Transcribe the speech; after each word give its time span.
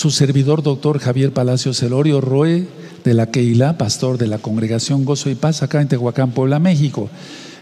su 0.00 0.10
servidor 0.10 0.62
doctor 0.62 0.98
Javier 0.98 1.30
Palacio 1.30 1.74
Celorio 1.74 2.22
Roe 2.22 2.66
de 3.04 3.12
la 3.12 3.26
Keila, 3.26 3.76
pastor 3.76 4.16
de 4.16 4.28
la 4.28 4.38
Congregación 4.38 5.04
Gozo 5.04 5.28
y 5.28 5.34
Paz 5.34 5.62
acá 5.62 5.82
en 5.82 5.88
Tehuacán, 5.88 6.30
Puebla, 6.30 6.58
México. 6.58 7.10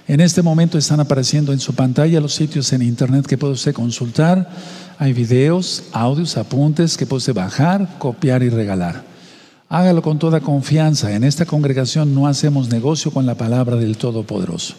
En 0.07 0.21
este 0.21 0.41
momento 0.41 0.79
están 0.79 1.01
apareciendo 1.01 1.53
en 1.53 1.59
su 1.59 1.75
pantalla 1.75 2.21
los 2.21 2.37
sitios 2.37 2.73
en 2.73 2.83
internet 2.83 3.27
que 3.27 3.37
puede 3.37 3.55
usted 3.55 3.75
consultar. 3.75 4.51
Hay 4.99 5.13
videos, 5.15 5.83
audios, 5.91 6.37
apuntes 6.37 6.97
que 6.97 7.07
puede 7.07 7.19
usted 7.19 7.35
bajar, 7.35 7.99
copiar 7.99 8.45
y 8.45 8.51
regalar. 8.51 9.03
Hágalo 9.69 10.01
con 10.01 10.21
toda 10.21 10.39
confianza. 10.39 11.13
En 11.17 11.25
esta 11.25 11.45
congregación 11.45 12.15
no 12.15 12.29
hacemos 12.29 12.69
negocio 12.69 13.11
con 13.11 13.27
la 13.27 13.35
palabra 13.35 13.75
del 13.75 13.97
Todopoderoso. 13.97 14.75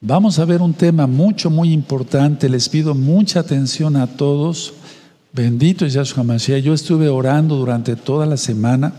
Vamos 0.00 0.40
a 0.40 0.44
ver 0.46 0.60
un 0.60 0.74
tema 0.74 1.06
mucho, 1.06 1.48
muy 1.48 1.72
importante. 1.72 2.48
Les 2.48 2.68
pido 2.68 2.96
mucha 2.96 3.38
atención 3.38 3.94
a 3.94 4.08
todos. 4.08 4.74
Bendito 5.34 5.86
es 5.86 5.94
Yahshua 5.94 6.24
Mashiach. 6.24 6.62
Yo 6.62 6.74
estuve 6.74 7.08
orando 7.08 7.56
durante 7.56 7.96
toda 7.96 8.26
la 8.26 8.36
semana 8.36 8.92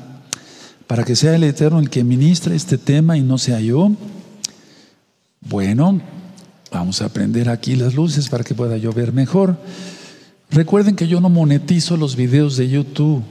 para 0.88 1.04
que 1.04 1.16
sea 1.16 1.36
el 1.36 1.44
Eterno 1.44 1.78
el 1.78 1.92
que 1.92 2.04
ministre 2.04 2.56
este 2.56 2.80
tema 2.80 3.16
y 3.16 3.22
no 3.22 3.38
sea 3.38 3.60
yo. 3.60 3.92
Bueno, 5.42 6.02
vamos 6.72 7.04
a 7.04 7.10
prender 7.10 7.50
aquí 7.50 7.76
las 7.76 7.94
luces 7.94 8.30
para 8.30 8.44
que 8.44 8.56
pueda 8.56 8.78
yo 8.78 8.92
ver 8.92 9.14
mejor. 9.14 9.58
Recuerden 10.50 10.96
que 10.96 11.08
yo 11.08 11.22
no 11.22 11.30
monetizo 11.30 11.98
los 11.98 12.16
videos 12.16 12.58
de 12.58 12.68
YouTube. 12.68 13.22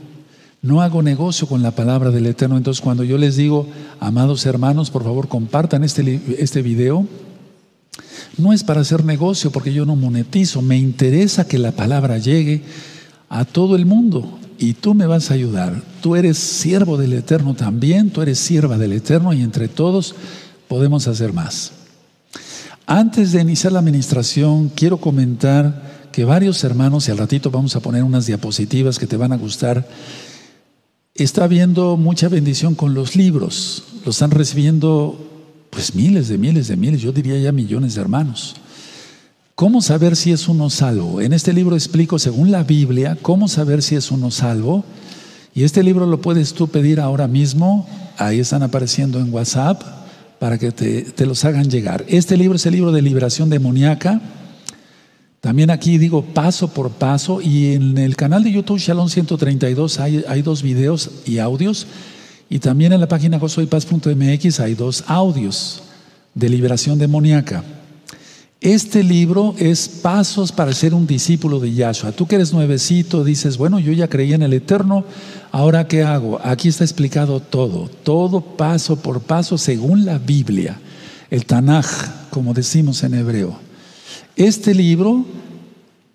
No 0.61 0.81
hago 0.81 1.03
negocio 1.03 1.45
con 1.45 1.61
la 1.61 1.71
palabra 1.71 2.09
del 2.09 2.25
Eterno. 2.25 2.55
Entonces, 2.55 2.81
cuando 2.81 3.03
yo 3.03 3.17
les 3.17 3.35
digo, 3.35 3.67
amados 3.99 4.45
hermanos, 4.45 4.91
por 4.91 5.03
favor 5.03 5.27
compartan 5.27 5.83
este, 5.83 6.21
este 6.37 6.61
video, 6.61 7.05
no 8.37 8.53
es 8.53 8.63
para 8.63 8.79
hacer 8.79 9.03
negocio 9.03 9.51
porque 9.51 9.73
yo 9.73 9.85
no 9.85 9.97
monetizo. 9.97 10.61
Me 10.61 10.77
interesa 10.77 11.45
que 11.45 11.59
la 11.59 11.73
palabra 11.73 12.17
llegue 12.17 12.63
a 13.33 13.45
todo 13.45 13.75
el 13.75 13.87
mundo 13.87 14.37
y 14.59 14.73
tú 14.75 14.93
me 14.93 15.07
vas 15.07 15.31
a 15.31 15.33
ayudar. 15.33 15.81
Tú 16.01 16.15
eres 16.15 16.37
siervo 16.37 16.97
del 16.97 17.13
Eterno 17.13 17.55
también, 17.55 18.11
tú 18.11 18.21
eres 18.21 18.37
sierva 18.37 18.77
del 18.77 18.93
Eterno 18.93 19.33
y 19.33 19.41
entre 19.41 19.67
todos 19.67 20.13
podemos 20.67 21.07
hacer 21.07 21.33
más. 21.33 21.71
Antes 22.85 23.31
de 23.31 23.41
iniciar 23.41 23.73
la 23.73 23.79
administración, 23.79 24.69
quiero 24.69 24.97
comentar 24.97 26.09
que 26.11 26.25
varios 26.25 26.63
hermanos, 26.63 27.07
y 27.07 27.11
al 27.11 27.17
ratito 27.17 27.49
vamos 27.49 27.75
a 27.75 27.79
poner 27.79 28.03
unas 28.03 28.27
diapositivas 28.27 28.99
que 28.99 29.07
te 29.07 29.17
van 29.17 29.33
a 29.33 29.37
gustar, 29.37 29.87
está 31.15 31.45
habiendo 31.45 31.97
mucha 31.97 32.29
bendición 32.29 32.75
con 32.75 32.93
los 32.93 33.15
libros. 33.15 33.83
Lo 34.05 34.11
están 34.11 34.29
recibiendo 34.29 35.17
pues 35.71 35.95
miles 35.95 36.27
de 36.27 36.37
miles 36.37 36.67
de 36.67 36.75
miles, 36.75 37.01
yo 37.01 37.11
diría 37.11 37.39
ya 37.39 37.51
millones 37.51 37.95
de 37.95 38.01
hermanos. 38.01 38.57
¿Cómo 39.55 39.83
saber 39.83 40.15
si 40.15 40.31
es 40.31 40.47
uno 40.47 40.71
salvo? 40.71 41.21
En 41.21 41.31
este 41.31 41.53
libro 41.53 41.75
explico, 41.75 42.17
según 42.17 42.49
la 42.49 42.63
Biblia, 42.63 43.15
cómo 43.21 43.47
saber 43.47 43.83
si 43.83 43.95
es 43.95 44.09
uno 44.09 44.31
salvo. 44.31 44.83
Y 45.53 45.63
este 45.63 45.83
libro 45.83 46.07
lo 46.07 46.21
puedes 46.21 46.55
tú 46.55 46.67
pedir 46.67 46.99
ahora 46.99 47.27
mismo. 47.27 47.87
Ahí 48.17 48.39
están 48.39 48.63
apareciendo 48.63 49.19
en 49.19 49.31
WhatsApp 49.31 49.83
para 50.39 50.57
que 50.57 50.71
te, 50.71 51.25
los 51.27 51.45
hagan 51.45 51.69
llegar. 51.69 52.03
Este 52.07 52.35
libro 52.35 52.55
es 52.55 52.65
el 52.65 52.73
libro 52.73 52.91
de 52.91 53.03
liberación 53.03 53.51
demoníaca. 53.51 54.19
También 55.39 55.69
aquí 55.69 55.99
digo 55.99 56.23
paso 56.23 56.69
por 56.69 56.89
paso 56.89 57.39
y 57.39 57.73
en 57.73 57.99
el 57.99 58.15
canal 58.15 58.43
de 58.43 58.53
YouTube 58.53 58.79
Shalom 58.79 59.07
132 59.07 59.99
hay, 59.99 60.41
dos 60.41 60.63
videos 60.63 61.11
y 61.25 61.37
audios 61.37 61.85
y 62.49 62.57
también 62.57 62.93
en 62.93 63.01
la 63.01 63.07
página 63.07 63.37
gozoypaz.mx 63.37 64.59
hay 64.61 64.73
dos 64.73 65.03
audios 65.05 65.83
de 66.33 66.49
liberación 66.49 66.97
demoníaca. 66.97 67.63
Este 68.63 69.03
libro 69.03 69.55
es 69.59 69.89
pasos 69.89 70.53
para 70.53 70.71
ser 70.71 70.93
un 70.93 71.05
discípulo 71.05 71.59
de 71.59 71.73
Yahshua. 71.73 72.13
Tú 72.13 72.27
que 72.27 72.35
eres 72.35 72.53
nuevecito, 72.53 73.25
dices, 73.25 73.57
bueno, 73.57 73.77
yo 73.77 73.91
ya 73.91 74.07
creí 74.07 74.31
en 74.31 74.41
el 74.41 74.53
Eterno, 74.53 75.03
ahora 75.51 75.85
¿qué 75.85 76.01
hago? 76.01 76.39
Aquí 76.41 76.69
está 76.69 76.85
explicado 76.85 77.41
todo, 77.41 77.89
todo 78.03 78.39
paso 78.39 78.95
por 78.95 79.19
paso 79.19 79.57
según 79.57 80.05
la 80.05 80.17
Biblia, 80.17 80.79
el 81.29 81.45
Tanaj, 81.45 82.29
como 82.29 82.53
decimos 82.53 83.03
en 83.03 83.15
hebreo. 83.15 83.59
Este 84.37 84.73
libro 84.73 85.25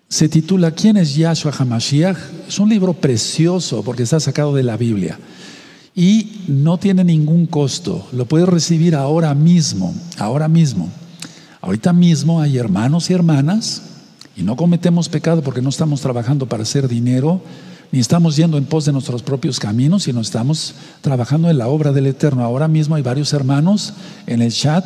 se 0.07 0.27
titula 0.27 0.71
¿Quién 0.71 0.97
es 0.97 1.13
Yahshua 1.13 1.53
Hamashiach? 1.55 2.17
Es 2.47 2.57
un 2.57 2.69
libro 2.69 2.93
precioso 2.93 3.83
porque 3.83 4.01
está 4.01 4.19
sacado 4.19 4.55
de 4.55 4.63
la 4.63 4.75
Biblia 4.75 5.19
y 5.93 6.45
no 6.47 6.79
tiene 6.79 7.03
ningún 7.03 7.45
costo. 7.45 8.07
Lo 8.11 8.25
puedes 8.25 8.49
recibir 8.49 8.95
ahora 8.95 9.35
mismo, 9.35 9.93
ahora 10.17 10.47
mismo. 10.47 10.89
Ahorita 11.61 11.91
mismo 11.93 12.41
hay 12.41 12.57
hermanos 12.57 13.09
y 13.09 13.13
hermanas 13.13 13.81
y 14.35 14.43
no 14.43 14.55
cometemos 14.55 15.09
pecado 15.09 15.41
porque 15.41 15.61
no 15.61 15.69
estamos 15.69 15.99
trabajando 15.99 16.45
para 16.45 16.63
hacer 16.63 16.87
dinero, 16.87 17.41
ni 17.91 17.99
estamos 17.99 18.37
yendo 18.37 18.57
en 18.57 18.65
pos 18.65 18.85
de 18.85 18.93
nuestros 18.93 19.23
propios 19.23 19.59
caminos, 19.59 20.03
sino 20.03 20.21
estamos 20.21 20.75
trabajando 21.01 21.49
en 21.49 21.57
la 21.57 21.67
obra 21.67 21.91
del 21.91 22.07
Eterno. 22.07 22.43
Ahora 22.43 22.67
mismo 22.67 22.95
hay 22.95 23.01
varios 23.01 23.33
hermanos 23.33 23.93
en 24.27 24.41
el 24.41 24.53
chat 24.53 24.85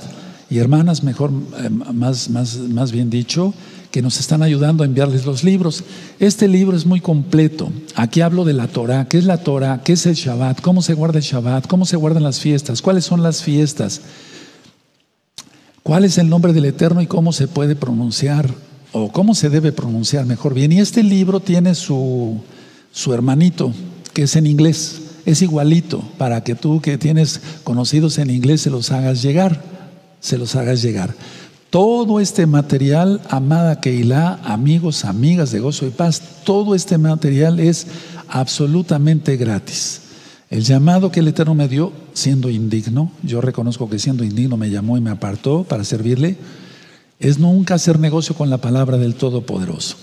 y 0.50 0.58
hermanas, 0.58 1.04
mejor, 1.04 1.32
eh, 1.60 1.70
más, 1.70 2.30
más, 2.30 2.58
más 2.58 2.92
bien 2.92 3.10
dicho, 3.10 3.54
que 3.92 4.02
nos 4.02 4.20
están 4.20 4.42
ayudando 4.42 4.82
a 4.82 4.88
enviarles 4.88 5.26
los 5.26 5.44
libros. 5.44 5.84
Este 6.20 6.48
libro 6.48 6.76
es 6.76 6.88
muy 6.88 7.00
completo. 7.00 7.72
Aquí 7.96 8.22
hablo 8.22 8.46
de 8.46 8.54
la 8.54 8.68
Torah. 8.68 9.08
¿Qué 9.08 9.20
es 9.20 9.26
la 9.26 9.38
Torah? 9.38 9.82
¿Qué 9.84 9.94
es 9.94 10.08
el 10.08 10.16
Shabbat? 10.16 10.62
¿Cómo 10.62 10.82
se 10.82 10.96
guarda 10.96 11.20
el 11.20 11.24
Shabbat? 11.24 11.68
¿Cómo 11.68 11.86
se 11.86 11.98
guardan 11.98 12.24
las 12.24 12.40
fiestas? 12.40 12.82
¿Cuáles 12.82 13.06
son 13.06 13.22
las 13.22 13.44
fiestas? 13.44 14.02
¿Cuál 15.84 16.06
es 16.06 16.18
el 16.18 16.30
nombre 16.30 16.54
del 16.54 16.64
Eterno 16.64 17.02
y 17.02 17.08
cómo 17.08 17.34
se 17.34 17.50
puede 17.50 17.76
pronunciar? 17.76 18.50
O 18.94 19.12
cómo 19.12 19.36
se 19.36 19.50
debe 19.50 19.74
pronunciar 19.74 20.26
mejor 20.26 20.54
bien. 20.54 20.72
Y 20.72 20.80
este 20.80 21.04
libro 21.04 21.42
tiene 21.42 21.76
su, 21.76 22.42
su 22.94 23.14
hermanito, 23.14 23.74
que 24.14 24.24
es 24.24 24.36
en 24.38 24.48
inglés. 24.48 25.02
Es 25.26 25.42
igualito, 25.42 26.02
para 26.18 26.42
que 26.42 26.56
tú 26.56 26.80
que 26.80 26.98
tienes 26.98 27.42
conocidos 27.66 28.18
en 28.18 28.30
inglés 28.30 28.62
se 28.62 28.70
los 28.70 28.92
hagas 28.92 29.22
llegar. 29.22 29.62
Se 30.22 30.38
los 30.38 30.56
hagas 30.56 30.82
llegar. 30.82 31.14
Todo 31.70 32.22
este 32.22 32.46
material, 32.46 33.20
amada 33.30 33.82
Keilah, 33.82 34.40
amigos, 34.46 35.04
amigas 35.04 35.52
de 35.52 35.60
Gozo 35.60 35.86
y 35.86 35.90
Paz, 35.90 36.22
todo 36.46 36.76
este 36.76 36.98
material 36.98 37.60
es 37.60 37.88
absolutamente 38.30 39.36
gratis. 39.36 40.00
El 40.50 40.64
llamado 40.64 41.12
que 41.12 41.20
el 41.20 41.28
Eterno 41.28 41.56
me 41.56 41.68
dio, 41.68 41.92
siendo 42.14 42.50
indigno, 42.50 43.12
yo 43.24 43.42
reconozco 43.42 43.90
que 43.90 44.00
siendo 44.00 44.24
indigno 44.24 44.58
me 44.58 44.70
llamó 44.70 44.98
y 44.98 45.02
me 45.02 45.10
apartó 45.10 45.64
para 45.64 45.84
servirle, 45.84 46.38
es 47.20 47.40
nunca 47.40 47.76
hacer 47.76 48.00
negocio 48.00 48.36
con 48.36 48.50
la 48.50 48.58
palabra 48.58 48.98
del 48.98 49.16
Todopoderoso. 49.16 49.96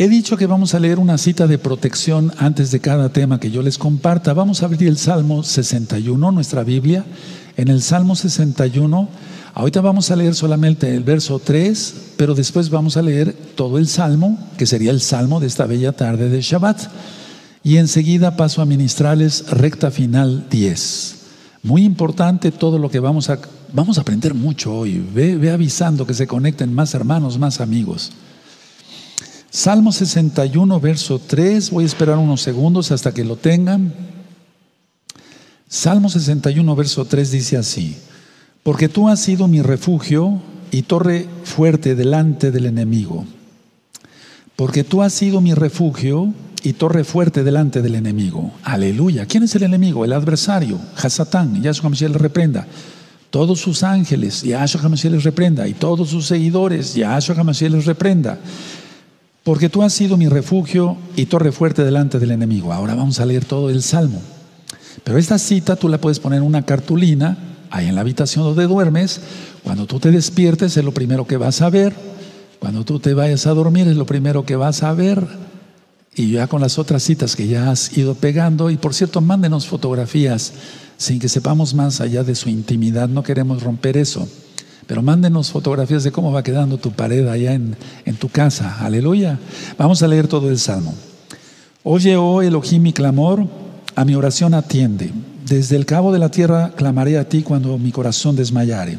He 0.00 0.08
dicho 0.08 0.36
que 0.36 0.46
vamos 0.46 0.74
a 0.74 0.78
leer 0.78 1.00
una 1.00 1.18
cita 1.18 1.48
de 1.48 1.58
protección 1.58 2.32
antes 2.38 2.70
de 2.70 2.78
cada 2.78 3.08
tema 3.08 3.40
que 3.40 3.50
yo 3.50 3.62
les 3.62 3.78
comparta. 3.78 4.32
Vamos 4.32 4.62
a 4.62 4.66
abrir 4.66 4.86
el 4.86 4.96
Salmo 4.96 5.42
61, 5.42 6.30
nuestra 6.30 6.62
Biblia. 6.62 7.04
En 7.56 7.66
el 7.66 7.82
Salmo 7.82 8.14
61, 8.14 9.08
ahorita 9.54 9.80
vamos 9.80 10.12
a 10.12 10.16
leer 10.16 10.36
solamente 10.36 10.94
el 10.94 11.02
verso 11.02 11.40
3, 11.40 11.94
pero 12.16 12.36
después 12.36 12.70
vamos 12.70 12.96
a 12.96 13.02
leer 13.02 13.32
todo 13.56 13.76
el 13.76 13.88
Salmo, 13.88 14.38
que 14.56 14.66
sería 14.66 14.92
el 14.92 15.00
Salmo 15.00 15.40
de 15.40 15.48
esta 15.48 15.66
bella 15.66 15.90
tarde 15.90 16.28
de 16.28 16.42
Shabbat. 16.42 16.80
Y 17.68 17.76
enseguida 17.76 18.34
paso 18.34 18.62
a 18.62 18.64
ministrarles 18.64 19.50
recta 19.50 19.90
final 19.90 20.46
10. 20.48 21.16
Muy 21.62 21.84
importante 21.84 22.50
todo 22.50 22.78
lo 22.78 22.90
que 22.90 22.98
vamos 22.98 23.28
a, 23.28 23.38
vamos 23.74 23.98
a 23.98 24.00
aprender 24.00 24.32
mucho 24.32 24.74
hoy. 24.74 25.06
Ve, 25.12 25.50
avisando 25.50 26.06
que 26.06 26.14
se 26.14 26.26
conecten 26.26 26.72
más 26.72 26.94
hermanos, 26.94 27.38
más 27.38 27.60
amigos. 27.60 28.10
Salmo 29.50 29.92
61, 29.92 30.80
verso 30.80 31.18
3. 31.18 31.70
Voy 31.70 31.84
a 31.84 31.86
esperar 31.86 32.16
unos 32.16 32.40
segundos 32.40 32.90
hasta 32.90 33.12
que 33.12 33.22
lo 33.22 33.36
tengan. 33.36 33.92
Salmo 35.68 36.08
61, 36.08 36.74
verso 36.74 37.04
3 37.04 37.30
dice 37.30 37.58
así. 37.58 37.98
Porque 38.62 38.88
tú 38.88 39.10
has 39.10 39.20
sido 39.20 39.46
mi 39.46 39.60
refugio 39.60 40.40
y 40.70 40.80
torre 40.84 41.28
fuerte 41.44 41.94
delante 41.94 42.50
del 42.50 42.64
enemigo. 42.64 43.26
Porque 44.56 44.84
tú 44.84 45.02
has 45.02 45.12
sido 45.12 45.42
mi 45.42 45.52
refugio 45.52 46.32
y 46.62 46.74
torre 46.74 47.04
fuerte 47.04 47.44
delante 47.44 47.82
del 47.82 47.94
enemigo. 47.94 48.52
Aleluya. 48.62 49.26
¿Quién 49.26 49.42
es 49.42 49.54
el 49.54 49.62
enemigo? 49.62 50.04
El 50.04 50.12
adversario, 50.12 50.78
Hasatán. 50.96 51.62
Yahshua 51.62 51.86
HaMashiach 51.86 52.12
le 52.12 52.18
reprenda. 52.18 52.66
Todos 53.30 53.60
sus 53.60 53.82
ángeles, 53.82 54.42
Yahshua 54.42 54.82
HaMashiach 54.82 55.12
les 55.12 55.24
reprenda. 55.24 55.68
Y 55.68 55.74
todos 55.74 56.10
sus 56.10 56.26
seguidores, 56.26 56.94
Yahshua 56.94 57.36
HaMashiach 57.36 57.70
les 57.70 57.86
reprenda. 57.86 58.38
Porque 59.44 59.68
tú 59.68 59.82
has 59.82 59.92
sido 59.92 60.16
mi 60.16 60.28
refugio 60.28 60.96
y 61.16 61.26
torre 61.26 61.52
fuerte 61.52 61.84
delante 61.84 62.18
del 62.18 62.32
enemigo. 62.32 62.72
Ahora 62.72 62.94
vamos 62.94 63.20
a 63.20 63.26
leer 63.26 63.44
todo 63.44 63.70
el 63.70 63.82
Salmo. 63.82 64.20
Pero 65.04 65.18
esta 65.18 65.38
cita 65.38 65.76
tú 65.76 65.88
la 65.88 65.98
puedes 65.98 66.18
poner 66.20 66.38
en 66.38 66.44
una 66.44 66.66
cartulina 66.66 67.38
ahí 67.70 67.86
en 67.86 67.94
la 67.94 68.02
habitación 68.02 68.44
donde 68.44 68.66
duermes. 68.66 69.20
Cuando 69.62 69.86
tú 69.86 70.00
te 70.00 70.10
despiertes 70.10 70.76
es 70.76 70.84
lo 70.84 70.92
primero 70.92 71.26
que 71.26 71.36
vas 71.36 71.62
a 71.62 71.70
ver. 71.70 71.94
Cuando 72.58 72.84
tú 72.84 72.98
te 72.98 73.14
vayas 73.14 73.46
a 73.46 73.54
dormir 73.54 73.86
es 73.86 73.96
lo 73.96 74.06
primero 74.06 74.44
que 74.44 74.56
vas 74.56 74.82
a 74.82 74.92
ver 74.92 75.26
y 76.18 76.32
ya 76.32 76.48
con 76.48 76.60
las 76.60 76.78
otras 76.78 77.02
citas 77.04 77.36
que 77.36 77.46
ya 77.46 77.70
has 77.70 77.96
ido 77.96 78.14
pegando. 78.14 78.70
Y 78.70 78.76
por 78.76 78.92
cierto, 78.92 79.20
mándenos 79.20 79.66
fotografías 79.66 80.52
sin 80.96 81.20
que 81.20 81.28
sepamos 81.28 81.74
más 81.74 82.00
allá 82.00 82.24
de 82.24 82.34
su 82.34 82.48
intimidad. 82.48 83.08
No 83.08 83.22
queremos 83.22 83.62
romper 83.62 83.96
eso. 83.96 84.28
Pero 84.88 85.00
mándenos 85.00 85.50
fotografías 85.50 86.02
de 86.02 86.10
cómo 86.10 86.32
va 86.32 86.42
quedando 86.42 86.78
tu 86.78 86.90
pared 86.90 87.26
allá 87.28 87.52
en, 87.52 87.76
en 88.04 88.16
tu 88.16 88.28
casa. 88.28 88.78
Aleluya. 88.80 89.38
Vamos 89.78 90.02
a 90.02 90.08
leer 90.08 90.26
todo 90.26 90.50
el 90.50 90.58
Salmo. 90.58 90.94
Oye, 91.84 92.16
oh 92.16 92.42
Elohim, 92.42 92.82
mi 92.82 92.92
clamor, 92.92 93.46
a 93.94 94.04
mi 94.04 94.14
oración 94.14 94.54
atiende. 94.54 95.12
Desde 95.46 95.76
el 95.76 95.86
cabo 95.86 96.12
de 96.12 96.18
la 96.18 96.30
tierra 96.30 96.72
clamaré 96.74 97.16
a 97.16 97.28
ti 97.28 97.42
cuando 97.42 97.78
mi 97.78 97.92
corazón 97.92 98.34
desmayare. 98.34 98.98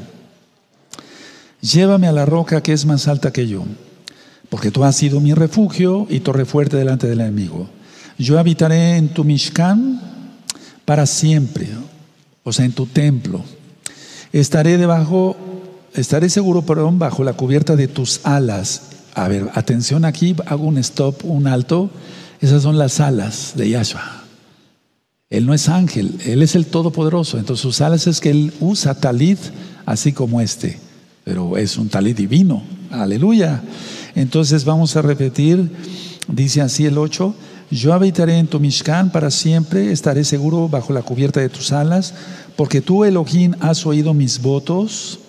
Llévame 1.62 2.07
a 2.07 2.13
la 2.13 2.25
roca 2.25 2.63
que 2.63 2.71
es 2.71 2.86
más 2.86 3.07
alta 3.07 3.33
que 3.33 3.48
yo, 3.48 3.66
porque 4.50 4.72
tú 4.72 4.84
has 4.84 4.96
sido 4.96 5.19
mi 5.19 5.34
refugio 5.34 6.07
y 6.10 6.19
torre 6.22 6.46
fuerte 6.46 6.78
delante 6.78 7.07
del 7.07 7.22
enemigo. 7.22 7.69
Yo 8.18 8.40
habitaré 8.40 8.98
en 8.98 9.10
tu 9.10 9.24
Mishkan 9.24 10.01
para 10.86 11.06
siempre, 11.06 11.68
o 12.44 12.51
sea, 12.51 12.66
en 12.66 12.74
tu 12.74 12.86
templo. 12.86 13.44
Estaré 14.34 14.78
debajo, 14.78 15.38
estaré 15.94 16.30
seguro, 16.30 16.63
perdón, 16.63 17.00
bajo 17.00 17.24
la 17.24 17.34
cubierta 17.34 17.75
de 17.75 17.88
tus 17.88 18.22
alas. 18.24 18.84
A 19.13 19.28
ver, 19.28 19.50
atención 19.54 20.04
aquí, 20.04 20.36
hago 20.46 20.66
un 20.66 20.78
stop, 20.80 21.24
un 21.24 21.48
alto. 21.48 21.90
Esas 22.42 22.63
son 22.63 22.78
las 22.78 23.00
alas 23.00 23.54
de 23.56 23.69
Yahshua. 23.69 24.19
Él 25.30 25.45
no 25.45 25.54
es 25.54 25.69
ángel, 25.69 26.16
Él 26.25 26.42
es 26.42 26.56
el 26.56 26.66
Todopoderoso. 26.66 27.38
Entonces 27.38 27.62
sus 27.62 27.81
alas 27.81 28.07
es 28.07 28.19
que 28.19 28.31
Él 28.31 28.52
usa 28.60 28.95
talit 28.95 29.40
así 29.86 30.12
como 30.12 30.42
este, 30.42 30.80
pero 31.24 31.56
es 31.57 31.78
un 31.78 31.90
talit 31.90 32.18
divino. 32.18 32.63
Aleluya. 32.90 33.62
Entonces 34.16 34.66
vamos 34.66 34.96
a 34.96 35.02
repetir, 35.02 35.70
dice 36.28 36.62
así 36.62 36.86
el 36.86 36.98
8, 36.98 37.34
yo 37.72 37.94
habitaré 37.94 38.38
en 38.38 38.48
tu 38.48 38.60
Mishkan 38.60 39.12
para 39.12 39.30
siempre, 39.30 39.92
estaré 39.92 40.24
seguro 40.24 40.68
bajo 40.70 40.92
la 40.92 41.04
cubierta 41.04 41.40
de 41.40 41.50
tus 41.50 41.72
alas, 41.72 42.16
porque 42.56 42.82
tú, 42.82 43.06
Elohim, 43.06 43.54
has 43.60 43.86
oído 43.86 44.14
mis 44.14 44.42
votos 44.42 45.20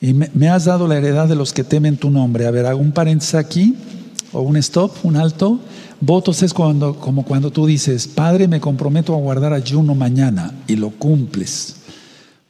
y 0.00 0.14
me, 0.14 0.48
has 0.48 0.64
dado 0.64 0.88
la 0.88 0.96
heredad 0.96 1.28
de 1.28 1.36
los 1.36 1.52
que 1.52 1.62
temen 1.62 1.96
tu 1.96 2.10
nombre. 2.10 2.46
A 2.46 2.50
ver, 2.50 2.66
hago 2.66 2.80
un 2.80 2.92
paréntesis 2.92 3.34
aquí, 3.34 3.76
o 4.32 4.40
un 4.40 4.56
stop, 4.56 4.92
un 5.04 5.16
alto. 5.16 5.60
Votos 6.00 6.42
es 6.42 6.52
cuando, 6.52 6.98
como 6.98 7.24
cuando 7.24 7.52
tú 7.52 7.66
dices, 7.66 8.08
Padre, 8.08 8.48
me 8.48 8.58
comprometo 8.58 9.14
a 9.14 9.18
guardar 9.18 9.52
ayuno 9.52 9.94
mañana 9.94 10.52
y 10.66 10.76
lo 10.76 10.90
cumples. 10.90 11.76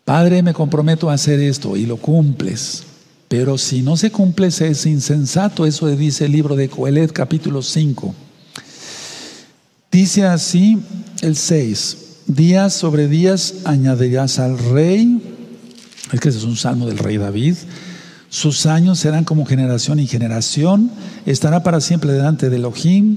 Padre, 0.04 0.42
me 0.42 0.54
comprometo 0.54 1.10
a 1.10 1.14
hacer 1.14 1.40
esto 1.40 1.76
y 1.76 1.86
lo 1.86 1.96
cumples. 1.96 2.84
Pero 3.32 3.56
si 3.56 3.80
no 3.80 3.96
se 3.96 4.10
cumple, 4.10 4.48
es 4.48 4.84
insensato. 4.84 5.64
Eso 5.64 5.88
dice 5.88 6.26
el 6.26 6.32
libro 6.32 6.54
de 6.54 6.68
Coelet, 6.68 7.10
capítulo 7.12 7.62
5. 7.62 8.14
Dice 9.90 10.26
así 10.26 10.78
el 11.22 11.34
6, 11.34 11.96
días 12.26 12.74
sobre 12.74 13.08
días 13.08 13.54
añadirás 13.64 14.38
al 14.38 14.58
rey, 14.58 15.22
es 16.12 16.20
que 16.20 16.28
ese 16.28 16.36
es 16.36 16.44
un 16.44 16.56
salmo 16.56 16.84
del 16.84 16.98
rey 16.98 17.16
David, 17.16 17.54
sus 18.28 18.66
años 18.66 18.98
serán 18.98 19.24
como 19.24 19.46
generación 19.46 19.98
y 19.98 20.06
generación, 20.06 20.90
estará 21.24 21.62
para 21.62 21.80
siempre 21.80 22.12
delante 22.12 22.50
de 22.50 22.56
Elohim, 22.56 23.16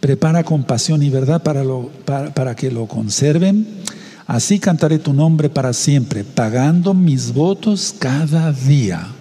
prepara 0.00 0.44
compasión 0.44 1.02
y 1.02 1.08
verdad 1.08 1.42
para, 1.42 1.64
lo, 1.64 1.88
para, 2.04 2.34
para 2.34 2.54
que 2.54 2.70
lo 2.70 2.86
conserven. 2.88 3.66
Así 4.26 4.58
cantaré 4.58 4.98
tu 4.98 5.14
nombre 5.14 5.48
para 5.48 5.72
siempre, 5.72 6.24
pagando 6.24 6.92
mis 6.92 7.32
votos 7.32 7.94
cada 7.98 8.52
día. 8.52 9.15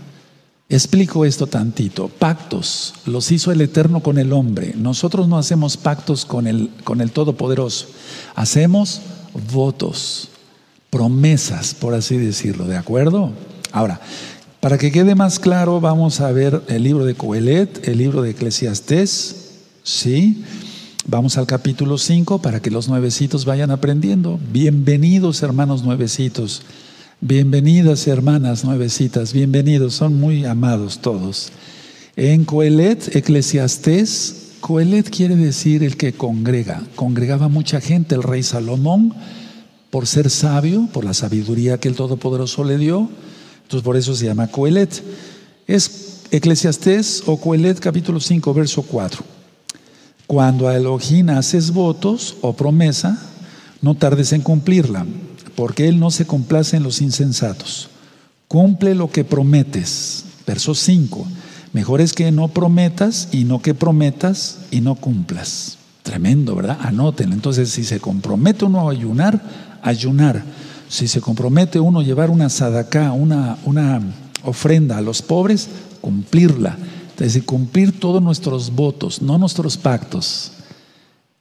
Explico 0.67 1.25
esto 1.25 1.45
tantito. 1.45 2.07
Pactos 2.07 2.95
los 3.05 3.31
hizo 3.31 3.51
el 3.51 3.61
Eterno 3.61 4.01
con 4.01 4.17
el 4.17 4.33
hombre. 4.33 4.73
Nosotros 4.75 5.27
no 5.27 5.37
hacemos 5.37 5.77
pactos 5.77 6.25
con 6.25 6.47
el, 6.47 6.71
con 6.83 7.01
el 7.01 7.11
Todopoderoso. 7.11 7.87
Hacemos 8.33 9.01
votos, 9.53 10.29
promesas, 10.89 11.75
por 11.75 11.93
así 11.93 12.17
decirlo. 12.17 12.65
¿De 12.65 12.77
acuerdo? 12.77 13.31
Ahora, 13.71 14.01
para 14.59 14.79
que 14.79 14.91
quede 14.91 15.13
más 15.13 15.37
claro, 15.37 15.79
vamos 15.79 16.19
a 16.19 16.31
ver 16.31 16.63
el 16.67 16.81
libro 16.81 17.05
de 17.05 17.13
Coelet, 17.13 17.87
el 17.87 17.99
libro 17.99 18.23
de 18.23 18.31
Eclesiastés. 18.31 19.59
¿Sí? 19.83 20.43
Vamos 21.05 21.37
al 21.37 21.45
capítulo 21.45 21.99
5 21.99 22.41
para 22.41 22.59
que 22.59 22.71
los 22.71 22.87
nuevecitos 22.87 23.45
vayan 23.45 23.69
aprendiendo. 23.69 24.39
Bienvenidos, 24.51 25.43
hermanos 25.43 25.83
nuevecitos. 25.83 26.63
Bienvenidas 27.27 28.05
hermanas 28.05 28.63
nuevecitas, 28.63 29.33
bienvenidos, 29.33 29.95
son 29.95 30.19
muy 30.19 30.45
amados 30.45 30.99
todos. 30.99 31.51
En 32.15 32.45
Coelet, 32.45 33.15
Eclesiastés, 33.15 34.51
Coelet 34.59 35.09
quiere 35.09 35.35
decir 35.35 35.81
el 35.81 35.97
que 35.97 36.13
congrega. 36.13 36.83
Congregaba 36.93 37.47
mucha 37.47 37.81
gente 37.81 38.13
el 38.13 38.21
rey 38.21 38.43
Salomón 38.43 39.11
por 39.89 40.05
ser 40.05 40.29
sabio, 40.29 40.87
por 40.93 41.03
la 41.03 41.15
sabiduría 41.15 41.79
que 41.79 41.87
el 41.87 41.95
Todopoderoso 41.95 42.63
le 42.63 42.77
dio. 42.77 43.09
Entonces 43.63 43.83
por 43.83 43.97
eso 43.97 44.13
se 44.13 44.25
llama 44.25 44.51
Coelet. 44.51 45.01
Es 45.65 46.25
Eclesiastés 46.29 47.23
o 47.25 47.37
Coelet 47.37 47.79
capítulo 47.79 48.19
5, 48.19 48.53
verso 48.53 48.83
4. 48.83 49.23
Cuando 50.27 50.67
a 50.67 50.75
Elohim 50.75 51.31
haces 51.31 51.71
votos 51.71 52.35
o 52.41 52.53
promesa, 52.53 53.19
no 53.81 53.95
tardes 53.95 54.31
en 54.31 54.41
cumplirla 54.41 55.07
porque 55.55 55.87
Él 55.87 55.99
no 55.99 56.11
se 56.11 56.25
complace 56.25 56.77
en 56.77 56.83
los 56.83 57.01
insensatos. 57.01 57.89
Cumple 58.47 58.95
lo 58.95 59.09
que 59.09 59.23
prometes. 59.23 60.25
Verso 60.45 60.75
5. 60.75 61.25
Mejor 61.73 62.01
es 62.01 62.13
que 62.13 62.31
no 62.31 62.47
prometas 62.47 63.29
y 63.31 63.43
no 63.43 63.61
que 63.61 63.73
prometas 63.73 64.59
y 64.71 64.81
no 64.81 64.95
cumplas. 64.95 65.77
Tremendo, 66.03 66.55
¿verdad? 66.55 66.77
Anótenlo. 66.81 67.33
Entonces, 67.33 67.69
si 67.69 67.83
se 67.83 67.99
compromete 67.99 68.65
uno 68.65 68.87
a 68.87 68.91
ayunar, 68.91 69.41
ayunar. 69.81 70.43
Si 70.87 71.07
se 71.07 71.19
compromete 71.19 71.79
uno 71.79 71.99
a 71.99 72.03
llevar 72.03 72.29
una 72.29 72.49
sadaká, 72.49 73.11
una, 73.11 73.57
una 73.65 74.01
ofrenda 74.43 74.97
a 74.97 75.01
los 75.01 75.21
pobres, 75.21 75.67
cumplirla. 76.01 76.77
Es 77.15 77.33
decir, 77.33 77.45
cumplir 77.45 77.99
todos 77.99 78.21
nuestros 78.21 78.71
votos, 78.71 79.21
no 79.21 79.37
nuestros 79.37 79.77
pactos. 79.77 80.51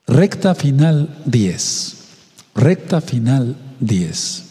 Recta 0.06 0.54
final 0.54 1.16
10. 1.26 1.96
Recta 2.54 3.00
final 3.00 3.56
10. 3.80 4.44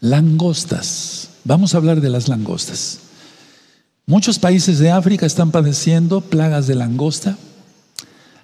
Langostas. 0.00 1.30
Vamos 1.44 1.74
a 1.74 1.78
hablar 1.78 2.00
de 2.00 2.10
las 2.10 2.28
langostas. 2.28 3.00
Muchos 4.06 4.38
países 4.38 4.78
de 4.78 4.90
África 4.90 5.26
están 5.26 5.50
padeciendo 5.50 6.20
plagas 6.20 6.66
de 6.66 6.74
langosta. 6.74 7.36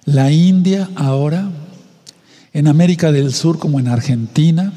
La 0.05 0.31
India 0.31 0.89
ahora, 0.95 1.49
en 2.53 2.67
América 2.67 3.11
del 3.11 3.33
Sur 3.33 3.57
como 3.57 3.79
en 3.79 3.87
Argentina, 3.87 4.73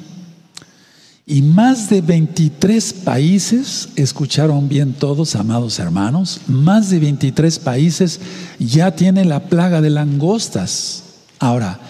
y 1.31 1.43
más 1.43 1.91
de 1.91 2.01
23 2.01 2.95
países, 2.95 3.91
escucharon 3.97 4.67
bien 4.67 4.95
todos, 4.95 5.37
amados 5.37 5.79
hermanos, 5.79 6.41
más 6.47 6.89
de 6.89 7.01
23 7.01 7.59
países 7.59 8.19
ya 8.59 8.93
tienen 8.97 9.29
la 9.29 9.41
plaga 9.41 9.83
de 9.83 9.91
langostas. 9.91 11.03
Ahora, 11.39 11.81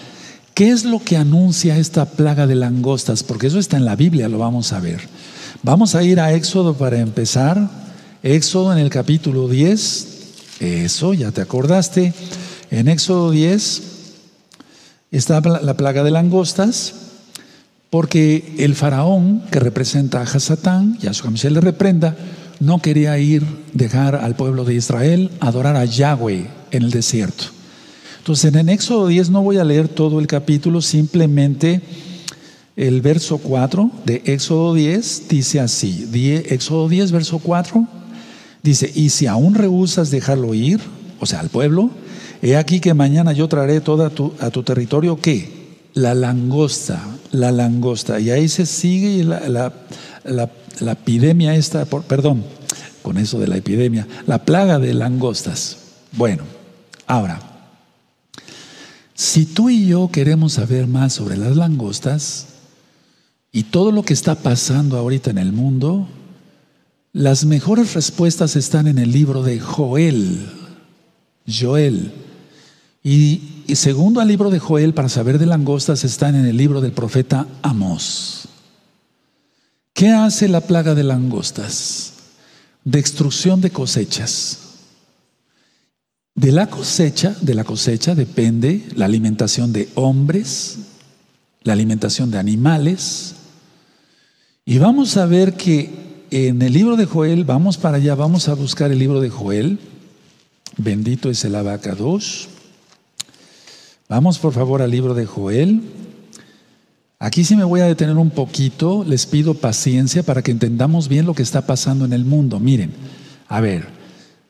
¿Qué 0.59 0.71
es 0.71 0.83
lo 0.83 1.01
que 1.01 1.15
anuncia 1.15 1.77
esta 1.77 2.03
plaga 2.03 2.45
de 2.45 2.53
langostas? 2.53 3.23
Porque 3.23 3.47
eso 3.47 3.59
está 3.59 3.77
en 3.77 3.85
la 3.85 3.95
Biblia, 3.95 4.27
lo 4.27 4.39
vamos 4.39 4.73
a 4.73 4.81
ver. 4.81 4.99
Vamos 5.63 5.95
a 5.95 6.03
ir 6.03 6.19
a 6.19 6.33
Éxodo 6.33 6.73
para 6.73 6.99
empezar. 6.99 7.69
Éxodo 8.23 8.73
en 8.73 8.79
el 8.79 8.89
capítulo 8.89 9.47
10. 9.47 10.07
Eso, 10.59 11.13
ya 11.13 11.31
te 11.31 11.39
acordaste. 11.39 12.13
En 12.71 12.89
Éxodo 12.89 13.31
10 13.31 13.83
está 15.11 15.39
la 15.39 15.77
plaga 15.77 16.03
de 16.03 16.11
langostas. 16.11 16.93
Porque 17.89 18.55
el 18.59 18.75
faraón 18.75 19.43
que 19.51 19.61
representa 19.61 20.19
a 20.19 20.23
Hasatán, 20.23 20.97
y 21.01 21.07
a 21.07 21.13
su 21.13 21.23
camiseta 21.23 21.53
le 21.53 21.61
reprenda, 21.61 22.17
no 22.59 22.81
quería 22.81 23.17
ir, 23.17 23.45
dejar 23.71 24.13
al 24.13 24.35
pueblo 24.35 24.65
de 24.65 24.73
Israel 24.73 25.31
adorar 25.39 25.77
a 25.77 25.85
Yahweh 25.85 26.49
en 26.71 26.83
el 26.83 26.91
desierto. 26.91 27.58
Entonces, 28.29 28.53
en 28.53 28.69
Éxodo 28.69 29.07
10 29.07 29.31
no 29.31 29.41
voy 29.41 29.57
a 29.57 29.63
leer 29.63 29.87
todo 29.87 30.19
el 30.19 30.27
capítulo, 30.27 30.83
simplemente 30.83 31.81
el 32.75 33.01
verso 33.01 33.39
4 33.39 33.89
de 34.05 34.21
Éxodo 34.23 34.75
10 34.75 35.27
dice 35.27 35.59
así, 35.59 36.07
Éxodo 36.47 36.87
10, 36.89 37.11
verso 37.11 37.39
4, 37.39 37.87
dice, 38.61 38.91
y 38.93 39.09
si 39.09 39.25
aún 39.25 39.55
rehusas 39.55 40.11
dejarlo 40.11 40.53
ir, 40.53 40.79
o 41.19 41.25
sea, 41.25 41.39
al 41.39 41.49
pueblo, 41.49 41.89
he 42.43 42.55
aquí 42.55 42.79
que 42.79 42.93
mañana 42.93 43.33
yo 43.33 43.47
traeré 43.47 43.81
toda 43.81 44.11
tu, 44.11 44.33
a 44.39 44.51
tu 44.51 44.61
territorio, 44.61 45.19
¿qué? 45.19 45.79
La 45.95 46.13
langosta, 46.13 47.01
la 47.31 47.51
langosta. 47.51 48.19
Y 48.19 48.29
ahí 48.29 48.47
se 48.47 48.67
sigue 48.67 49.23
la, 49.23 49.73
la 50.23 50.91
epidemia 50.91 51.55
esta, 51.55 51.83
por, 51.85 52.03
perdón, 52.03 52.43
con 53.01 53.17
eso 53.17 53.39
de 53.39 53.47
la 53.47 53.57
epidemia, 53.57 54.07
la 54.27 54.45
plaga 54.45 54.77
de 54.77 54.93
langostas. 54.93 55.77
Bueno, 56.11 56.43
ahora, 57.07 57.48
si 59.19 59.45
tú 59.45 59.69
y 59.69 59.85
yo 59.85 60.09
queremos 60.13 60.53
saber 60.53 60.87
más 60.87 61.11
sobre 61.11 61.35
las 61.35 61.57
langostas 61.57 62.45
y 63.51 63.63
todo 63.63 63.91
lo 63.91 64.03
que 64.03 64.13
está 64.13 64.35
pasando 64.35 64.97
ahorita 64.97 65.29
en 65.29 65.39
el 65.39 65.51
mundo, 65.51 66.07
las 67.11 67.43
mejores 67.43 67.95
respuestas 67.95 68.55
están 68.55 68.87
en 68.87 68.97
el 68.97 69.11
libro 69.11 69.43
de 69.43 69.59
Joel. 69.59 70.49
Joel. 71.45 72.13
Y, 73.03 73.41
segundo 73.75 74.21
al 74.21 74.29
libro 74.29 74.51
de 74.51 74.59
Joel, 74.59 74.93
para 74.93 75.09
saber 75.09 75.37
de 75.37 75.47
langostas, 75.47 76.05
están 76.05 76.35
en 76.35 76.45
el 76.45 76.55
libro 76.55 76.79
del 76.79 76.93
profeta 76.93 77.45
Amós. 77.61 78.47
¿Qué 79.91 80.11
hace 80.11 80.47
la 80.47 80.61
plaga 80.61 80.95
de 80.95 81.03
langostas? 81.03 82.13
Destrucción 82.85 83.59
de 83.59 83.69
cosechas. 83.69 84.68
De 86.39 86.53
la 86.53 86.67
cosecha, 86.67 87.35
de 87.41 87.53
la 87.53 87.65
cosecha 87.65 88.15
depende 88.15 88.85
la 88.95 89.03
alimentación 89.03 89.73
de 89.73 89.89
hombres, 89.95 90.77
la 91.63 91.73
alimentación 91.73 92.31
de 92.31 92.37
animales. 92.37 93.35
Y 94.63 94.77
vamos 94.77 95.17
a 95.17 95.25
ver 95.25 95.55
que 95.55 95.89
en 96.31 96.61
el 96.61 96.71
libro 96.71 96.95
de 96.95 97.03
Joel, 97.03 97.43
vamos 97.43 97.77
para 97.77 97.97
allá, 97.97 98.15
vamos 98.15 98.47
a 98.47 98.53
buscar 98.53 98.89
el 98.89 98.99
libro 98.99 99.19
de 99.19 99.29
Joel. 99.29 99.79
Bendito 100.77 101.29
es 101.29 101.43
el 101.43 101.55
abacados. 101.55 102.47
Vamos 104.07 104.39
por 104.39 104.53
favor 104.53 104.81
al 104.81 104.91
libro 104.91 105.15
de 105.15 105.25
Joel. 105.25 105.81
Aquí 107.19 107.43
sí 107.43 107.57
me 107.57 107.65
voy 107.65 107.81
a 107.81 107.87
detener 107.87 108.15
un 108.15 108.29
poquito, 108.29 109.03
les 109.05 109.25
pido 109.25 109.55
paciencia 109.55 110.23
para 110.23 110.41
que 110.41 110.51
entendamos 110.51 111.09
bien 111.09 111.25
lo 111.25 111.33
que 111.33 111.43
está 111.43 111.65
pasando 111.65 112.05
en 112.05 112.13
el 112.13 112.23
mundo. 112.23 112.61
Miren, 112.61 112.93
a 113.49 113.59
ver, 113.59 113.89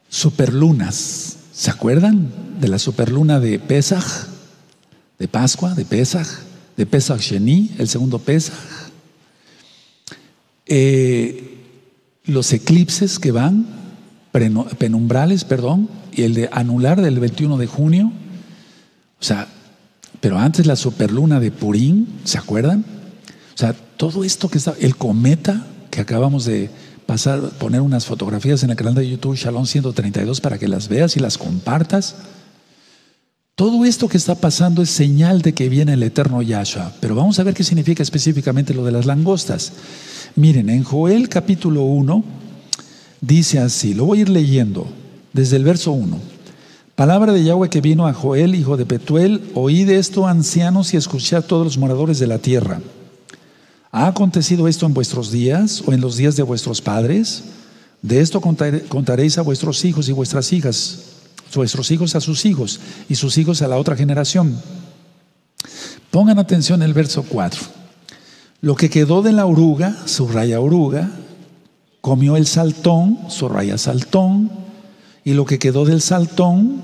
superlunas. 0.08 1.38
¿Se 1.59 1.71
acuerdan 1.71 2.31
de 2.61 2.69
la 2.69 2.79
superluna 2.79 3.41
de 3.41 3.59
Pesach? 3.59 4.29
De 5.19 5.27
Pascua, 5.27 5.75
de 5.75 5.83
Pesach, 5.83 6.25
de 6.77 6.85
Pesach 6.85 7.19
Sheni, 7.19 7.71
el 7.77 7.89
segundo 7.89 8.19
Pesach. 8.19 8.55
Eh, 10.67 11.57
los 12.23 12.53
eclipses 12.53 13.19
que 13.19 13.33
van, 13.33 13.67
penumbrales, 14.77 15.43
perdón, 15.43 15.89
y 16.13 16.21
el 16.21 16.33
de 16.33 16.49
anular 16.53 17.01
del 17.01 17.19
21 17.19 17.57
de 17.57 17.67
junio. 17.67 18.13
O 19.19 19.23
sea, 19.25 19.49
pero 20.21 20.39
antes 20.39 20.65
la 20.65 20.77
superluna 20.77 21.41
de 21.41 21.51
Purín, 21.51 22.07
¿se 22.23 22.37
acuerdan? 22.37 22.85
O 23.53 23.57
sea, 23.57 23.73
todo 23.73 24.23
esto 24.23 24.47
que 24.47 24.59
está, 24.59 24.75
el 24.79 24.95
cometa 24.95 25.67
que 25.91 25.99
acabamos 25.99 26.45
de 26.45 26.69
pasar, 27.09 27.41
poner 27.57 27.81
unas 27.81 28.05
fotografías 28.05 28.61
en 28.61 28.69
el 28.69 28.75
canal 28.75 28.93
de 28.93 29.09
YouTube 29.09 29.35
Shalom 29.35 29.65
132 29.65 30.41
para 30.41 30.59
que 30.59 30.67
las 30.67 30.89
veas 30.89 31.17
y 31.17 31.19
las 31.19 31.39
compartas. 31.39 32.17
Todo 33.55 33.83
esto 33.83 34.07
que 34.07 34.17
está 34.17 34.35
pasando 34.35 34.83
es 34.83 34.91
señal 34.91 35.41
de 35.41 35.53
que 35.53 35.69
viene 35.69 35.93
el 35.93 36.03
eterno 36.03 36.43
Yahshua. 36.43 36.93
Pero 36.99 37.15
vamos 37.15 37.39
a 37.39 37.43
ver 37.43 37.55
qué 37.55 37.63
significa 37.63 38.03
específicamente 38.03 38.75
lo 38.75 38.85
de 38.85 38.91
las 38.91 39.07
langostas. 39.07 39.73
Miren, 40.35 40.69
en 40.69 40.83
Joel 40.83 41.29
capítulo 41.29 41.81
1 41.81 42.23
dice 43.21 43.57
así, 43.57 43.95
lo 43.95 44.05
voy 44.05 44.19
a 44.19 44.21
ir 44.21 44.29
leyendo 44.29 44.85
desde 45.33 45.55
el 45.55 45.63
verso 45.63 45.91
1. 45.93 46.15
Palabra 46.93 47.33
de 47.33 47.43
Yahweh 47.43 47.71
que 47.71 47.81
vino 47.81 48.05
a 48.05 48.13
Joel, 48.13 48.53
hijo 48.53 48.77
de 48.77 48.85
Petuel, 48.85 49.41
oíd 49.55 49.89
esto, 49.89 50.27
ancianos, 50.27 50.93
y 50.93 50.97
escuchad 50.97 51.43
todos 51.43 51.65
los 51.65 51.79
moradores 51.79 52.19
de 52.19 52.27
la 52.27 52.37
tierra. 52.37 52.79
¿Ha 53.91 54.08
acontecido 54.08 54.67
esto 54.67 54.86
en 54.86 54.93
vuestros 54.93 55.31
días 55.31 55.84
o 55.86 55.93
en 55.93 56.01
los 56.01 56.15
días 56.15 56.36
de 56.36 56.43
vuestros 56.43 56.81
padres? 56.81 57.43
De 58.01 58.22
esto 58.22 58.39
contaréis 58.39 59.38
a 59.38 59.41
vuestros 59.41 59.84
hijos 59.84 60.08
y 60.08 60.12
vuestras 60.12 60.53
hijas, 60.53 61.00
vuestros 61.55 61.89
hijos 61.89 62.15
a 62.15 62.22
sus 62.22 62.46
hijos 62.46 62.79
y 63.10 63.15
sus 63.15 63.38
hijos 63.38 63.62
a 63.62 63.67
la 63.67 63.77
otra 63.77 63.96
generación. 63.96 64.62
Pongan 66.12 66.38
atención 66.38 66.84
el 66.84 66.93
verso 66.93 67.24
4. 67.27 67.62
Lo 68.62 68.75
que 68.75 68.89
quedó 68.89 69.22
de 69.22 69.31
la 69.31 69.46
oruga, 69.46 69.96
subraya 70.05 70.60
oruga, 70.60 71.10
comió 72.01 72.38
el 72.38 72.46
saltón, 72.46 73.17
subraya 73.27 73.77
saltón, 73.77 74.51
y 75.24 75.34
lo 75.34 75.46
que 75.46 75.60
quedó 75.60 75.86
del 75.86 76.01
saltón 76.01 76.81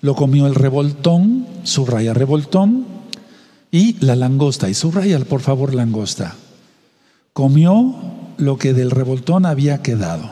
lo 0.00 0.14
comió 0.14 0.46
el 0.46 0.54
revoltón, 0.54 1.46
subraya 1.64 2.14
revoltón, 2.14 2.86
y 3.70 3.96
la 4.04 4.16
langosta, 4.16 4.68
y 4.68 4.74
subraya 4.74 5.18
por 5.20 5.40
favor 5.40 5.74
langosta. 5.74 6.36
Comió 7.32 7.94
lo 8.38 8.58
que 8.58 8.72
del 8.72 8.90
revoltón 8.90 9.46
había 9.46 9.82
quedado. 9.82 10.30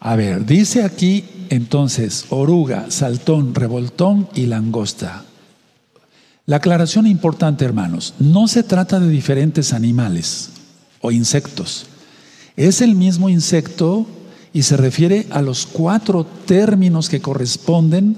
A 0.00 0.16
ver, 0.16 0.44
dice 0.44 0.82
aquí 0.82 1.24
entonces 1.48 2.26
oruga, 2.30 2.90
saltón, 2.90 3.54
revoltón 3.54 4.28
y 4.34 4.46
langosta. 4.46 5.24
La 6.44 6.56
aclaración 6.56 7.06
importante, 7.06 7.64
hermanos, 7.64 8.14
no 8.18 8.48
se 8.48 8.64
trata 8.64 8.98
de 8.98 9.08
diferentes 9.08 9.72
animales 9.72 10.50
o 11.00 11.12
insectos. 11.12 11.86
Es 12.56 12.80
el 12.80 12.96
mismo 12.96 13.28
insecto 13.28 14.06
y 14.52 14.62
se 14.64 14.76
refiere 14.76 15.26
a 15.30 15.40
los 15.40 15.66
cuatro 15.66 16.24
términos 16.24 17.08
que 17.08 17.20
corresponden 17.20 18.16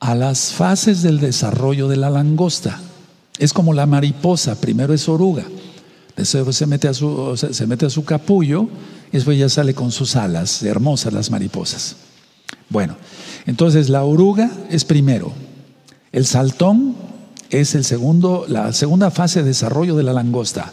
a 0.00 0.14
las 0.14 0.52
fases 0.52 1.02
del 1.02 1.20
desarrollo 1.20 1.88
de 1.88 1.96
la 1.96 2.10
langosta. 2.10 2.80
Es 3.38 3.52
como 3.52 3.72
la 3.72 3.86
mariposa, 3.86 4.60
primero 4.60 4.94
es 4.94 5.08
oruga, 5.08 5.44
después 6.16 6.56
se 6.56 6.66
mete 6.66 6.88
a 6.88 6.94
su, 6.94 7.36
se 7.36 7.66
mete 7.66 7.86
a 7.86 7.90
su 7.90 8.04
capullo 8.04 8.68
y 9.10 9.16
después 9.16 9.38
ya 9.38 9.48
sale 9.48 9.74
con 9.74 9.90
sus 9.90 10.16
alas, 10.16 10.62
hermosas 10.62 11.12
las 11.12 11.30
mariposas. 11.30 11.96
Bueno, 12.68 12.96
entonces 13.46 13.88
la 13.88 14.04
oruga 14.04 14.50
es 14.70 14.84
primero, 14.84 15.32
el 16.12 16.26
saltón 16.26 16.94
es 17.50 17.74
el 17.74 17.84
segundo, 17.84 18.46
la 18.48 18.72
segunda 18.72 19.10
fase 19.10 19.42
de 19.42 19.48
desarrollo 19.48 19.96
de 19.96 20.04
la 20.04 20.12
langosta, 20.12 20.72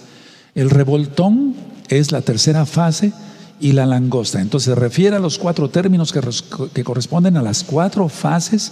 el 0.54 0.70
revoltón 0.70 1.56
es 1.88 2.12
la 2.12 2.22
tercera 2.22 2.66
fase 2.66 3.14
y 3.60 3.74
la 3.74 3.86
langosta. 3.86 4.42
Entonces 4.42 4.74
se 4.74 4.80
refiere 4.80 5.16
a 5.16 5.20
los 5.20 5.38
cuatro 5.38 5.70
términos 5.70 6.12
que, 6.12 6.84
corresponden 6.84 7.38
a 7.38 7.42
las 7.42 7.64
cuatro 7.64 8.10
fases 8.10 8.72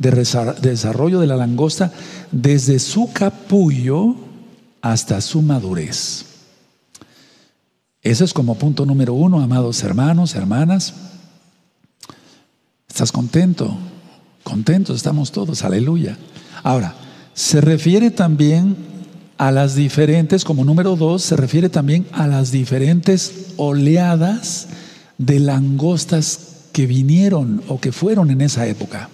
de 0.00 0.10
desarrollo 0.62 1.20
de 1.20 1.26
la 1.26 1.36
langosta 1.36 1.92
desde 2.32 2.78
su 2.78 3.12
capullo 3.12 4.16
hasta 4.80 5.20
su 5.20 5.42
madurez. 5.42 6.24
Ese 8.02 8.24
es 8.24 8.32
como 8.32 8.54
punto 8.54 8.86
número 8.86 9.12
uno, 9.12 9.40
amados 9.40 9.82
hermanos, 9.82 10.34
hermanas. 10.34 10.94
¿Estás 12.88 13.12
contento? 13.12 13.76
Contentos 14.42 14.96
estamos 14.96 15.32
todos, 15.32 15.62
aleluya. 15.64 16.16
Ahora, 16.62 16.94
se 17.34 17.60
refiere 17.60 18.10
también 18.10 18.76
a 19.36 19.50
las 19.50 19.74
diferentes, 19.74 20.44
como 20.44 20.64
número 20.64 20.96
dos, 20.96 21.22
se 21.22 21.36
refiere 21.36 21.68
también 21.68 22.06
a 22.12 22.26
las 22.26 22.50
diferentes 22.50 23.52
oleadas 23.58 24.68
de 25.18 25.40
langostas 25.40 26.56
que 26.72 26.86
vinieron 26.86 27.62
o 27.68 27.78
que 27.80 27.92
fueron 27.92 28.30
en 28.30 28.40
esa 28.40 28.66
época. 28.66 29.10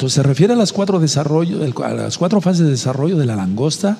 Entonces 0.00 0.14
se 0.14 0.22
refiere 0.22 0.54
a 0.54 0.56
las 0.56 0.72
cuatro, 0.72 0.98
a 0.98 1.90
las 1.90 2.16
cuatro 2.16 2.40
fases 2.40 2.64
de 2.64 2.70
desarrollo 2.70 3.18
de 3.18 3.26
la 3.26 3.36
langosta 3.36 3.98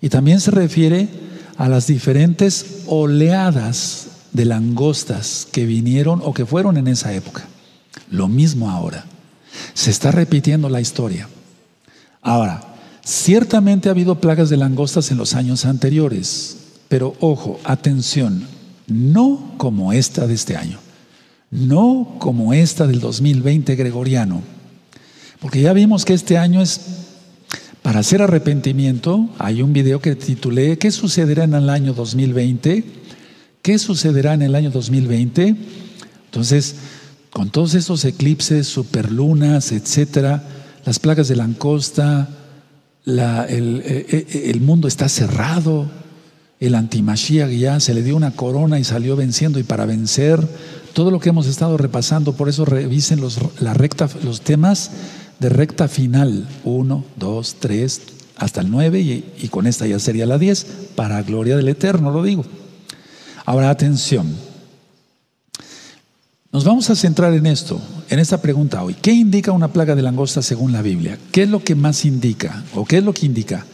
y 0.00 0.08
también 0.08 0.40
se 0.40 0.50
refiere 0.50 1.10
a 1.58 1.68
las 1.68 1.86
diferentes 1.86 2.84
oleadas 2.86 4.06
de 4.32 4.46
langostas 4.46 5.46
que 5.52 5.66
vinieron 5.66 6.22
o 6.24 6.32
que 6.32 6.46
fueron 6.46 6.78
en 6.78 6.88
esa 6.88 7.12
época. 7.12 7.44
Lo 8.10 8.28
mismo 8.28 8.70
ahora. 8.70 9.04
Se 9.74 9.90
está 9.90 10.10
repitiendo 10.10 10.70
la 10.70 10.80
historia. 10.80 11.28
Ahora, 12.22 12.62
Ciertamente 13.04 13.88
ha 13.88 13.92
habido 13.92 14.20
plagas 14.20 14.48
de 14.48 14.56
langostas 14.56 15.12
en 15.12 15.18
los 15.18 15.34
años 15.34 15.64
anteriores, 15.64 16.56
pero 16.88 17.14
ojo, 17.20 17.60
atención, 17.62 18.48
no 18.88 19.52
como 19.58 19.92
esta 19.92 20.26
de 20.26 20.34
este 20.34 20.56
año, 20.56 20.78
no 21.52 22.16
como 22.18 22.52
esta 22.52 22.88
del 22.88 22.98
2020 22.98 23.76
gregoriano, 23.76 24.55
porque 25.40 25.60
ya 25.60 25.72
vimos 25.72 26.04
que 26.04 26.14
este 26.14 26.38
año 26.38 26.62
es 26.62 26.80
para 27.82 28.00
hacer 28.00 28.20
arrepentimiento. 28.20 29.28
Hay 29.38 29.62
un 29.62 29.72
video 29.72 30.00
que 30.00 30.16
titulé 30.16 30.78
¿Qué 30.78 30.90
sucederá 30.90 31.44
en 31.44 31.54
el 31.54 31.70
año 31.70 31.92
2020? 31.92 32.84
¿Qué 33.62 33.78
sucederá 33.78 34.34
en 34.34 34.42
el 34.42 34.54
año 34.54 34.70
2020? 34.70 35.54
Entonces, 36.26 36.76
con 37.30 37.50
todos 37.50 37.74
esos 37.74 38.04
eclipses, 38.04 38.66
superlunas, 38.66 39.72
etcétera, 39.72 40.42
las 40.84 40.98
plagas 40.98 41.28
de 41.28 41.36
langosta, 41.36 42.28
eh, 43.06 44.06
eh, 44.10 44.50
el, 44.50 44.60
mundo 44.62 44.88
está 44.88 45.08
cerrado, 45.08 45.86
el 46.58 46.74
antimashiach 46.74 47.50
ya 47.50 47.78
se 47.78 47.94
le 47.94 48.02
dio 48.02 48.16
una 48.16 48.32
corona 48.32 48.80
y 48.80 48.84
salió 48.84 49.14
venciendo 49.16 49.60
y 49.60 49.62
para 49.62 49.86
vencer 49.86 50.40
todo 50.92 51.10
lo 51.10 51.20
que 51.20 51.28
hemos 51.28 51.46
estado 51.46 51.76
repasando, 51.76 52.32
por 52.32 52.48
eso 52.48 52.64
revisen 52.64 53.20
los, 53.20 53.38
la 53.60 53.74
recta, 53.74 54.08
los 54.24 54.40
temas 54.40 54.90
de 55.38 55.48
recta 55.48 55.88
final, 55.88 56.48
1, 56.64 57.04
2, 57.16 57.56
3, 57.60 58.02
hasta 58.36 58.60
el 58.60 58.70
9 58.70 59.00
y, 59.00 59.24
y 59.38 59.48
con 59.48 59.66
esta 59.66 59.86
ya 59.86 59.98
sería 59.98 60.26
la 60.26 60.38
10, 60.38 60.66
para 60.94 61.22
gloria 61.22 61.56
del 61.56 61.68
Eterno, 61.68 62.10
lo 62.10 62.22
digo. 62.22 62.44
Ahora 63.44 63.70
atención, 63.70 64.34
nos 66.52 66.64
vamos 66.64 66.88
a 66.90 66.96
centrar 66.96 67.32
en 67.34 67.46
esto 67.46 67.80
en 68.08 68.18
esta 68.18 68.40
pregunta 68.40 68.82
hoy. 68.82 68.94
¿Qué 68.94 69.12
indica 69.12 69.52
una 69.52 69.68
plaga 69.68 69.94
de 69.94 70.02
langosta 70.02 70.42
según 70.42 70.72
la 70.72 70.82
Biblia? 70.82 71.18
¿Qué 71.32 71.42
es 71.42 71.48
lo 71.48 71.62
que 71.62 71.74
más 71.74 72.04
indica? 72.04 72.64
¿O 72.74 72.84
qué 72.84 72.98
es 72.98 73.04
lo 73.04 73.12
que 73.12 73.26
indica? 73.26 73.66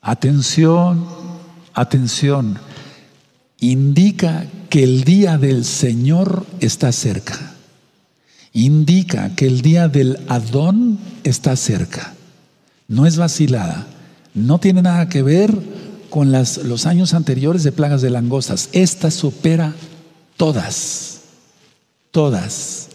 Atención, 0.00 1.06
atención. 1.74 2.58
Indica 3.60 4.46
que 4.68 4.82
el 4.82 5.04
día 5.04 5.38
del 5.38 5.64
Señor 5.64 6.44
está 6.60 6.90
cerca. 6.92 7.51
Indica 8.52 9.34
que 9.34 9.46
el 9.46 9.62
día 9.62 9.88
del 9.88 10.18
Adón 10.28 10.98
está 11.24 11.56
cerca. 11.56 12.14
No 12.88 13.06
es 13.06 13.16
vacilada. 13.16 13.86
No 14.34 14.58
tiene 14.58 14.82
nada 14.82 15.08
que 15.08 15.22
ver 15.22 15.56
con 16.10 16.30
los 16.32 16.86
años 16.86 17.14
anteriores 17.14 17.62
de 17.62 17.72
plagas 17.72 18.02
de 18.02 18.10
langostas. 18.10 18.68
Esta 18.72 19.10
supera 19.10 19.74
todas. 20.36 21.20
Todas. 22.10 22.88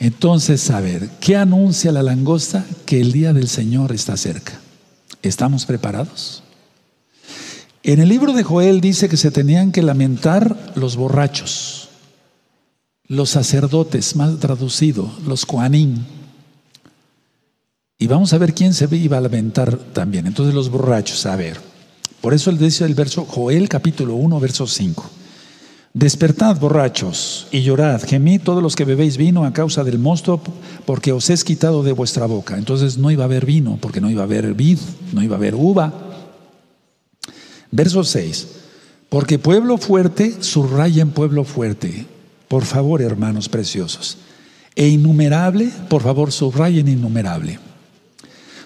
Entonces, 0.00 0.70
a 0.70 0.80
ver, 0.80 1.08
¿qué 1.20 1.36
anuncia 1.36 1.92
la 1.92 2.02
langosta? 2.02 2.64
Que 2.84 3.00
el 3.00 3.12
día 3.12 3.32
del 3.32 3.48
Señor 3.48 3.92
está 3.92 4.16
cerca. 4.16 4.60
¿Estamos 5.22 5.64
preparados? 5.64 6.42
En 7.82 8.00
el 8.00 8.08
libro 8.08 8.32
de 8.32 8.42
Joel 8.42 8.80
dice 8.80 9.08
que 9.08 9.16
se 9.16 9.30
tenían 9.30 9.70
que 9.70 9.82
lamentar 9.82 10.72
los 10.74 10.96
borrachos, 10.96 11.73
los 13.06 13.30
sacerdotes, 13.30 14.16
mal 14.16 14.38
traducido, 14.38 15.10
los 15.26 15.44
coanín. 15.44 16.06
Y 17.98 18.06
vamos 18.06 18.32
a 18.32 18.38
ver 18.38 18.54
quién 18.54 18.74
se 18.74 18.88
iba 18.96 19.18
a 19.18 19.20
lamentar 19.20 19.76
también. 19.76 20.26
Entonces 20.26 20.54
los 20.54 20.70
borrachos, 20.70 21.26
a 21.26 21.36
ver. 21.36 21.58
Por 22.20 22.34
eso 22.34 22.50
él 22.50 22.58
dice 22.58 22.84
el 22.84 22.94
verso 22.94 23.24
Joel 23.24 23.68
capítulo 23.68 24.14
1, 24.14 24.40
verso 24.40 24.66
5. 24.66 25.10
Despertad, 25.92 26.58
borrachos, 26.58 27.46
y 27.52 27.62
llorad, 27.62 28.02
gemid 28.02 28.40
todos 28.40 28.60
los 28.60 28.74
que 28.74 28.84
bebéis 28.84 29.16
vino 29.16 29.44
a 29.44 29.52
causa 29.52 29.84
del 29.84 30.00
mosto, 30.00 30.40
porque 30.86 31.12
os 31.12 31.30
es 31.30 31.44
quitado 31.44 31.84
de 31.84 31.92
vuestra 31.92 32.26
boca. 32.26 32.58
Entonces 32.58 32.98
no 32.98 33.12
iba 33.12 33.22
a 33.22 33.26
haber 33.26 33.46
vino, 33.46 33.78
porque 33.80 34.00
no 34.00 34.10
iba 34.10 34.22
a 34.22 34.24
haber 34.24 34.54
vid, 34.54 34.78
no 35.12 35.22
iba 35.22 35.36
a 35.36 35.38
haber 35.38 35.54
uva. 35.54 35.92
Verso 37.70 38.02
6. 38.02 38.48
Porque 39.08 39.38
pueblo 39.38 39.78
fuerte 39.78 40.42
subraya 40.42 41.02
en 41.02 41.10
pueblo 41.10 41.44
fuerte. 41.44 42.06
Por 42.48 42.64
favor, 42.64 43.02
hermanos 43.02 43.48
preciosos. 43.48 44.18
E 44.76 44.88
innumerable, 44.88 45.70
por 45.88 46.02
favor, 46.02 46.32
subrayen 46.32 46.88
innumerable. 46.88 47.58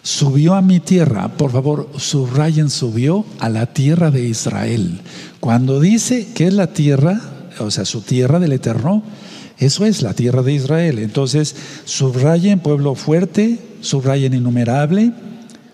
Subió 0.03 0.55
a 0.55 0.63
mi 0.63 0.81
tierra, 0.81 1.29
por 1.37 1.53
favor, 1.53 1.91
subrayen, 1.99 2.71
subió 2.71 3.27
a 3.41 3.49
la 3.49 3.67
tierra 3.67 4.11
de 4.11 4.25
Israel. 4.25 5.01
Cuando 5.41 5.81
dice 5.81 6.29
que 6.35 6.47
es 6.47 6.55
la 6.55 6.69
tierra, 6.69 7.21
o 7.59 7.71
sea, 7.71 7.85
su 7.85 8.01
tierra 8.01 8.39
del 8.39 8.53
Eterno, 8.53 9.03
eso 9.59 9.85
es 9.85 10.03
la 10.03 10.15
tierra 10.15 10.43
de 10.43 10.53
Israel. 10.53 10.99
Entonces, 10.99 11.55
subrayen 11.85 12.61
pueblo 12.61 12.95
fuerte, 12.95 13.59
subrayen 13.81 14.35
innumerable, 14.35 15.13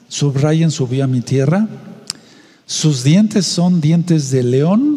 subrayen 0.09 0.71
subió 0.71 1.05
a 1.05 1.07
mi 1.07 1.21
tierra. 1.21 1.69
Sus 2.67 3.05
dientes 3.05 3.47
son 3.47 3.81
dientes 3.81 4.31
de 4.31 4.43
león 4.43 4.94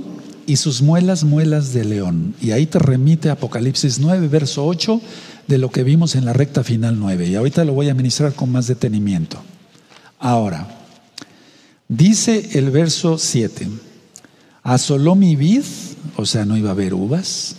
y 0.48 0.56
sus 0.56 0.82
muelas, 0.82 1.26
muelas 1.26 1.74
de 1.74 1.84
león. 1.86 2.34
Y 2.42 2.52
ahí 2.52 2.66
te 2.66 2.80
remite 2.80 3.30
Apocalipsis 3.30 4.00
9, 4.00 4.30
verso 4.30 4.66
8 4.66 5.00
de 5.48 5.58
lo 5.58 5.70
que 5.70 5.84
vimos 5.84 6.16
en 6.16 6.26
la 6.26 6.34
recta 6.34 6.64
final 6.64 6.98
9. 6.98 7.28
Y 7.28 7.36
ahorita 7.36 7.66
lo 7.66 7.74
voy 7.74 7.90
a 7.90 7.94
ministrar 7.94 8.34
con 8.34 8.52
más 8.52 8.66
detenimiento. 8.66 9.38
Ahora, 10.18 10.68
dice 11.90 12.50
el 12.54 12.72
verso 12.72 13.18
7, 13.18 13.68
asoló 14.64 15.16
mi 15.16 15.36
vid, 15.36 15.64
o 16.16 16.26
sea, 16.26 16.46
no 16.46 16.58
iba 16.58 16.70
a 16.70 16.72
haber 16.72 16.94
uvas, 16.94 17.58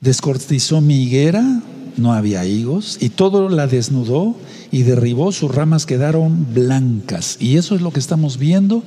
descortizó 0.00 0.80
mi 0.80 1.04
higuera, 1.04 1.62
no 1.96 2.12
había 2.12 2.44
higos, 2.44 2.98
y 3.00 3.10
todo 3.10 3.48
la 3.48 3.68
desnudó 3.68 4.36
y 4.72 4.82
derribó, 4.82 5.30
sus 5.30 5.54
ramas 5.54 5.86
quedaron 5.86 6.52
blancas. 6.52 7.36
Y 7.38 7.58
eso 7.58 7.76
es 7.76 7.80
lo 7.80 7.92
que 7.92 8.00
estamos 8.00 8.38
viendo 8.38 8.82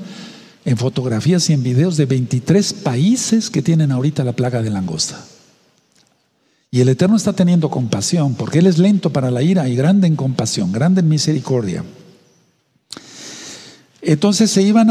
en 0.67 0.75
fotografías 0.75 1.49
y 1.49 1.53
en 1.53 1.63
videos 1.63 1.95
de 1.95 2.05
23 2.05 2.73
países 2.73 3.49
que 3.49 3.61
tienen 3.61 3.89
ahorita 3.89 4.25
la 4.25 4.33
plaga 4.33 4.61
de 4.61 4.69
langosta. 4.69 5.17
Y 6.69 6.81
el 6.81 6.89
Eterno 6.89 7.15
está 7.15 7.31
teniendo 7.31 7.69
compasión, 7.69 8.35
porque 8.35 8.59
Él 8.59 8.67
es 8.67 8.77
lento 8.77 9.13
para 9.13 9.31
la 9.31 9.41
ira 9.41 9.69
y 9.69 9.77
grande 9.77 10.07
en 10.07 10.17
compasión, 10.17 10.73
grande 10.73 10.99
en 10.99 11.07
misericordia. 11.07 11.85
Entonces 14.01 14.51
se 14.51 14.61
iban 14.61 14.89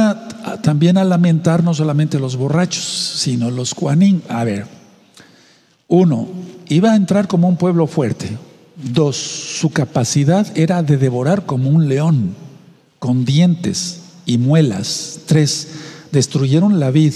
también 0.63 0.97
a 0.97 1.05
lamentar 1.05 1.63
no 1.63 1.75
solamente 1.75 2.19
los 2.19 2.37
borrachos, 2.37 2.83
sino 3.19 3.51
los 3.51 3.75
cuanín. 3.75 4.23
A 4.31 4.45
ver, 4.45 4.67
uno, 5.89 6.27
iba 6.69 6.93
a 6.93 6.97
entrar 6.97 7.29
como 7.29 7.51
un 7.51 7.59
pueblo 7.59 7.87
fuerte. 7.87 8.39
Dos, 8.77 9.19
su 9.19 9.69
capacidad 9.73 10.57
era 10.57 10.83
de 10.83 10.97
devorar 10.97 11.45
como 11.45 11.69
un 11.69 11.87
león, 11.87 12.35
con 12.99 13.27
dientes 13.27 14.06
y 14.27 14.39
muelas. 14.39 15.21
Tres, 15.25 15.69
destruyeron 16.13 16.79
la 16.79 16.91
vid. 16.91 17.15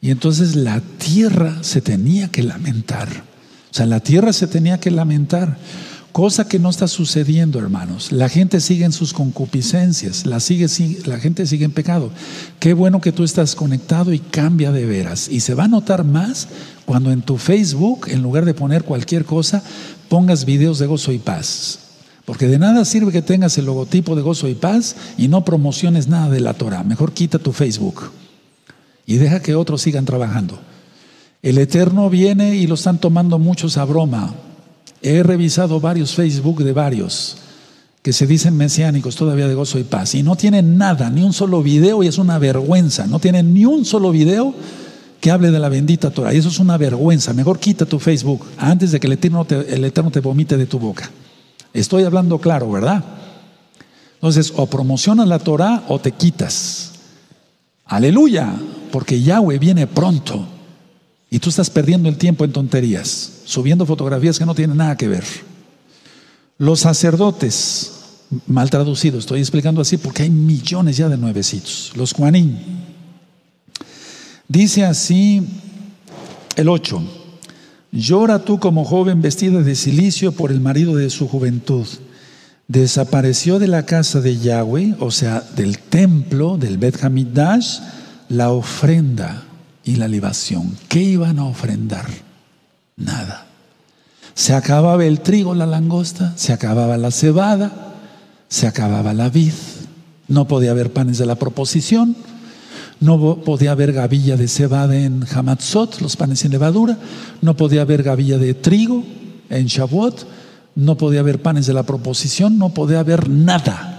Y 0.00 0.10
entonces 0.10 0.54
la 0.54 0.80
tierra 0.98 1.58
se 1.62 1.80
tenía 1.80 2.28
que 2.28 2.42
lamentar. 2.42 3.08
O 3.72 3.74
sea, 3.74 3.86
la 3.86 4.00
tierra 4.00 4.34
se 4.34 4.46
tenía 4.46 4.78
que 4.78 4.90
lamentar, 4.90 5.56
cosa 6.12 6.46
que 6.46 6.58
no 6.58 6.68
está 6.68 6.88
sucediendo, 6.88 7.58
hermanos. 7.58 8.12
La 8.12 8.28
gente 8.28 8.60
sigue 8.60 8.84
en 8.84 8.92
sus 8.92 9.14
concupiscencias, 9.14 10.26
la, 10.26 10.40
sigue, 10.40 10.66
la 11.06 11.18
gente 11.18 11.46
sigue 11.46 11.64
en 11.64 11.70
pecado. 11.70 12.10
Qué 12.60 12.74
bueno 12.74 13.00
que 13.00 13.12
tú 13.12 13.24
estás 13.24 13.54
conectado 13.54 14.12
y 14.12 14.18
cambia 14.18 14.72
de 14.72 14.84
veras. 14.84 15.28
Y 15.30 15.40
se 15.40 15.54
va 15.54 15.64
a 15.64 15.68
notar 15.68 16.04
más 16.04 16.48
cuando 16.84 17.12
en 17.12 17.22
tu 17.22 17.38
Facebook, 17.38 18.08
en 18.08 18.22
lugar 18.22 18.44
de 18.44 18.52
poner 18.52 18.84
cualquier 18.84 19.24
cosa, 19.24 19.62
pongas 20.10 20.44
videos 20.44 20.78
de 20.78 20.86
gozo 20.86 21.12
y 21.12 21.18
paz. 21.18 21.78
Porque 22.24 22.46
de 22.46 22.58
nada 22.58 22.84
sirve 22.84 23.12
que 23.12 23.22
tengas 23.22 23.58
el 23.58 23.66
logotipo 23.66 24.14
de 24.14 24.22
gozo 24.22 24.48
y 24.48 24.54
paz 24.54 24.94
y 25.18 25.28
no 25.28 25.44
promociones 25.44 26.08
nada 26.08 26.30
de 26.30 26.40
la 26.40 26.54
Torah. 26.54 26.84
Mejor 26.84 27.12
quita 27.12 27.38
tu 27.38 27.52
Facebook 27.52 28.10
y 29.06 29.16
deja 29.16 29.42
que 29.42 29.54
otros 29.54 29.82
sigan 29.82 30.04
trabajando. 30.04 30.58
El 31.42 31.58
Eterno 31.58 32.08
viene 32.08 32.54
y 32.56 32.68
lo 32.68 32.74
están 32.74 32.98
tomando 32.98 33.38
muchos 33.38 33.76
a 33.76 33.84
broma. 33.84 34.34
He 35.02 35.24
revisado 35.24 35.80
varios 35.80 36.14
Facebook 36.14 36.62
de 36.62 36.72
varios 36.72 37.38
que 38.02 38.12
se 38.12 38.26
dicen 38.26 38.56
mesiánicos 38.56 39.16
todavía 39.16 39.48
de 39.48 39.54
gozo 39.54 39.78
y 39.78 39.84
paz 39.84 40.14
y 40.14 40.22
no 40.22 40.36
tienen 40.36 40.76
nada, 40.76 41.10
ni 41.10 41.22
un 41.22 41.32
solo 41.32 41.62
video 41.62 42.02
y 42.02 42.06
es 42.06 42.18
una 42.18 42.38
vergüenza. 42.38 43.06
No 43.06 43.18
tienen 43.18 43.52
ni 43.52 43.64
un 43.64 43.84
solo 43.84 44.12
video 44.12 44.54
que 45.20 45.30
hable 45.30 45.50
de 45.50 45.58
la 45.58 45.68
bendita 45.68 46.10
Torah. 46.10 46.34
Y 46.34 46.38
eso 46.38 46.48
es 46.48 46.60
una 46.60 46.76
vergüenza. 46.76 47.32
Mejor 47.32 47.58
quita 47.58 47.86
tu 47.86 47.98
Facebook 47.98 48.44
antes 48.56 48.92
de 48.92 49.00
que 49.00 49.08
el 49.08 49.14
Eterno 49.14 49.44
te, 49.44 49.74
el 49.74 49.84
Eterno 49.84 50.10
te 50.12 50.20
vomite 50.20 50.56
de 50.56 50.66
tu 50.66 50.78
boca. 50.78 51.10
Estoy 51.72 52.04
hablando 52.04 52.38
claro, 52.38 52.70
¿verdad? 52.70 53.02
Entonces, 54.14 54.52
o 54.56 54.66
promocionas 54.66 55.26
la 55.26 55.38
Torah 55.38 55.84
o 55.88 55.98
te 55.98 56.12
quitas. 56.12 56.92
Aleluya, 57.86 58.54
porque 58.90 59.20
Yahweh 59.20 59.58
viene 59.58 59.86
pronto. 59.86 60.46
Y 61.30 61.38
tú 61.38 61.48
estás 61.48 61.70
perdiendo 61.70 62.08
el 62.08 62.18
tiempo 62.18 62.44
en 62.44 62.52
tonterías, 62.52 63.40
subiendo 63.46 63.86
fotografías 63.86 64.38
que 64.38 64.46
no 64.46 64.54
tienen 64.54 64.76
nada 64.76 64.96
que 64.96 65.08
ver. 65.08 65.24
Los 66.58 66.80
sacerdotes, 66.80 67.92
mal 68.46 68.70
traducido, 68.70 69.18
estoy 69.18 69.40
explicando 69.40 69.80
así 69.80 69.96
porque 69.96 70.24
hay 70.24 70.30
millones 70.30 70.98
ya 70.98 71.08
de 71.08 71.16
nuevecitos. 71.16 71.92
Los 71.96 72.12
Juanín. 72.12 72.58
Dice 74.46 74.84
así 74.84 75.42
el 76.54 76.68
8. 76.68 77.21
Llora 77.92 78.38
tú 78.38 78.58
como 78.58 78.86
joven 78.86 79.20
vestida 79.20 79.60
de 79.60 79.74
silicio 79.74 80.32
por 80.32 80.50
el 80.50 80.60
marido 80.60 80.96
de 80.96 81.10
su 81.10 81.28
juventud. 81.28 81.86
Desapareció 82.66 83.58
de 83.58 83.68
la 83.68 83.84
casa 83.84 84.22
de 84.22 84.38
Yahweh, 84.38 84.96
o 84.98 85.10
sea, 85.10 85.42
del 85.54 85.78
templo, 85.78 86.56
del 86.56 86.78
Bet 86.78 87.04
Hamidash, 87.04 87.80
la 88.30 88.50
ofrenda 88.50 89.42
y 89.84 89.96
la 89.96 90.08
libación. 90.08 90.74
¿Qué 90.88 91.02
iban 91.02 91.38
a 91.38 91.44
ofrendar? 91.44 92.06
Nada. 92.96 93.46
Se 94.32 94.54
acababa 94.54 95.04
el 95.04 95.20
trigo, 95.20 95.54
la 95.54 95.66
langosta, 95.66 96.32
se 96.36 96.54
acababa 96.54 96.96
la 96.96 97.10
cebada, 97.10 97.92
se 98.48 98.66
acababa 98.66 99.12
la 99.12 99.28
vid. 99.28 99.52
No 100.28 100.48
podía 100.48 100.70
haber 100.70 100.94
panes 100.94 101.18
de 101.18 101.26
la 101.26 101.34
proposición, 101.34 102.16
no 103.02 103.42
podía 103.42 103.72
haber 103.72 103.92
gavilla 103.92 104.36
de 104.36 104.46
cebada 104.46 104.96
en 104.96 105.26
Hamatzot, 105.28 106.00
los 106.00 106.16
panes 106.16 106.38
sin 106.38 106.52
levadura, 106.52 106.96
no 107.40 107.56
podía 107.56 107.82
haber 107.82 108.04
gavilla 108.04 108.38
de 108.38 108.54
trigo 108.54 109.04
en 109.50 109.66
Shavuot, 109.66 110.24
no 110.76 110.96
podía 110.96 111.20
haber 111.20 111.42
panes 111.42 111.66
de 111.66 111.74
la 111.74 111.82
proposición, 111.82 112.58
no 112.58 112.72
podía 112.72 113.00
haber 113.00 113.28
nada. 113.28 113.98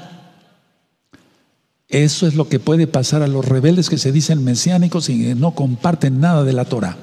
Eso 1.90 2.26
es 2.26 2.36
lo 2.36 2.48
que 2.48 2.60
puede 2.60 2.88
pasar 2.88 3.22
a 3.22 3.28
los 3.28 3.46
rebeldes 3.46 3.90
que 3.90 3.98
se 3.98 4.14
dicen 4.14 4.44
mesiánicos 4.44 5.10
y 5.10 5.36
no 5.36 5.54
comparten 5.54 6.22
nada 6.22 6.46
de 6.46 6.54
la 6.54 6.66
Torah. 6.66 6.98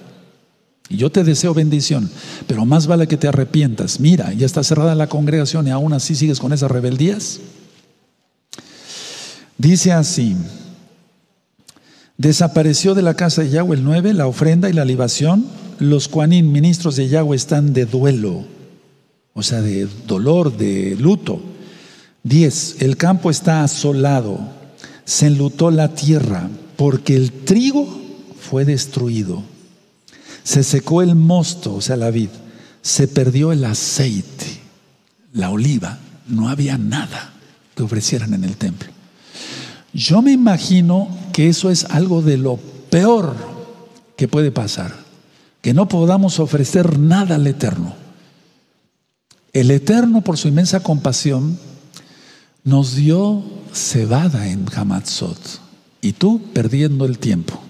Y 0.89 0.97
yo 0.97 1.13
te 1.13 1.23
deseo 1.23 1.53
bendición, 1.53 2.11
pero 2.47 2.65
más 2.65 2.87
vale 2.87 3.07
que 3.07 3.19
te 3.19 3.29
arrepientas. 3.29 4.01
Mira, 4.01 4.33
ya 4.33 4.47
está 4.47 4.65
cerrada 4.65 4.95
la 4.95 5.09
congregación 5.09 5.69
y 5.69 5.71
aún 5.71 5.93
así 5.93 6.15
sigues 6.17 6.41
con 6.41 6.55
esas 6.55 6.71
rebeldías. 6.71 7.41
Dice 9.59 9.93
así, 9.93 10.35
desapareció 12.21 12.95
de 12.95 13.03
la 13.03 13.15
casa 13.15 13.43
de 13.43 13.51
Yahweh 13.51 13.77
el 13.77 13.85
9, 13.85 14.15
la 14.15 14.27
ofrenda 14.27 14.69
y 14.69 14.73
la 14.73 14.85
libación. 14.85 15.47
Los 15.79 16.09
cuanín, 16.09 16.53
ministros 16.53 16.97
de 16.97 17.09
Yahweh, 17.09 17.37
están 17.37 17.73
de 17.73 17.87
duelo, 17.87 18.45
o 19.33 19.43
sea, 19.43 19.63
de 19.63 19.89
dolor, 20.07 20.57
de 20.57 20.97
luto. 20.99 21.41
10. 22.23 22.83
El 22.83 22.97
campo 22.97 23.31
está 23.31 23.65
asolado 23.65 24.61
se 25.11 25.27
enlutó 25.27 25.73
la 25.73 25.89
tierra 25.89 26.49
porque 26.77 27.17
el 27.17 27.33
trigo 27.33 28.01
fue 28.39 28.65
destruido. 28.65 29.43
Se 30.45 30.63
secó 30.63 31.03
el 31.03 31.17
mosto, 31.17 31.75
o 31.75 31.81
sea, 31.81 31.97
la 31.97 32.13
vid. 32.13 32.29
Se 32.81 33.09
perdió 33.09 33.51
el 33.51 33.65
aceite, 33.65 34.47
la 35.33 35.51
oliva. 35.51 35.99
No 36.29 36.49
había 36.49 36.79
nada 36.79 37.33
que 37.75 37.83
ofrecieran 37.83 38.35
en 38.35 38.45
el 38.45 38.57
templo. 38.57 38.89
Yo 39.93 40.23
me 40.23 40.31
imagino 40.31 41.09
que 41.33 41.49
eso 41.49 41.71
es 41.71 41.85
algo 41.85 42.23
de 42.23 42.37
lo 42.37 42.57
peor 42.91 43.35
que 44.17 44.29
puede 44.29 44.51
pasar. 44.51 44.95
Que 45.63 45.75
no 45.75 45.89
podamos 45.89 46.39
ofrecer 46.39 46.99
nada 46.99 47.37
al 47.37 47.47
Eterno. 47.47 47.95
El 49.53 49.71
Eterno, 49.71 50.23
por 50.23 50.39
su 50.39 50.49
inmensa 50.49 50.81
compasión, 50.81 51.59
nos 52.65 52.95
dio 52.95 53.43
cebada 53.73 54.49
en 54.49 54.67
Hamatzot. 54.75 55.39
Y 56.01 56.13
tú 56.13 56.41
perdiendo 56.55 57.05
el 57.05 57.19
tiempo, 57.19 57.61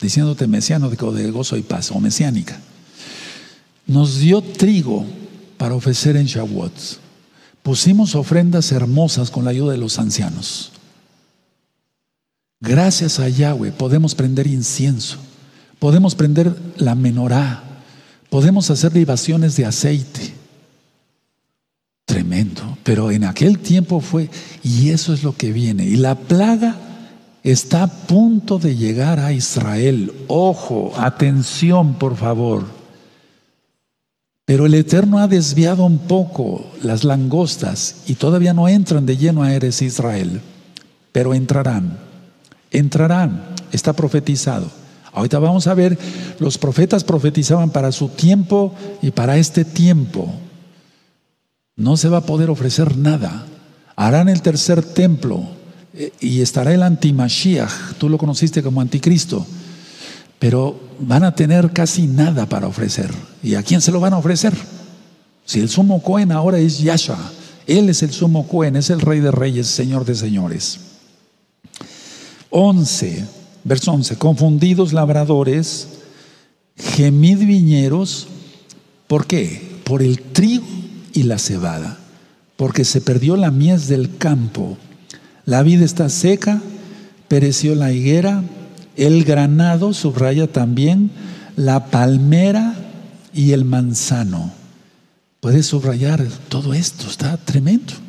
diciéndote 0.00 0.46
mesiano 0.46 0.90
de 0.90 1.30
gozo 1.30 1.56
y 1.56 1.62
paz, 1.62 1.90
o 1.92 2.00
mesiánica. 2.00 2.60
Nos 3.86 4.18
dio 4.18 4.42
trigo 4.42 5.04
para 5.56 5.74
ofrecer 5.74 6.16
en 6.16 6.26
Shavuot. 6.26 6.72
Pusimos 7.62 8.14
ofrendas 8.14 8.72
hermosas 8.72 9.30
con 9.30 9.44
la 9.44 9.50
ayuda 9.50 9.72
de 9.72 9.78
los 9.78 9.98
ancianos. 9.98 10.72
Gracias 12.60 13.20
a 13.20 13.28
Yahweh 13.28 13.70
podemos 13.72 14.14
prender 14.14 14.46
incienso, 14.46 15.18
podemos 15.78 16.14
prender 16.14 16.56
la 16.76 16.94
menorá, 16.94 17.62
podemos 18.30 18.70
hacer 18.70 18.94
libaciones 18.94 19.56
de 19.56 19.64
aceite. 19.64 20.34
Tremendo, 22.04 22.76
pero 22.82 23.10
en 23.10 23.24
aquel 23.24 23.58
tiempo 23.58 24.00
fue, 24.00 24.28
y 24.64 24.88
eso 24.88 25.12
es 25.12 25.22
lo 25.22 25.36
que 25.36 25.52
viene. 25.52 25.84
Y 25.84 25.96
la 25.96 26.16
plaga 26.16 26.74
está 27.44 27.84
a 27.84 27.86
punto 27.86 28.58
de 28.58 28.74
llegar 28.74 29.20
a 29.20 29.32
Israel. 29.32 30.12
Ojo, 30.26 30.92
atención, 30.96 31.94
por 31.94 32.16
favor. 32.16 32.64
Pero 34.46 34.64
el 34.64 34.74
Eterno 34.74 35.18
ha 35.18 35.28
desviado 35.28 35.84
un 35.84 35.98
poco 35.98 36.64
las 36.82 37.04
langostas 37.04 37.96
y 38.06 38.14
todavía 38.14 38.54
no 38.54 38.66
entran 38.66 39.04
de 39.04 39.18
lleno 39.18 39.42
a 39.42 39.52
Eres 39.52 39.82
Israel, 39.82 40.40
pero 41.12 41.34
entrarán, 41.34 42.07
entrarán, 42.70 43.44
está 43.72 43.92
profetizado. 43.92 44.70
Ahorita 45.12 45.38
vamos 45.38 45.66
a 45.66 45.74
ver, 45.74 45.98
los 46.38 46.58
profetas 46.58 47.04
profetizaban 47.04 47.70
para 47.70 47.92
su 47.92 48.08
tiempo 48.08 48.74
y 49.02 49.10
para 49.10 49.38
este 49.38 49.64
tiempo. 49.64 50.32
No 51.76 51.96
se 51.96 52.08
va 52.08 52.18
a 52.18 52.26
poder 52.26 52.50
ofrecer 52.50 52.96
nada. 52.96 53.46
Harán 53.96 54.28
el 54.28 54.42
tercer 54.42 54.82
templo 54.82 55.42
eh, 55.94 56.12
y 56.20 56.40
estará 56.40 56.72
el 56.72 56.82
antimashiach, 56.82 57.94
tú 57.98 58.08
lo 58.08 58.18
conociste 58.18 58.62
como 58.62 58.80
anticristo 58.80 59.46
pero 60.38 60.78
van 61.00 61.24
a 61.24 61.34
tener 61.34 61.72
casi 61.72 62.06
nada 62.06 62.46
para 62.46 62.68
ofrecer. 62.68 63.10
¿Y 63.42 63.54
a 63.54 63.62
quién 63.62 63.80
se 63.80 63.90
lo 63.90 64.00
van 64.00 64.12
a 64.12 64.18
ofrecer? 64.18 64.54
Si 65.44 65.60
el 65.60 65.68
sumo 65.68 66.02
Cohen 66.02 66.32
ahora 66.32 66.58
es 66.58 66.78
Yahshua, 66.78 67.18
Él 67.66 67.88
es 67.88 68.02
el 68.02 68.12
sumo 68.12 68.46
Cohen, 68.46 68.76
es 68.76 68.90
el 68.90 69.00
rey 69.00 69.20
de 69.20 69.30
reyes, 69.30 69.66
señor 69.66 70.04
de 70.04 70.14
señores. 70.14 70.80
11, 72.50 73.24
verso 73.64 73.92
11, 73.92 74.16
confundidos 74.16 74.92
labradores, 74.92 75.88
gemid 76.76 77.38
viñeros, 77.38 78.28
¿por 79.06 79.26
qué? 79.26 79.80
Por 79.84 80.02
el 80.02 80.20
trigo 80.20 80.66
y 81.12 81.24
la 81.24 81.38
cebada, 81.38 81.98
porque 82.56 82.84
se 82.84 83.00
perdió 83.00 83.36
la 83.36 83.50
mies 83.50 83.88
del 83.88 84.16
campo, 84.16 84.76
la 85.44 85.62
vida 85.62 85.84
está 85.84 86.08
seca, 86.08 86.60
pereció 87.28 87.74
la 87.74 87.92
higuera, 87.92 88.42
el 88.96 89.24
granado 89.24 89.94
subraya 89.94 90.46
también 90.46 91.10
la 91.56 91.86
palmera 91.86 92.74
y 93.32 93.52
el 93.52 93.64
manzano. 93.64 94.52
Puedes 95.40 95.66
subrayar 95.66 96.26
todo 96.48 96.74
esto, 96.74 97.08
está 97.08 97.36
tremendo. 97.36 98.07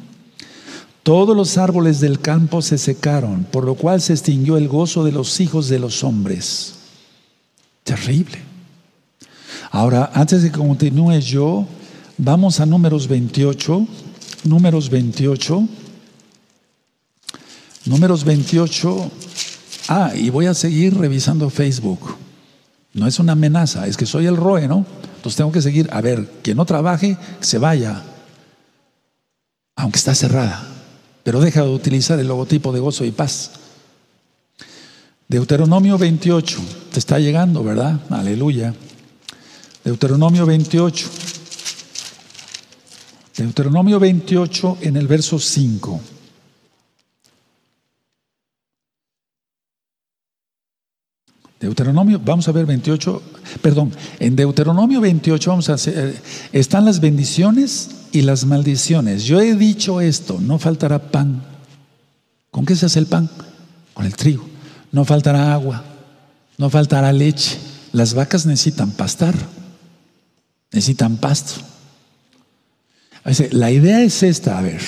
Todos 1.03 1.35
los 1.35 1.57
árboles 1.57 1.99
del 1.99 2.19
campo 2.19 2.62
se 2.62 2.77
secaron, 2.77 3.45
por 3.45 3.63
lo 3.63 3.75
cual 3.75 4.01
se 4.01 4.13
extinguió 4.13 4.57
el 4.57 4.67
gozo 4.67 5.03
de 5.03 5.12
los 5.12 5.39
hijos 5.39 5.69
de 5.69 5.79
los 5.79 6.03
hombres. 6.03 6.75
Terrible. 7.83 8.38
Ahora, 9.71 10.12
antes 10.13 10.43
de 10.43 10.51
que 10.51 10.57
continúe 10.57 11.19
yo, 11.19 11.65
vamos 12.17 12.59
a 12.59 12.65
números 12.65 13.07
28. 13.07 13.88
Números 14.43 14.89
28. 14.89 15.67
Números 17.85 18.23
28 18.23 19.12
Ah, 19.91 20.12
y 20.15 20.29
voy 20.29 20.45
a 20.45 20.53
seguir 20.53 20.95
revisando 20.95 21.49
Facebook. 21.49 22.15
No 22.93 23.07
es 23.07 23.17
una 23.17 23.31
amenaza, 23.31 23.88
es 23.88 23.97
que 23.97 24.05
soy 24.05 24.27
el 24.27 24.38
ROE, 24.38 24.67
¿no? 24.67 24.85
Entonces 25.15 25.35
tengo 25.35 25.51
que 25.51 25.63
seguir. 25.63 25.89
A 25.91 25.99
ver, 25.99 26.29
quien 26.43 26.57
no 26.57 26.65
trabaje, 26.65 27.17
se 27.39 27.57
vaya. 27.57 28.03
Aunque 29.75 29.97
está 29.97 30.13
cerrada. 30.13 30.63
Pero 31.29 31.41
deja 31.41 31.61
de 31.61 31.69
utilizar 31.69 32.19
el 32.19 32.27
logotipo 32.27 32.73
de 32.73 32.79
gozo 32.79 33.05
y 33.05 33.11
paz. 33.11 33.51
Deuteronomio 35.27 35.95
28. 35.95 36.59
Te 36.91 36.97
está 36.97 37.19
llegando, 37.19 37.63
¿verdad? 37.63 37.99
Aleluya. 38.09 38.73
Deuteronomio 39.83 40.47
28. 40.47 41.07
Deuteronomio 43.37 43.99
28 43.99 44.79
en 44.81 44.97
el 44.97 45.05
verso 45.05 45.37
5. 45.37 46.01
Deuteronomio, 51.59 52.21
vamos 52.23 52.47
a 52.47 52.53
ver 52.53 52.65
28, 52.65 53.21
perdón, 53.61 53.91
en 54.19 54.35
Deuteronomio 54.35 55.01
28 55.01 55.49
vamos 55.49 55.69
a 55.69 55.73
hacer, 55.73 55.93
eh, 55.97 56.21
están 56.53 56.85
las 56.85 57.01
bendiciones 57.01 57.89
y 58.13 58.21
las 58.21 58.45
maldiciones. 58.45 59.25
Yo 59.25 59.41
he 59.41 59.55
dicho 59.55 59.99
esto, 59.99 60.39
no 60.39 60.57
faltará 60.57 61.11
pan. 61.11 61.43
¿Con 62.49 62.65
qué 62.65 62.75
se 62.75 62.85
hace 62.85 62.99
el 62.99 63.07
pan? 63.07 63.29
Con 63.93 64.05
el 64.05 64.15
trigo. 64.15 64.47
No 64.91 65.03
faltará 65.03 65.53
agua, 65.53 65.83
no 66.57 66.69
faltará 66.69 67.11
leche. 67.11 67.57
Las 67.91 68.13
vacas 68.13 68.45
necesitan 68.45 68.91
pastar, 68.91 69.35
necesitan 70.71 71.17
pasto. 71.17 71.61
La 73.51 73.69
idea 73.69 74.01
es 74.01 74.23
esta, 74.23 74.57
a 74.57 74.61
ver, 74.61 74.81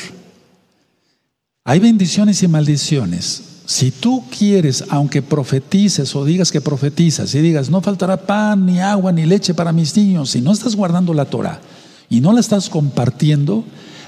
hay 1.65 1.79
bendiciones 1.79 2.41
y 2.43 2.47
maldiciones. 2.47 3.50
Si 3.71 3.89
tú 3.89 4.25
quieres, 4.37 4.83
aunque 4.89 5.21
profetices 5.21 6.13
o 6.13 6.25
digas 6.25 6.51
que 6.51 6.59
profetizas 6.59 7.33
y 7.33 7.39
digas, 7.39 7.69
no 7.69 7.79
faltará 7.79 8.17
pan, 8.17 8.65
ni 8.65 8.81
agua, 8.81 9.13
ni 9.13 9.25
leche 9.25 9.53
para 9.53 9.71
mis 9.71 9.95
niños, 9.95 10.31
si 10.31 10.41
no 10.41 10.51
estás 10.51 10.75
guardando 10.75 11.13
la 11.13 11.23
Torah 11.23 11.61
y 12.09 12.19
no 12.19 12.33
la 12.33 12.41
estás 12.41 12.69
compartiendo, 12.69 13.63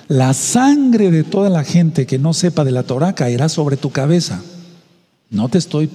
la 0.10 0.34
sangre 0.34 1.12
de 1.12 1.24
toda 1.24 1.50
la 1.50 1.64
gente 1.64 2.06
que 2.06 2.20
no 2.20 2.34
sepa 2.34 2.66
de 2.66 2.72
la 2.72 2.84
Torah 2.84 3.16
caerá 3.16 3.48
sobre 3.48 3.78
tu 3.78 3.90
cabeza. 3.90 4.42
No 5.30 5.48
te 5.48 5.60
estoy 5.60 5.90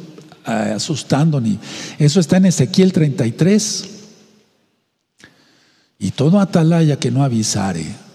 eh, 0.47 0.73
asustando 0.75 1.39
ni. 1.39 1.59
Eso 1.99 2.21
está 2.21 2.39
en 2.39 2.47
Ezequiel 2.47 2.95
33. 2.95 3.85
Y 5.99 6.13
todo 6.13 6.41
atalaya 6.41 6.99
que 6.99 7.11
no 7.11 7.23
avisare 7.23 8.08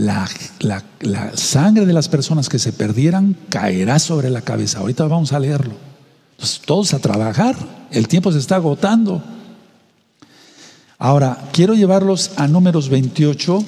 la, 0.00 1.32
sangre 1.34 1.84
de 1.84 1.92
las 1.92 2.08
personas 2.08 2.48
que 2.48 2.58
se 2.58 2.72
perdieran 2.72 3.36
caerá 3.48 3.98
sobre 3.98 4.30
la 4.30 4.40
cabeza. 4.40 4.78
Ahorita 4.78 5.06
vamos 5.06 5.32
a 5.32 5.40
leerlo. 5.40 5.74
todos 6.64 6.94
a 6.94 6.98
trabajar. 6.98 7.56
El 7.90 8.08
tiempo 8.08 8.32
se 8.32 8.38
está 8.38 8.56
agotando. 8.56 9.22
Ahora, 10.98 11.48
quiero 11.52 11.74
llevarlos 11.74 12.32
a 12.36 12.48
números 12.48 12.88
28. 12.88 13.64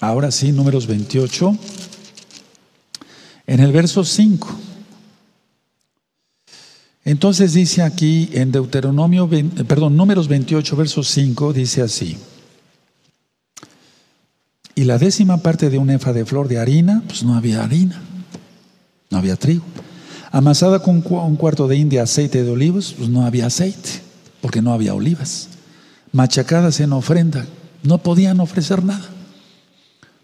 Ahora 0.00 0.30
sí, 0.30 0.52
números 0.52 0.86
28. 0.86 1.56
En 3.46 3.60
el 3.60 3.72
verso 3.72 4.04
5. 4.04 4.48
Entonces 7.04 7.54
dice 7.54 7.82
aquí 7.82 8.30
en 8.32 8.52
Deuteronomio, 8.52 9.28
perdón, 9.66 9.96
números 9.96 10.28
28, 10.28 10.76
verso 10.76 11.02
5, 11.02 11.52
dice 11.52 11.82
así. 11.82 12.16
Y 14.74 14.84
la 14.84 14.98
décima 14.98 15.38
parte 15.38 15.68
de 15.68 15.78
un 15.78 15.90
efa 15.90 16.12
de 16.12 16.24
flor 16.24 16.48
de 16.48 16.58
harina, 16.58 17.02
pues 17.06 17.22
no 17.24 17.34
había 17.34 17.62
harina, 17.62 18.00
no 19.10 19.18
había 19.18 19.36
trigo. 19.36 19.64
Amasada 20.30 20.78
con 20.78 21.04
un 21.06 21.36
cuarto 21.36 21.68
de 21.68 21.76
india 21.76 22.04
aceite 22.04 22.42
de 22.42 22.50
olivos, 22.50 22.94
pues 22.96 23.10
no 23.10 23.26
había 23.26 23.46
aceite, 23.46 24.00
porque 24.40 24.62
no 24.62 24.72
había 24.72 24.94
olivas. 24.94 25.48
Machacadas 26.10 26.80
en 26.80 26.94
ofrenda, 26.94 27.46
no 27.82 27.98
podían 27.98 28.40
ofrecer 28.40 28.82
nada. 28.82 29.06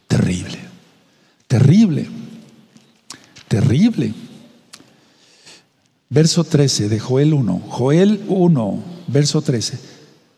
Terrible, 0.06 0.58
terrible, 1.46 2.08
terrible. 3.48 4.14
Verso 6.08 6.42
13 6.42 6.88
de 6.88 6.98
Joel 6.98 7.34
1, 7.34 7.62
Joel 7.68 8.24
1, 8.28 8.82
verso 9.08 9.42
13. 9.42 9.78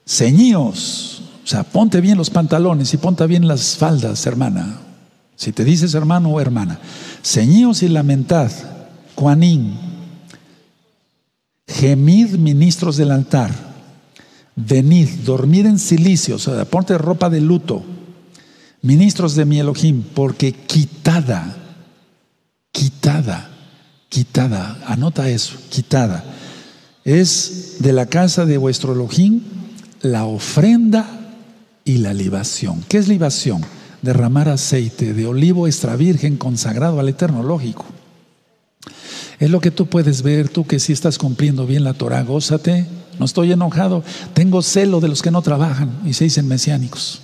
Ceñíos 0.05 1.23
o 1.43 1.47
sea, 1.47 1.65
ponte 1.65 2.01
bien 2.01 2.19
los 2.19 2.31
pantalones 2.31 2.93
y 2.95 2.97
ponte 2.99 3.27
bien 3.27 3.49
las 3.49 3.77
faldas, 3.77 4.27
hermana. 4.27 4.79
Si 5.37 5.53
te 5.53 5.65
dices 5.65 5.95
hermano 5.95 6.29
o 6.31 6.41
hermana. 6.41 6.79
Ceñíos 7.23 7.83
y 7.83 7.89
lamentad, 7.89 8.51
Juanín. 9.15 9.79
Gemid, 11.67 12.37
ministros 12.37 12.97
del 12.97 13.11
altar. 13.11 13.51
Venid, 14.55 15.09
dormir 15.25 15.67
en 15.67 15.79
silicio, 15.79 16.37
o 16.37 16.39
sea, 16.39 16.65
ponte 16.67 16.99
ropa 16.99 17.31
de 17.31 17.41
luto. 17.41 17.83
Ministros 18.83 19.35
de 19.35 19.45
mi 19.45 19.61
Elohim, 19.61 20.03
porque 20.15 20.53
quitada, 20.53 21.57
quitada, 22.73 23.51
quitada, 24.09 24.79
anota 24.87 25.29
eso, 25.29 25.57
quitada. 25.71 26.25
Es 27.05 27.77
de 27.79 27.93
la 27.93 28.07
casa 28.07 28.45
de 28.45 28.59
vuestro 28.59 28.93
Elohim 28.93 29.41
la 30.03 30.25
ofrenda 30.25 31.20
y 31.85 31.99
la 31.99 32.15
libación. 32.15 32.85
¿Qué 32.89 32.99
es 32.99 33.09
libación? 33.09 33.63
Derramar 34.03 34.49
aceite 34.49 35.13
de 35.13 35.27
olivo 35.27 35.67
extra 35.67 35.97
virgen 35.97 36.37
consagrado 36.37 37.01
al 37.01 37.09
eterno, 37.09 37.43
lógico. 37.43 37.85
Es 39.39 39.51
lo 39.51 39.61
que 39.61 39.71
tú 39.71 39.87
puedes 39.87 40.23
ver, 40.23 40.49
tú 40.49 40.67
que 40.67 40.79
si 40.79 40.93
estás 40.93 41.19
cumpliendo 41.19 41.67
bien 41.67 41.85
la 41.85 41.95
Torah, 41.95 42.23
gózate. 42.23 42.87
No 43.19 43.27
estoy 43.27 43.53
enojado, 43.53 44.03
tengo 44.35 44.63
celo 44.63 45.01
de 45.01 45.09
los 45.09 45.23
que 45.23 45.31
no 45.31 45.43
trabajan 45.43 46.01
y 46.05 46.15
se 46.15 46.25
dicen 46.25 46.49
mesiánicos. 46.49 47.21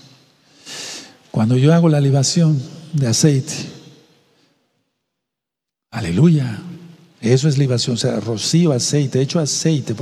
Cuando 1.31 1.57
yo 1.57 1.75
hago 1.75 1.89
la 1.89 2.01
libación 2.01 2.61
de 2.93 3.07
aceite, 3.07 3.55
aleluya, 5.91 6.59
eso 7.21 7.49
es 7.49 7.59
libación, 7.59 7.95
o 7.95 7.99
sea, 7.99 8.21
rocío, 8.21 8.73
aceite, 8.73 9.21
hecho 9.21 9.39
aceite. 9.39 9.95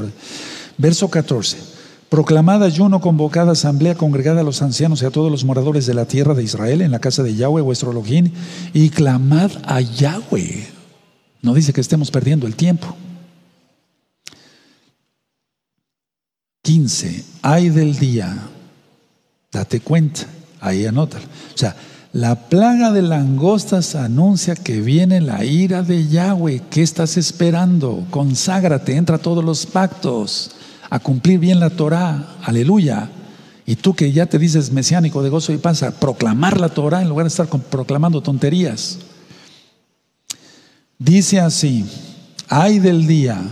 Verso 0.79 1.09
14. 1.09 1.74
Proclamad 2.14 2.62
ayuno, 2.62 3.00
convocada 3.00 3.50
asamblea, 3.50 3.96
congregada 3.96 4.42
a 4.42 4.44
los 4.44 4.62
ancianos 4.62 5.03
y 5.03 5.05
a 5.05 5.11
todos 5.11 5.33
los 5.33 5.44
moradores 5.44 5.85
de 5.85 5.94
la 5.94 6.05
tierra 6.05 6.33
de 6.35 6.44
Israel 6.44 6.81
en 6.81 6.92
la 6.92 7.00
casa 7.00 7.24
de 7.24 7.35
Yahweh, 7.35 7.61
vuestro 7.61 7.90
Elohim, 7.90 8.31
y 8.72 8.90
clamad 8.90 9.50
a 9.64 9.81
Yahweh. 9.81 10.64
No 11.42 11.55
dice 11.55 11.72
que 11.72 11.81
estemos 11.81 12.12
perdiendo 12.12 12.46
el 12.46 12.55
tiempo. 12.55 12.94
15. 16.62 17.24
Ay 17.42 17.70
del 17.70 17.98
día. 17.98 18.46
Date 19.50 19.81
cuenta. 19.81 20.24
Ahí 20.61 20.87
anótalo. 20.87 21.24
O 21.24 21.59
sea, 21.59 21.74
la 22.12 22.48
plaga 22.48 22.92
de 22.92 23.03
langostas 23.03 23.96
anuncia 23.96 24.55
que 24.55 24.81
viene 24.81 25.20
la 25.20 25.44
ira 25.44 25.83
de 25.83 26.07
Yahweh. 26.07 26.62
¿Qué 26.70 26.83
estás 26.83 27.16
esperando? 27.16 28.07
Conságrate, 28.11 28.94
entra 28.94 29.16
a 29.16 29.20
todos 29.20 29.44
los 29.44 29.66
pactos 29.66 30.53
a 30.95 31.01
cumplir 31.01 31.41
bien 31.41 31.59
la 31.59 31.71
Torah, 31.71 32.37
aleluya. 32.45 33.11
Y 33.67 33.75
tú 33.75 33.95
que 33.95 34.13
ya 34.13 34.27
te 34.27 34.39
dices 34.39 34.71
mesiánico 34.71 35.25
de 35.25 35.29
gozo 35.29 35.53
y 35.53 35.57
paz, 35.57 35.83
a 35.83 35.91
proclamar 35.91 36.61
la 36.61 36.69
Torah 36.69 37.03
en 37.03 37.09
lugar 37.09 37.25
de 37.25 37.31
estar 37.31 37.49
proclamando 37.49 38.21
tonterías. 38.21 38.99
Dice 40.97 41.41
así, 41.41 41.85
ay 42.49 42.79
del 42.79 43.09
día, 43.09 43.43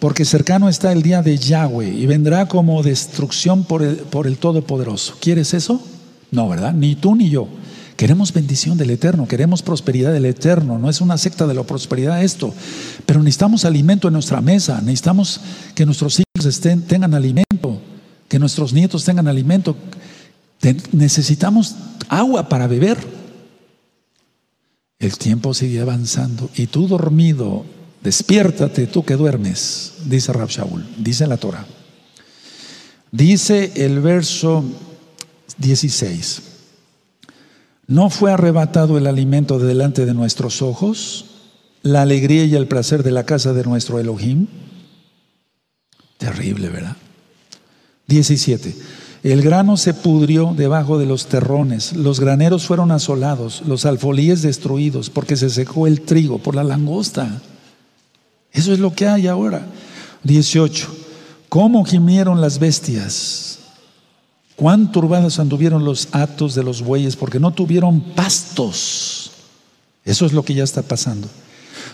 porque 0.00 0.26
cercano 0.26 0.68
está 0.68 0.92
el 0.92 1.00
día 1.00 1.22
de 1.22 1.38
Yahweh 1.38 1.88
y 1.88 2.04
vendrá 2.04 2.46
como 2.46 2.82
destrucción 2.82 3.64
por 3.64 3.82
el, 3.82 3.96
por 3.96 4.26
el 4.26 4.36
Todopoderoso. 4.36 5.14
¿Quieres 5.18 5.54
eso? 5.54 5.82
No, 6.30 6.46
¿verdad? 6.50 6.74
Ni 6.74 6.94
tú 6.94 7.14
ni 7.14 7.30
yo. 7.30 7.48
Queremos 7.96 8.34
bendición 8.34 8.76
del 8.76 8.90
Eterno, 8.90 9.26
queremos 9.26 9.62
prosperidad 9.62 10.12
del 10.12 10.26
Eterno. 10.26 10.78
No 10.78 10.90
es 10.90 11.00
una 11.00 11.16
secta 11.16 11.46
de 11.46 11.54
la 11.54 11.62
prosperidad 11.62 12.22
esto, 12.22 12.52
pero 13.06 13.22
necesitamos 13.22 13.64
alimento 13.64 14.08
en 14.08 14.14
nuestra 14.14 14.42
mesa, 14.42 14.82
necesitamos 14.82 15.40
que 15.74 15.86
nuestros 15.86 16.18
hijos 16.18 16.31
estén, 16.44 16.82
tengan 16.82 17.14
alimento, 17.14 17.80
que 18.28 18.38
nuestros 18.38 18.72
nietos 18.72 19.04
tengan 19.04 19.28
alimento. 19.28 19.76
necesitamos 20.92 21.76
agua 22.08 22.48
para 22.48 22.66
beber. 22.66 22.98
El 24.98 25.18
tiempo 25.18 25.52
sigue 25.52 25.80
avanzando 25.80 26.48
y 26.54 26.68
tú 26.68 26.86
dormido, 26.86 27.64
despiértate 28.02 28.86
tú 28.86 29.04
que 29.04 29.16
duermes, 29.16 29.94
dice 30.04 30.32
Rab 30.32 30.48
Shaul, 30.48 30.86
dice 30.96 31.26
la 31.26 31.36
Torah. 31.36 31.66
Dice 33.10 33.72
el 33.74 34.00
verso 34.00 34.64
16. 35.58 36.42
¿No 37.86 38.08
fue 38.08 38.32
arrebatado 38.32 38.96
el 38.96 39.06
alimento 39.06 39.58
de 39.58 39.66
delante 39.66 40.06
de 40.06 40.14
nuestros 40.14 40.62
ojos, 40.62 41.26
la 41.82 42.02
alegría 42.02 42.44
y 42.44 42.54
el 42.54 42.68
placer 42.68 43.02
de 43.02 43.10
la 43.10 43.24
casa 43.24 43.52
de 43.52 43.64
nuestro 43.64 43.98
Elohim? 43.98 44.46
Terrible, 46.22 46.68
¿verdad? 46.68 46.96
17. 48.06 48.76
El 49.24 49.42
grano 49.42 49.76
se 49.76 49.92
pudrió 49.92 50.54
debajo 50.56 50.96
de 50.96 51.04
los 51.04 51.26
terrones, 51.26 51.94
los 51.94 52.20
graneros 52.20 52.64
fueron 52.64 52.92
asolados, 52.92 53.62
los 53.66 53.86
alfolíes 53.86 54.40
destruidos, 54.40 55.10
porque 55.10 55.36
se 55.36 55.50
secó 55.50 55.88
el 55.88 56.02
trigo 56.02 56.38
por 56.38 56.54
la 56.54 56.62
langosta. 56.62 57.42
Eso 58.52 58.72
es 58.72 58.78
lo 58.78 58.94
que 58.94 59.08
hay 59.08 59.26
ahora. 59.26 59.66
18. 60.22 60.94
¿Cómo 61.48 61.84
gimieron 61.84 62.40
las 62.40 62.60
bestias? 62.60 63.58
Cuán 64.54 64.92
turbados 64.92 65.40
anduvieron 65.40 65.84
los 65.84 66.06
atos 66.12 66.54
de 66.54 66.62
los 66.62 66.82
bueyes 66.82 67.16
porque 67.16 67.40
no 67.40 67.50
tuvieron 67.50 68.00
pastos. 68.00 69.32
Eso 70.04 70.24
es 70.24 70.32
lo 70.32 70.44
que 70.44 70.54
ya 70.54 70.62
está 70.62 70.82
pasando. 70.82 71.26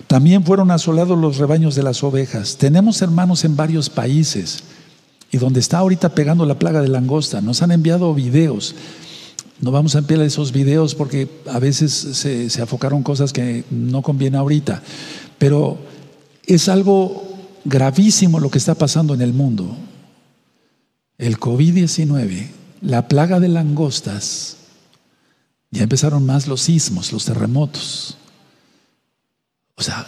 También 0.06 0.44
fueron 0.44 0.70
asolados 0.70 1.18
los 1.18 1.38
rebaños 1.38 1.74
de 1.74 1.82
las 1.82 2.02
ovejas. 2.02 2.56
Tenemos 2.56 3.02
hermanos 3.02 3.44
en 3.44 3.56
varios 3.56 3.90
países 3.90 4.64
y 5.30 5.38
donde 5.38 5.60
está 5.60 5.78
ahorita 5.78 6.14
pegando 6.14 6.46
la 6.46 6.58
plaga 6.58 6.80
de 6.80 6.88
langosta. 6.88 7.40
Nos 7.40 7.62
han 7.62 7.72
enviado 7.72 8.14
videos. 8.14 8.74
No 9.60 9.70
vamos 9.70 9.94
a 9.96 9.98
enviar 9.98 10.20
esos 10.22 10.52
videos 10.52 10.94
porque 10.94 11.28
a 11.50 11.58
veces 11.58 11.92
se, 11.92 12.48
se 12.48 12.62
afocaron 12.62 13.02
cosas 13.02 13.32
que 13.32 13.64
no 13.70 14.02
conviene 14.02 14.38
ahorita. 14.38 14.82
Pero 15.38 15.78
es 16.46 16.68
algo 16.68 17.24
gravísimo 17.64 18.40
lo 18.40 18.50
que 18.50 18.58
está 18.58 18.74
pasando 18.74 19.14
en 19.14 19.20
el 19.20 19.32
mundo. 19.32 19.76
El 21.18 21.38
COVID-19 21.38 22.58
la 22.80 23.08
plaga 23.08 23.40
de 23.40 23.48
langostas, 23.48 24.56
ya 25.70 25.82
empezaron 25.82 26.24
más 26.24 26.46
los 26.46 26.62
sismos, 26.62 27.12
los 27.12 27.24
terremotos. 27.24 28.16
O 29.78 29.82
sea, 29.82 30.06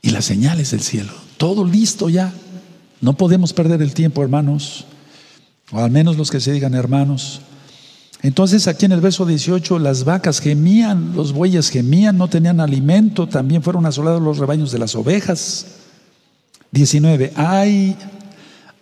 y 0.00 0.10
las 0.10 0.24
señales 0.24 0.70
del 0.70 0.80
cielo. 0.80 1.12
Todo 1.36 1.64
listo 1.64 2.08
ya. 2.08 2.32
No 3.00 3.16
podemos 3.16 3.52
perder 3.52 3.82
el 3.82 3.92
tiempo, 3.92 4.22
hermanos. 4.22 4.84
O 5.72 5.80
al 5.80 5.90
menos 5.90 6.16
los 6.16 6.30
que 6.30 6.40
se 6.40 6.52
digan 6.52 6.74
hermanos. 6.74 7.40
Entonces 8.22 8.68
aquí 8.68 8.86
en 8.86 8.92
el 8.92 9.00
verso 9.00 9.26
18 9.26 9.78
las 9.78 10.04
vacas 10.04 10.40
gemían, 10.40 11.14
los 11.14 11.32
bueyes 11.32 11.68
gemían, 11.68 12.16
no 12.16 12.28
tenían 12.28 12.60
alimento, 12.60 13.28
también 13.28 13.62
fueron 13.62 13.84
asolados 13.84 14.22
los 14.22 14.38
rebaños 14.38 14.72
de 14.72 14.78
las 14.78 14.94
ovejas. 14.94 15.66
19. 16.70 17.32
Ay, 17.36 17.96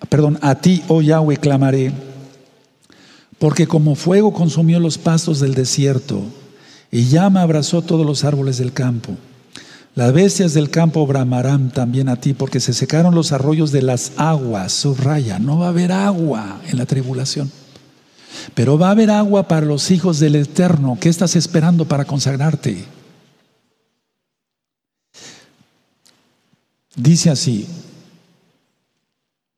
perdón, 0.08 0.38
a 0.42 0.54
ti, 0.54 0.82
oh 0.86 1.02
Yahweh, 1.02 1.38
clamaré 1.38 1.92
porque 3.42 3.66
como 3.66 3.96
fuego 3.96 4.32
consumió 4.32 4.78
los 4.78 4.98
pastos 4.98 5.40
del 5.40 5.54
desierto 5.54 6.22
y 6.92 7.06
llama 7.06 7.42
abrazó 7.42 7.82
todos 7.82 8.06
los 8.06 8.22
árboles 8.22 8.58
del 8.58 8.72
campo. 8.72 9.16
Las 9.94 10.12
bestias 10.14 10.54
del 10.54 10.70
campo 10.70 11.06
bramarán 11.06 11.70
también 11.70 12.08
a 12.08 12.16
ti, 12.16 12.32
porque 12.32 12.60
se 12.60 12.72
secaron 12.72 13.14
los 13.14 13.32
arroyos 13.32 13.72
de 13.72 13.82
las 13.82 14.12
aguas. 14.16 14.72
Subraya, 14.72 15.38
no 15.38 15.58
va 15.58 15.66
a 15.66 15.70
haber 15.70 15.92
agua 15.92 16.60
en 16.66 16.78
la 16.78 16.86
tribulación. 16.86 17.50
Pero 18.54 18.78
va 18.78 18.88
a 18.88 18.92
haber 18.92 19.10
agua 19.10 19.48
para 19.48 19.66
los 19.66 19.90
hijos 19.90 20.18
del 20.18 20.36
Eterno. 20.36 20.96
¿Qué 20.98 21.10
estás 21.10 21.36
esperando 21.36 21.84
para 21.84 22.06
consagrarte? 22.06 22.84
Dice 26.96 27.28
así, 27.28 27.66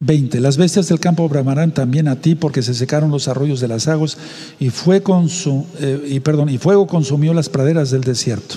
20. 0.00 0.40
Las 0.40 0.56
bestias 0.56 0.88
del 0.88 0.98
campo 0.98 1.28
bramarán 1.28 1.72
también 1.72 2.08
a 2.08 2.16
ti 2.16 2.34
porque 2.34 2.62
se 2.62 2.74
secaron 2.74 3.12
los 3.12 3.28
arroyos 3.28 3.60
de 3.60 3.68
las 3.68 3.86
aguas 3.86 4.18
y, 4.58 4.70
fue 4.70 5.00
eh, 5.00 6.06
y, 6.08 6.20
perdón, 6.20 6.48
y 6.48 6.58
fuego 6.58 6.88
consumió 6.88 7.32
las 7.34 7.48
praderas 7.48 7.92
del 7.92 8.02
desierto. 8.02 8.56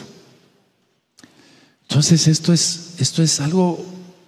Entonces 1.89 2.27
esto 2.27 2.53
es, 2.53 2.95
esto 2.99 3.23
es 3.23 3.39
algo 3.39 3.83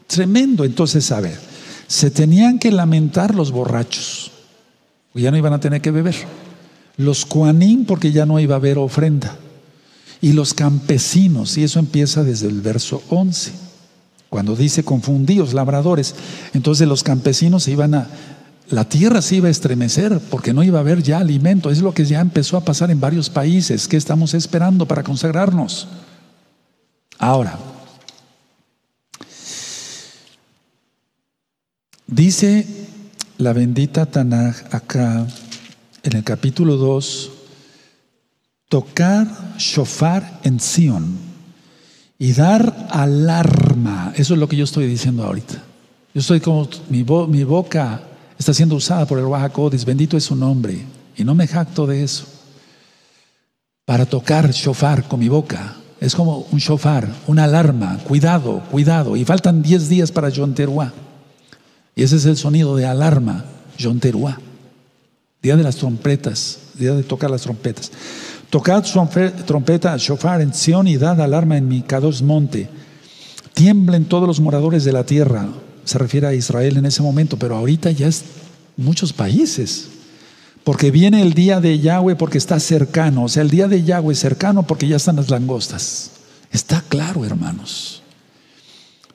tremendo. 0.08 0.64
Entonces, 0.64 1.12
a 1.12 1.20
ver, 1.20 1.40
se 1.88 2.12
tenían 2.12 2.60
que 2.60 2.72
lamentar 2.72 3.36
los 3.36 3.52
borrachos, 3.52 4.32
ya 5.14 5.32
no 5.32 5.38
iban 5.38 5.54
a 5.54 5.60
tener 5.60 5.82
que 5.82 5.92
beber. 5.92 6.16
Los 6.98 7.26
cuanín 7.26 7.86
porque 7.86 8.12
ya 8.12 8.26
no 8.26 8.40
iba 8.40 8.56
a 8.56 8.58
haber 8.58 8.78
ofrenda. 8.78 9.38
Y 10.22 10.34
los 10.34 10.54
campesinos, 10.54 11.58
y 11.58 11.64
eso 11.64 11.80
empieza 11.80 12.24
desde 12.24 12.48
el 12.48 12.62
verso 12.62 13.02
11. 13.10 13.52
Cuando 14.30 14.56
dice 14.56 14.84
confundidos 14.84 15.54
labradores, 15.54 16.14
entonces 16.54 16.88
los 16.88 17.04
campesinos 17.04 17.64
se 17.64 17.72
iban 17.72 17.96
a, 17.96 18.08
la 18.70 18.88
tierra 18.88 19.22
se 19.22 19.38
iba 19.38 19.48
a 19.48 19.52
estremecer 19.52 20.20
porque 20.30 20.54
no 20.54 20.62
iba 20.64 20.78
a 20.78 20.82
haber 20.82 21.02
ya 21.02 21.18
alimento. 21.18 21.72
Es 21.72 21.82
lo 21.82 21.94
que 21.94 22.06
ya 22.06 22.20
empezó 22.20 22.58
a 22.58 22.64
pasar 22.64 22.92
en 22.92 23.00
varios 23.00 23.30
países. 23.30 23.88
¿Qué 23.88 23.98
estamos 23.98 24.34
esperando 24.34 24.86
para 24.88 25.04
consagrarnos? 25.04 25.88
Ahora, 27.22 27.60
dice 32.08 32.66
la 33.38 33.52
bendita 33.52 34.06
Tanaj 34.06 34.74
acá 34.74 35.28
en 36.04 36.16
el 36.16 36.24
capítulo 36.24 36.78
2, 36.78 37.32
tocar 38.70 39.28
shofar 39.58 40.40
en 40.44 40.62
Sion 40.62 41.18
y 42.18 42.32
dar 42.32 42.88
alarma. 42.90 44.14
Eso 44.16 44.36
es 44.36 44.40
lo 44.40 44.48
que 44.48 44.56
yo 44.56 44.64
estoy 44.64 44.88
diciendo 44.88 45.26
ahorita. 45.26 45.62
Yo 46.14 46.22
estoy 46.22 46.40
como 46.40 46.70
mi, 46.90 47.04
mi 47.04 47.44
boca 47.44 48.02
está 48.38 48.54
siendo 48.54 48.76
usada 48.76 49.06
por 49.06 49.20
el 49.20 49.26
Wahakodis, 49.26 49.84
bendito 49.84 50.16
es 50.16 50.24
su 50.24 50.38
nombre, 50.38 50.86
y 51.18 51.26
no 51.26 51.36
me 51.36 51.48
jacto 51.48 51.86
de 51.86 52.02
eso. 52.02 52.26
Para 53.84 54.06
tocar 54.06 54.52
shofar 54.52 55.06
con 55.06 55.20
mi 55.20 55.28
boca. 55.28 55.76
Es 56.02 56.16
como 56.16 56.48
un 56.52 56.60
shofar, 56.60 57.08
una 57.28 57.44
alarma. 57.44 58.00
Cuidado, 58.08 58.64
cuidado. 58.72 59.18
Y 59.18 59.26
faltan 59.26 59.62
10 59.62 59.90
días 59.90 60.12
para 60.12 60.30
Yom 60.30 60.54
Y 61.96 62.04
ese 62.04 62.16
es 62.16 62.26
el 62.26 62.38
sonido 62.38 62.76
de 62.76 62.86
alarma, 62.86 63.46
Yom 63.78 64.00
día 65.42 65.56
de 65.56 65.64
las 65.64 65.78
trompetas, 65.78 66.60
día 66.76 66.94
de 66.94 67.04
tocar 67.04 67.32
las 67.32 67.42
trompetas. 67.42 67.92
Tocad 68.50 68.84
trompeta, 69.46 69.96
shofar 69.98 70.42
en 70.42 70.54
Sion 70.54 70.88
y 70.88 70.98
dad 70.98 71.22
alarma 71.22 71.58
en 71.58 71.68
mi 71.68 71.82
Kadosh 71.82 72.22
monte. 72.22 72.68
Tiemblen 73.54 74.06
todos 74.06 74.28
los 74.28 74.40
moradores 74.40 74.84
de 74.84 74.92
la 74.92 75.06
tierra. 75.06 75.48
Se 75.86 75.98
refiere 75.98 76.28
a 76.28 76.34
Israel 76.34 76.78
en 76.78 76.86
ese 76.86 77.02
momento, 77.02 77.38
pero 77.38 77.56
ahorita 77.56 77.92
ya 77.92 78.08
es 78.08 78.24
muchos 78.76 79.14
países. 79.14 79.90
Porque 80.70 80.92
viene 80.92 81.24
el 81.24 81.34
día 81.34 81.60
de 81.60 81.80
Yahweh 81.80 82.16
porque 82.16 82.38
está 82.38 82.60
cercano. 82.60 83.24
O 83.24 83.28
sea, 83.28 83.42
el 83.42 83.50
día 83.50 83.68
de 83.68 83.84
Yahweh 83.84 84.14
cercano 84.14 84.62
porque 84.62 84.88
ya 84.88 84.98
están 84.98 85.16
las 85.16 85.32
langostas. 85.32 86.12
Está 86.52 86.84
claro, 86.88 87.26
hermanos. 87.26 88.04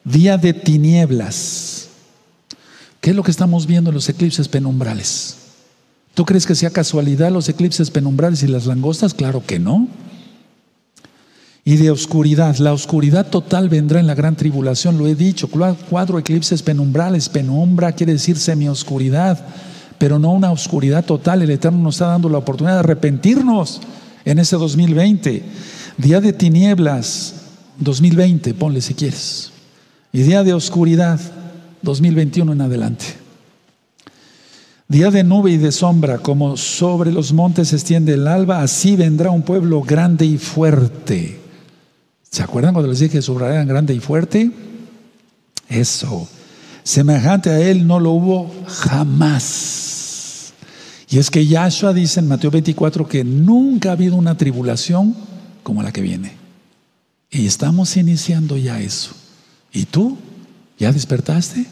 Día 0.03 0.37
de 0.37 0.53
tinieblas. 0.53 1.91
¿Qué 3.01 3.11
es 3.11 3.17
lo 3.17 3.23
que 3.23 3.31
estamos 3.31 3.69
viendo 3.69 3.91
en 3.91 3.95
los 3.95 4.09
eclipses 4.09 4.49
penumbrales? 4.49 5.37
¿Tú 6.15 6.25
crees 6.25 6.45
que 6.45 6.57
sea 6.57 6.71
casualidad 6.71 7.31
los 7.31 7.49
eclipses 7.49 7.89
penumbrales 7.89 8.43
y 8.43 8.49
las 8.49 8.67
langostas? 8.67 9.15
Claro 9.15 9.41
que 9.47 9.61
no. 9.61 9.87
Y 11.65 11.77
de 11.77 11.93
oscuridad, 11.93 12.57
la 12.57 12.73
oscuridad 12.73 13.29
total 13.29 13.69
vendrá 13.69 14.01
en 14.01 14.09
la 14.09 14.17
gran 14.17 14.35
tribulación, 14.35 14.99
lo 14.99 15.07
he 15.07 15.15
dicho, 15.15 15.49
cuatro 15.89 16.19
eclipses 16.19 16.65
penumbrales, 16.65 17.29
penumbra 17.29 17.93
quiere 17.93 18.15
decir 18.15 18.39
semioscuridad, 18.39 19.39
pero 20.05 20.19
no 20.19 20.33
una 20.33 20.53
oscuridad 20.53 21.03
total, 21.03 21.41
el 21.41 21.51
Eterno 21.51 21.79
nos 21.79 21.95
está 21.95 22.09
dando 22.09 22.29
la 22.29 22.37
oportunidad 22.37 22.75
de 22.75 22.81
arrepentirnos 22.81 23.81
en 24.27 24.39
ese 24.39 24.57
2020. 24.57 25.43
Día 25.97 26.21
de 26.21 26.35
tinieblas, 26.35 27.37
2020, 27.79 28.53
ponle 28.53 28.83
si 28.83 28.93
quieres. 28.93 29.51
Y 30.13 30.21
día 30.21 30.45
de 30.45 30.53
oscuridad, 30.53 31.19
2021 31.81 32.53
en 32.53 32.61
adelante. 32.61 33.07
Día 34.89 35.11
de 35.11 35.25
nube 35.25 35.53
y 35.53 35.57
de 35.57 35.73
sombra, 35.73 36.19
como 36.19 36.59
sobre 36.59 37.11
los 37.11 37.33
montes 37.33 37.69
se 37.69 37.77
extiende 37.77 38.13
el 38.13 38.29
alba, 38.29 38.61
así 38.61 38.97
vendrá 38.97 39.31
un 39.31 39.41
pueblo 39.41 39.81
grande 39.81 40.27
y 40.27 40.37
fuerte. 40.37 41.41
¿Se 42.31 42.43
acuerdan 42.43 42.75
cuando 42.75 42.91
les 42.91 42.99
dije 42.99 43.13
que 43.13 43.23
subrayaran 43.23 43.67
grande 43.67 43.95
y 43.95 44.01
fuerte? 44.01 44.51
Eso. 45.67 46.29
Semejante 46.83 47.49
a 47.49 47.59
él 47.59 47.87
no 47.87 47.99
lo 47.99 48.11
hubo 48.11 48.55
jamás. 48.67 49.84
Y 51.11 51.19
es 51.19 51.31
que 51.31 51.47
Yahshua 51.47 51.93
dice 51.93 52.21
en 52.21 52.29
Mateo 52.29 52.51
24 52.51 53.07
que 53.07 53.25
nunca 53.25 53.91
ha 53.91 53.93
habido 53.93 54.17
una 54.17 54.37
tribulación 54.37 55.15
como 55.63 55.83
la 55.83 55.93
que 55.93 56.01
viene. 56.01 56.33
Y 57.31 57.47
estamos 57.47 57.97
iniciando 57.97 58.57
ya 58.57 58.81
eso. 58.81 59.13
¿Y 59.73 59.87
tú? 59.87 60.17
¿Ya 60.79 60.93
despertaste? 60.93 61.67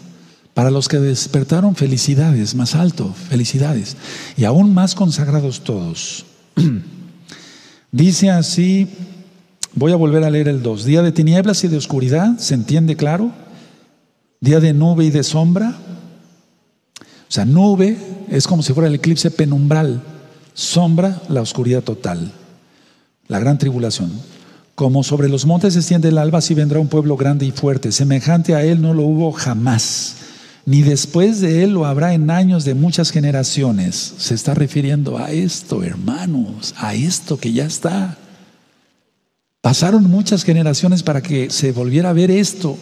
Para 0.55 0.71
los 0.71 0.89
que 0.89 0.99
despertaron, 0.99 1.77
felicidades, 1.77 2.55
más 2.55 2.75
alto, 2.75 3.15
felicidades. 3.29 3.97
Y 4.37 4.45
aún 4.45 4.75
más 4.75 4.95
consagrados 4.95 5.63
todos. 5.63 6.27
Dice 7.93 8.31
así, 8.31 8.89
voy 9.75 9.93
a 9.93 9.97
volver 9.97 10.25
a 10.25 10.31
leer 10.31 10.49
el 10.49 10.63
2. 10.63 10.85
Día 10.85 11.03
de 11.03 11.13
tinieblas 11.13 11.65
y 11.65 11.69
de 11.69 11.77
oscuridad, 11.77 12.39
¿se 12.39 12.55
entiende 12.55 12.97
claro? 12.97 13.33
Día 14.41 14.61
de 14.61 14.73
nube 14.73 15.05
y 15.05 15.11
de 15.11 15.23
sombra. 15.23 15.77
O 17.33 17.35
sea, 17.35 17.47
nube 17.47 17.97
es 18.29 18.47
como 18.47 18.63
si 18.63 18.75
fuera 18.75 18.89
el 18.89 18.97
eclipse 18.97 19.31
penumbral. 19.31 20.03
Sombra, 20.53 21.23
la 21.31 21.41
oscuridad 21.41 21.83
total. 21.83 22.31
La 23.27 23.39
gran 23.39 23.57
tribulación. 23.57 24.13
Como 24.75 25.03
sobre 25.03 25.31
los 25.31 25.47
montes 25.47 25.73
se 25.73 25.79
extiende 25.79 26.11
el 26.11 26.19
alba, 26.19 26.41
así 26.41 26.53
vendrá 26.53 26.79
un 26.79 26.89
pueblo 26.89 27.17
grande 27.17 27.47
y 27.47 27.51
fuerte. 27.51 27.91
Semejante 27.91 28.55
a 28.55 28.63
él 28.63 28.83
no 28.83 28.93
lo 28.93 29.05
hubo 29.05 29.33
jamás 29.33 30.17
ni 30.67 30.83
después 30.83 31.41
de 31.41 31.65
él 31.65 31.73
lo 31.73 31.87
habrá 31.87 32.13
en 32.13 32.31
años 32.31 32.67
de 32.67 32.75
muchas 32.75 33.11
generaciones. 33.11 34.15
Se 34.19 34.35
está 34.35 34.53
refiriendo 34.53 35.17
a 35.17 35.31
esto, 35.31 35.83
hermanos, 35.83 36.75
a 36.77 36.95
esto 36.95 37.39
que 37.39 37.55
ya 37.55 37.65
está. 37.65 38.19
Pasaron 39.63 40.05
muchas 40.05 40.45
generaciones 40.45 41.03
para 41.03 41.23
que 41.23 41.49
se 41.49 41.73
volviera 41.73 42.11
a 42.11 42.13
ver 42.13 42.31
esto. 42.31 42.77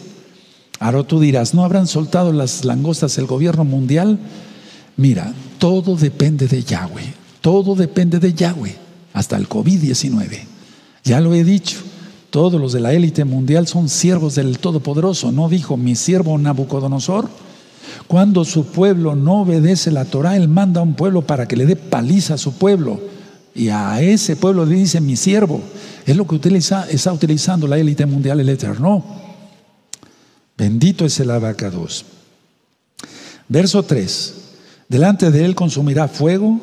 Ahora 0.81 1.03
tú 1.03 1.19
dirás, 1.19 1.53
¿no 1.53 1.63
habrán 1.63 1.85
soltado 1.85 2.33
las 2.33 2.65
langostas 2.65 3.15
el 3.19 3.27
gobierno 3.27 3.63
mundial? 3.63 4.17
Mira, 4.97 5.31
todo 5.59 5.95
depende 5.95 6.47
de 6.47 6.63
Yahweh, 6.63 7.13
todo 7.39 7.75
depende 7.75 8.17
de 8.17 8.33
Yahweh, 8.33 8.75
hasta 9.13 9.37
el 9.37 9.47
COVID-19. 9.47 10.39
Ya 11.03 11.21
lo 11.21 11.35
he 11.35 11.43
dicho, 11.43 11.77
todos 12.31 12.59
los 12.59 12.73
de 12.73 12.79
la 12.79 12.93
élite 12.93 13.25
mundial 13.25 13.67
son 13.67 13.89
siervos 13.89 14.33
del 14.33 14.57
Todopoderoso. 14.57 15.31
¿No 15.31 15.49
dijo 15.49 15.77
mi 15.77 15.95
siervo 15.95 16.35
Nabucodonosor? 16.39 17.29
Cuando 18.07 18.43
su 18.43 18.65
pueblo 18.65 19.15
no 19.15 19.41
obedece 19.41 19.91
la 19.91 20.05
Torah, 20.05 20.35
Él 20.35 20.47
manda 20.47 20.81
a 20.81 20.83
un 20.83 20.95
pueblo 20.95 21.21
para 21.21 21.47
que 21.47 21.57
le 21.57 21.67
dé 21.67 21.75
paliza 21.75 22.33
a 22.33 22.39
su 22.39 22.53
pueblo. 22.53 22.99
Y 23.53 23.69
a 23.69 24.01
ese 24.01 24.35
pueblo 24.35 24.65
le 24.65 24.77
dice 24.77 24.99
mi 24.99 25.15
siervo. 25.15 25.61
Es 26.07 26.17
lo 26.17 26.25
que 26.25 26.33
utiliza, 26.33 26.89
está 26.89 27.13
utilizando 27.13 27.67
la 27.67 27.77
élite 27.77 28.07
mundial, 28.07 28.39
el 28.39 28.49
Eterno. 28.49 29.30
Bendito 30.61 31.05
es 31.05 31.19
el 31.19 31.31
abacados. 31.31 32.05
Verso 33.47 33.81
3. 33.81 34.33
Delante 34.89 35.31
de 35.31 35.43
él 35.43 35.55
consumirá 35.55 36.07
fuego, 36.07 36.61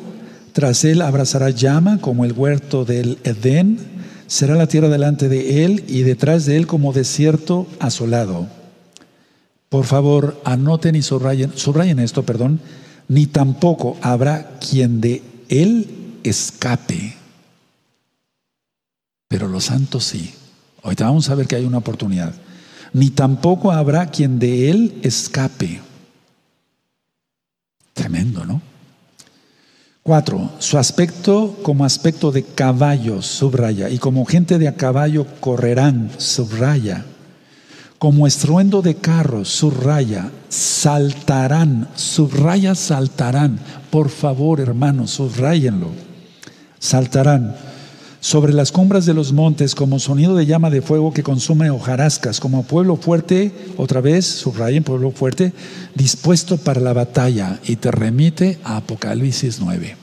tras 0.53 0.85
él 0.85 1.01
abrazará 1.01 1.49
llama 1.49 1.99
como 1.99 2.23
el 2.23 2.31
huerto 2.31 2.85
del 2.85 3.17
Edén, 3.25 3.77
será 4.25 4.55
la 4.55 4.67
tierra 4.67 4.87
delante 4.87 5.27
de 5.27 5.65
él 5.65 5.83
y 5.89 6.03
detrás 6.03 6.45
de 6.45 6.55
él 6.55 6.65
como 6.65 6.93
desierto 6.93 7.67
asolado. 7.81 8.47
Por 9.67 9.83
favor, 9.83 10.39
anoten 10.45 10.95
y 10.95 11.01
subrayen, 11.01 11.99
esto, 11.99 12.23
perdón, 12.23 12.61
ni 13.09 13.25
tampoco 13.25 13.97
habrá 14.01 14.59
quien 14.59 15.01
de 15.01 15.23
él 15.49 16.19
escape. 16.23 17.17
Pero 19.27 19.49
los 19.49 19.65
santos 19.65 20.05
sí. 20.05 20.33
Ahorita 20.83 21.03
vamos 21.03 21.29
a 21.29 21.35
ver 21.35 21.47
que 21.47 21.57
hay 21.57 21.65
una 21.65 21.79
oportunidad. 21.79 22.33
Ni 22.93 23.09
tampoco 23.09 23.71
habrá 23.71 24.07
quien 24.07 24.39
de 24.39 24.69
él 24.71 24.99
escape. 25.03 25.81
Tremendo, 27.93 28.45
¿no? 28.45 28.61
Cuatro, 30.01 30.51
su 30.59 30.77
aspecto 30.77 31.57
como 31.61 31.85
aspecto 31.85 32.31
de 32.31 32.43
caballo, 32.43 33.21
subraya, 33.21 33.89
y 33.89 33.99
como 33.99 34.25
gente 34.25 34.57
de 34.57 34.67
a 34.67 34.75
caballo 34.75 35.27
correrán, 35.39 36.09
subraya 36.17 37.05
como 37.99 38.25
estruendo 38.25 38.81
de 38.81 38.95
carros, 38.95 39.49
subraya, 39.49 40.31
saltarán, 40.47 41.89
subraya, 41.95 42.73
saltarán. 42.73 43.59
Por 43.91 44.07
favor, 44.07 44.61
hermanos, 44.61 45.11
subrayenlo. 45.11 45.89
Saltarán 46.79 47.57
sobre 48.21 48.53
las 48.53 48.71
cumbres 48.71 49.05
de 49.05 49.13
los 49.13 49.31
montes 49.31 49.75
como 49.75 49.99
sonido 49.99 50.35
de 50.35 50.45
llama 50.45 50.69
de 50.69 50.81
fuego 50.81 51.13
que 51.13 51.23
consume 51.23 51.69
hojarascas, 51.69 52.39
como 52.39 52.63
pueblo 52.63 52.97
fuerte, 52.97 53.51
otra 53.77 54.01
vez, 54.01 54.25
subrayen, 54.25 54.83
pueblo 54.83 55.11
fuerte, 55.11 55.53
dispuesto 55.95 56.57
para 56.57 56.81
la 56.81 56.93
batalla. 56.93 57.59
Y 57.65 57.77
te 57.77 57.91
remite 57.91 58.59
a 58.63 58.77
Apocalipsis 58.77 59.59
9. 59.59 59.95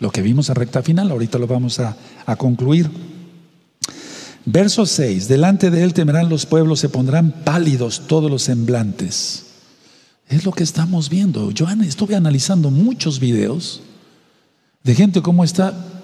Lo 0.00 0.10
que 0.10 0.22
vimos 0.22 0.50
a 0.50 0.54
recta 0.54 0.82
final, 0.82 1.10
ahorita 1.10 1.38
lo 1.38 1.46
vamos 1.46 1.80
a, 1.80 1.96
a 2.26 2.36
concluir. 2.36 2.90
Verso 4.44 4.84
6, 4.84 5.28
delante 5.28 5.70
de 5.70 5.84
él 5.84 5.94
temerán 5.94 6.28
los 6.28 6.46
pueblos, 6.46 6.80
se 6.80 6.88
pondrán 6.88 7.32
pálidos 7.44 8.02
todos 8.08 8.30
los 8.30 8.42
semblantes. 8.42 9.46
Es 10.28 10.44
lo 10.44 10.52
que 10.52 10.64
estamos 10.64 11.08
viendo. 11.08 11.50
Yo 11.52 11.66
estuve 11.68 12.16
analizando 12.16 12.70
muchos 12.70 13.20
videos 13.20 13.80
de 14.82 14.94
gente 14.94 15.22
como 15.22 15.44
está 15.44 16.01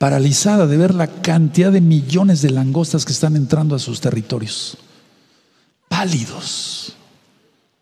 paralizada 0.00 0.66
de 0.66 0.78
ver 0.78 0.94
la 0.94 1.08
cantidad 1.08 1.70
de 1.70 1.82
millones 1.82 2.40
de 2.40 2.48
langostas 2.48 3.04
que 3.04 3.12
están 3.12 3.36
entrando 3.36 3.74
a 3.74 3.78
sus 3.78 4.00
territorios. 4.00 4.78
Pálidos. 5.90 6.94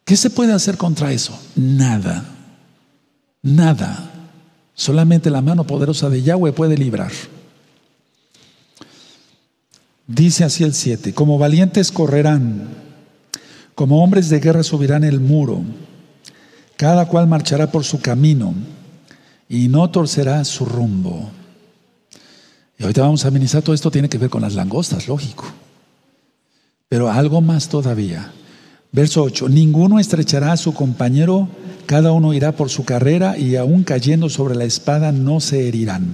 ¿Qué 0.04 0.16
se 0.16 0.28
puede 0.28 0.52
hacer 0.52 0.76
contra 0.76 1.12
eso? 1.12 1.38
Nada. 1.54 2.24
Nada. 3.40 4.10
Solamente 4.74 5.30
la 5.30 5.42
mano 5.42 5.62
poderosa 5.62 6.10
de 6.10 6.20
Yahweh 6.20 6.50
puede 6.50 6.76
librar. 6.76 7.12
Dice 10.08 10.42
así 10.42 10.64
el 10.64 10.74
7, 10.74 11.14
como 11.14 11.38
valientes 11.38 11.92
correrán, 11.92 12.66
como 13.76 14.02
hombres 14.02 14.28
de 14.28 14.40
guerra 14.40 14.64
subirán 14.64 15.04
el 15.04 15.20
muro, 15.20 15.62
cada 16.76 17.06
cual 17.06 17.28
marchará 17.28 17.70
por 17.70 17.84
su 17.84 18.00
camino 18.00 18.54
y 19.48 19.68
no 19.68 19.88
torcerá 19.90 20.44
su 20.44 20.64
rumbo. 20.64 21.37
Y 22.78 22.84
ahorita 22.84 23.02
vamos 23.02 23.24
a 23.24 23.30
ministrar 23.30 23.62
todo 23.62 23.74
esto, 23.74 23.90
tiene 23.90 24.08
que 24.08 24.18
ver 24.18 24.30
con 24.30 24.42
las 24.42 24.54
langostas, 24.54 25.08
lógico. 25.08 25.44
Pero 26.88 27.10
algo 27.10 27.40
más 27.40 27.68
todavía. 27.68 28.32
Verso 28.92 29.22
8, 29.22 29.48
ninguno 29.48 29.98
estrechará 29.98 30.52
a 30.52 30.56
su 30.56 30.72
compañero, 30.72 31.48
cada 31.86 32.12
uno 32.12 32.32
irá 32.32 32.52
por 32.52 32.70
su 32.70 32.84
carrera 32.84 33.36
y 33.36 33.56
aún 33.56 33.82
cayendo 33.82 34.30
sobre 34.30 34.54
la 34.54 34.64
espada 34.64 35.12
no 35.12 35.40
se 35.40 35.68
herirán. 35.68 36.06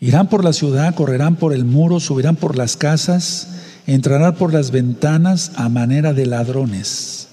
Irán 0.00 0.28
por 0.28 0.44
la 0.44 0.52
ciudad, 0.52 0.94
correrán 0.94 1.36
por 1.36 1.54
el 1.54 1.64
muro, 1.64 1.98
subirán 2.00 2.36
por 2.36 2.58
las 2.58 2.76
casas, 2.76 3.48
entrarán 3.86 4.34
por 4.34 4.52
las 4.52 4.70
ventanas 4.70 5.52
a 5.56 5.70
manera 5.70 6.12
de 6.12 6.26
ladrones. 6.26 7.28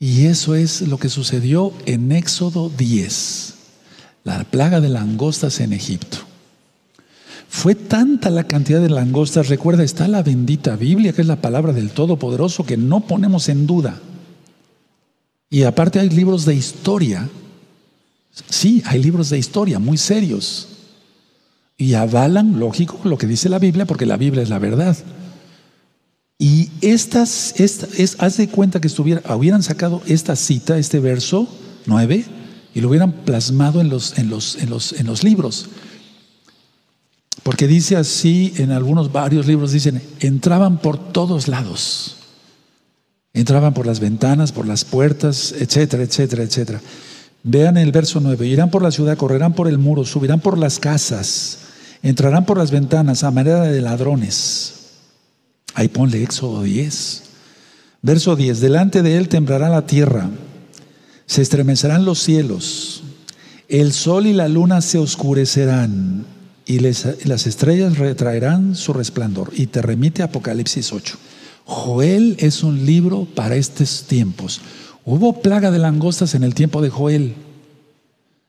Y 0.00 0.26
eso 0.26 0.54
es 0.56 0.82
lo 0.82 0.98
que 0.98 1.08
sucedió 1.08 1.72
en 1.86 2.10
Éxodo 2.10 2.68
10, 2.68 3.45
la 4.26 4.42
plaga 4.42 4.80
de 4.80 4.88
langostas 4.88 5.60
en 5.60 5.72
Egipto. 5.72 6.18
Fue 7.48 7.76
tanta 7.76 8.28
la 8.28 8.42
cantidad 8.44 8.80
de 8.80 8.90
langostas, 8.90 9.48
recuerda, 9.48 9.84
está 9.84 10.08
la 10.08 10.24
bendita 10.24 10.74
Biblia, 10.74 11.12
que 11.12 11.20
es 11.20 11.28
la 11.28 11.40
palabra 11.40 11.72
del 11.72 11.90
Todopoderoso, 11.90 12.66
que 12.66 12.76
no 12.76 13.06
ponemos 13.06 13.48
en 13.48 13.68
duda. 13.68 14.00
Y 15.48 15.62
aparte 15.62 16.00
hay 16.00 16.10
libros 16.10 16.44
de 16.44 16.56
historia. 16.56 17.28
Sí, 18.48 18.82
hay 18.84 19.00
libros 19.00 19.30
de 19.30 19.38
historia 19.38 19.78
muy 19.78 19.96
serios. 19.96 20.70
Y 21.78 21.94
avalan, 21.94 22.58
lógico, 22.58 22.98
lo 23.04 23.18
que 23.18 23.28
dice 23.28 23.48
la 23.48 23.60
Biblia, 23.60 23.86
porque 23.86 24.06
la 24.06 24.16
Biblia 24.16 24.42
es 24.42 24.48
la 24.48 24.58
verdad. 24.58 24.96
Y 26.36 26.70
estas, 26.80 27.60
es, 27.60 28.16
haz 28.18 28.38
de 28.38 28.48
cuenta 28.48 28.80
que 28.80 28.88
estuviera, 28.88 29.22
hubieran 29.36 29.62
sacado 29.62 30.02
esta 30.06 30.34
cita, 30.34 30.78
este 30.78 30.98
verso 30.98 31.48
9, 31.86 32.24
y 32.76 32.82
lo 32.82 32.90
hubieran 32.90 33.12
plasmado 33.24 33.80
en 33.80 33.88
los, 33.88 34.18
en 34.18 34.28
los, 34.28 34.56
en 34.56 34.68
los, 34.68 34.92
en 34.92 35.06
los 35.06 35.24
libros. 35.24 35.70
Porque 37.42 37.66
dice 37.66 37.96
así, 37.96 38.52
en 38.58 38.70
algunos 38.70 39.10
varios 39.10 39.46
libros 39.46 39.72
dicen, 39.72 40.02
entraban 40.20 40.76
por 40.82 40.98
todos 41.10 41.48
lados. 41.48 42.16
Entraban 43.32 43.72
por 43.72 43.86
las 43.86 43.98
ventanas, 43.98 44.52
por 44.52 44.66
las 44.66 44.84
puertas, 44.84 45.54
etcétera, 45.58 46.02
etcétera, 46.02 46.42
etcétera. 46.42 46.82
Vean 47.44 47.78
el 47.78 47.92
verso 47.92 48.20
9, 48.20 48.46
irán 48.46 48.70
por 48.70 48.82
la 48.82 48.90
ciudad, 48.90 49.16
correrán 49.16 49.54
por 49.54 49.68
el 49.68 49.78
muro, 49.78 50.04
subirán 50.04 50.40
por 50.40 50.58
las 50.58 50.78
casas, 50.78 51.60
entrarán 52.02 52.44
por 52.44 52.58
las 52.58 52.72
ventanas 52.72 53.24
a 53.24 53.30
manera 53.30 53.62
de 53.62 53.80
ladrones. 53.80 54.74
Ahí 55.72 55.88
ponle 55.88 56.22
Éxodo 56.22 56.62
10. 56.62 57.22
Verso 58.02 58.36
10, 58.36 58.60
delante 58.60 59.00
de 59.00 59.16
él 59.16 59.30
temblará 59.30 59.70
la 59.70 59.86
tierra, 59.86 60.28
se 61.26 61.42
estremecerán 61.42 62.04
los 62.04 62.20
cielos, 62.20 63.02
el 63.68 63.92
sol 63.92 64.26
y 64.26 64.32
la 64.32 64.48
luna 64.48 64.80
se 64.80 64.98
oscurecerán 64.98 66.24
y 66.66 66.78
las 66.78 67.46
estrellas 67.46 67.98
retraerán 67.98 68.74
su 68.74 68.92
resplandor. 68.92 69.52
Y 69.54 69.66
te 69.66 69.82
remite 69.82 70.22
Apocalipsis 70.22 70.92
8. 70.92 71.16
Joel 71.64 72.36
es 72.38 72.62
un 72.62 72.86
libro 72.86 73.26
para 73.34 73.56
estos 73.56 74.04
tiempos. 74.04 74.60
Hubo 75.04 75.40
plaga 75.40 75.70
de 75.70 75.78
langostas 75.78 76.34
en 76.34 76.44
el 76.44 76.54
tiempo 76.54 76.80
de 76.80 76.90
Joel, 76.90 77.34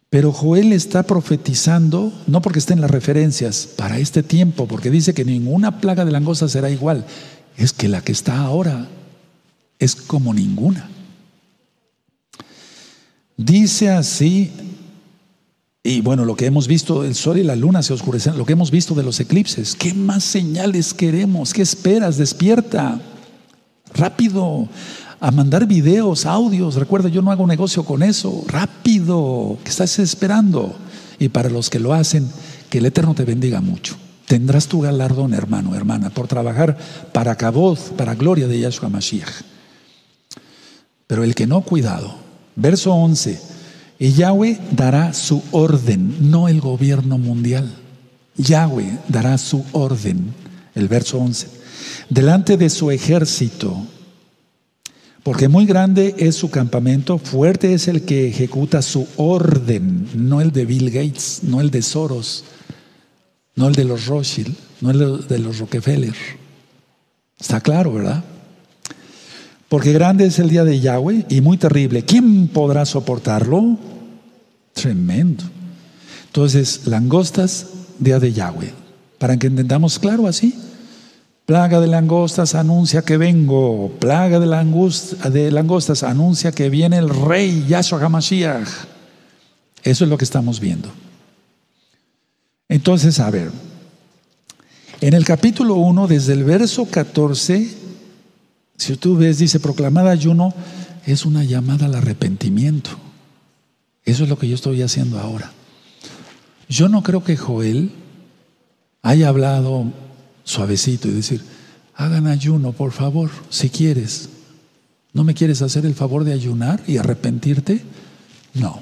pero 0.09 0.31
Joel 0.31 0.71
está 0.71 1.03
profetizando, 1.03 2.13
no 2.27 2.41
porque 2.41 2.59
esté 2.59 2.73
en 2.73 2.81
las 2.81 2.91
referencias, 2.91 3.67
para 3.75 3.99
este 3.99 4.23
tiempo, 4.23 4.67
porque 4.67 4.89
dice 4.89 5.13
que 5.13 5.25
ninguna 5.25 5.81
plaga 5.81 6.05
de 6.05 6.11
langosta 6.11 6.47
será 6.47 6.69
igual. 6.69 7.05
Es 7.57 7.73
que 7.73 7.87
la 7.87 8.01
que 8.01 8.11
está 8.11 8.39
ahora 8.39 8.87
es 9.79 9.95
como 9.95 10.33
ninguna. 10.33 10.89
Dice 13.37 13.89
así, 13.89 14.51
y 15.83 16.01
bueno, 16.01 16.25
lo 16.25 16.35
que 16.35 16.47
hemos 16.47 16.67
visto, 16.67 17.03
el 17.03 17.15
sol 17.15 17.37
y 17.37 17.43
la 17.43 17.55
luna 17.55 17.83
se 17.83 17.93
oscurecen, 17.93 18.37
lo 18.37 18.45
que 18.45 18.53
hemos 18.53 18.71
visto 18.71 18.95
de 18.95 19.03
los 19.03 19.19
eclipses, 19.19 19.75
¿qué 19.75 19.93
más 19.93 20.23
señales 20.23 20.93
queremos? 20.93 21.53
¿Qué 21.53 21.61
esperas? 21.61 22.17
Despierta, 22.17 22.99
rápido 23.93 24.67
a 25.19 25.31
mandar 25.31 25.65
videos, 25.65 26.25
audios. 26.25 26.75
Recuerda, 26.75 27.09
yo 27.09 27.21
no 27.21 27.31
hago 27.31 27.47
negocio 27.47 27.83
con 27.83 28.03
eso. 28.03 28.43
Rápido, 28.47 29.57
que 29.63 29.69
estás 29.69 29.99
esperando. 29.99 30.75
Y 31.19 31.29
para 31.29 31.49
los 31.49 31.69
que 31.69 31.79
lo 31.79 31.93
hacen, 31.93 32.29
que 32.69 32.79
el 32.79 32.85
Eterno 32.85 33.15
te 33.15 33.23
bendiga 33.23 33.61
mucho. 33.61 33.95
Tendrás 34.25 34.67
tu 34.67 34.81
galardón, 34.81 35.33
hermano, 35.33 35.73
hermana, 35.73 36.09
por 36.09 36.27
trabajar 36.27 36.77
para 37.13 37.35
Caboz, 37.35 37.91
para 37.95 38.13
gloria 38.13 38.47
de 38.47 38.59
Yahshua 38.59 38.89
Mashiach. 38.89 39.29
Pero 41.07 41.23
el 41.23 41.33
que 41.33 41.47
no, 41.47 41.61
cuidado. 41.61 42.26
Verso 42.57 42.93
11. 42.93 43.39
Y 43.99 44.11
Yahweh 44.11 44.59
dará 44.71 45.13
su 45.13 45.41
orden, 45.51 46.29
no 46.29 46.49
el 46.49 46.59
gobierno 46.59 47.17
mundial. 47.17 47.73
Yahweh 48.35 48.99
dará 49.07 49.37
su 49.37 49.63
orden. 49.71 50.33
El 50.75 50.89
verso 50.89 51.19
11. 51.19 51.47
Delante 52.09 52.57
de 52.57 52.69
su 52.69 52.91
ejército 52.91 53.87
porque 55.27 55.49
muy 55.49 55.65
grande 55.65 56.15
es 56.19 56.37
su 56.37 56.49
campamento, 56.49 57.17
fuerte 57.17 57.73
es 57.73 57.89
el 57.89 58.03
que 58.03 58.29
ejecuta 58.29 58.81
su 58.81 59.05
orden, 59.17 60.07
no 60.15 60.39
el 60.39 60.53
de 60.53 60.63
Bill 60.63 60.89
Gates, 60.89 61.41
no 61.43 61.59
el 61.59 61.69
de 61.69 61.81
Soros, 61.81 62.45
no 63.53 63.67
el 63.67 63.75
de 63.75 63.83
los 63.83 64.05
Rothschild, 64.05 64.55
no 64.79 64.89
el 64.89 65.27
de 65.27 65.39
los 65.39 65.59
Rockefeller. 65.59 66.15
Está 67.37 67.59
claro, 67.59 67.91
¿verdad? 67.91 68.23
Porque 69.69 69.91
grande 69.91 70.25
es 70.25 70.39
el 70.39 70.49
día 70.49 70.63
de 70.63 70.79
Yahweh 70.79 71.25
y 71.29 71.41
muy 71.41 71.57
terrible. 71.57 72.03
¿Quién 72.03 72.47
podrá 72.47 72.85
soportarlo? 72.85 73.77
Tremendo. 74.73 75.43
Entonces, 76.27 76.81
langostas, 76.85 77.67
día 77.99 78.19
de 78.19 78.31
Yahweh. 78.31 78.73
Para 79.17 79.37
que 79.37 79.47
entendamos 79.47 79.99
claro 79.99 80.27
así. 80.27 80.55
Plaga 81.45 81.79
de 81.79 81.87
langostas 81.87 82.55
anuncia 82.55 83.01
que 83.01 83.17
vengo. 83.17 83.91
Plaga 83.99 84.39
de, 84.39 85.51
langostas 85.51 86.03
anuncia 86.03 86.51
que 86.51 86.69
viene 86.69 86.97
el 86.97 87.09
rey 87.09 87.65
Yahshua 87.67 88.01
HaMashiach. 88.01 88.67
Eso 89.83 90.03
es 90.03 90.09
lo 90.09 90.17
que 90.17 90.25
estamos 90.25 90.59
viendo. 90.59 90.89
Entonces, 92.69 93.19
a 93.19 93.29
ver, 93.29 93.49
en 94.99 95.13
el 95.13 95.23
capítulo 95.23 95.75
1, 95.75 96.07
desde 96.07 96.33
el 96.33 96.43
verso 96.43 96.85
14, 96.85 97.86
si 98.77 98.95
tú 98.95 99.17
ves, 99.17 99.39
dice, 99.39 99.59
proclamada 99.59 100.11
ayuno, 100.11 100.53
es 101.05 101.25
una 101.25 101.43
llamada 101.43 101.87
al 101.87 101.95
arrepentimiento. 101.95 102.91
Eso 104.05 104.23
es 104.23 104.29
lo 104.29 104.37
que 104.37 104.47
yo 104.47 104.55
estoy 104.55 104.81
haciendo 104.81 105.19
ahora. 105.19 105.51
Yo 106.69 106.87
no 106.87 107.01
creo 107.01 107.23
que 107.23 107.35
Joel 107.35 107.91
haya 109.01 109.29
hablado 109.29 109.91
suavecito 110.43 111.07
y 111.07 111.11
decir, 111.11 111.43
hagan 111.95 112.27
ayuno, 112.27 112.71
por 112.71 112.91
favor, 112.91 113.31
si 113.49 113.69
quieres. 113.69 114.29
¿No 115.13 115.23
me 115.23 115.33
quieres 115.33 115.61
hacer 115.61 115.85
el 115.85 115.95
favor 115.95 116.23
de 116.23 116.33
ayunar 116.33 116.81
y 116.87 116.97
arrepentirte? 116.97 117.83
No. 118.53 118.81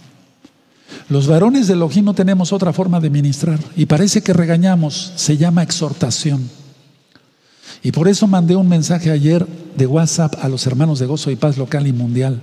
Los 1.10 1.28
varones 1.28 1.68
de 1.68 1.74
Elohim 1.74 2.06
no 2.06 2.14
tenemos 2.14 2.52
otra 2.52 2.74
forma 2.74 3.00
de 3.00 3.10
ministrar 3.10 3.60
y 3.76 3.86
parece 3.86 4.22
que 4.22 4.34
regañamos, 4.34 5.14
se 5.16 5.38
llama 5.38 5.64
exhortación. 5.64 6.50
Y 7.86 7.92
por 7.92 8.08
eso 8.08 8.26
mandé 8.26 8.56
un 8.56 8.68
mensaje 8.68 9.12
ayer 9.12 9.46
de 9.78 9.86
WhatsApp 9.86 10.34
a 10.42 10.50
los 10.50 10.66
hermanos 10.66 10.98
de 10.98 11.06
gozo 11.06 11.30
y 11.30 11.36
paz 11.36 11.56
local 11.56 11.86
y 11.86 11.94
mundial. 11.94 12.42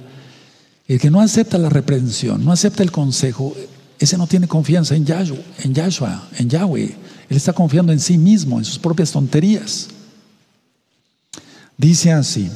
El 0.86 1.01
que 1.01 1.11
no 1.11 1.20
acepta 1.20 1.59
la 1.59 1.68
reprensión, 1.68 2.45
no 2.45 2.53
acepta 2.53 2.84
el 2.84 2.93
consejo, 2.93 3.53
ese 3.99 4.16
no 4.16 4.28
tiene 4.28 4.47
confianza 4.47 4.95
en 4.95 5.05
Yahshua, 5.05 5.43
en, 5.64 5.74
en 6.38 6.49
Yahweh. 6.49 6.95
Él 7.28 7.36
está 7.36 7.53
confiando 7.53 7.93
en 7.93 7.99
sí 7.99 8.18
mismo, 8.18 8.61
en 8.61 8.64
sus 8.64 8.78
propias 8.78 9.11
tonterías. 9.11 9.88
Dice 11.76 12.12
así, 12.12 12.49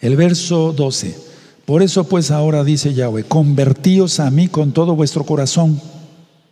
el 0.00 0.16
verso 0.16 0.72
12, 0.72 1.16
por 1.64 1.80
eso 1.80 2.08
pues 2.08 2.32
ahora 2.32 2.64
dice 2.64 2.92
Yahweh, 2.92 3.22
convertíos 3.22 4.18
a 4.18 4.32
mí 4.32 4.48
con 4.48 4.72
todo 4.72 4.96
vuestro 4.96 5.22
corazón, 5.22 5.80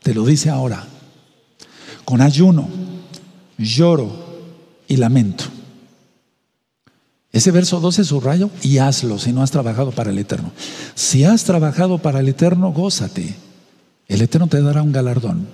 te 0.05 0.15
lo 0.15 0.25
dice 0.25 0.51
ahora, 0.51 0.87
con 2.05 2.21
ayuno, 2.21 2.69
lloro 3.59 4.26
y 4.89 4.97
lamento. 4.97 5.45
Ese 7.33 7.51
verso 7.51 7.81
12 7.81 8.05
subrayo 8.05 8.51
y 8.63 8.79
hazlo 8.79 9.19
si 9.19 9.33
no 9.33 9.43
has 9.43 9.51
trabajado 9.51 9.91
para 9.93 10.11
el 10.11 10.19
Eterno. 10.19 10.53
Si 10.95 11.25
has 11.25 11.45
trabajado 11.45 11.99
para 11.99 12.21
el 12.21 12.29
Eterno, 12.29 12.73
gózate. 12.73 13.35
El 14.09 14.23
Eterno 14.23 14.47
te 14.47 14.63
dará 14.63 14.83
un 14.83 14.93
galardón. 14.93 15.47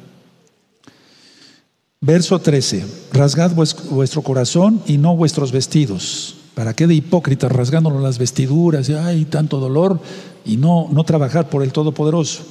Verso 2.00 2.40
13, 2.40 2.84
rasgad 3.12 3.52
vuestro 3.52 4.22
corazón 4.22 4.82
y 4.86 4.98
no 4.98 5.16
vuestros 5.16 5.52
vestidos. 5.52 6.36
¿Para 6.54 6.74
qué 6.74 6.86
de 6.86 6.94
hipócritas 6.94 7.50
rasgándonos 7.50 8.02
las 8.02 8.18
vestiduras? 8.18 8.88
Y, 8.88 8.94
hay 8.94 9.24
tanto 9.24 9.58
dolor 9.58 10.00
y 10.44 10.56
no, 10.58 10.88
no 10.90 11.04
trabajar 11.04 11.48
por 11.48 11.62
el 11.62 11.72
Todopoderoso. 11.72 12.42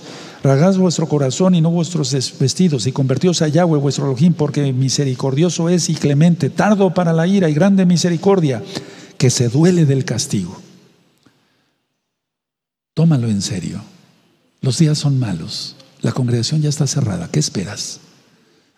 Rasgad 0.44 0.76
vuestro 0.78 1.08
corazón 1.08 1.54
y 1.54 1.62
no 1.62 1.70
vuestros 1.70 2.12
vestidos 2.40 2.88
y 2.88 2.92
convertíos 2.92 3.44
a 3.44 3.48
Yahweh 3.48 3.78
vuestro 3.78 4.06
Elohim, 4.06 4.34
porque 4.34 4.74
misericordioso 4.74 5.70
es 5.70 5.90
y 5.90 5.96
clemente, 5.96 6.50
tardo 6.50 6.94
para 6.94 7.14
la 7.14 7.28
ira 7.28 7.48
y 7.48 7.54
grande 7.54 7.86
misericordia, 7.86 8.64
que 9.20 9.30
se 9.30 9.50
duele 9.50 9.86
del 9.86 10.04
castigo. 10.04 10.60
Tómalo 12.96 13.28
en 13.28 13.44
serio. 13.44 13.82
Los 14.62 14.80
días 14.80 14.98
son 14.98 15.20
malos. 15.20 15.76
La 16.02 16.12
congregación 16.12 16.62
ya 16.62 16.70
está 16.70 16.88
cerrada. 16.88 17.30
¿Qué 17.30 17.40
esperas? 17.40 18.00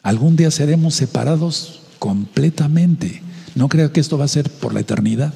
Algún 0.02 0.36
día 0.36 0.52
seremos 0.52 0.96
separados 0.96 1.82
completamente. 1.98 3.22
No 3.56 3.70
creo 3.70 3.94
que 3.94 4.02
esto 4.02 4.18
va 4.18 4.26
a 4.26 4.30
ser 4.30 4.50
por 4.50 4.74
la 4.74 4.82
eternidad. 4.82 5.34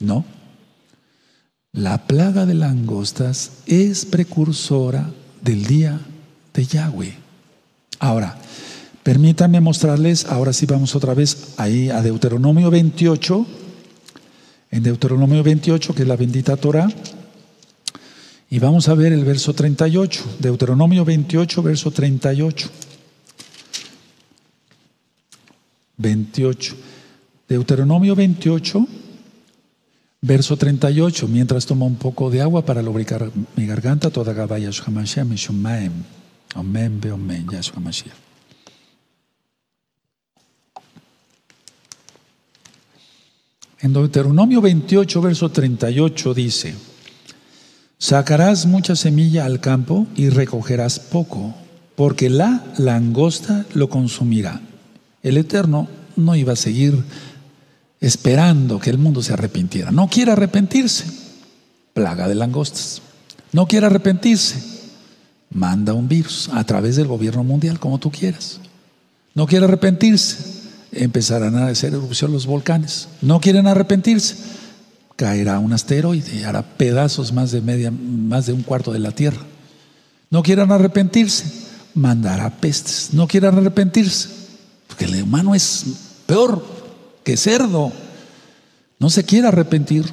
No. 0.00 0.24
La 1.70 2.06
plaga 2.08 2.44
de 2.44 2.54
langostas 2.54 3.52
es 3.66 4.04
precursora 4.04 5.10
del 5.44 5.64
día 5.66 6.00
de 6.54 6.64
Yahweh. 6.64 7.14
Ahora, 7.98 8.38
permítanme 9.02 9.60
mostrarles, 9.60 10.24
ahora 10.24 10.52
sí 10.52 10.66
vamos 10.66 10.96
otra 10.96 11.14
vez 11.14 11.54
ahí 11.58 11.90
a 11.90 12.02
Deuteronomio 12.02 12.70
28, 12.70 13.46
en 14.70 14.82
Deuteronomio 14.82 15.42
28, 15.42 15.94
que 15.94 16.02
es 16.02 16.08
la 16.08 16.16
bendita 16.16 16.56
Torah. 16.56 16.88
Y 18.50 18.58
vamos 18.58 18.88
a 18.88 18.94
ver 18.94 19.12
el 19.12 19.24
verso 19.24 19.52
38, 19.52 20.36
Deuteronomio 20.38 21.04
28, 21.04 21.62
verso 21.62 21.90
38. 21.90 22.70
28. 25.96 26.76
Deuteronomio 27.48 28.14
28, 28.16 28.86
verso 30.24 30.56
38. 30.56 31.28
Mientras 31.28 31.66
tomo 31.66 31.86
un 31.86 31.96
poco 31.96 32.30
de 32.30 32.40
agua 32.40 32.64
para 32.64 32.82
lubricar 32.82 33.30
mi 33.56 33.66
garganta, 33.66 34.10
toda 34.10 34.32
Gabaya 34.32 34.70
Hamashiach, 34.70 35.26
Mishumaem. 35.26 35.92
Amén, 36.54 37.00
amén, 37.12 37.46
Yahshua 37.50 37.80
Mashiach. 37.80 38.14
En 43.80 43.92
Deuteronomio 43.92 44.62
28, 44.62 45.20
verso 45.20 45.50
38 45.50 46.32
dice, 46.32 46.74
sacarás 47.98 48.64
mucha 48.64 48.96
semilla 48.96 49.44
al 49.44 49.60
campo 49.60 50.06
y 50.16 50.30
recogerás 50.30 50.98
poco, 50.98 51.54
porque 51.94 52.30
la 52.30 52.64
langosta 52.78 53.66
lo 53.74 53.90
consumirá. 53.90 54.62
El 55.22 55.36
Eterno 55.36 55.86
no 56.16 56.34
iba 56.34 56.54
a 56.54 56.56
seguir 56.56 57.04
esperando 58.06 58.78
que 58.78 58.90
el 58.90 58.98
mundo 58.98 59.22
se 59.22 59.32
arrepintiera. 59.32 59.90
No 59.90 60.08
quiere 60.08 60.32
arrepentirse. 60.32 61.04
Plaga 61.92 62.28
de 62.28 62.34
langostas. 62.34 63.02
No 63.52 63.66
quiere 63.66 63.86
arrepentirse. 63.86 64.56
Manda 65.50 65.92
un 65.92 66.08
virus 66.08 66.50
a 66.52 66.64
través 66.64 66.96
del 66.96 67.06
gobierno 67.06 67.44
mundial, 67.44 67.78
como 67.78 67.98
tú 67.98 68.10
quieras. 68.10 68.60
No 69.34 69.46
quiere 69.46 69.64
arrepentirse 69.66 70.64
empezarán 70.94 71.56
a 71.56 71.68
hacer 71.68 71.92
erupción 71.92 72.32
los 72.32 72.46
volcanes. 72.46 73.08
No 73.20 73.40
quieren 73.40 73.66
arrepentirse. 73.66 74.36
Caerá 75.16 75.58
un 75.58 75.72
asteroide 75.72 76.36
y 76.36 76.42
hará 76.42 76.62
pedazos 76.62 77.32
más 77.32 77.52
de 77.52 77.60
media, 77.60 77.90
más 77.90 78.46
de 78.46 78.52
un 78.52 78.62
cuarto 78.62 78.92
de 78.92 78.98
la 78.98 79.12
Tierra. 79.12 79.42
No 80.30 80.42
quieren 80.42 80.72
arrepentirse, 80.72 81.44
mandará 81.94 82.50
pestes. 82.50 83.10
No 83.12 83.28
quieren 83.28 83.56
arrepentirse, 83.56 84.28
porque 84.88 85.04
el 85.04 85.22
humano 85.22 85.54
es 85.54 85.84
peor 86.26 86.64
que 87.24 87.36
cerdo. 87.36 87.92
No 88.98 89.10
se 89.10 89.24
quiere 89.24 89.48
arrepentir. 89.48 90.04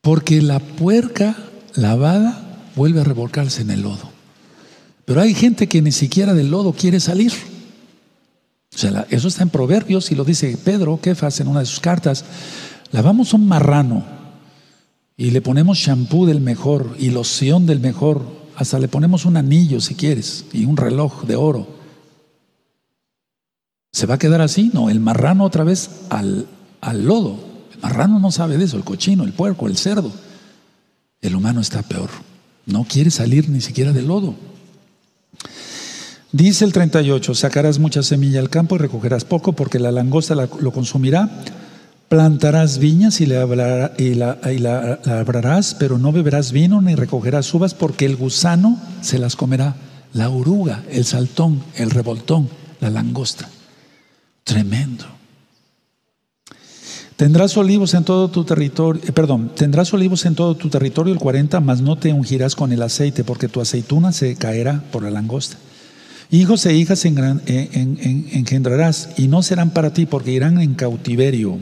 Porque 0.00 0.42
la 0.42 0.60
puerca 0.60 1.36
lavada 1.74 2.42
vuelve 2.76 3.00
a 3.00 3.04
revolcarse 3.04 3.62
en 3.62 3.70
el 3.70 3.82
lodo. 3.82 4.10
Pero 5.04 5.20
hay 5.20 5.34
gente 5.34 5.66
que 5.66 5.82
ni 5.82 5.92
siquiera 5.92 6.34
del 6.34 6.50
lodo 6.50 6.72
quiere 6.72 7.00
salir. 7.00 7.32
O 8.74 8.78
sea, 8.78 9.06
eso 9.10 9.28
está 9.28 9.42
en 9.42 9.50
Proverbios 9.50 10.10
y 10.10 10.14
lo 10.14 10.24
dice 10.24 10.56
Pedro, 10.64 11.00
Kefas, 11.00 11.40
en 11.40 11.48
una 11.48 11.60
de 11.60 11.66
sus 11.66 11.80
cartas. 11.80 12.24
Lavamos 12.90 13.34
un 13.34 13.46
marrano 13.46 14.04
y 15.16 15.30
le 15.30 15.42
ponemos 15.42 15.78
shampoo 15.78 16.26
del 16.26 16.40
mejor 16.40 16.96
y 16.98 17.10
loción 17.10 17.66
del 17.66 17.80
mejor. 17.80 18.22
Hasta 18.56 18.78
le 18.78 18.88
ponemos 18.88 19.24
un 19.24 19.36
anillo 19.36 19.80
si 19.80 19.94
quieres 19.94 20.46
y 20.52 20.64
un 20.64 20.76
reloj 20.76 21.24
de 21.24 21.36
oro. 21.36 21.81
¿Se 23.92 24.06
va 24.06 24.14
a 24.14 24.18
quedar 24.18 24.40
así? 24.40 24.70
No, 24.72 24.88
el 24.88 25.00
marrano 25.00 25.44
otra 25.44 25.64
vez 25.64 25.90
al, 26.08 26.46
al 26.80 27.04
lodo. 27.04 27.38
El 27.74 27.80
marrano 27.80 28.18
no 28.18 28.32
sabe 28.32 28.56
de 28.56 28.64
eso, 28.64 28.76
el 28.76 28.84
cochino, 28.84 29.24
el 29.24 29.32
puerco, 29.32 29.66
el 29.66 29.76
cerdo. 29.76 30.10
El 31.20 31.36
humano 31.36 31.60
está 31.60 31.82
peor. 31.82 32.10
No 32.66 32.84
quiere 32.84 33.10
salir 33.10 33.48
ni 33.48 33.60
siquiera 33.60 33.92
del 33.92 34.06
lodo. 34.08 34.34
Dice 36.32 36.64
el 36.64 36.72
38, 36.72 37.34
sacarás 37.34 37.78
mucha 37.78 38.02
semilla 38.02 38.40
al 38.40 38.48
campo 38.48 38.76
y 38.76 38.78
recogerás 38.78 39.24
poco 39.24 39.52
porque 39.52 39.78
la 39.78 39.92
langosta 39.92 40.34
lo 40.34 40.72
consumirá. 40.72 41.28
Plantarás 42.08 42.78
viñas 42.78 43.20
y, 43.20 43.26
la, 43.26 43.92
labrarás, 45.04 45.74
pero 45.78 45.98
no 45.98 46.12
beberás 46.12 46.52
vino 46.52 46.80
ni 46.80 46.94
recogerás 46.94 47.52
uvas 47.52 47.74
porque 47.74 48.06
el 48.06 48.16
gusano 48.16 48.80
se 49.02 49.18
las 49.18 49.36
comerá. 49.36 49.76
La 50.14 50.30
oruga, 50.30 50.82
el 50.90 51.04
saltón, 51.04 51.62
el 51.74 51.90
revoltón, 51.90 52.48
la 52.80 52.88
langosta. 52.88 53.48
Tremendo. 54.44 55.04
Tendrás 57.16 57.56
olivos 57.56 57.94
en 57.94 58.04
todo 58.04 58.30
tu 58.30 58.44
territorio, 58.44 59.02
eh, 59.06 59.12
perdón, 59.12 59.52
tendrás 59.54 59.94
olivos 59.94 60.24
en 60.24 60.34
todo 60.34 60.56
tu 60.56 60.70
territorio 60.70 61.12
el 61.12 61.20
40, 61.20 61.60
mas 61.60 61.80
no 61.80 61.96
te 61.96 62.12
ungirás 62.12 62.56
con 62.56 62.72
el 62.72 62.82
aceite 62.82 63.22
porque 63.22 63.46
tu 63.48 63.60
aceituna 63.60 64.10
se 64.12 64.34
caerá 64.34 64.82
por 64.90 65.04
la 65.04 65.10
langosta. 65.10 65.56
Hijos 66.30 66.66
e 66.66 66.74
hijas 66.74 67.04
engendrarás 67.04 69.10
y 69.18 69.28
no 69.28 69.42
serán 69.42 69.70
para 69.70 69.92
ti 69.92 70.06
porque 70.06 70.32
irán 70.32 70.60
en 70.60 70.74
cautiverio. 70.74 71.58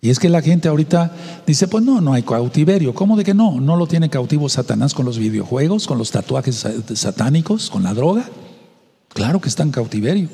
Y 0.00 0.10
es 0.10 0.18
que 0.18 0.28
la 0.28 0.42
gente 0.42 0.68
ahorita 0.68 1.12
dice, 1.46 1.68
pues 1.68 1.84
no, 1.84 2.00
no 2.00 2.12
hay 2.12 2.22
cautiverio. 2.22 2.94
¿Cómo 2.94 3.16
de 3.16 3.24
que 3.24 3.34
no? 3.34 3.60
¿No 3.60 3.76
lo 3.76 3.86
tiene 3.86 4.10
cautivo 4.10 4.48
Satanás 4.48 4.92
con 4.92 5.06
los 5.06 5.18
videojuegos, 5.18 5.86
con 5.86 5.98
los 5.98 6.10
tatuajes 6.10 6.66
satánicos, 6.94 7.70
con 7.70 7.84
la 7.84 7.94
droga? 7.94 8.28
Claro 9.08 9.40
que 9.40 9.48
está 9.48 9.62
en 9.62 9.70
cautiverio. 9.70 10.28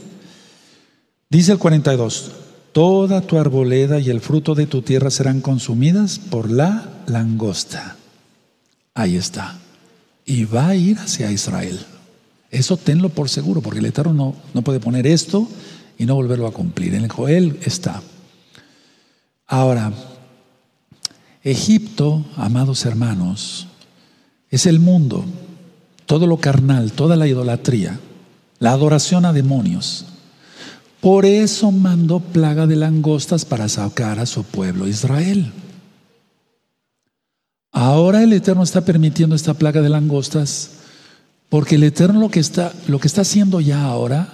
Dice 1.29 1.53
el 1.53 1.59
42, 1.59 2.33
toda 2.72 3.20
tu 3.20 3.39
arboleda 3.39 3.99
y 4.01 4.11
el 4.11 4.20
fruto 4.20 4.55
de 4.55 4.66
tu 4.66 4.83
tierra 4.83 5.11
serán 5.11 5.41
consumidas 5.41 6.18
por 6.18 6.51
la 6.51 6.89
langosta. 7.07 7.97
Ahí 8.95 9.16
está. 9.16 9.59
Y 10.27 10.45
va 10.45 10.68
a 10.68 10.77
ir 10.77 10.99
hacia 10.99 11.31
Israel. 11.31 11.79
Eso 12.51 12.77
tenlo 12.77 13.09
por 13.09 13.29
seguro, 13.29 13.61
porque 13.61 13.81
el 13.81 13.87
Eterno 13.87 14.12
no, 14.12 14.35
no 14.55 14.62
puede 14.62 14.81
poner 14.81 15.07
esto 15.07 15.49
y 15.99 16.07
no 16.07 16.14
volverlo 16.14 16.47
a 16.47 16.53
cumplir. 16.53 16.95
En 16.95 17.05
el 17.05 17.11
Joel 17.11 17.59
está. 17.64 18.03
Ahora, 19.47 19.93
Egipto, 21.43 22.25
amados 22.37 22.87
hermanos, 22.87 23.66
es 24.51 24.66
el 24.66 24.81
mundo, 24.81 25.25
todo 26.07 26.27
lo 26.27 26.39
carnal, 26.39 26.93
toda 26.93 27.16
la 27.16 27.27
idolatría, 27.27 27.99
la 28.59 28.72
adoración 28.72 29.27
a 29.27 29.33
demonios. 29.33 30.07
Por 31.05 31.27
eso 31.27 31.71
mandó 31.71 32.19
plaga 32.19 32.67
de 32.67 32.77
langostas 32.77 33.45
para 33.45 33.69
sacar 33.69 34.19
a 34.19 34.25
su 34.25 34.43
pueblo 34.43 34.89
Israel. 34.89 35.53
Ahora 37.73 38.23
el 38.23 38.33
Eterno 38.33 38.63
está 38.63 38.87
permitiendo 38.87 39.37
esta 39.37 39.53
plaga 39.53 39.83
de 39.83 39.91
langostas 39.91 40.71
porque 41.51 41.75
el 41.75 41.83
Eterno 41.83 42.21
lo 42.21 42.31
que 42.31 42.41
está, 42.41 42.73
lo 42.87 43.01
que 43.01 43.07
está 43.07 43.21
haciendo 43.21 43.61
ya 43.61 43.85
ahora, 43.85 44.33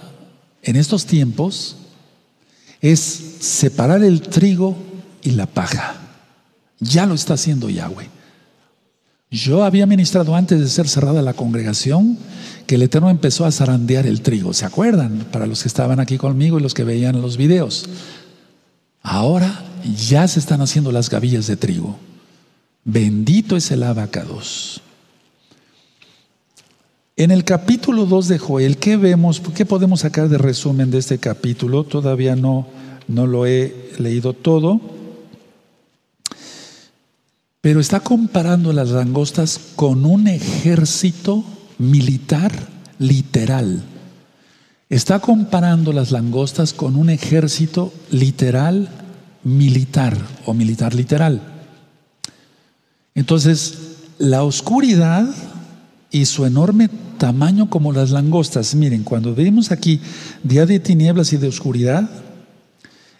en 0.63 0.77
estos 0.77 1.05
tiempos, 1.05 1.75
es 2.79 3.01
separar 3.01 4.01
el 4.01 4.21
trigo 4.21 4.77
y 5.23 5.31
la 5.31 5.47
paja. 5.47 5.97
Ya 6.79 7.05
lo 7.05 7.15
está 7.15 7.33
haciendo 7.33 7.69
Yahweh. 7.69 8.07
Yo 9.29 9.65
había 9.65 9.85
ministrado 9.87 10.35
antes 10.37 10.57
de 10.57 10.69
ser 10.69 10.87
cerrada 10.87 11.21
la 11.21 11.33
congregación 11.33 12.17
que 12.67 12.75
el 12.75 12.83
Eterno 12.83 13.09
empezó 13.09 13.45
a 13.45 13.51
zarandear 13.51 14.05
el 14.05 14.21
trigo. 14.21 14.53
¿Se 14.53 14.65
acuerdan? 14.65 15.27
Para 15.31 15.47
los 15.47 15.63
que 15.63 15.67
estaban 15.67 15.99
aquí 15.99 16.17
conmigo 16.17 16.59
y 16.59 16.61
los 16.61 16.73
que 16.73 16.83
veían 16.83 17.21
los 17.21 17.37
videos. 17.37 17.89
Ahora 19.01 19.63
ya 20.09 20.27
se 20.27 20.39
están 20.39 20.61
haciendo 20.61 20.91
las 20.91 21.09
gavillas 21.09 21.47
de 21.47 21.57
trigo. 21.57 21.97
Bendito 22.83 23.55
es 23.55 23.71
el 23.71 23.83
abacados. 23.83 24.81
En 27.15 27.29
el 27.29 27.43
capítulo 27.43 28.05
2 28.05 28.27
de 28.29 28.39
Joel, 28.39 28.77
¿qué 28.77 28.97
vemos? 28.97 29.41
¿Qué 29.53 29.65
podemos 29.65 29.99
sacar 29.99 30.29
de 30.29 30.37
resumen 30.37 30.89
de 30.89 30.97
este 30.97 31.19
capítulo? 31.19 31.83
Todavía 31.83 32.35
no, 32.35 32.67
no 33.07 33.27
lo 33.27 33.45
he 33.45 33.91
leído 33.99 34.33
todo. 34.33 34.81
Pero 37.61 37.79
está 37.79 37.99
comparando 37.99 38.73
las 38.73 38.89
langostas 38.89 39.59
con 39.75 40.05
un 40.05 40.27
ejército 40.27 41.43
militar 41.81 42.51
literal. 42.99 43.81
Está 44.89 45.19
comparando 45.19 45.91
las 45.93 46.11
langostas 46.11 46.73
con 46.73 46.95
un 46.95 47.09
ejército 47.09 47.91
literal 48.11 48.89
militar 49.43 50.15
o 50.45 50.53
militar 50.53 50.93
literal. 50.93 51.41
Entonces, 53.15 53.77
la 54.19 54.43
oscuridad 54.43 55.27
y 56.11 56.25
su 56.25 56.45
enorme 56.45 56.89
tamaño 57.17 57.69
como 57.69 57.93
las 57.93 58.11
langostas. 58.11 58.75
Miren, 58.75 59.03
cuando 59.03 59.33
vemos 59.33 59.71
aquí 59.71 59.99
día 60.43 60.65
de 60.65 60.79
tinieblas 60.79 61.33
y 61.33 61.37
de 61.37 61.47
oscuridad, 61.47 62.09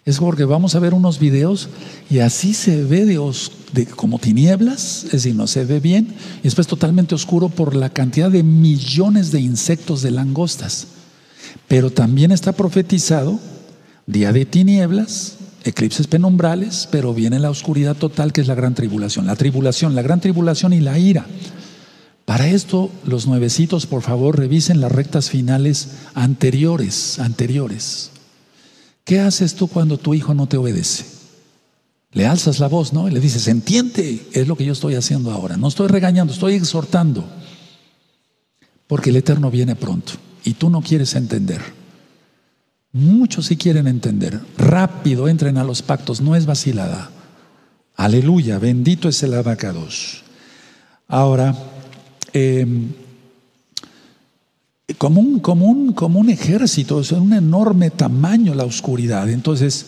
es 0.04 0.18
porque 0.18 0.44
vamos 0.44 0.74
a 0.74 0.80
ver 0.80 0.94
unos 0.94 1.18
videos 1.18 1.68
y 2.10 2.18
así 2.18 2.54
se 2.54 2.82
ve 2.82 3.04
de, 3.04 3.86
como 3.86 4.18
tinieblas, 4.18 5.04
es 5.04 5.12
decir, 5.12 5.34
no 5.34 5.46
se 5.46 5.64
ve 5.64 5.78
bien, 5.78 6.14
y 6.40 6.44
después 6.44 6.66
totalmente 6.66 7.14
oscuro 7.14 7.48
por 7.48 7.76
la 7.76 7.90
cantidad 7.90 8.30
de 8.30 8.42
millones 8.42 9.30
de 9.30 9.40
insectos 9.40 10.02
de 10.02 10.10
langostas. 10.10 10.88
Pero 11.68 11.90
también 11.90 12.32
está 12.32 12.52
profetizado 12.52 13.38
día 14.06 14.32
de 14.32 14.44
tinieblas, 14.44 15.36
eclipses 15.64 16.08
penumbrales, 16.08 16.88
pero 16.90 17.14
viene 17.14 17.38
la 17.38 17.50
oscuridad 17.50 17.96
total 17.96 18.32
que 18.32 18.40
es 18.40 18.48
la 18.48 18.56
gran 18.56 18.74
tribulación, 18.74 19.26
la 19.26 19.36
tribulación, 19.36 19.94
la 19.94 20.02
gran 20.02 20.20
tribulación 20.20 20.72
y 20.72 20.80
la 20.80 20.98
ira. 20.98 21.26
Para 22.24 22.48
esto, 22.48 22.90
los 23.04 23.26
nuevecitos, 23.26 23.86
por 23.86 24.02
favor, 24.02 24.38
revisen 24.38 24.80
las 24.80 24.90
rectas 24.90 25.30
finales 25.30 25.88
anteriores, 26.14 27.18
anteriores. 27.20 28.11
¿Qué 29.04 29.20
haces 29.20 29.54
tú 29.54 29.68
cuando 29.68 29.98
tu 29.98 30.14
hijo 30.14 30.34
no 30.34 30.46
te 30.46 30.56
obedece? 30.56 31.04
Le 32.12 32.26
alzas 32.26 32.60
la 32.60 32.68
voz, 32.68 32.92
¿no? 32.92 33.08
Y 33.08 33.10
le 33.10 33.20
dices, 33.20 33.48
entiende, 33.48 34.26
es 34.32 34.46
lo 34.46 34.56
que 34.56 34.64
yo 34.64 34.72
estoy 34.72 34.94
haciendo 34.94 35.32
ahora. 35.32 35.56
No 35.56 35.68
estoy 35.68 35.88
regañando, 35.88 36.32
estoy 36.32 36.54
exhortando. 36.54 37.24
Porque 38.86 39.10
el 39.10 39.16
Eterno 39.16 39.50
viene 39.50 39.74
pronto 39.74 40.12
y 40.44 40.54
tú 40.54 40.68
no 40.68 40.82
quieres 40.82 41.14
entender. 41.14 41.62
Muchos 42.92 43.46
sí 43.46 43.56
quieren 43.56 43.86
entender. 43.86 44.38
Rápido 44.58 45.26
entren 45.28 45.56
a 45.56 45.64
los 45.64 45.80
pactos, 45.80 46.20
no 46.20 46.36
es 46.36 46.44
vacilada. 46.44 47.10
Aleluya, 47.96 48.58
bendito 48.58 49.08
es 49.08 49.22
el 49.22 49.32
abacados. 49.32 50.22
Ahora, 51.08 51.56
em, 52.34 52.92
como, 54.98 55.20
un, 55.20 55.40
como, 55.40 55.66
un, 55.66 55.92
como 55.92 56.20
un 56.20 56.30
ejército, 56.30 57.00
es 57.00 57.12
un 57.12 57.32
enorme 57.32 57.90
tamaño 57.90 58.54
la 58.54 58.64
oscuridad. 58.64 59.28
Entonces, 59.28 59.86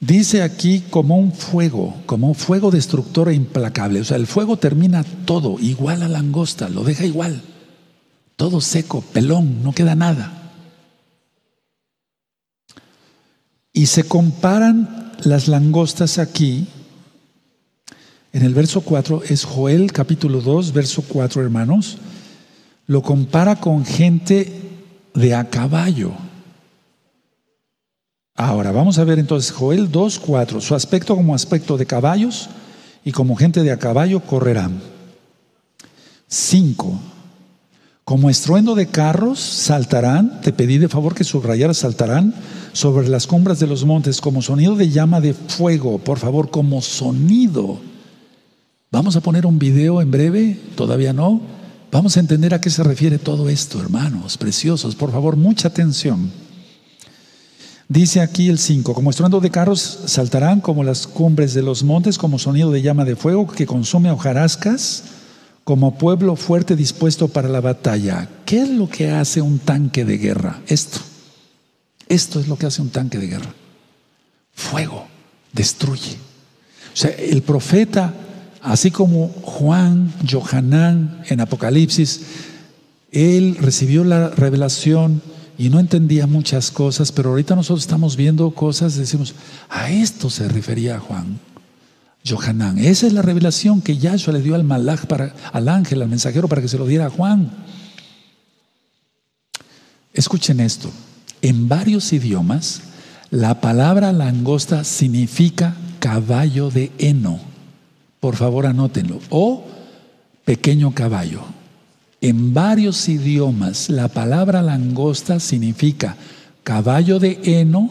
dice 0.00 0.42
aquí 0.42 0.82
como 0.90 1.16
un 1.16 1.32
fuego, 1.32 1.94
como 2.06 2.28
un 2.28 2.34
fuego 2.34 2.70
destructor 2.70 3.28
e 3.28 3.34
implacable. 3.34 4.00
O 4.00 4.04
sea, 4.04 4.16
el 4.16 4.26
fuego 4.26 4.56
termina 4.56 5.04
todo, 5.24 5.58
igual 5.58 6.02
a 6.02 6.08
langosta, 6.08 6.68
lo 6.68 6.84
deja 6.84 7.04
igual. 7.04 7.42
Todo 8.36 8.60
seco, 8.60 9.02
pelón, 9.12 9.62
no 9.62 9.72
queda 9.72 9.94
nada. 9.94 10.52
Y 13.72 13.86
se 13.86 14.04
comparan 14.04 15.12
las 15.24 15.48
langostas 15.48 16.18
aquí. 16.18 16.66
En 18.32 18.42
el 18.42 18.54
verso 18.54 18.80
4 18.80 19.22
es 19.28 19.44
Joel 19.44 19.92
capítulo 19.92 20.40
2, 20.40 20.72
verso 20.72 21.02
4, 21.06 21.42
hermanos 21.42 21.98
lo 22.86 23.02
compara 23.02 23.56
con 23.56 23.84
gente 23.84 24.52
de 25.14 25.34
a 25.34 25.48
caballo. 25.48 26.12
Ahora, 28.34 28.72
vamos 28.72 28.98
a 28.98 29.04
ver 29.04 29.18
entonces 29.18 29.52
Joel 29.52 29.90
2.4, 29.92 30.60
su 30.60 30.74
aspecto 30.74 31.14
como 31.14 31.34
aspecto 31.34 31.76
de 31.76 31.86
caballos 31.86 32.48
y 33.04 33.12
como 33.12 33.36
gente 33.36 33.62
de 33.62 33.72
a 33.72 33.78
caballo 33.78 34.20
correrán. 34.20 34.80
5. 36.28 36.98
Como 38.04 38.30
estruendo 38.30 38.74
de 38.74 38.86
carros 38.86 39.38
saltarán, 39.38 40.40
te 40.40 40.52
pedí 40.52 40.78
de 40.78 40.88
favor 40.88 41.14
que 41.14 41.24
subrayaras 41.24 41.78
saltarán 41.78 42.34
sobre 42.72 43.08
las 43.08 43.26
cumbres 43.26 43.60
de 43.60 43.66
los 43.66 43.84
montes 43.84 44.20
como 44.20 44.42
sonido 44.42 44.74
de 44.74 44.88
llama 44.88 45.20
de 45.20 45.34
fuego, 45.34 45.98
por 45.98 46.18
favor, 46.18 46.50
como 46.50 46.80
sonido. 46.80 47.78
Vamos 48.90 49.14
a 49.14 49.20
poner 49.20 49.46
un 49.46 49.58
video 49.58 50.00
en 50.00 50.10
breve, 50.10 50.58
todavía 50.74 51.12
no, 51.12 51.40
Vamos 51.92 52.16
a 52.16 52.20
entender 52.20 52.54
a 52.54 52.60
qué 52.60 52.70
se 52.70 52.82
refiere 52.82 53.18
todo 53.18 53.50
esto, 53.50 53.78
hermanos, 53.78 54.38
preciosos. 54.38 54.94
Por 54.94 55.12
favor, 55.12 55.36
mucha 55.36 55.68
atención. 55.68 56.32
Dice 57.86 58.22
aquí 58.22 58.48
el 58.48 58.58
5, 58.58 58.94
como 58.94 59.10
estruendo 59.10 59.40
de 59.40 59.50
carros 59.50 59.98
saltarán 60.06 60.62
como 60.62 60.84
las 60.84 61.06
cumbres 61.06 61.52
de 61.52 61.60
los 61.60 61.82
montes, 61.82 62.16
como 62.16 62.38
sonido 62.38 62.70
de 62.70 62.80
llama 62.80 63.04
de 63.04 63.14
fuego 63.14 63.46
que 63.46 63.66
consume 63.66 64.10
hojarascas, 64.10 65.04
como 65.64 65.98
pueblo 65.98 66.34
fuerte 66.34 66.76
dispuesto 66.76 67.28
para 67.28 67.50
la 67.50 67.60
batalla. 67.60 68.26
¿Qué 68.46 68.62
es 68.62 68.70
lo 68.70 68.88
que 68.88 69.10
hace 69.10 69.42
un 69.42 69.58
tanque 69.58 70.06
de 70.06 70.16
guerra? 70.16 70.62
Esto. 70.68 70.98
Esto 72.08 72.40
es 72.40 72.48
lo 72.48 72.56
que 72.56 72.64
hace 72.64 72.80
un 72.80 72.88
tanque 72.88 73.18
de 73.18 73.26
guerra. 73.26 73.54
Fuego, 74.54 75.06
destruye. 75.52 76.16
O 76.94 76.96
sea, 76.96 77.10
el 77.10 77.42
profeta 77.42 78.14
Así 78.62 78.92
como 78.92 79.28
Juan, 79.42 80.12
Johanán 80.30 81.20
en 81.28 81.40
Apocalipsis, 81.40 82.20
él 83.10 83.56
recibió 83.60 84.04
la 84.04 84.28
revelación 84.28 85.20
y 85.58 85.68
no 85.68 85.80
entendía 85.80 86.28
muchas 86.28 86.70
cosas, 86.70 87.10
pero 87.10 87.30
ahorita 87.30 87.56
nosotros 87.56 87.80
estamos 87.80 88.16
viendo 88.16 88.50
cosas, 88.52 88.96
decimos, 88.96 89.34
a 89.68 89.90
esto 89.90 90.30
se 90.30 90.48
refería 90.48 91.00
Juan, 91.00 91.40
Johanán. 92.24 92.78
Esa 92.78 93.08
es 93.08 93.12
la 93.12 93.22
revelación 93.22 93.82
que 93.82 93.98
Yahshua 93.98 94.32
le 94.34 94.42
dio 94.42 94.54
al 94.54 94.64
malach 94.64 95.06
para, 95.06 95.34
al 95.52 95.68
ángel, 95.68 96.00
al 96.00 96.08
mensajero, 96.08 96.46
para 96.48 96.62
que 96.62 96.68
se 96.68 96.78
lo 96.78 96.86
diera 96.86 97.06
a 97.06 97.10
Juan. 97.10 97.50
Escuchen 100.14 100.60
esto. 100.60 100.88
En 101.42 101.68
varios 101.68 102.12
idiomas, 102.12 102.80
la 103.30 103.60
palabra 103.60 104.12
langosta 104.12 104.84
significa 104.84 105.74
caballo 105.98 106.70
de 106.70 106.92
heno. 106.98 107.51
Por 108.22 108.36
favor, 108.36 108.66
anótenlo. 108.66 109.18
O 109.30 109.64
pequeño 110.44 110.94
caballo. 110.94 111.42
En 112.20 112.54
varios 112.54 113.08
idiomas, 113.08 113.90
la 113.90 114.06
palabra 114.06 114.62
langosta 114.62 115.40
significa 115.40 116.14
caballo 116.62 117.18
de 117.18 117.40
heno 117.42 117.90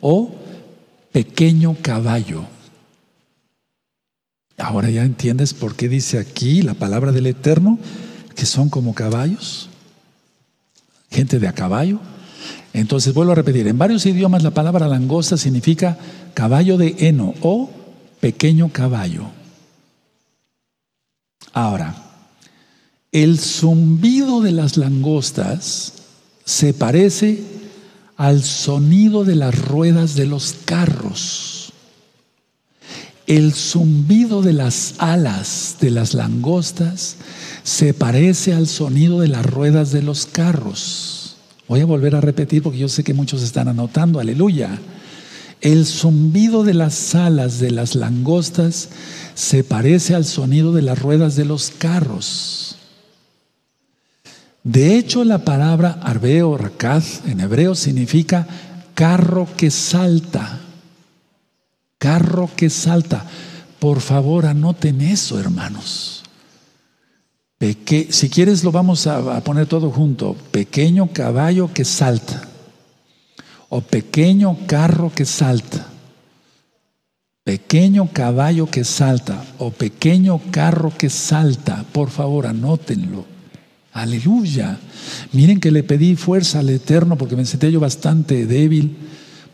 o 0.00 0.34
pequeño 1.12 1.76
caballo. 1.80 2.42
Ahora 4.56 4.90
ya 4.90 5.04
entiendes 5.04 5.54
por 5.54 5.76
qué 5.76 5.88
dice 5.88 6.18
aquí 6.18 6.62
la 6.62 6.74
palabra 6.74 7.12
del 7.12 7.26
Eterno 7.26 7.78
que 8.34 8.46
son 8.46 8.70
como 8.70 8.96
caballos, 8.96 9.68
gente 11.08 11.38
de 11.38 11.46
a 11.46 11.52
caballo. 11.52 12.00
Entonces 12.72 13.14
vuelvo 13.14 13.30
a 13.30 13.36
repetir, 13.36 13.68
en 13.68 13.78
varios 13.78 14.06
idiomas 14.06 14.42
la 14.42 14.50
palabra 14.50 14.88
langosta 14.88 15.36
significa 15.36 15.96
caballo 16.34 16.78
de 16.78 16.96
heno 16.98 17.34
o 17.42 17.70
pequeño 18.18 18.70
caballo. 18.70 19.37
Ahora, 21.58 21.92
el 23.10 23.40
zumbido 23.40 24.40
de 24.42 24.52
las 24.52 24.76
langostas 24.76 25.92
se 26.44 26.72
parece 26.72 27.42
al 28.16 28.44
sonido 28.44 29.24
de 29.24 29.34
las 29.34 29.58
ruedas 29.66 30.14
de 30.14 30.26
los 30.26 30.54
carros. 30.64 31.72
El 33.26 33.54
zumbido 33.54 34.40
de 34.40 34.52
las 34.52 34.94
alas 34.98 35.78
de 35.80 35.90
las 35.90 36.14
langostas 36.14 37.16
se 37.64 37.92
parece 37.92 38.52
al 38.52 38.68
sonido 38.68 39.18
de 39.18 39.26
las 39.26 39.44
ruedas 39.44 39.90
de 39.90 40.02
los 40.02 40.26
carros. 40.26 41.38
Voy 41.66 41.80
a 41.80 41.86
volver 41.86 42.14
a 42.14 42.20
repetir 42.20 42.62
porque 42.62 42.78
yo 42.78 42.88
sé 42.88 43.02
que 43.02 43.14
muchos 43.14 43.42
están 43.42 43.66
anotando, 43.66 44.20
aleluya. 44.20 44.78
El 45.60 45.86
zumbido 45.86 46.62
de 46.62 46.74
las 46.74 47.16
alas 47.16 47.58
de 47.58 47.72
las 47.72 47.96
langostas 47.96 48.90
se 49.38 49.62
parece 49.62 50.16
al 50.16 50.24
sonido 50.24 50.72
de 50.72 50.82
las 50.82 50.98
ruedas 50.98 51.36
de 51.36 51.44
los 51.44 51.70
carros. 51.70 52.74
De 54.64 54.98
hecho, 54.98 55.22
la 55.22 55.44
palabra 55.44 56.00
arbeo, 56.02 56.58
rakaz, 56.58 57.24
en 57.24 57.38
hebreo 57.38 57.76
significa 57.76 58.48
carro 58.94 59.46
que 59.56 59.70
salta. 59.70 60.58
Carro 61.98 62.50
que 62.56 62.68
salta. 62.68 63.24
Por 63.78 64.00
favor, 64.00 64.44
anoten 64.44 65.00
eso, 65.02 65.38
hermanos. 65.38 66.24
si 67.60 68.28
quieres, 68.28 68.64
lo 68.64 68.72
vamos 68.72 69.06
a 69.06 69.40
poner 69.44 69.68
todo 69.68 69.92
junto. 69.92 70.34
Pequeño 70.50 71.12
caballo 71.12 71.72
que 71.72 71.84
salta 71.84 72.42
o 73.68 73.82
pequeño 73.82 74.66
carro 74.66 75.12
que 75.14 75.24
salta, 75.24 75.86
pequeño 77.48 78.12
caballo 78.12 78.66
que 78.66 78.84
salta 78.84 79.42
o 79.56 79.70
pequeño 79.70 80.38
carro 80.50 80.92
que 80.92 81.08
salta, 81.08 81.82
por 81.92 82.10
favor 82.10 82.46
anótenlo. 82.46 83.24
Aleluya. 83.94 84.78
Miren 85.32 85.58
que 85.58 85.70
le 85.70 85.82
pedí 85.82 86.14
fuerza 86.14 86.58
al 86.58 86.68
Eterno 86.68 87.16
porque 87.16 87.36
me 87.36 87.46
sentí 87.46 87.70
yo 87.70 87.80
bastante 87.80 88.44
débil. 88.44 88.98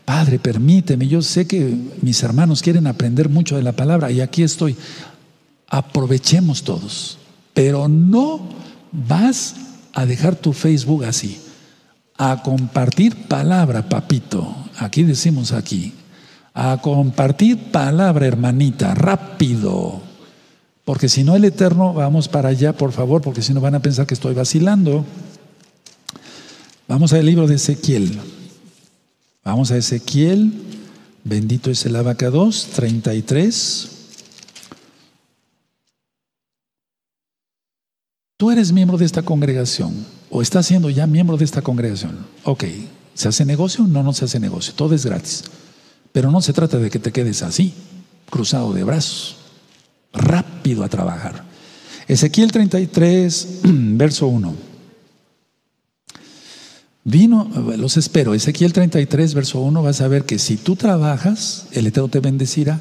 Padre, 0.03 0.39
permíteme, 0.39 1.07
yo 1.07 1.21
sé 1.21 1.47
que 1.47 1.73
mis 2.01 2.21
hermanos 2.21 2.61
quieren 2.61 2.85
aprender 2.85 3.29
mucho 3.29 3.55
de 3.55 3.63
la 3.63 3.71
palabra 3.71 4.11
y 4.11 4.19
aquí 4.19 4.43
estoy. 4.43 4.75
Aprovechemos 5.69 6.63
todos, 6.65 7.17
pero 7.53 7.87
no 7.87 8.41
vas 8.91 9.55
a 9.93 10.05
dejar 10.05 10.35
tu 10.35 10.51
Facebook 10.51 11.05
así 11.05 11.39
a 12.17 12.43
compartir 12.43 13.15
palabra, 13.29 13.87
papito. 13.87 14.53
Aquí 14.79 15.03
decimos 15.03 15.53
aquí. 15.53 15.93
A 16.55 16.81
compartir 16.81 17.71
palabra, 17.71 18.25
hermanita, 18.25 18.95
rápido. 18.95 20.01
Porque 20.85 21.09
si 21.09 21.25
no 21.25 21.35
el 21.35 21.43
Eterno, 21.43 21.93
vamos 21.93 22.29
para 22.29 22.49
allá, 22.49 22.71
por 22.71 22.93
favor, 22.93 23.21
porque 23.21 23.41
si 23.41 23.53
no 23.53 23.59
van 23.59 23.75
a 23.75 23.81
pensar 23.81 24.07
que 24.07 24.13
estoy 24.13 24.33
vacilando. 24.33 25.03
Vamos 26.87 27.11
al 27.11 27.25
libro 27.25 27.45
de 27.45 27.55
Ezequiel. 27.55 28.19
Vamos 29.43 29.71
a 29.71 29.77
Ezequiel. 29.77 30.53
Bendito 31.25 31.69
es 31.71 31.85
el 31.85 31.95
abacados, 31.97 32.69
33. 32.73 33.89
Tú 38.37 38.51
eres 38.51 38.71
miembro 38.71 38.97
de 38.97 39.05
esta 39.05 39.23
congregación 39.23 40.05
o 40.29 40.41
está 40.41 40.63
siendo 40.63 40.89
ya 40.89 41.05
miembro 41.05 41.35
de 41.35 41.43
esta 41.43 41.61
congregación. 41.61 42.25
Ok, 42.43 42.63
¿se 43.13 43.27
hace 43.27 43.43
negocio? 43.43 43.85
No, 43.87 44.03
no 44.03 44.13
se 44.13 44.23
hace 44.23 44.39
negocio, 44.39 44.73
todo 44.73 44.95
es 44.95 45.05
gratis. 45.05 45.43
Pero 46.15 46.31
no 46.31 46.39
se 46.39 46.53
trata 46.53 46.77
de 46.77 46.89
que 46.89 46.97
te 46.97 47.11
quedes 47.11 47.43
así, 47.43 47.73
cruzado 48.29 48.71
de 48.71 48.85
brazos, 48.85 49.35
rápido 50.13 50.85
a 50.85 50.87
trabajar. 50.87 51.43
Ezequiel 52.07 52.53
33, 52.53 53.59
verso 53.63 54.27
1. 54.27 54.53
Vino, 57.03 57.51
los 57.75 57.97
espero. 57.97 58.33
Ezequiel 58.33 58.71
33, 58.71 59.33
verso 59.33 59.59
1, 59.59 59.83
vas 59.83 59.99
a 59.99 60.07
ver 60.07 60.23
que 60.23 60.39
si 60.39 60.55
tú 60.55 60.77
trabajas, 60.77 61.65
el 61.73 61.85
Eterno 61.85 62.07
te 62.07 62.21
bendecirá. 62.21 62.79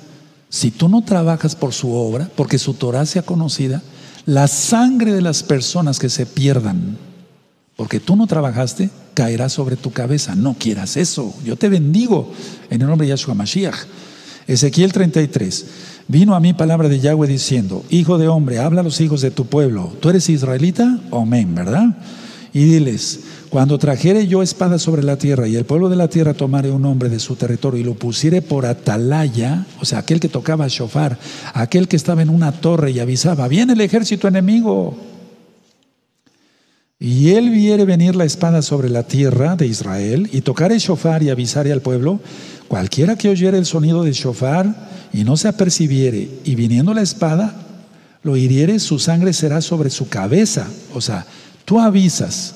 Si 0.48 0.70
tú 0.70 0.88
no 0.88 1.02
trabajas 1.02 1.56
por 1.56 1.72
su 1.72 1.92
obra, 1.92 2.30
porque 2.36 2.58
su 2.58 2.74
Torah 2.74 3.04
sea 3.04 3.22
conocida, 3.22 3.82
la 4.26 4.46
sangre 4.46 5.12
de 5.12 5.22
las 5.22 5.42
personas 5.42 5.98
que 5.98 6.08
se 6.08 6.24
pierdan, 6.24 6.98
porque 7.76 8.00
tú 8.00 8.16
no 8.16 8.26
trabajaste, 8.26 8.90
caerá 9.14 9.48
sobre 9.48 9.76
tu 9.76 9.92
cabeza. 9.92 10.34
No 10.34 10.54
quieras 10.54 10.96
eso. 10.96 11.34
Yo 11.44 11.56
te 11.56 11.68
bendigo 11.68 12.32
en 12.70 12.80
el 12.80 12.86
nombre 12.86 13.06
de 13.06 13.10
Yahshua 13.10 13.34
Mashiach. 13.34 13.86
Ezequiel 14.46 14.92
33. 14.92 15.66
Vino 16.06 16.34
a 16.34 16.40
mí 16.40 16.52
palabra 16.52 16.88
de 16.88 17.00
Yahweh 17.00 17.26
diciendo, 17.26 17.82
Hijo 17.88 18.18
de 18.18 18.28
hombre, 18.28 18.58
habla 18.58 18.82
a 18.82 18.84
los 18.84 19.00
hijos 19.00 19.22
de 19.22 19.30
tu 19.30 19.46
pueblo. 19.46 19.92
¿Tú 20.00 20.10
eres 20.10 20.28
israelita? 20.28 21.00
Amén, 21.10 21.54
¿verdad? 21.54 21.96
Y 22.52 22.64
diles, 22.64 23.20
cuando 23.50 23.78
trajere 23.78 24.26
yo 24.26 24.42
espada 24.42 24.78
sobre 24.78 25.02
la 25.02 25.16
tierra 25.16 25.48
y 25.48 25.56
el 25.56 25.64
pueblo 25.64 25.88
de 25.88 25.96
la 25.96 26.08
tierra 26.08 26.34
tomare 26.34 26.70
un 26.70 26.84
hombre 26.84 27.08
de 27.08 27.18
su 27.18 27.36
territorio 27.36 27.80
y 27.80 27.84
lo 27.84 27.94
pusiere 27.94 28.42
por 28.42 28.66
atalaya, 28.66 29.66
o 29.80 29.84
sea, 29.84 30.00
aquel 30.00 30.20
que 30.20 30.28
tocaba 30.28 30.68
shofar, 30.68 31.18
aquel 31.54 31.88
que 31.88 31.96
estaba 31.96 32.22
en 32.22 32.28
una 32.28 32.52
torre 32.52 32.92
y 32.92 33.00
avisaba, 33.00 33.48
viene 33.48 33.72
el 33.72 33.80
ejército 33.80 34.28
enemigo. 34.28 35.13
Y 37.04 37.30
él 37.32 37.50
viere 37.50 37.84
venir 37.84 38.16
la 38.16 38.24
espada 38.24 38.62
sobre 38.62 38.88
la 38.88 39.02
tierra 39.02 39.56
de 39.56 39.66
Israel 39.66 40.28
y 40.32 40.40
tocare 40.40 40.78
shofar 40.78 41.22
y 41.22 41.28
avisare 41.28 41.70
al 41.70 41.82
pueblo, 41.82 42.20
cualquiera 42.66 43.16
que 43.16 43.28
oyere 43.28 43.58
el 43.58 43.66
sonido 43.66 44.04
de 44.04 44.12
shofar 44.12 44.88
y 45.12 45.24
no 45.24 45.36
se 45.36 45.48
apercibiere 45.48 46.30
y 46.44 46.54
viniendo 46.54 46.94
la 46.94 47.02
espada, 47.02 47.54
lo 48.22 48.38
hiriere, 48.38 48.78
su 48.78 48.98
sangre 48.98 49.34
será 49.34 49.60
sobre 49.60 49.90
su 49.90 50.08
cabeza. 50.08 50.66
O 50.94 51.02
sea, 51.02 51.26
Tú 51.64 51.80
avisas. 51.80 52.54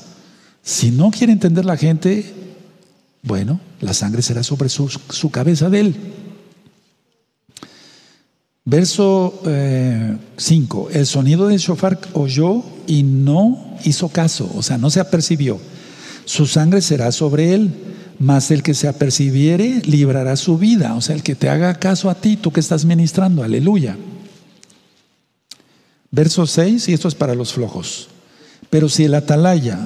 Si 0.63 0.91
no 0.91 1.11
quiere 1.11 1.33
entender 1.33 1.65
la 1.65 1.77
gente, 1.77 2.31
bueno, 3.23 3.61
la 3.81 3.95
sangre 3.95 4.23
será 4.23 4.43
sobre 4.43 4.69
su, 4.69 5.31
cabeza 5.31 5.71
de 5.71 5.81
él. 5.81 5.97
Verso 8.71 9.33
5. 10.37 10.89
Eh, 10.91 10.99
el 10.99 11.07
sonido 11.07 11.49
del 11.49 11.59
shofar 11.59 11.99
oyó 12.13 12.63
y 12.87 13.03
no 13.03 13.79
hizo 13.85 14.11
caso, 14.11 14.51
o 14.55 14.63
sea, 14.63 14.77
no 14.77 14.91
se 14.91 15.01
apercibió. 15.01 15.59
Su 16.27 16.47
sangre 16.47 16.83
será 16.83 17.11
sobre 17.11 17.55
él, 17.55 17.73
mas 18.19 18.51
el 18.51 18.63
que 18.63 18.75
se 18.75 18.87
apercibiere 18.87 19.81
librará 19.87 20.37
su 20.37 20.59
vida, 20.59 20.95
o 20.97 21.01
sea, 21.01 21.17
el 21.17 21.23
que 21.23 21.35
te 21.35 21.49
haga 21.49 21.79
caso 21.79 22.11
a 22.11 22.17
ti, 22.17 22.37
tú 22.37 22.53
que 22.53 22.61
estás 22.61 22.85
ministrando, 22.85 23.43
aleluya. 23.43 23.97
Verso 26.11 26.47
6, 26.47 26.91
y 26.91 26.93
esto 26.93 27.09
es 27.09 27.15
para 27.15 27.35
los 27.35 27.55
flojos. 27.55 28.09
Pero 28.69 28.91
si 28.91 29.05
el 29.05 29.15
atalaya 29.15 29.79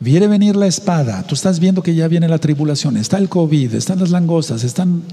viene 0.00 0.26
venir 0.26 0.56
la 0.56 0.66
espada, 0.66 1.22
tú 1.22 1.36
estás 1.36 1.60
viendo 1.60 1.84
que 1.84 1.94
ya 1.94 2.08
viene 2.08 2.26
la 2.26 2.38
tribulación, 2.38 2.96
está 2.96 3.18
el 3.18 3.28
COVID, 3.28 3.74
están 3.74 4.00
las 4.00 4.10
langostas, 4.10 4.64
están 4.64 5.04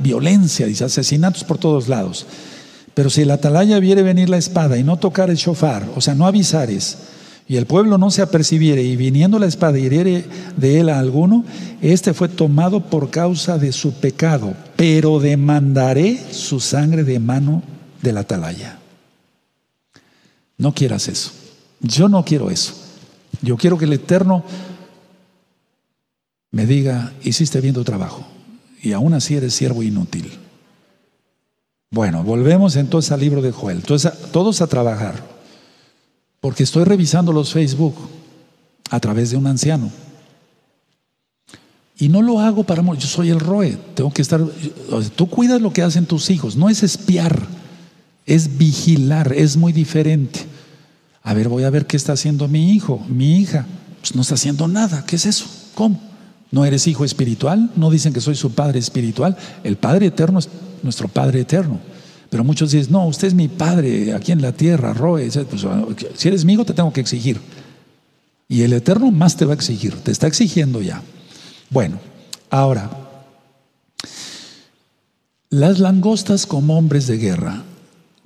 violencia, 0.00 0.66
dice, 0.66 0.84
asesinatos 0.84 1.44
por 1.44 1.58
todos 1.58 1.88
lados. 1.88 2.26
Pero 2.94 3.10
si 3.10 3.22
el 3.22 3.30
atalaya 3.30 3.78
viene 3.78 4.02
venir 4.02 4.28
la 4.28 4.38
espada 4.38 4.76
y 4.76 4.84
no 4.84 4.98
tocar 4.98 5.30
el 5.30 5.36
shofar, 5.36 5.88
o 5.94 6.00
sea, 6.00 6.14
no 6.14 6.26
avisares, 6.26 6.98
y 7.46 7.56
el 7.56 7.66
pueblo 7.66 7.98
no 7.98 8.10
se 8.10 8.22
apercibiere, 8.22 8.82
y 8.82 8.96
viniendo 8.96 9.38
la 9.38 9.46
espada 9.46 9.78
hiriere 9.78 10.24
de 10.56 10.80
él 10.80 10.88
a 10.88 10.98
alguno, 10.98 11.44
este 11.80 12.14
fue 12.14 12.28
tomado 12.28 12.80
por 12.86 13.10
causa 13.10 13.58
de 13.58 13.72
su 13.72 13.92
pecado, 13.94 14.54
pero 14.76 15.18
demandaré 15.18 16.18
su 16.32 16.60
sangre 16.60 17.04
de 17.04 17.18
mano 17.18 17.62
del 18.02 18.18
atalaya. 18.18 18.78
No 20.58 20.74
quieras 20.74 21.08
eso. 21.08 21.32
Yo 21.80 22.08
no 22.08 22.24
quiero 22.24 22.50
eso. 22.50 22.74
Yo 23.40 23.56
quiero 23.56 23.78
que 23.78 23.86
el 23.86 23.94
Eterno 23.94 24.44
me 26.50 26.66
diga, 26.66 27.12
hiciste 27.22 27.60
bien 27.60 27.74
tu 27.74 27.84
trabajo 27.84 28.26
y 28.82 28.92
aún 28.92 29.14
así 29.14 29.34
eres 29.34 29.54
siervo 29.54 29.82
inútil. 29.82 30.30
Bueno, 31.90 32.22
volvemos 32.22 32.76
entonces 32.76 33.10
al 33.12 33.20
libro 33.20 33.42
de 33.42 33.52
Joel. 33.52 33.82
Todos 33.82 34.60
a 34.60 34.66
trabajar, 34.66 35.22
porque 36.40 36.62
estoy 36.62 36.84
revisando 36.84 37.32
los 37.32 37.52
Facebook 37.52 37.94
a 38.90 39.00
través 39.00 39.30
de 39.30 39.36
un 39.36 39.46
anciano. 39.46 39.90
Y 41.98 42.08
no 42.08 42.22
lo 42.22 42.40
hago 42.40 42.64
para... 42.64 42.82
Yo 42.82 43.06
soy 43.06 43.30
el 43.30 43.40
ROE, 43.40 43.76
tengo 43.94 44.12
que 44.12 44.22
estar... 44.22 44.40
Tú 45.16 45.28
cuidas 45.28 45.60
lo 45.60 45.72
que 45.72 45.82
hacen 45.82 46.06
tus 46.06 46.30
hijos, 46.30 46.56
no 46.56 46.70
es 46.70 46.82
espiar, 46.82 47.46
es 48.24 48.56
vigilar, 48.56 49.32
es 49.34 49.56
muy 49.56 49.72
diferente. 49.72 50.40
A 51.22 51.34
ver, 51.34 51.48
voy 51.48 51.64
a 51.64 51.70
ver 51.70 51.86
qué 51.86 51.98
está 51.98 52.14
haciendo 52.14 52.48
mi 52.48 52.72
hijo, 52.72 53.04
mi 53.08 53.36
hija. 53.36 53.66
Pues 54.00 54.14
no 54.14 54.22
está 54.22 54.34
haciendo 54.34 54.66
nada. 54.66 55.04
¿Qué 55.04 55.16
es 55.16 55.26
eso? 55.26 55.44
¿Cómo? 55.74 56.00
¿No 56.50 56.64
eres 56.64 56.86
hijo 56.86 57.04
espiritual? 57.04 57.70
¿No 57.76 57.90
dicen 57.90 58.12
que 58.12 58.20
soy 58.20 58.34
su 58.34 58.52
padre 58.52 58.78
espiritual? 58.78 59.36
El 59.62 59.76
Padre 59.76 60.06
eterno 60.06 60.38
es 60.40 60.48
nuestro 60.82 61.08
Padre 61.08 61.40
eterno. 61.40 61.78
Pero 62.30 62.44
muchos 62.44 62.70
dicen, 62.70 62.92
no, 62.92 63.06
usted 63.06 63.28
es 63.28 63.34
mi 63.34 63.48
padre 63.48 64.14
aquí 64.14 64.30
en 64.30 64.40
la 64.40 64.52
tierra, 64.52 64.92
Roe. 64.92 65.28
Pues, 65.28 65.66
si 66.14 66.28
eres 66.28 66.44
mi 66.44 66.52
hijo, 66.52 66.64
te 66.64 66.72
tengo 66.72 66.92
que 66.92 67.00
exigir. 67.00 67.40
Y 68.48 68.62
el 68.62 68.72
eterno 68.72 69.10
más 69.10 69.36
te 69.36 69.44
va 69.44 69.52
a 69.52 69.54
exigir, 69.54 69.94
te 69.96 70.12
está 70.12 70.26
exigiendo 70.26 70.80
ya. 70.80 71.02
Bueno, 71.70 71.98
ahora, 72.50 72.90
las 75.50 75.80
langostas 75.80 76.46
como 76.46 76.78
hombres 76.78 77.06
de 77.08 77.18
guerra, 77.18 77.62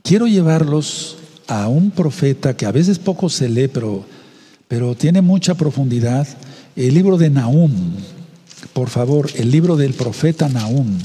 quiero 0.03 0.27
llevarlos 0.27 1.17
a 1.47 1.69
un 1.69 1.91
profeta 1.91 2.57
que 2.57 2.67
a 2.67 2.73
veces 2.73 2.99
poco 2.99 3.29
se 3.29 3.49
lee, 3.49 3.69
pero, 3.69 4.05
pero 4.69 4.95
tiene 4.95 5.23
mucha 5.23 5.55
profundidad, 5.55 6.27
el 6.77 6.95
libro 6.95 7.17
de 7.17 7.31
Nahum. 7.31 7.73
Por 8.73 8.91
favor, 8.91 9.31
el 9.35 9.51
libro 9.51 9.77
del 9.77 9.95
profeta 9.95 10.49
Nahum. 10.49 10.99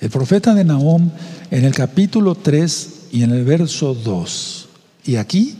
El 0.00 0.10
profeta 0.10 0.54
de 0.54 0.64
Nahum 0.64 1.10
en 1.50 1.64
el 1.64 1.74
capítulo 1.74 2.34
3 2.34 3.08
y 3.12 3.22
en 3.22 3.32
el 3.32 3.44
verso 3.44 3.94
2. 3.94 4.68
Y 5.04 5.16
aquí 5.16 5.56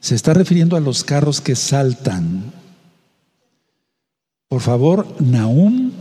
se 0.00 0.14
está 0.14 0.34
refiriendo 0.34 0.76
a 0.76 0.80
los 0.80 1.04
carros 1.04 1.40
que 1.40 1.56
saltan. 1.56 2.52
Por 4.48 4.60
favor, 4.60 5.16
Nahum 5.20 5.92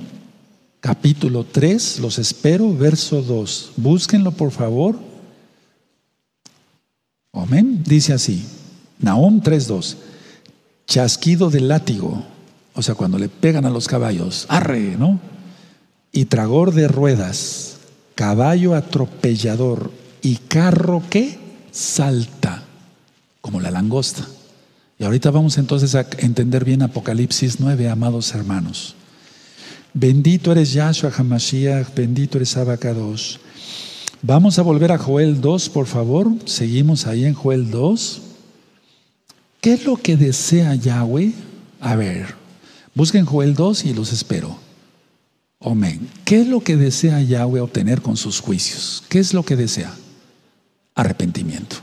capítulo 0.81 1.45
3, 1.45 1.99
los 1.99 2.19
espero, 2.19 2.75
verso 2.75 3.21
2. 3.21 3.73
Búsquenlo 3.77 4.31
por 4.31 4.51
favor. 4.51 4.99
Amén. 7.31 7.83
Dice 7.85 8.13
así, 8.13 8.45
Nahum 8.99 9.41
3.2, 9.41 9.95
chasquido 10.91 11.49
de 11.49 11.61
látigo, 11.61 12.21
o 12.73 12.81
sea, 12.81 12.95
cuando 12.95 13.17
le 13.17 13.29
pegan 13.29 13.63
a 13.63 13.69
los 13.69 13.87
caballos, 13.87 14.45
arre, 14.49 14.97
¿no? 14.99 15.21
Y 16.11 16.25
tragor 16.25 16.73
de 16.73 16.89
ruedas, 16.89 17.77
caballo 18.13 18.75
atropellador 18.75 19.89
y 20.21 20.35
carro 20.35 21.01
que 21.09 21.39
salta, 21.71 22.63
como 23.39 23.61
la 23.61 23.71
langosta. 23.71 24.27
Y 24.99 25.05
ahorita 25.05 25.31
vamos 25.31 25.57
entonces 25.57 25.95
a 25.95 26.05
entender 26.17 26.65
bien 26.65 26.81
Apocalipsis 26.81 27.61
9, 27.61 27.87
amados 27.87 28.35
hermanos. 28.35 28.95
Bendito 29.93 30.51
eres 30.51 30.73
Yahshua 30.73 31.13
Hamashiach, 31.17 31.95
bendito 31.95 32.37
eres 32.37 32.57
Abacados. 32.57 33.39
Vamos 34.21 34.59
a 34.59 34.61
volver 34.61 34.91
a 34.91 34.97
Joel 34.97 35.39
2, 35.39 35.69
por 35.69 35.85
favor. 35.85 36.27
Seguimos 36.43 37.07
ahí 37.07 37.23
en 37.23 37.33
Joel 37.33 37.71
2. 37.71 38.23
¿Qué 39.61 39.73
es 39.73 39.85
lo 39.85 39.95
que 39.95 40.17
desea 40.17 40.73
Yahweh? 40.73 41.33
A 41.79 41.95
ver, 41.95 42.33
busquen 42.95 43.25
Joel 43.25 43.53
2 43.53 43.85
y 43.85 43.93
los 43.93 44.11
espero. 44.11 44.57
Amén. 45.59 46.09
¿Qué 46.25 46.41
es 46.41 46.47
lo 46.47 46.61
que 46.61 46.75
desea 46.75 47.21
Yahweh 47.21 47.61
obtener 47.61 48.01
con 48.01 48.17
sus 48.17 48.39
juicios? 48.39 49.03
¿Qué 49.07 49.19
es 49.19 49.35
lo 49.35 49.43
que 49.43 49.55
desea? 49.55 49.93
Arrepentimiento. 50.95 51.77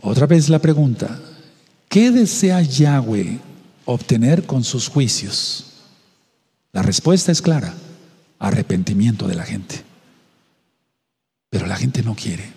Otra 0.00 0.26
vez 0.26 0.48
la 0.48 0.60
pregunta, 0.60 1.20
¿qué 1.88 2.12
desea 2.12 2.62
Yahweh 2.62 3.40
obtener 3.84 4.46
con 4.46 4.62
sus 4.62 4.88
juicios? 4.88 5.66
La 6.72 6.82
respuesta 6.82 7.32
es 7.32 7.42
clara, 7.42 7.74
arrepentimiento 8.38 9.26
de 9.26 9.34
la 9.34 9.42
gente. 9.42 9.82
Pero 11.50 11.66
la 11.66 11.76
gente 11.76 12.04
no 12.04 12.14
quiere. 12.14 12.52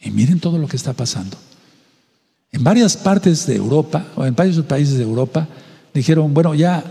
Y 0.00 0.10
miren 0.10 0.40
todo 0.40 0.56
lo 0.56 0.66
que 0.66 0.76
está 0.76 0.94
pasando. 0.94 1.36
En 2.52 2.62
varias 2.62 2.96
partes 2.96 3.46
de 3.46 3.56
Europa, 3.56 4.06
o 4.14 4.26
en 4.26 4.36
varios 4.36 4.64
países 4.66 4.98
de 4.98 5.02
Europa, 5.02 5.48
dijeron, 5.94 6.34
bueno, 6.34 6.54
ya 6.54 6.84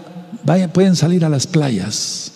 pueden 0.74 0.96
salir 0.96 1.24
a 1.24 1.30
las 1.30 1.46
playas. 1.46 2.32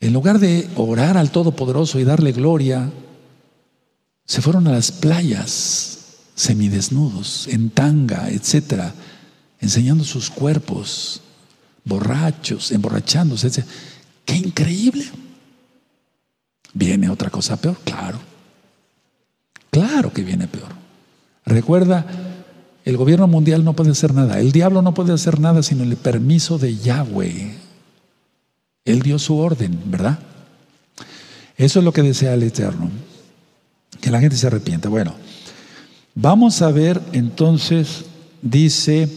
En 0.00 0.12
lugar 0.12 0.40
de 0.40 0.68
orar 0.74 1.16
al 1.16 1.30
Todopoderoso 1.30 2.00
y 2.00 2.04
darle 2.04 2.32
gloria, 2.32 2.90
se 4.26 4.42
fueron 4.42 4.66
a 4.66 4.72
las 4.72 4.90
playas 4.90 5.98
semidesnudos, 6.34 7.46
en 7.46 7.70
tanga, 7.70 8.28
etcétera, 8.30 8.92
enseñando 9.60 10.02
sus 10.02 10.28
cuerpos 10.28 11.20
borrachos, 11.84 12.72
emborrachándose. 12.72 13.64
¡Qué 14.24 14.34
increíble! 14.34 15.04
¿Viene 16.74 17.08
otra 17.08 17.30
cosa 17.30 17.56
peor? 17.60 17.76
Claro. 17.84 18.18
Claro 19.70 20.12
que 20.12 20.22
viene 20.22 20.48
peor. 20.48 20.81
Recuerda 21.44 22.06
El 22.84 22.96
gobierno 22.96 23.28
mundial 23.28 23.64
no 23.64 23.74
puede 23.74 23.92
hacer 23.92 24.12
nada. 24.12 24.40
El 24.40 24.50
diablo 24.50 24.82
no 24.82 24.92
puede 24.92 25.12
hacer 25.12 25.38
nada 25.38 25.62
sin 25.62 25.80
el 25.80 25.96
permiso 25.96 26.58
de 26.58 26.76
Yahweh. 26.76 27.54
Él 28.84 29.02
dio 29.02 29.18
su 29.20 29.36
orden, 29.36 29.78
¿verdad? 29.86 30.18
Eso 31.56 31.78
es 31.78 31.84
lo 31.84 31.92
que 31.92 32.02
desea 32.02 32.34
el 32.34 32.42
Eterno. 32.42 32.90
Que 34.00 34.10
la 34.10 34.18
gente 34.18 34.36
se 34.36 34.48
arrepienta. 34.48 34.88
Bueno, 34.88 35.14
vamos 36.14 36.60
a 36.60 36.72
ver 36.72 37.00
entonces, 37.12 38.04
dice, 38.42 39.08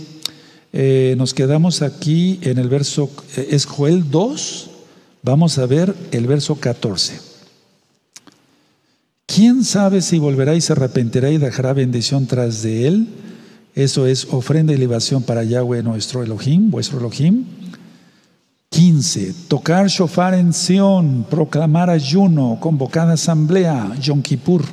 eh, 0.71 1.15
nos 1.17 1.33
quedamos 1.33 1.81
aquí 1.81 2.39
en 2.43 2.59
el 2.59 2.69
verso, 2.69 3.09
eh, 3.37 3.47
es 3.51 3.65
Joel 3.65 4.11
2, 4.11 4.69
vamos 5.23 5.57
a 5.57 5.65
ver 5.65 5.95
el 6.11 6.27
verso 6.27 6.55
14. 6.55 7.24
¿Quién 9.25 9.63
sabe 9.63 10.01
si 10.01 10.19
volverá 10.19 10.55
y 10.55 10.61
se 10.61 10.73
arrepentirá 10.73 11.31
y 11.31 11.37
dejará 11.37 11.73
bendición 11.73 12.27
tras 12.27 12.61
de 12.61 12.87
él? 12.87 13.07
Eso 13.73 14.07
es 14.07 14.27
ofrenda 14.31 14.73
y 14.73 14.77
libación 14.77 15.23
para 15.23 15.43
Yahweh 15.43 15.83
nuestro 15.83 16.23
Elohim, 16.23 16.71
vuestro 16.71 16.99
Elohim. 16.99 17.45
15. 18.69 19.33
Tocar 19.47 19.87
shofar 19.87 20.33
en 20.33 20.53
Sión, 20.53 21.25
proclamar 21.29 21.89
ayuno, 21.89 22.57
convocada 22.61 23.13
asamblea, 23.13 23.95
Yom 24.01 24.21
Kippur. 24.21 24.63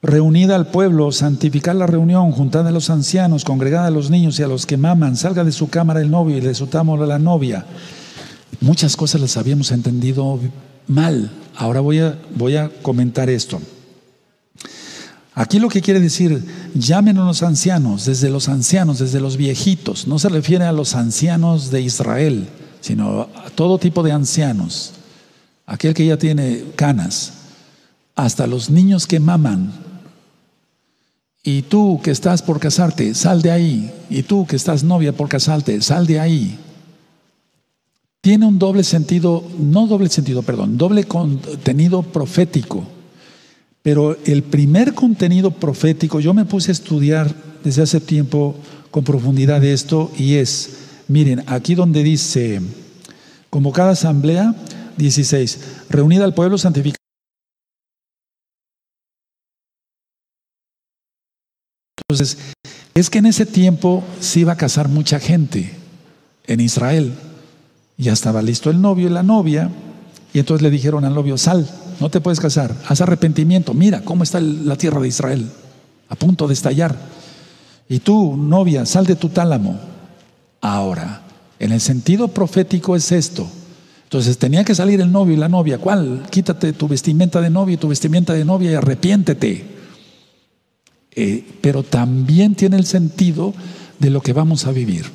Reunida 0.00 0.54
al 0.54 0.70
pueblo, 0.70 1.10
santificar 1.10 1.74
la 1.74 1.88
reunión, 1.88 2.30
juntada 2.30 2.68
a 2.68 2.72
los 2.72 2.88
ancianos, 2.88 3.44
congregada 3.44 3.88
a 3.88 3.90
los 3.90 4.10
niños 4.10 4.38
y 4.38 4.44
a 4.44 4.48
los 4.48 4.64
que 4.64 4.76
maman, 4.76 5.16
salga 5.16 5.42
de 5.42 5.52
su 5.52 5.68
cámara 5.68 6.00
el 6.00 6.10
novio 6.10 6.38
y 6.38 6.40
de 6.40 6.54
su 6.54 6.68
támara 6.68 7.04
la 7.04 7.18
novia. 7.18 7.66
Muchas 8.60 8.96
cosas 8.96 9.20
las 9.20 9.36
habíamos 9.36 9.72
entendido 9.72 10.38
mal. 10.88 11.30
Ahora 11.56 11.80
voy 11.80 12.00
a, 12.00 12.18
voy 12.34 12.56
a 12.56 12.70
comentar 12.82 13.30
esto. 13.30 13.60
Aquí 15.34 15.60
lo 15.60 15.68
que 15.68 15.82
quiere 15.82 16.00
decir, 16.00 16.44
llamen 16.74 17.16
a 17.18 17.24
los 17.24 17.44
ancianos, 17.44 18.06
desde 18.06 18.28
los 18.28 18.48
ancianos, 18.48 18.98
desde 18.98 19.20
los 19.20 19.36
viejitos. 19.36 20.08
No 20.08 20.18
se 20.18 20.28
refiere 20.28 20.64
a 20.64 20.72
los 20.72 20.96
ancianos 20.96 21.70
de 21.70 21.80
Israel, 21.80 22.48
sino 22.80 23.28
a 23.36 23.50
todo 23.50 23.78
tipo 23.78 24.02
de 24.02 24.10
ancianos. 24.10 24.94
Aquel 25.64 25.94
que 25.94 26.06
ya 26.06 26.16
tiene 26.16 26.64
canas, 26.74 27.34
hasta 28.16 28.48
los 28.48 28.68
niños 28.68 29.06
que 29.06 29.20
maman. 29.20 29.72
Y 31.44 31.62
tú 31.62 32.00
que 32.02 32.10
estás 32.10 32.42
por 32.42 32.58
casarte, 32.58 33.14
sal 33.14 33.40
de 33.40 33.52
ahí. 33.52 33.92
Y 34.10 34.24
tú 34.24 34.44
que 34.44 34.56
estás 34.56 34.82
novia 34.82 35.12
por 35.12 35.28
casarte, 35.28 35.80
sal 35.82 36.06
de 36.06 36.18
ahí. 36.18 36.58
Tiene 38.28 38.44
un 38.44 38.58
doble 38.58 38.84
sentido, 38.84 39.42
no 39.58 39.86
doble 39.86 40.10
sentido, 40.10 40.42
perdón, 40.42 40.76
doble 40.76 41.04
contenido 41.04 42.02
profético. 42.02 42.86
Pero 43.80 44.18
el 44.26 44.42
primer 44.42 44.92
contenido 44.92 45.50
profético, 45.50 46.20
yo 46.20 46.34
me 46.34 46.44
puse 46.44 46.70
a 46.70 46.72
estudiar 46.72 47.34
desde 47.64 47.80
hace 47.80 48.00
tiempo 48.00 48.54
con 48.90 49.02
profundidad 49.02 49.64
esto 49.64 50.12
y 50.18 50.34
es, 50.34 50.76
miren, 51.08 51.42
aquí 51.46 51.74
donde 51.74 52.02
dice, 52.02 52.60
convocada 53.48 53.92
asamblea, 53.92 54.54
16, 54.98 55.60
reunida 55.88 56.24
al 56.24 56.34
pueblo 56.34 56.58
santificado. 56.58 56.98
Entonces, 62.10 62.36
es 62.92 63.08
que 63.08 63.20
en 63.20 63.24
ese 63.24 63.46
tiempo 63.46 64.04
se 64.20 64.40
iba 64.40 64.52
a 64.52 64.58
casar 64.58 64.90
mucha 64.90 65.18
gente 65.18 65.72
en 66.46 66.60
Israel. 66.60 67.14
Ya 67.98 68.12
estaba 68.12 68.40
listo 68.40 68.70
el 68.70 68.80
novio 68.80 69.08
y 69.08 69.10
la 69.10 69.24
novia, 69.24 69.70
y 70.32 70.38
entonces 70.38 70.62
le 70.62 70.70
dijeron 70.70 71.04
al 71.04 71.14
novio, 71.14 71.36
sal, 71.36 71.68
no 72.00 72.08
te 72.08 72.20
puedes 72.20 72.38
casar, 72.38 72.74
haz 72.86 73.00
arrepentimiento, 73.00 73.74
mira 73.74 74.02
cómo 74.02 74.22
está 74.22 74.40
la 74.40 74.76
tierra 74.76 75.00
de 75.00 75.08
Israel, 75.08 75.50
a 76.08 76.14
punto 76.14 76.46
de 76.46 76.54
estallar. 76.54 76.96
Y 77.88 77.98
tú, 77.98 78.36
novia, 78.36 78.86
sal 78.86 79.04
de 79.04 79.16
tu 79.16 79.30
tálamo. 79.30 79.80
Ahora, 80.60 81.22
en 81.58 81.72
el 81.72 81.80
sentido 81.80 82.28
profético 82.28 82.94
es 82.94 83.10
esto. 83.12 83.48
Entonces 84.04 84.38
tenía 84.38 84.64
que 84.64 84.74
salir 84.74 85.00
el 85.00 85.10
novio 85.10 85.34
y 85.34 85.38
la 85.38 85.48
novia. 85.48 85.78
¿Cuál? 85.78 86.22
Quítate 86.30 86.72
tu 86.72 86.88
vestimenta 86.88 87.40
de 87.40 87.50
novio 87.50 87.74
y 87.74 87.78
tu 87.78 87.88
vestimenta 87.88 88.32
de 88.32 88.44
novia 88.44 88.70
y 88.70 88.74
arrepiéntete. 88.74 89.66
Eh, 91.14 91.44
pero 91.60 91.82
también 91.82 92.54
tiene 92.54 92.76
el 92.76 92.86
sentido 92.86 93.52
de 93.98 94.10
lo 94.10 94.20
que 94.20 94.32
vamos 94.32 94.66
a 94.66 94.72
vivir. 94.72 95.06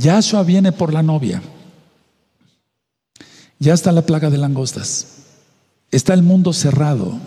Yahshua 0.00 0.42
viene 0.42 0.72
por 0.72 0.94
la 0.94 1.02
novia. 1.02 1.42
Ya 3.58 3.74
está 3.74 3.92
la 3.92 4.06
plaga 4.06 4.30
de 4.30 4.38
langostas. 4.38 5.06
Está 5.90 6.14
el 6.14 6.22
mundo 6.22 6.52
cerrado. 6.54 7.18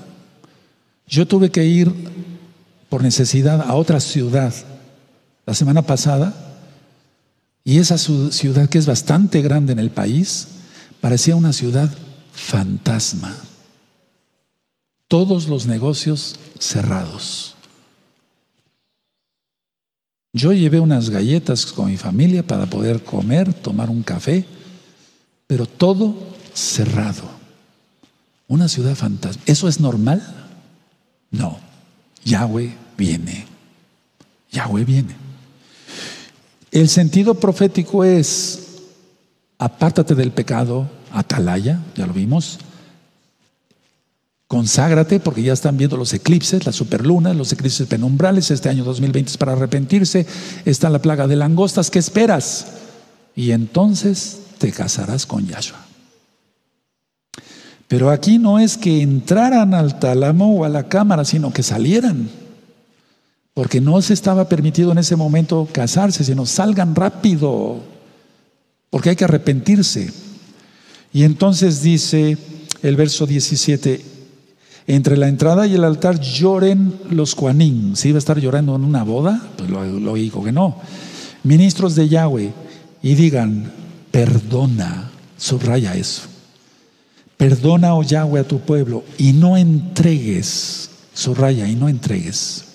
Yo 1.07 1.27
tuve 1.27 1.51
que 1.51 1.65
ir 1.65 1.93
por 2.89 3.03
necesidad 3.03 3.61
a 3.61 3.75
otra 3.75 3.99
ciudad 3.99 4.53
la 5.45 5.53
semana 5.53 5.83
pasada 5.83 6.33
y 7.63 7.77
esa 7.77 7.97
ciudad 7.97 8.67
que 8.67 8.79
es 8.79 8.87
bastante 8.87 9.41
grande 9.41 9.73
en 9.73 9.79
el 9.79 9.91
país 9.91 10.47
parecía 10.99 11.35
una 11.35 11.53
ciudad 11.53 11.91
fantasma. 12.31 13.35
Todos 15.07 15.47
los 15.47 15.67
negocios 15.67 16.39
cerrados. 16.57 17.52
Yo 20.35 20.51
llevé 20.51 20.79
unas 20.79 21.11
galletas 21.11 21.67
con 21.67 21.91
mi 21.91 21.97
familia 21.97 22.41
para 22.41 22.65
poder 22.65 23.03
comer, 23.03 23.53
tomar 23.53 23.91
un 23.91 24.01
café, 24.01 24.45
pero 25.45 25.67
todo 25.67 26.15
cerrado. 26.55 27.21
Una 28.47 28.67
ciudad 28.67 28.95
fantasma. 28.95 29.43
¿Eso 29.45 29.67
es 29.67 29.79
normal? 29.79 30.21
No. 31.29 31.59
Yahweh 32.25 32.73
viene. 32.97 33.45
Yahweh 34.51 34.83
viene. 34.85 35.15
El 36.71 36.89
sentido 36.89 37.35
profético 37.35 38.03
es, 38.03 38.81
apártate 39.59 40.15
del 40.15 40.31
pecado, 40.31 40.89
atalaya, 41.11 41.79
ya 41.95 42.07
lo 42.07 42.13
vimos. 42.13 42.57
Conságrate, 44.47 45.19
porque 45.19 45.41
ya 45.41 45.53
están 45.53 45.77
viendo 45.77 45.97
los 45.97 46.13
eclipses, 46.13 46.65
las 46.65 46.75
superlunas, 46.75 47.35
los 47.35 47.51
eclipses 47.51 47.87
penumbrales. 47.87 48.51
Este 48.51 48.69
año 48.69 48.83
2020 48.83 49.31
es 49.31 49.37
para 49.37 49.53
arrepentirse. 49.53 50.27
Está 50.65 50.89
la 50.89 51.01
plaga 51.01 51.27
de 51.27 51.35
langostas. 51.35 51.89
¿Qué 51.89 51.99
esperas? 51.99 52.67
Y 53.35 53.51
entonces 53.51 54.39
te 54.59 54.71
casarás 54.71 55.25
con 55.25 55.47
Yahshua. 55.47 55.79
Pero 57.87 58.09
aquí 58.09 58.39
no 58.39 58.59
es 58.59 58.77
que 58.77 59.01
entraran 59.01 59.73
al 59.73 59.99
tálamo 59.99 60.55
o 60.55 60.65
a 60.65 60.69
la 60.69 60.87
cámara, 60.87 61.25
sino 61.25 61.51
que 61.53 61.63
salieran. 61.63 62.29
Porque 63.53 63.81
no 63.81 64.01
se 64.01 64.13
estaba 64.13 64.49
permitido 64.49 64.91
en 64.91 64.97
ese 64.97 65.15
momento 65.15 65.67
casarse, 65.71 66.23
sino 66.23 66.45
salgan 66.45 66.95
rápido. 66.95 67.81
Porque 68.89 69.09
hay 69.09 69.15
que 69.15 69.25
arrepentirse. 69.25 70.11
Y 71.11 71.23
entonces 71.23 71.83
dice 71.83 72.37
el 72.81 72.95
verso 72.95 73.27
17, 73.27 74.12
entre 74.87 75.17
la 75.17 75.27
entrada 75.27 75.67
y 75.67 75.75
el 75.75 75.83
altar 75.83 76.19
lloren 76.19 76.93
los 77.09 77.35
cuanín. 77.35 77.95
¿Si 77.95 78.09
iba 78.09 78.17
a 78.17 78.19
estar 78.19 78.39
llorando 78.39 78.75
en 78.75 78.83
una 78.83 79.03
boda? 79.03 79.41
Pues 79.57 79.69
lo, 79.69 79.83
lo 79.85 80.13
dijo 80.15 80.43
que 80.43 80.51
no. 80.51 80.77
Ministros 81.43 81.95
de 81.95 82.09
Yahweh 82.09 82.51
y 83.01 83.15
digan, 83.15 83.71
perdona, 84.11 85.09
subraya 85.37 85.95
eso. 85.95 86.23
Perdona, 87.37 87.95
oh 87.95 88.03
Yahweh, 88.03 88.41
a 88.41 88.47
tu 88.47 88.59
pueblo 88.59 89.03
y 89.17 89.33
no 89.33 89.57
entregues, 89.57 90.89
subraya, 91.13 91.67
y 91.67 91.75
no 91.75 91.89
entregues 91.89 92.65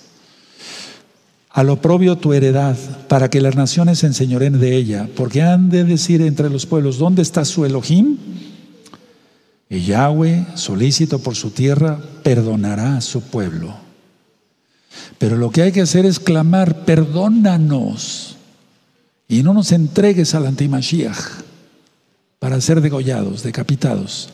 al 1.59 1.69
oprobio 1.69 2.17
tu 2.17 2.31
heredad, 2.33 2.77
para 3.07 3.29
que 3.29 3.41
las 3.41 3.55
naciones 3.55 3.99
se 3.99 4.07
enseñoren 4.07 4.59
de 4.59 4.75
ella, 4.75 5.09
porque 5.15 5.41
han 5.41 5.69
de 5.69 5.83
decir 5.83 6.21
entre 6.21 6.49
los 6.49 6.65
pueblos, 6.65 6.97
¿dónde 6.99 7.21
está 7.21 7.43
su 7.43 7.65
Elohim? 7.65 8.17
Y 9.69 9.81
Yahweh, 9.85 10.47
solícito 10.55 11.19
por 11.19 11.35
su 11.35 11.51
tierra, 11.51 11.99
perdonará 12.23 12.97
a 12.97 13.01
su 13.01 13.21
pueblo. 13.21 13.75
Pero 15.19 15.37
lo 15.37 15.51
que 15.51 15.61
hay 15.61 15.71
que 15.71 15.81
hacer 15.81 16.05
es 16.05 16.19
clamar, 16.19 16.85
perdónanos, 16.85 18.35
y 19.27 19.43
no 19.43 19.53
nos 19.53 19.71
entregues 19.71 20.33
al 20.33 20.47
antimashiach 20.47 21.43
para 22.39 22.59
ser 22.61 22.81
degollados, 22.81 23.43
decapitados. 23.43 24.29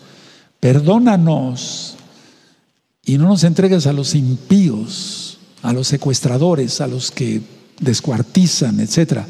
Perdónanos 0.62 1.98
y 3.04 3.18
no 3.18 3.28
nos 3.28 3.44
entregues 3.44 3.88
a 3.88 3.94
los 3.94 4.16
impíos, 4.16 5.38
a 5.62 5.74
los 5.74 5.90
secuestradores, 5.90 6.80
a 6.80 6.88
los 6.88 7.12
que 7.12 7.42
descuartizan, 7.82 8.80
etc. 8.80 9.24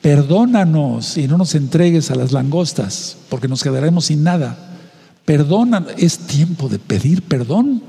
Perdónanos 0.00 1.18
y 1.18 1.28
no 1.28 1.36
nos 1.36 1.54
entregues 1.54 2.10
a 2.10 2.14
las 2.14 2.32
langostas, 2.32 3.18
porque 3.28 3.48
nos 3.48 3.62
quedaremos 3.62 4.06
sin 4.06 4.24
nada. 4.24 4.71
Perdona, 5.24 5.86
es 5.96 6.18
tiempo 6.18 6.68
de 6.68 6.78
pedir 6.78 7.22
perdón 7.22 7.82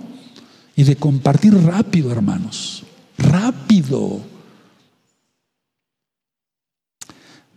y 0.75 0.83
de 0.83 0.95
compartir 0.95 1.55
rápido, 1.55 2.11
hermanos. 2.11 2.83
Rápido. 3.17 4.21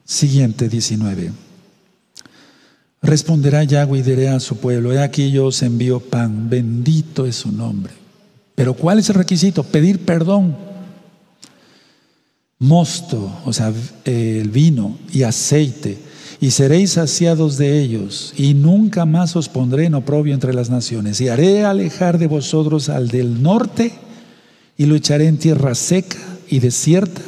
Siguiente 0.05 0.69
19. 0.69 1.33
Responderá 3.03 3.65
Yahweh 3.65 3.99
y 3.99 4.03
diré 4.03 4.29
a 4.29 4.41
su 4.41 4.57
pueblo, 4.57 4.93
he 4.93 5.03
aquí 5.03 5.31
yo 5.31 5.47
os 5.47 5.63
envío 5.63 6.01
pan, 6.01 6.49
bendito 6.49 7.27
es 7.27 7.37
su 7.37 7.53
nombre. 7.53 7.93
Pero 8.55 8.75
¿cuál 8.75 8.99
es 8.99 9.09
el 9.11 9.17
requisito? 9.17 9.63
Pedir 9.63 10.05
perdón. 10.05 10.57
mosto, 12.59 13.31
o 13.45 13.53
sea, 13.53 13.73
el 14.05 14.49
vino 14.49 14.99
y 15.13 15.25
aceite, 15.25 15.99
y 16.41 16.51
seréis 16.51 16.93
saciados 16.93 17.57
de 17.57 17.81
ellos, 17.81 18.35
y 18.37 18.55
nunca 18.55 19.07
más 19.07 19.37
os 19.37 19.49
pondré 19.49 19.87
en 19.87 19.95
oprobio 19.95 20.35
entre 20.35 20.53
las 20.53 20.71
naciones, 20.71 21.21
y 21.21 21.29
haré 21.29 21.65
alejar 21.65 22.19
de 22.19 22.27
vosotros 22.27 22.89
al 22.89 23.09
del 23.09 23.43
norte, 23.43 23.95
y 24.77 24.87
lo 24.87 24.95
echaré 24.95 25.27
en 25.27 25.39
tierra 25.39 25.75
seca 25.75 26.19
y 26.49 26.59
desierta, 26.59 27.23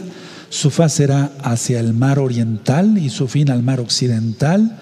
su 0.50 0.70
faz 0.70 0.94
será 0.94 1.32
hacia 1.42 1.80
el 1.80 1.92
mar 1.92 2.18
oriental 2.18 2.98
y 2.98 3.10
su 3.10 3.28
fin 3.28 3.50
al 3.50 3.62
mar 3.62 3.80
occidental, 3.80 4.78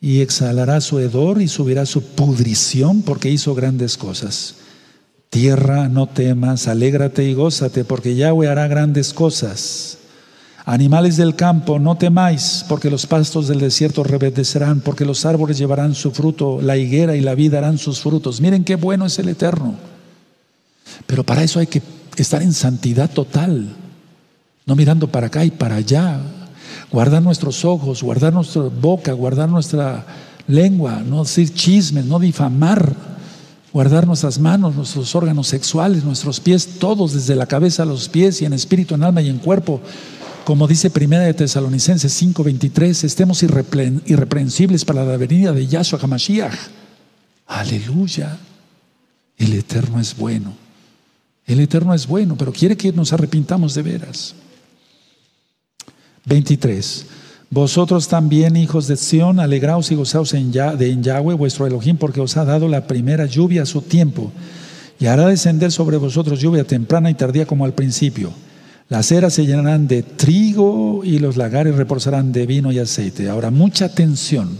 y 0.00 0.20
exhalará 0.20 0.80
su 0.80 0.98
hedor 0.98 1.40
y 1.40 1.46
subirá 1.46 1.86
su 1.86 2.02
pudrición 2.02 3.02
porque 3.02 3.30
hizo 3.30 3.54
grandes 3.54 3.96
cosas. 3.96 4.56
Tierra, 5.30 5.88
no 5.88 6.08
temas, 6.08 6.68
alégrate 6.68 7.24
y 7.24 7.34
gózate, 7.34 7.84
porque 7.84 8.16
Yahweh 8.16 8.48
hará 8.48 8.66
grandes 8.66 9.14
cosas. 9.14 9.98
Animales 10.64 11.16
del 11.16 11.34
campo, 11.34 11.80
no 11.80 11.96
temáis, 11.96 12.64
porque 12.68 12.90
los 12.90 13.06
pastos 13.06 13.48
del 13.48 13.58
desierto 13.58 14.04
reverdecerán, 14.04 14.80
porque 14.80 15.04
los 15.04 15.26
árboles 15.26 15.58
llevarán 15.58 15.94
su 15.94 16.12
fruto, 16.12 16.60
la 16.62 16.76
higuera 16.76 17.16
y 17.16 17.20
la 17.20 17.34
vida 17.34 17.60
darán 17.60 17.78
sus 17.78 18.00
frutos. 18.00 18.40
Miren 18.40 18.62
qué 18.62 18.76
bueno 18.76 19.06
es 19.06 19.18
el 19.18 19.28
Eterno. 19.28 19.74
Pero 21.06 21.24
para 21.24 21.42
eso 21.42 21.58
hay 21.58 21.66
que 21.66 21.82
estar 22.16 22.42
en 22.42 22.52
santidad 22.52 23.10
total, 23.10 23.74
no 24.64 24.76
mirando 24.76 25.08
para 25.08 25.26
acá 25.26 25.44
y 25.44 25.50
para 25.50 25.76
allá. 25.76 26.20
Guardar 26.92 27.22
nuestros 27.22 27.64
ojos, 27.64 28.02
guardar 28.02 28.32
nuestra 28.32 28.62
boca, 28.62 29.12
guardar 29.12 29.48
nuestra 29.48 30.06
lengua, 30.46 31.02
no 31.04 31.24
decir 31.24 31.52
chismes, 31.52 32.04
no 32.04 32.20
difamar, 32.20 32.94
guardar 33.72 34.06
nuestras 34.06 34.38
manos, 34.38 34.76
nuestros 34.76 35.12
órganos 35.16 35.48
sexuales, 35.48 36.04
nuestros 36.04 36.38
pies, 36.38 36.78
todos 36.78 37.14
desde 37.14 37.34
la 37.34 37.46
cabeza 37.46 37.82
a 37.82 37.86
los 37.86 38.08
pies 38.08 38.42
y 38.42 38.44
en 38.44 38.52
espíritu, 38.52 38.94
en 38.94 39.02
alma 39.02 39.22
y 39.22 39.28
en 39.28 39.38
cuerpo. 39.38 39.80
Como 40.44 40.66
dice 40.66 40.90
Primera 40.90 41.22
de 41.22 41.34
Tesalonicenses 41.34 42.12
5:23, 42.20 43.04
estemos 43.04 43.44
irreprensibles 43.44 44.84
para 44.84 45.04
la 45.04 45.16
venida 45.16 45.52
de 45.52 45.68
Yahshua 45.68 46.00
HaMashiach. 46.02 46.54
Aleluya. 47.46 48.38
El 49.36 49.52
Eterno 49.52 50.00
es 50.00 50.16
bueno. 50.16 50.52
El 51.46 51.60
Eterno 51.60 51.94
es 51.94 52.08
bueno, 52.08 52.36
pero 52.36 52.52
quiere 52.52 52.76
que 52.76 52.92
nos 52.92 53.12
arrepintamos 53.12 53.74
de 53.74 53.82
veras. 53.82 54.34
23. 56.24 57.06
Vosotros 57.50 58.08
también, 58.08 58.56
hijos 58.56 58.88
de 58.88 58.96
Sión, 58.96 59.38
alegraos 59.38 59.92
y 59.92 59.94
gozaos 59.94 60.34
en, 60.34 60.50
de 60.50 60.90
en 60.90 61.02
Yahweh 61.04 61.34
vuestro 61.34 61.66
Elohim, 61.66 61.96
porque 61.96 62.20
os 62.20 62.36
ha 62.36 62.44
dado 62.44 62.66
la 62.66 62.86
primera 62.86 63.26
lluvia 63.26 63.62
a 63.62 63.66
su 63.66 63.82
tiempo, 63.82 64.32
y 64.98 65.06
hará 65.06 65.26
descender 65.26 65.70
sobre 65.70 65.98
vosotros 65.98 66.40
lluvia 66.40 66.64
temprana 66.64 67.10
y 67.10 67.14
tardía 67.14 67.46
como 67.46 67.64
al 67.64 67.74
principio. 67.74 68.32
Las 68.92 69.10
eras 69.10 69.32
se 69.32 69.46
llenarán 69.46 69.88
de 69.88 70.02
trigo 70.02 71.00
y 71.02 71.18
los 71.18 71.38
lagares 71.38 71.76
reposarán 71.76 72.30
de 72.30 72.44
vino 72.44 72.72
y 72.72 72.78
aceite. 72.78 73.30
Ahora, 73.30 73.50
mucha 73.50 73.86
atención, 73.86 74.50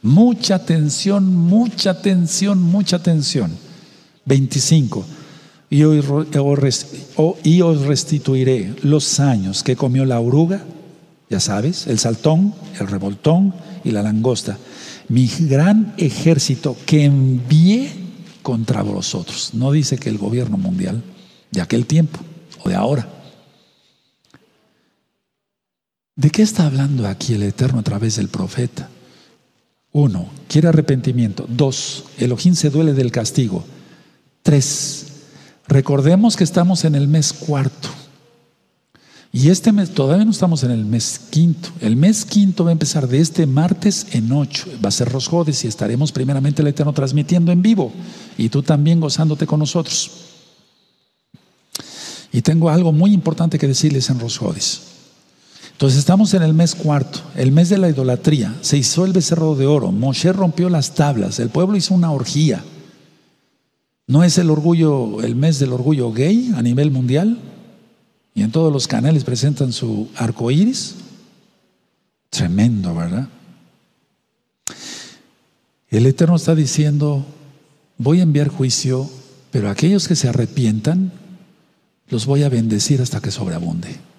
mucha 0.00 0.54
atención, 0.54 1.34
mucha 1.34 1.90
atención, 1.90 2.62
mucha 2.62 2.98
atención. 2.98 3.50
25. 4.26 5.04
Y 5.70 5.82
os 5.82 7.80
restituiré 7.82 8.76
los 8.82 9.18
años 9.18 9.64
que 9.64 9.74
comió 9.74 10.04
la 10.04 10.20
oruga 10.20 10.62
ya 11.28 11.40
sabes, 11.40 11.88
el 11.88 11.98
saltón, 11.98 12.54
el 12.78 12.86
revoltón 12.86 13.52
y 13.82 13.90
la 13.90 14.02
langosta. 14.02 14.56
Mi 15.08 15.26
gran 15.26 15.94
ejército 15.96 16.76
que 16.86 17.06
envié 17.06 17.90
contra 18.42 18.82
vosotros. 18.82 19.50
No 19.54 19.72
dice 19.72 19.98
que 19.98 20.10
el 20.10 20.18
gobierno 20.18 20.58
mundial 20.58 21.02
de 21.50 21.60
aquel 21.60 21.86
tiempo 21.86 22.20
o 22.62 22.68
de 22.68 22.76
ahora. 22.76 23.19
¿De 26.16 26.30
qué 26.30 26.42
está 26.42 26.66
hablando 26.66 27.06
aquí 27.06 27.34
el 27.34 27.42
Eterno 27.42 27.80
a 27.80 27.84
través 27.84 28.16
del 28.16 28.28
profeta? 28.28 28.88
Uno, 29.92 30.28
quiere 30.48 30.68
arrepentimiento. 30.68 31.46
Dos, 31.48 32.04
Elohim 32.18 32.54
se 32.54 32.70
duele 32.70 32.92
del 32.92 33.10
castigo. 33.10 33.64
Tres, 34.42 35.06
recordemos 35.66 36.36
que 36.36 36.44
estamos 36.44 36.84
en 36.84 36.94
el 36.94 37.08
mes 37.08 37.32
cuarto. 37.32 37.88
Y 39.32 39.48
este 39.50 39.70
mes, 39.70 39.90
todavía 39.90 40.24
no 40.24 40.32
estamos 40.32 40.64
en 40.64 40.72
el 40.72 40.84
mes 40.84 41.20
quinto. 41.30 41.68
El 41.80 41.94
mes 41.94 42.24
quinto 42.24 42.64
va 42.64 42.70
a 42.70 42.72
empezar 42.72 43.06
de 43.06 43.20
este 43.20 43.46
martes 43.46 44.08
en 44.12 44.32
ocho. 44.32 44.66
Va 44.84 44.88
a 44.88 44.92
ser 44.92 45.08
Rosjodes 45.08 45.64
y 45.64 45.68
estaremos 45.68 46.10
primeramente 46.10 46.62
el 46.62 46.68
Eterno 46.68 46.92
transmitiendo 46.92 47.52
en 47.52 47.62
vivo. 47.62 47.92
Y 48.36 48.48
tú 48.48 48.62
también 48.62 48.98
gozándote 48.98 49.46
con 49.46 49.60
nosotros. 49.60 50.10
Y 52.32 52.42
tengo 52.42 52.70
algo 52.70 52.92
muy 52.92 53.12
importante 53.12 53.58
que 53.58 53.68
decirles 53.68 54.10
en 54.10 54.18
Rosjodes. 54.18 54.89
Entonces 55.80 55.98
estamos 55.98 56.34
en 56.34 56.42
el 56.42 56.52
mes 56.52 56.74
cuarto, 56.74 57.20
el 57.36 57.52
mes 57.52 57.70
de 57.70 57.78
la 57.78 57.88
idolatría. 57.88 58.54
Se 58.60 58.76
hizo 58.76 59.06
el 59.06 59.14
becerro 59.14 59.54
de 59.54 59.66
oro. 59.66 59.90
Moshe 59.90 60.30
rompió 60.30 60.68
las 60.68 60.94
tablas. 60.94 61.40
El 61.40 61.48
pueblo 61.48 61.74
hizo 61.74 61.94
una 61.94 62.12
orgía. 62.12 62.62
¿No 64.06 64.22
es 64.22 64.36
el 64.36 64.50
orgullo, 64.50 65.22
el 65.22 65.36
mes 65.36 65.58
del 65.58 65.72
orgullo 65.72 66.12
gay 66.12 66.52
a 66.54 66.60
nivel 66.60 66.90
mundial? 66.90 67.38
y 68.34 68.42
en 68.42 68.52
todos 68.52 68.72
los 68.72 68.86
canales 68.86 69.24
presentan 69.24 69.72
su 69.72 70.08
arco 70.16 70.50
iris. 70.50 70.96
Tremendo, 72.28 72.94
¿verdad? 72.94 73.28
El 75.88 76.06
Eterno 76.06 76.36
está 76.36 76.54
diciendo: 76.54 77.24
Voy 77.98 78.20
a 78.20 78.24
enviar 78.24 78.48
juicio, 78.48 79.10
pero 79.50 79.68
aquellos 79.68 80.06
que 80.06 80.14
se 80.14 80.28
arrepientan, 80.28 81.10
los 82.08 82.26
voy 82.26 82.42
a 82.42 82.48
bendecir 82.48 83.02
hasta 83.02 83.20
que 83.20 83.30
sobreabunde. 83.30 84.09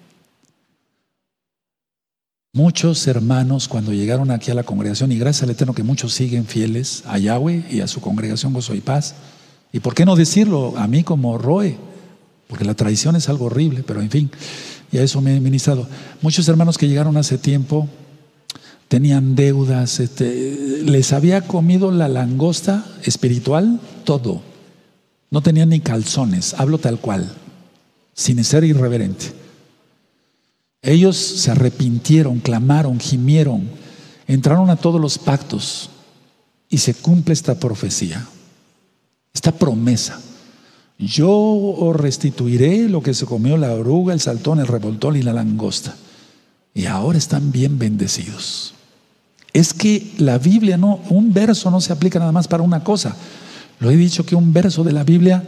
Muchos 2.54 3.06
hermanos, 3.06 3.66
cuando 3.66 3.94
llegaron 3.94 4.30
aquí 4.30 4.50
a 4.50 4.54
la 4.54 4.62
congregación, 4.62 5.10
y 5.10 5.16
gracias 5.16 5.44
al 5.44 5.48
Eterno 5.48 5.72
que 5.72 5.82
muchos 5.82 6.12
siguen 6.12 6.44
fieles 6.44 7.02
a 7.06 7.16
Yahweh 7.16 7.64
y 7.70 7.80
a 7.80 7.88
su 7.88 8.02
congregación 8.02 8.52
Gozo 8.52 8.74
y 8.74 8.82
Paz, 8.82 9.14
y 9.72 9.80
por 9.80 9.94
qué 9.94 10.04
no 10.04 10.16
decirlo 10.16 10.74
a 10.76 10.86
mí 10.86 11.02
como 11.02 11.38
Roe, 11.38 11.78
porque 12.48 12.66
la 12.66 12.74
traición 12.74 13.16
es 13.16 13.30
algo 13.30 13.46
horrible, 13.46 13.82
pero 13.82 14.02
en 14.02 14.10
fin, 14.10 14.30
y 14.92 14.98
a 14.98 15.02
eso 15.02 15.22
me 15.22 15.34
he 15.34 15.40
ministrado. 15.40 15.88
Muchos 16.20 16.46
hermanos 16.46 16.76
que 16.76 16.88
llegaron 16.88 17.16
hace 17.16 17.38
tiempo 17.38 17.88
tenían 18.88 19.34
deudas, 19.34 19.98
este, 19.98 20.82
les 20.84 21.14
había 21.14 21.46
comido 21.46 21.90
la 21.90 22.08
langosta 22.08 22.84
espiritual 23.02 23.80
todo. 24.04 24.42
No 25.30 25.40
tenían 25.40 25.70
ni 25.70 25.80
calzones, 25.80 26.52
hablo 26.58 26.76
tal 26.76 27.00
cual, 27.00 27.32
sin 28.12 28.44
ser 28.44 28.64
irreverente. 28.64 29.41
Ellos 30.82 31.16
se 31.16 31.52
arrepintieron, 31.52 32.40
clamaron, 32.40 32.98
gimieron, 32.98 33.68
entraron 34.26 34.68
a 34.68 34.76
todos 34.76 35.00
los 35.00 35.16
pactos 35.16 35.90
y 36.68 36.78
se 36.78 36.92
cumple 36.94 37.34
esta 37.34 37.54
profecía, 37.54 38.26
esta 39.32 39.52
promesa. 39.52 40.20
Yo 40.98 41.30
os 41.30 41.96
restituiré 41.96 42.88
lo 42.88 43.00
que 43.02 43.14
se 43.14 43.26
comió 43.26 43.56
la 43.56 43.72
oruga, 43.72 44.12
el 44.12 44.20
saltón, 44.20 44.58
el 44.58 44.66
revoltón 44.66 45.16
y 45.16 45.22
la 45.22 45.32
langosta. 45.32 45.94
Y 46.74 46.86
ahora 46.86 47.18
están 47.18 47.52
bien 47.52 47.78
bendecidos. 47.78 48.74
Es 49.52 49.74
que 49.74 50.12
la 50.18 50.38
Biblia 50.38 50.76
no, 50.76 51.00
un 51.10 51.32
verso 51.32 51.70
no 51.70 51.80
se 51.80 51.92
aplica 51.92 52.18
nada 52.18 52.32
más 52.32 52.48
para 52.48 52.62
una 52.62 52.82
cosa. 52.82 53.14
Lo 53.78 53.90
he 53.90 53.96
dicho 53.96 54.24
que 54.24 54.34
un 54.34 54.52
verso 54.52 54.82
de 54.82 54.92
la 54.92 55.04
Biblia 55.04 55.44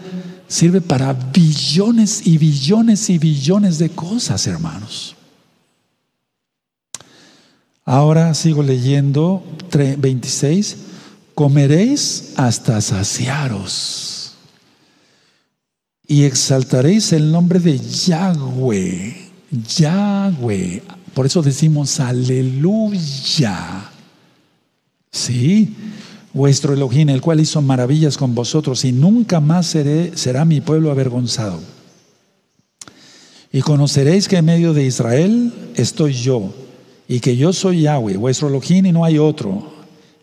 sirve 0.47 0.81
para 0.81 1.13
billones 1.13 2.27
y 2.27 2.37
billones 2.39 3.09
y 3.11 3.19
billones 3.19 3.79
de 3.79 3.91
cosas, 3.91 4.47
hermanos. 4.47 5.14
Ahora 7.85 8.33
sigo 8.35 8.63
leyendo 8.63 9.43
26. 9.73 10.77
Comeréis 11.35 12.33
hasta 12.37 12.81
saciaros 12.81 14.35
y 16.07 16.25
exaltaréis 16.25 17.13
el 17.13 17.31
nombre 17.31 17.61
de 17.61 17.79
Yahweh. 17.79 19.17
Yahweh. 19.51 20.83
Por 21.13 21.27
eso 21.27 21.43
decimos 21.43 22.01
aleluya. 22.01 23.91
Sí, 25.11 25.75
vuestro 26.33 26.73
Elohim, 26.75 27.09
el 27.11 27.21
cual 27.21 27.41
hizo 27.41 27.61
maravillas 27.63 28.17
con 28.17 28.35
vosotros 28.35 28.85
y 28.85 28.93
nunca 28.93 29.41
más 29.41 29.67
seré, 29.67 30.17
será 30.17 30.45
mi 30.45 30.61
pueblo 30.61 30.91
avergonzado. 30.91 31.61
Y 33.53 33.61
conoceréis 33.61 34.27
que 34.27 34.39
en 34.39 34.47
medio 34.47 34.73
de 34.73 34.85
Israel 34.85 35.53
estoy 35.77 36.15
yo 36.15 36.53
y 37.09 37.21
que 37.21 37.37
yo 37.37 37.53
soy 37.53 37.83
Yahweh, 37.83 38.17
vuestro 38.17 38.49
Elohim 38.49 38.87
y 38.87 38.93
no 38.93 39.05
hay 39.05 39.19
otro 39.19 39.75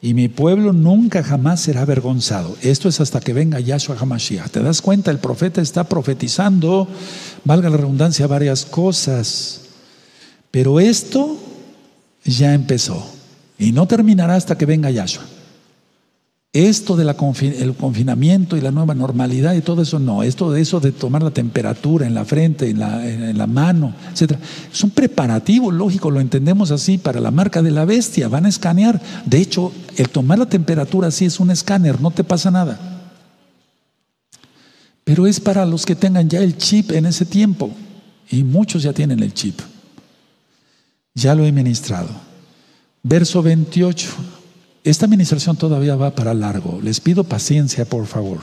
y 0.02 0.16
mi 0.16 0.28
pueblo 0.30 0.74
nunca 0.74 1.22
jamás 1.22 1.62
será 1.62 1.84
avergonzado. 1.84 2.58
Esto 2.64 2.90
es 2.90 3.00
hasta 3.00 3.20
que 3.20 3.34
venga 3.34 3.60
Yahshua 3.60 3.98
HaMashiach. 4.00 4.50
¿Te 4.50 4.62
das 4.62 4.82
cuenta? 4.82 5.12
El 5.12 5.20
profeta 5.20 5.62
está 5.62 5.84
profetizando, 5.84 6.88
valga 7.46 7.70
la 7.70 7.78
redundancia, 7.78 8.26
varias 8.26 8.66
cosas. 8.66 9.62
Pero 10.50 10.80
esto 10.80 11.38
ya 12.26 12.56
empezó 12.56 13.06
y 13.60 13.72
no 13.74 13.88
terminará 13.88 14.36
hasta 14.36 14.58
que 14.58 14.66
venga 14.66 14.90
Yahshua. 14.90 15.24
Esto 16.54 16.98
del 16.98 17.16
confinamiento 17.16 18.58
y 18.58 18.62
la 18.62 18.72
nueva 18.72 18.94
normalidad 18.94 19.54
y 19.54 19.62
todo 19.62 19.84
eso, 19.84 20.00
no. 20.00 20.22
Esto 20.22 20.52
de 20.52 20.60
eso 20.60 20.82
de 20.82 20.92
tomar 20.92 21.24
la 21.24 21.32
temperatura 21.32 22.06
en 22.06 22.14
la 22.14 22.26
frente, 22.26 22.70
en 22.70 22.80
la, 22.80 23.08
en 23.08 23.38
la 23.38 23.48
mano, 23.48 23.96
etc. 24.12 24.34
Es 24.70 24.84
un 24.84 24.90
preparativo, 24.90 25.72
lógico, 25.72 26.12
lo 26.12 26.20
entendemos 26.20 26.72
así, 26.72 26.98
para 26.98 27.22
la 27.22 27.32
marca 27.32 27.62
de 27.62 27.72
la 27.72 27.86
bestia. 27.86 28.28
Van 28.28 28.46
a 28.46 28.50
escanear. 28.50 29.02
De 29.26 29.38
hecho, 29.38 29.72
el 29.96 30.10
tomar 30.10 30.40
la 30.40 30.50
temperatura 30.50 31.08
así 31.08 31.24
es 31.24 31.40
un 31.40 31.52
escáner, 31.52 32.02
no 32.02 32.12
te 32.12 32.26
pasa 32.26 32.52
nada. 32.52 32.78
Pero 35.06 35.28
es 35.28 35.40
para 35.40 35.66
los 35.66 35.86
que 35.86 35.96
tengan 35.96 36.30
ya 36.30 36.42
el 36.42 36.58
chip 36.58 36.92
en 36.92 37.06
ese 37.06 37.26
tiempo. 37.26 37.72
Y 38.30 38.44
muchos 38.44 38.84
ya 38.84 38.92
tienen 38.92 39.24
el 39.24 39.34
chip. 39.34 39.62
Ya 41.14 41.34
lo 41.34 41.46
he 41.46 41.52
ministrado. 41.54 42.10
Verso 43.04 43.42
28. 43.42 44.41
Esta 44.84 45.06
administración 45.06 45.58
todavía 45.58 45.96
va 45.96 46.16
para 46.16 46.34
largo. 46.34 46.80
Les 46.82 47.00
pido 47.00 47.24
paciencia, 47.24 47.86
por 47.86 48.08
favor. 48.08 48.40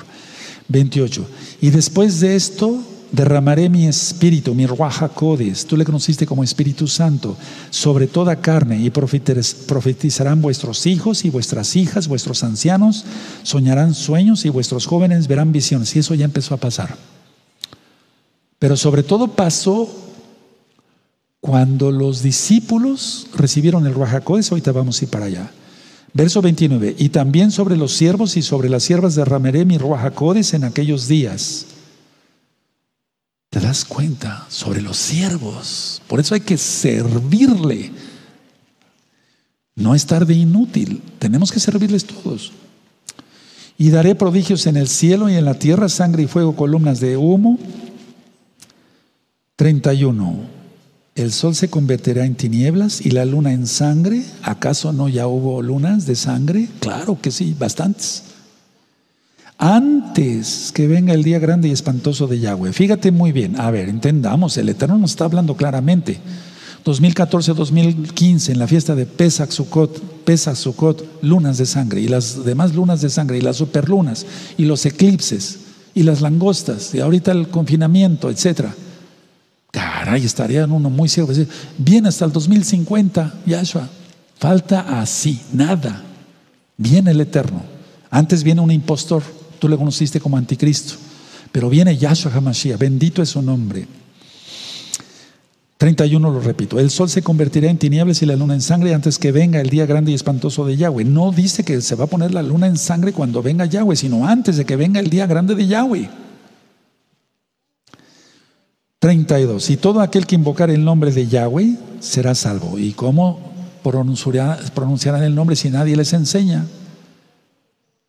28. 0.69 1.27
Y 1.61 1.71
después 1.71 2.21
de 2.21 2.37
esto 2.37 2.81
derramaré 3.11 3.69
mi 3.69 3.87
espíritu, 3.87 4.55
mi 4.55 4.67
ruaja 4.67 5.09
codes, 5.09 5.65
tú 5.65 5.77
le 5.77 5.85
conociste 5.85 6.27
como 6.27 6.45
Espíritu 6.45 6.87
Santo, 6.87 7.37
sobre 7.71 8.07
toda 8.07 8.37
carne 8.37 8.81
y 8.83 8.91
profetizarán 8.91 10.43
vuestros 10.43 10.87
hijos 10.87 11.25
y 11.25 11.31
vuestras 11.31 11.75
hijas, 11.75 12.07
vuestros 12.07 12.45
ancianos, 12.45 13.05
soñarán 13.43 13.95
sueños 13.95 14.45
y 14.45 14.51
vuestros 14.51 14.87
jóvenes 14.87 15.27
verán 15.27 15.53
visiones. 15.53 15.97
Y 15.97 16.01
eso 16.01 16.15
ya 16.15 16.27
empezó 16.27 16.55
a 16.55 16.59
pasar. 16.59 16.97
Pero 18.59 18.77
sobre 18.77 19.03
todo 19.03 19.29
pasó 19.29 19.89
cuando 21.41 21.91
los 21.93 22.23
discípulos 22.23 23.29
recibieron 23.35 23.87
el 23.87 23.95
ruaja 23.95 24.21
codes, 24.21 24.51
ahorita 24.51 24.73
vamos 24.73 25.01
a 25.01 25.05
ir 25.05 25.11
para 25.11 25.27
allá. 25.27 25.51
Verso 26.15 26.41
29, 26.41 26.97
y 26.99 27.11
también 27.11 27.51
sobre 27.51 27.77
los 27.77 27.93
siervos 27.93 28.37
y 28.37 28.43
sobre 28.43 28.69
las 28.69 28.83
siervas 28.83 29.15
derramaré 29.15 29.65
mi 29.65 29.79
ruajacodes 29.79 30.55
en 30.55 30.65
aquellos 30.65 31.07
días. 31.07 31.67
¿Te 33.51 33.61
das 33.61 33.85
cuenta? 33.85 34.47
Sobre 34.49 34.83
los 34.83 34.97
siervos. 34.97 36.03
Por 36.09 36.21
eso 36.21 36.35
hay 36.35 36.41
que 36.41 36.59
servirle. 36.59 37.93
No 39.75 39.95
estar 39.95 40.27
de 40.27 40.35
inútil. 40.35 41.03
Tenemos 41.19 41.53
que 41.53 41.61
servirles 41.61 42.05
todos. 42.05 42.53
Y 43.77 43.91
daré 43.91 44.15
prodigios 44.15 44.67
en 44.67 44.77
el 44.77 44.89
cielo 44.89 45.29
y 45.29 45.37
en 45.37 45.45
la 45.45 45.55
tierra, 45.55 45.89
sangre 45.89 46.25
y 46.25 46.27
fuego, 46.27 46.57
columnas 46.57 47.01
de 47.01 47.17
humo. 47.17 47.59
31 49.57 50.58
el 51.19 51.33
sol 51.33 51.55
se 51.57 51.69
convertirá 51.69 52.25
en 52.25 52.37
tinieblas 52.37 53.05
y 53.05 53.11
la 53.11 53.25
luna 53.25 53.53
en 53.53 53.67
sangre. 53.67 54.23
¿Acaso 54.43 54.93
no 54.93 55.09
ya 55.09 55.27
hubo 55.27 55.61
lunas 55.63 56.07
de 56.07 56.15
sangre? 56.15 56.69
Claro 56.79 57.19
que 57.21 57.33
sí, 57.33 57.57
bastantes. 57.59 58.23
Antes 59.59 60.71
que 60.73 60.87
venga 60.87 61.13
el 61.13 61.25
día 61.25 61.41
grande 61.41 61.67
y 61.67 61.73
espantoso 61.73 62.29
de 62.29 62.39
Yahweh. 62.39 62.73
Fíjate 62.73 63.11
muy 63.11 63.33
bien, 63.33 63.61
a 63.61 63.73
ver, 63.73 63.89
entendamos, 63.89 64.57
el 64.57 64.69
Eterno 64.69 64.97
nos 64.97 65.11
está 65.11 65.25
hablando 65.25 65.57
claramente. 65.57 66.21
2014-2015, 66.85 68.53
en 68.53 68.59
la 68.61 68.69
fiesta 68.69 68.95
de 68.95 69.05
Pesach 69.05 69.51
Sukkot, 69.51 70.01
Pesach 70.25 70.55
Sukkot, 70.55 71.23
lunas 71.23 71.59
de 71.59 71.67
sangre, 71.67 72.01
y 72.01 72.07
las 72.07 72.45
demás 72.45 72.77
lunas 72.77 73.01
de 73.01 73.11
sangre, 73.11 73.39
y 73.39 73.41
las 73.41 73.57
superlunas, 73.57 74.25
y 74.57 74.65
los 74.65 74.87
eclipses, 74.87 75.59
y 75.95 76.05
las 76.05 76.21
langostas, 76.21 76.95
y 76.95 77.01
ahorita 77.01 77.33
el 77.33 77.49
confinamiento, 77.49 78.31
etcétera. 78.31 78.73
Caray, 79.71 80.25
estaría 80.25 80.65
uno 80.65 80.91
muy 80.91 81.09
ciego. 81.09 81.31
Viene 81.77 82.09
hasta 82.09 82.25
el 82.25 82.33
2050, 82.33 83.35
Yahshua. 83.47 83.89
Falta 84.39 85.01
así, 85.01 85.41
nada. 85.53 86.03
Viene 86.77 87.11
el 87.11 87.21
Eterno. 87.21 87.63
Antes 88.11 88.43
viene 88.43 88.61
un 88.61 88.71
impostor. 88.71 89.23
Tú 89.59 89.69
le 89.69 89.77
conociste 89.77 90.21
como 90.21 90.37
anticristo. 90.37 90.95
Pero 91.53 91.69
viene 91.69 91.97
Yahshua 91.97 92.33
Hamashiach. 92.35 92.79
Bendito 92.79 93.23
es 93.23 93.31
su 93.31 93.43
nombre. 93.43 93.87
31 95.79 96.31
lo 96.31 96.41
repito. 96.41 96.81
El 96.81 96.91
sol 96.91 97.09
se 97.09 97.23
convertirá 97.23 97.71
en 97.71 97.79
tinieblas 97.79 98.21
y 98.23 98.27
la 98.27 98.35
luna 98.35 98.55
en 98.55 98.63
sangre 98.63 98.95
antes 98.95 99.19
que 99.19 99.31
venga 99.31 99.61
el 99.61 99.71
día 99.71 99.87
grande 99.87 100.11
y 100.11 100.15
espantoso 100.15 100.67
de 100.67 100.77
Yahweh. 100.77 101.05
No 101.05 101.31
dice 101.31 101.63
que 101.63 101.81
se 101.83 101.95
va 101.95 102.05
a 102.05 102.09
poner 102.09 102.35
la 102.35 102.43
luna 102.43 102.67
en 102.67 102.77
sangre 102.77 103.13
cuando 103.13 103.43
venga 103.43 103.65
Yahweh, 103.65 103.95
sino 103.95 104.27
antes 104.27 104.57
de 104.57 104.65
que 104.65 104.75
venga 104.75 104.99
el 104.99 105.09
día 105.09 105.27
grande 105.27 105.55
de 105.55 105.69
Yahweh. 105.69 106.11
32. 109.09 109.71
Y 109.71 109.79
todo 109.79 110.03
aquel 110.03 110.27
que 110.27 110.35
invocar 110.35 110.69
el 110.69 110.85
nombre 110.85 111.11
de 111.13 111.27
Yahweh 111.27 111.79
será 111.99 112.35
salvo. 112.35 112.79
¿Y 112.79 112.93
cómo 112.93 113.41
pronunciarán 113.83 115.23
el 115.23 115.35
nombre 115.35 115.57
si 115.57 115.71
nadie 115.71 115.97
les 115.97 116.13
enseña? 116.13 116.67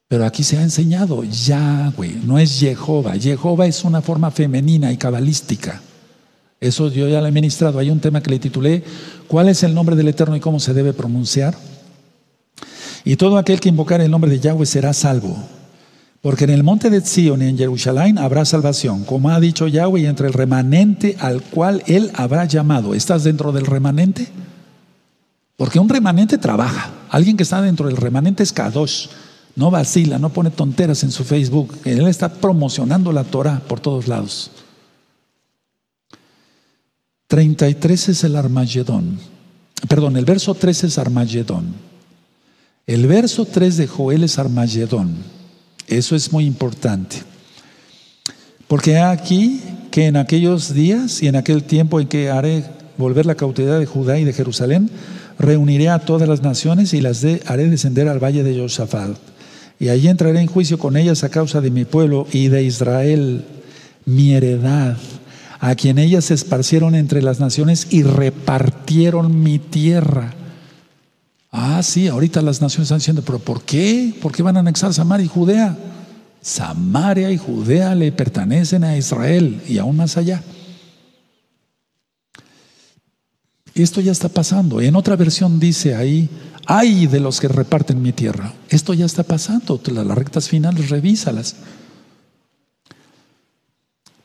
Pero 0.10 0.26
aquí 0.26 0.44
se 0.44 0.58
ha 0.58 0.62
enseñado 0.62 1.24
Yahweh, 1.24 2.20
no 2.26 2.38
es 2.38 2.60
Jehová. 2.60 3.14
Jehová 3.18 3.68
es 3.68 3.86
una 3.86 4.02
forma 4.02 4.30
femenina 4.30 4.92
y 4.92 4.98
cabalística. 4.98 5.82
Eso 6.60 6.90
yo 6.90 7.08
ya 7.08 7.22
lo 7.22 7.28
he 7.28 7.32
ministrado. 7.32 7.80
Hay 7.80 7.92
un 7.92 8.02
tema 8.02 8.22
que 8.22 8.32
le 8.32 8.40
titulé 8.40 8.84
¿Cuál 9.30 9.48
es 9.48 9.64
el 9.64 9.74
nombre 9.74 9.96
del 9.96 10.10
Eterno 10.10 10.36
y 10.36 10.42
cómo 10.42 10.60
se 10.60 10.74
debe 10.74 10.92
pronunciar? 10.92 11.56
Y 13.06 13.16
todo 13.16 13.38
aquel 13.38 13.62
que 13.62 13.70
invocar 13.70 14.02
el 14.02 14.12
nombre 14.12 14.30
de 14.30 14.42
Yahweh 14.42 14.66
será 14.66 14.92
salvo. 14.92 15.38
Porque 16.22 16.44
en 16.44 16.50
el 16.50 16.64
monte 16.64 16.90
de 16.90 17.02
Zion 17.02 17.42
y 17.42 17.46
en 17.46 17.58
Jerusalén 17.58 18.18
habrá 18.18 18.44
salvación, 18.44 19.06
como 19.06 19.30
ha 19.30 19.40
dicho 19.40 19.68
Yahweh, 19.68 20.06
entre 20.06 20.28
el 20.28 20.34
remanente 20.34 21.16
al 21.20 21.42
cual 21.42 21.82
él 21.88 22.12
habrá 22.14 22.46
llamado. 22.46 22.94
¿Estás 22.94 23.24
dentro 23.24 23.54
del 23.54 23.66
remanente? 23.66 24.28
Porque 25.56 25.80
un 25.80 25.88
remanente 25.88 26.38
trabaja. 26.38 26.92
Alguien 27.10 27.38
que 27.38 27.44
está 27.44 27.62
dentro 27.62 27.88
del 27.88 27.98
remanente 27.98 28.44
es 28.44 28.52
Kadosh. 28.52 29.08
No 29.56 29.72
vacila, 29.72 30.20
no 30.20 30.30
pone 30.30 30.50
tonteras 30.50 31.04
en 31.04 31.12
su 31.12 31.24
Facebook. 31.24 31.78
Él 31.86 32.06
está 32.08 32.32
promocionando 32.32 33.12
la 33.12 33.24
Torah 33.24 33.62
por 33.68 33.80
todos 33.80 34.08
lados. 34.08 34.52
33 37.28 38.10
es 38.10 38.24
el 38.24 38.36
Armagedón. 38.36 39.20
Perdón, 39.88 40.18
el 40.18 40.26
verso 40.26 40.54
3 40.54 40.86
es 40.86 40.98
Armagedón. 40.98 41.74
El 42.88 43.08
verso 43.08 43.46
3 43.46 43.78
de 43.78 43.88
Joel 43.88 44.24
es 44.24 44.40
Armagedón. 44.40 45.39
Eso 45.90 46.16
es 46.16 46.32
muy 46.32 46.46
importante. 46.46 47.18
Porque 48.68 48.98
aquí 48.98 49.62
que 49.92 50.06
en 50.06 50.18
aquellos 50.18 50.74
días 50.74 51.24
y 51.24 51.28
en 51.28 51.36
aquel 51.36 51.64
tiempo 51.64 52.00
en 52.00 52.08
que 52.08 52.30
haré 52.30 52.64
volver 52.98 53.26
la 53.26 53.36
cautividad 53.36 53.80
de 53.80 53.86
Judá 53.86 54.20
y 54.20 54.24
de 54.24 54.34
Jerusalén, 54.34 54.90
reuniré 55.40 55.90
a 55.90 56.00
todas 56.00 56.28
las 56.28 56.44
naciones 56.44 56.94
y 56.94 57.02
las 57.02 57.26
haré 57.46 57.70
descender 57.70 58.08
al 58.08 58.24
valle 58.24 58.44
de 58.44 58.60
Josafat. 58.60 59.18
Y 59.80 59.90
allí 59.90 60.10
entraré 60.10 60.42
en 60.42 60.48
juicio 60.48 60.78
con 60.78 60.98
ellas 60.98 61.24
a 61.24 61.30
causa 61.30 61.62
de 61.62 61.72
mi 61.72 61.86
pueblo 61.86 62.28
y 62.32 62.50
de 62.50 62.64
Israel, 62.64 63.46
mi 64.06 64.34
heredad, 64.34 64.98
a 65.60 65.76
quien 65.76 65.98
ellas 65.98 66.26
se 66.26 66.34
esparcieron 66.34 66.94
entre 66.94 67.22
las 67.22 67.40
naciones 67.40 67.88
y 67.90 68.04
repartieron 68.04 69.42
mi 69.42 69.58
tierra. 69.60 70.34
Ah, 71.52 71.82
sí, 71.82 72.08
ahorita 72.08 72.42
las 72.42 72.62
naciones 72.62 72.86
están 72.86 73.00
diciendo, 73.00 73.24
pero 73.26 73.40
¿por 73.40 73.64
qué? 73.64 74.14
¿Por 74.22 74.32
qué 74.32 74.44
van 74.44 74.58
a 74.58 74.60
anexar 74.60 74.94
Samaria 74.94 75.26
y 75.26 75.30
Judea? 75.30 75.78
Samaria 76.42 77.32
y 77.32 77.38
Judea 77.38 77.96
le 77.96 78.12
pertenecen 78.12 78.84
a 78.84 78.96
Israel 78.96 79.62
y 79.68 79.78
aún 79.78 79.98
más 79.98 80.16
allá. 80.18 80.44
Esto 83.74 84.02
ya 84.02 84.12
está 84.12 84.30
pasando. 84.30 84.82
En 84.82 84.96
otra 84.96 85.16
versión 85.16 85.60
dice 85.60 85.96
ahí, 85.96 86.30
ay 86.66 87.08
de 87.08 87.20
los 87.20 87.40
que 87.40 87.48
reparten 87.48 88.02
mi 88.02 88.12
tierra. 88.12 88.54
Esto 88.70 88.94
ya 88.94 89.06
está 89.06 89.24
pasando. 89.24 89.82
Las 89.86 90.18
rectas 90.18 90.50
finales, 90.50 90.90
revísalas. 90.90 91.56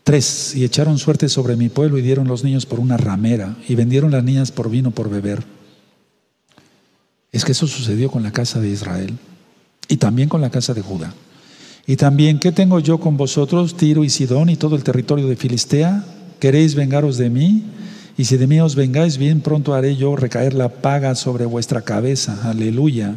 Tres, 0.03 0.55
y 0.55 0.65
echaron 0.65 0.99
suerte 0.99 1.31
sobre 1.31 1.57
mi 1.57 1.71
pueblo 1.71 1.97
y 1.97 2.03
dieron 2.03 2.29
los 2.29 2.45
niños 2.45 2.67
por 2.67 2.79
una 2.79 2.99
ramera 2.99 3.57
y 3.67 3.75
vendieron 3.75 4.11
las 4.11 4.23
niñas 4.23 4.51
por 4.53 4.69
vino 4.69 4.91
por 4.91 5.09
beber. 5.09 5.54
Es 7.35 7.45
que 7.45 7.51
eso 7.51 7.67
sucedió 7.67 8.13
con 8.13 8.23
la 8.23 8.31
casa 8.31 8.61
de 8.61 8.69
Israel 8.69 9.13
y 9.89 9.97
también 9.97 10.29
con 10.29 10.41
la 10.41 10.51
casa 10.51 10.73
de 10.73 10.83
Judá. 10.83 11.13
Y 11.85 11.97
también, 11.97 12.39
¿qué 12.39 12.53
tengo 12.53 12.79
yo 12.79 12.99
con 13.01 13.17
vosotros, 13.17 13.77
Tiro 13.77 14.05
y 14.05 14.09
Sidón 14.09 14.51
y 14.51 14.57
todo 14.57 14.77
el 14.77 14.85
territorio 14.85 15.27
de 15.27 15.35
Filistea? 15.35 16.05
¿Queréis 16.39 16.77
vengaros 16.77 17.19
de 17.19 17.31
mí? 17.31 17.65
Y 18.17 18.27
si 18.27 18.37
de 18.37 18.47
mí 18.47 18.61
os 18.61 18.77
vengáis, 18.77 19.19
bien 19.19 19.41
pronto 19.41 19.75
haré 19.75 19.97
yo 19.97 20.15
recaer 20.15 20.55
la 20.55 20.69
paga 20.69 21.17
sobre 21.17 21.45
vuestra 21.45 21.83
cabeza. 21.83 22.39
Aleluya. 22.49 23.17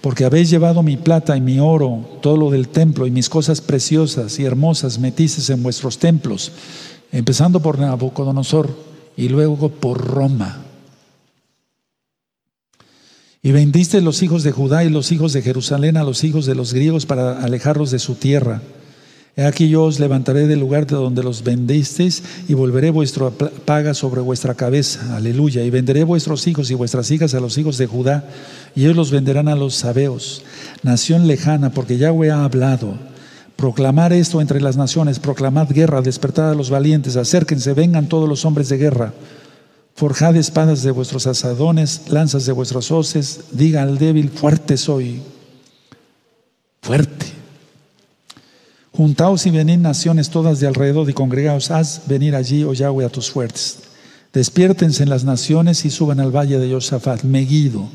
Porque 0.00 0.24
habéis 0.24 0.48
llevado 0.48 0.82
mi 0.82 0.96
plata 0.96 1.36
y 1.36 1.42
mi 1.42 1.60
oro, 1.60 2.18
todo 2.22 2.38
lo 2.38 2.50
del 2.50 2.68
templo 2.68 3.06
y 3.06 3.10
mis 3.10 3.28
cosas 3.28 3.60
preciosas 3.60 4.38
y 4.38 4.46
hermosas 4.46 4.98
metices 4.98 5.50
en 5.50 5.62
vuestros 5.62 5.98
templos, 5.98 6.50
empezando 7.12 7.60
por 7.60 7.78
Nabucodonosor 7.78 8.74
y 9.18 9.28
luego 9.28 9.68
por 9.68 10.02
Roma. 10.02 10.69
Y 13.42 13.52
vendiste 13.52 14.02
los 14.02 14.22
hijos 14.22 14.42
de 14.42 14.52
Judá 14.52 14.84
y 14.84 14.90
los 14.90 15.12
hijos 15.12 15.32
de 15.32 15.40
Jerusalén 15.40 15.96
a 15.96 16.04
los 16.04 16.24
hijos 16.24 16.44
de 16.44 16.54
los 16.54 16.74
griegos 16.74 17.06
para 17.06 17.42
alejarlos 17.42 17.90
de 17.90 17.98
su 17.98 18.14
tierra. 18.14 18.60
He 19.34 19.44
aquí 19.44 19.70
yo 19.70 19.84
os 19.84 19.98
levantaré 19.98 20.46
del 20.46 20.60
lugar 20.60 20.86
de 20.86 20.96
donde 20.96 21.22
los 21.22 21.42
vendisteis 21.42 22.22
y 22.48 22.52
volveré 22.52 22.90
vuestra 22.90 23.30
paga 23.30 23.94
sobre 23.94 24.20
vuestra 24.20 24.54
cabeza. 24.54 25.16
Aleluya. 25.16 25.64
Y 25.64 25.70
venderé 25.70 26.04
vuestros 26.04 26.46
hijos 26.48 26.70
y 26.70 26.74
vuestras 26.74 27.10
hijas 27.10 27.32
a 27.32 27.40
los 27.40 27.56
hijos 27.56 27.78
de 27.78 27.86
Judá, 27.86 28.28
y 28.74 28.82
ellos 28.82 28.96
los 28.96 29.10
venderán 29.10 29.48
a 29.48 29.56
los 29.56 29.74
sabeos, 29.74 30.42
nación 30.82 31.26
lejana, 31.26 31.70
porque 31.72 31.96
Yahweh 31.96 32.30
ha 32.30 32.44
hablado. 32.44 32.94
Proclamar 33.56 34.12
esto 34.12 34.42
entre 34.42 34.60
las 34.60 34.76
naciones, 34.76 35.18
proclamad 35.18 35.70
guerra, 35.70 36.02
despertad 36.02 36.50
a 36.50 36.54
los 36.54 36.68
valientes, 36.68 37.16
acérquense, 37.16 37.72
vengan 37.72 38.08
todos 38.08 38.28
los 38.28 38.44
hombres 38.44 38.68
de 38.68 38.76
guerra. 38.76 39.14
Forjad 40.00 40.34
espadas 40.36 40.82
de 40.82 40.92
vuestros 40.92 41.26
asadones, 41.26 42.08
lanzas 42.08 42.46
de 42.46 42.52
vuestros 42.52 42.90
hoces, 42.90 43.40
diga 43.52 43.82
al 43.82 43.98
débil, 43.98 44.30
fuerte 44.30 44.78
soy, 44.78 45.20
fuerte. 46.80 47.26
Juntaos 48.92 49.44
y 49.44 49.50
venid 49.50 49.76
naciones 49.76 50.30
todas 50.30 50.58
de 50.58 50.68
alrededor 50.68 51.10
y 51.10 51.12
congregaos, 51.12 51.70
haz 51.70 52.04
venir 52.06 52.34
allí, 52.34 52.64
oh 52.64 52.72
Yahweh, 52.72 53.04
a 53.04 53.10
tus 53.10 53.30
fuertes. 53.30 53.80
Despiértense 54.32 55.02
en 55.02 55.10
las 55.10 55.24
naciones 55.24 55.84
y 55.84 55.90
suban 55.90 56.18
al 56.18 56.34
valle 56.34 56.58
de 56.58 56.72
Josafat, 56.72 57.22
Megido 57.24 57.86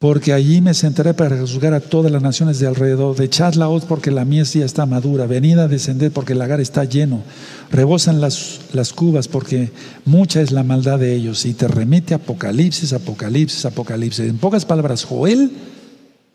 porque 0.00 0.32
allí 0.32 0.62
me 0.62 0.72
sentaré 0.72 1.12
para 1.12 1.38
juzgar 1.38 1.74
a 1.74 1.80
todas 1.80 2.10
las 2.10 2.22
naciones 2.22 2.58
de 2.58 2.66
alrededor. 2.66 3.14
De 3.16 3.28
la 3.56 3.68
hoz 3.68 3.84
porque 3.84 4.10
la 4.10 4.24
mies 4.24 4.54
ya 4.54 4.64
está 4.64 4.86
madura. 4.86 5.26
Venid 5.26 5.58
a 5.58 5.68
descender 5.68 6.10
porque 6.10 6.32
el 6.32 6.38
lagar 6.38 6.58
está 6.58 6.84
lleno. 6.84 7.22
Rebosan 7.70 8.18
las, 8.18 8.60
las 8.72 8.94
cubas 8.94 9.28
porque 9.28 9.70
mucha 10.06 10.40
es 10.40 10.52
la 10.52 10.62
maldad 10.62 10.98
de 10.98 11.14
ellos. 11.14 11.44
Y 11.44 11.52
te 11.52 11.68
remite 11.68 12.14
Apocalipsis, 12.14 12.94
Apocalipsis, 12.94 13.66
Apocalipsis. 13.66 14.24
En 14.24 14.38
pocas 14.38 14.64
palabras, 14.64 15.04
Joel 15.04 15.52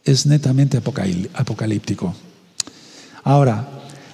es 0.03 0.27
netamente 0.27 0.79
apocalíptico. 1.33 2.13
Ahora, 3.23 3.67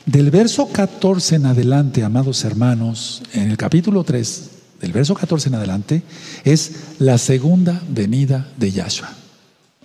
del 0.06 0.32
verso 0.32 0.70
14 0.72 1.36
en 1.36 1.48
adelante, 1.48 2.06
amados 2.06 2.46
hermanos, 2.46 3.22
en 3.34 3.52
el 3.52 3.58
capítulo 3.58 4.06
3, 4.06 4.50
del 4.80 4.94
verso 4.94 5.14
14 5.14 5.50
en 5.50 5.56
adelante, 5.56 6.04
es 6.46 6.72
la 7.00 7.18
segunda 7.18 7.82
venida 7.90 8.48
de 8.56 8.72
Yahshua. 8.72 9.21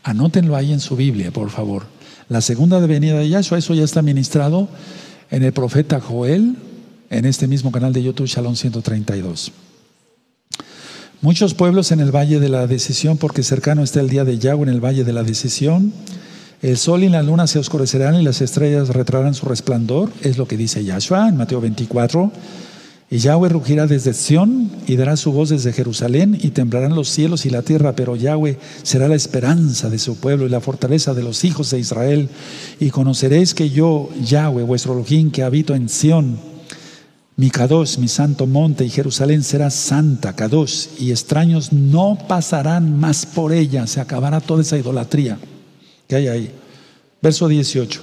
Anótenlo 0.06 0.54
ahí 0.54 0.72
en 0.72 0.78
su 0.78 0.94
Biblia, 0.94 1.32
por 1.32 1.50
favor. 1.50 1.82
La 2.28 2.40
segunda 2.40 2.78
venida 2.78 3.18
de 3.18 3.28
Yahshua, 3.28 3.58
eso 3.58 3.74
ya 3.74 3.82
está 3.82 4.02
ministrado 4.02 4.68
en 5.32 5.42
el 5.42 5.52
profeta 5.52 6.00
Joel, 6.00 6.54
en 7.10 7.24
este 7.24 7.48
mismo 7.48 7.72
canal 7.72 7.92
de 7.92 8.04
YouTube, 8.04 8.28
Shalom 8.28 8.54
132. 8.54 9.50
Muchos 11.22 11.54
pueblos 11.54 11.90
en 11.90 11.98
el 11.98 12.14
valle 12.14 12.38
de 12.38 12.48
la 12.48 12.68
decisión, 12.68 13.18
porque 13.18 13.42
cercano 13.42 13.82
está 13.82 13.98
el 13.98 14.08
día 14.08 14.24
de 14.24 14.38
Yahweh 14.38 14.62
en 14.62 14.68
el 14.68 14.84
valle 14.84 15.02
de 15.02 15.12
la 15.12 15.24
decisión. 15.24 15.92
El 16.62 16.76
sol 16.76 17.02
y 17.02 17.08
la 17.08 17.24
luna 17.24 17.48
se 17.48 17.58
oscurecerán 17.58 18.14
y 18.14 18.22
las 18.22 18.40
estrellas 18.40 18.90
retrarán 18.90 19.34
su 19.34 19.46
resplandor, 19.46 20.12
es 20.22 20.38
lo 20.38 20.46
que 20.46 20.56
dice 20.56 20.84
Yahshua 20.84 21.28
en 21.28 21.36
Mateo 21.36 21.60
24. 21.60 22.30
Y 23.08 23.18
Yahweh 23.18 23.50
rugirá 23.50 23.86
desde 23.86 24.12
Sión 24.12 24.68
y 24.88 24.96
dará 24.96 25.16
su 25.16 25.30
voz 25.30 25.50
desde 25.50 25.72
Jerusalén 25.72 26.36
y 26.42 26.50
temblarán 26.50 26.96
los 26.96 27.08
cielos 27.08 27.46
y 27.46 27.50
la 27.50 27.62
tierra, 27.62 27.94
pero 27.94 28.16
Yahweh 28.16 28.58
será 28.82 29.06
la 29.06 29.14
esperanza 29.14 29.88
de 29.88 30.00
su 30.00 30.16
pueblo 30.16 30.46
y 30.46 30.48
la 30.48 30.60
fortaleza 30.60 31.14
de 31.14 31.22
los 31.22 31.44
hijos 31.44 31.70
de 31.70 31.78
Israel. 31.78 32.28
Y 32.80 32.90
conoceréis 32.90 33.54
que 33.54 33.70
yo, 33.70 34.08
Yahweh, 34.24 34.64
vuestro 34.64 34.92
Elohim, 34.94 35.30
que 35.30 35.44
habito 35.44 35.76
en 35.76 35.88
Sión, 35.88 36.36
mi 37.36 37.50
Kadosh, 37.50 37.98
mi 37.98 38.08
santo 38.08 38.46
monte, 38.48 38.84
y 38.84 38.90
Jerusalén 38.90 39.44
será 39.44 39.70
santa, 39.70 40.34
Kadosh, 40.34 40.86
y 40.98 41.12
extraños 41.12 41.72
no 41.72 42.18
pasarán 42.26 42.98
más 42.98 43.24
por 43.24 43.52
ella, 43.52 43.86
se 43.86 44.00
acabará 44.00 44.40
toda 44.40 44.62
esa 44.62 44.78
idolatría 44.78 45.38
que 46.08 46.16
hay 46.16 46.26
ahí. 46.26 46.50
Verso 47.22 47.46
18. 47.46 48.02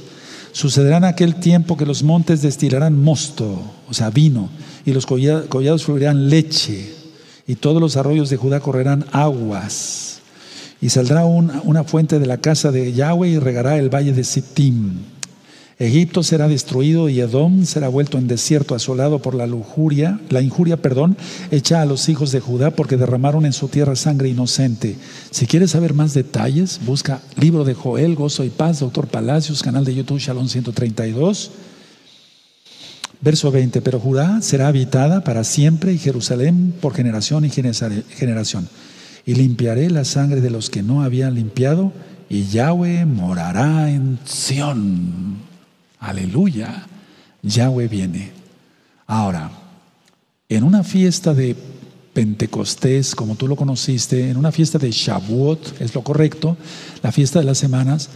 Sucederá 0.53 0.97
en 0.97 1.05
aquel 1.05 1.35
tiempo 1.35 1.75
que 1.75 1.85
los 1.85 2.03
montes 2.03 2.41
destilarán 2.41 3.01
mosto, 3.01 3.59
o 3.89 3.93
sea, 3.93 4.11
vino 4.11 4.49
y 4.85 4.91
los 4.91 5.05
collados 5.05 5.85
fluirán 5.85 6.29
leche, 6.29 6.93
y 7.47 7.55
todos 7.55 7.81
los 7.81 7.97
arroyos 7.97 8.29
de 8.29 8.37
Judá 8.37 8.59
correrán 8.59 9.05
aguas. 9.11 10.19
Y 10.81 10.89
saldrá 10.89 11.25
una, 11.25 11.83
fuente 11.83 12.19
de 12.19 12.25
la 12.25 12.37
casa 12.37 12.71
de 12.71 12.91
Yahweh 12.91 13.29
y 13.29 13.39
regará 13.39 13.77
el 13.77 13.93
valle 13.93 14.11
de 14.11 14.23
Sittim. 14.23 14.99
Egipto 15.79 16.23
será 16.23 16.47
destruido 16.47 17.09
y 17.09 17.19
Edom 17.19 17.65
será 17.65 17.87
vuelto 17.87 18.17
en 18.17 18.27
desierto 18.27 18.75
asolado 18.75 19.19
por 19.19 19.33
la 19.33 19.47
lujuria, 19.47 20.19
la 20.29 20.41
injuria, 20.41 20.77
perdón, 20.77 21.17
hecha 21.51 21.81
a 21.81 21.85
los 21.85 22.09
hijos 22.09 22.31
de 22.31 22.39
Judá 22.39 22.71
porque 22.71 22.95
derramaron 22.95 23.45
en 23.45 23.53
su 23.53 23.69
tierra 23.69 23.95
sangre 23.95 24.29
inocente. 24.29 24.95
Si 25.31 25.47
quieres 25.47 25.71
saber 25.71 25.93
más 25.93 26.13
detalles, 26.13 26.79
busca 26.85 27.21
libro 27.37 27.63
de 27.63 27.73
Joel, 27.73 28.15
Gozo 28.15 28.43
y 28.43 28.49
Paz, 28.49 28.79
Doctor 28.79 29.07
Palacios, 29.07 29.63
canal 29.63 29.83
de 29.83 29.95
YouTube 29.95 30.19
Shalom 30.19 30.47
132. 30.47 31.51
Verso 33.23 33.51
20, 33.51 33.81
pero 33.81 34.01
Judá 34.01 34.41
será 34.41 34.67
habitada 34.67 35.23
para 35.23 35.45
siempre 35.45 35.93
y 35.93 35.97
Jerusalén 35.97 36.73
por 36.81 36.93
generación 36.93 37.45
y 37.45 37.49
generación. 37.49 38.67
Y 39.25 39.35
limpiaré 39.35 39.89
la 39.89 40.03
sangre 40.03 40.41
de 40.41 40.49
los 40.49 40.69
que 40.69 40.83
no 40.83 41.03
habían 41.03 41.35
limpiado 41.35 41.93
y 42.27 42.47
Yahweh 42.47 43.05
morará 43.05 43.89
en 43.89 44.19
Sión. 44.25 45.37
Aleluya. 45.99 46.85
Yahweh 47.43 47.87
viene. 47.87 48.31
Ahora, 49.07 49.51
en 50.49 50.65
una 50.65 50.83
fiesta 50.83 51.33
de 51.33 51.55
Pentecostés, 52.11 53.15
como 53.15 53.35
tú 53.35 53.47
lo 53.47 53.55
conociste, 53.55 54.31
en 54.31 54.35
una 54.35 54.51
fiesta 54.51 54.77
de 54.77 54.91
Shavuot, 54.91 55.79
es 55.79 55.95
lo 55.95 56.03
correcto, 56.03 56.57
la 57.01 57.13
fiesta 57.13 57.39
de 57.39 57.45
las 57.45 57.57
semanas, 57.57 58.09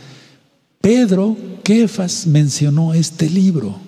Pedro 0.81 1.37
Kefas 1.63 2.27
mencionó 2.27 2.93
este 2.93 3.29
libro. 3.29 3.86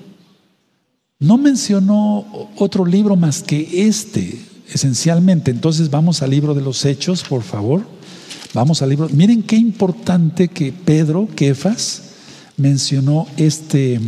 No 1.22 1.38
mencionó 1.38 2.48
otro 2.56 2.86
libro 2.86 3.18
más 3.18 3.44
que 3.44 3.86
este, 3.88 4.42
esencialmente. 4.70 5.52
Entonces 5.52 5.90
vamos 5.90 6.22
al 6.22 6.30
libro 6.30 6.54
de 6.54 6.62
los 6.62 6.86
Hechos, 6.86 7.24
por 7.24 7.44
favor. 7.44 7.86
Vamos 8.54 8.82
al 8.82 8.90
libro. 8.90 9.10
Miren 9.10 9.44
qué 9.44 9.58
importante 9.58 10.48
que 10.48 10.72
Pedro, 10.72 11.28
Kefas, 11.36 12.04
mencionó 12.56 13.28
este, 13.36 14.00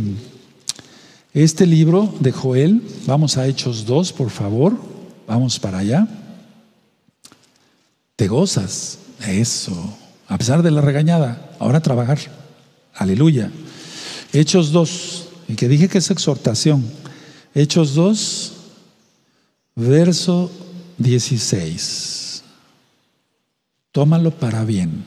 este 1.34 1.66
libro 1.66 2.14
de 2.20 2.32
Joel. 2.32 2.82
Vamos 3.04 3.36
a 3.36 3.46
Hechos 3.46 3.84
2, 3.84 4.14
por 4.14 4.30
favor. 4.30 4.74
Vamos 5.26 5.58
para 5.58 5.78
allá. 5.78 6.08
Te 8.16 8.26
gozas. 8.26 8.98
Eso. 9.28 9.98
A 10.28 10.38
pesar 10.38 10.62
de 10.62 10.70
la 10.70 10.80
regañada. 10.80 11.54
Ahora 11.58 11.82
trabajar. 11.82 12.18
Aleluya. 12.94 13.50
Hechos 14.32 14.72
2. 14.72 15.28
Y 15.48 15.56
que 15.56 15.68
dije 15.68 15.90
que 15.90 15.98
es 15.98 16.10
exhortación. 16.10 17.01
Hechos 17.54 17.94
2, 17.94 18.52
verso 19.76 20.50
16. 20.98 22.42
Tómalo 23.92 24.30
para 24.30 24.64
bien. 24.64 25.04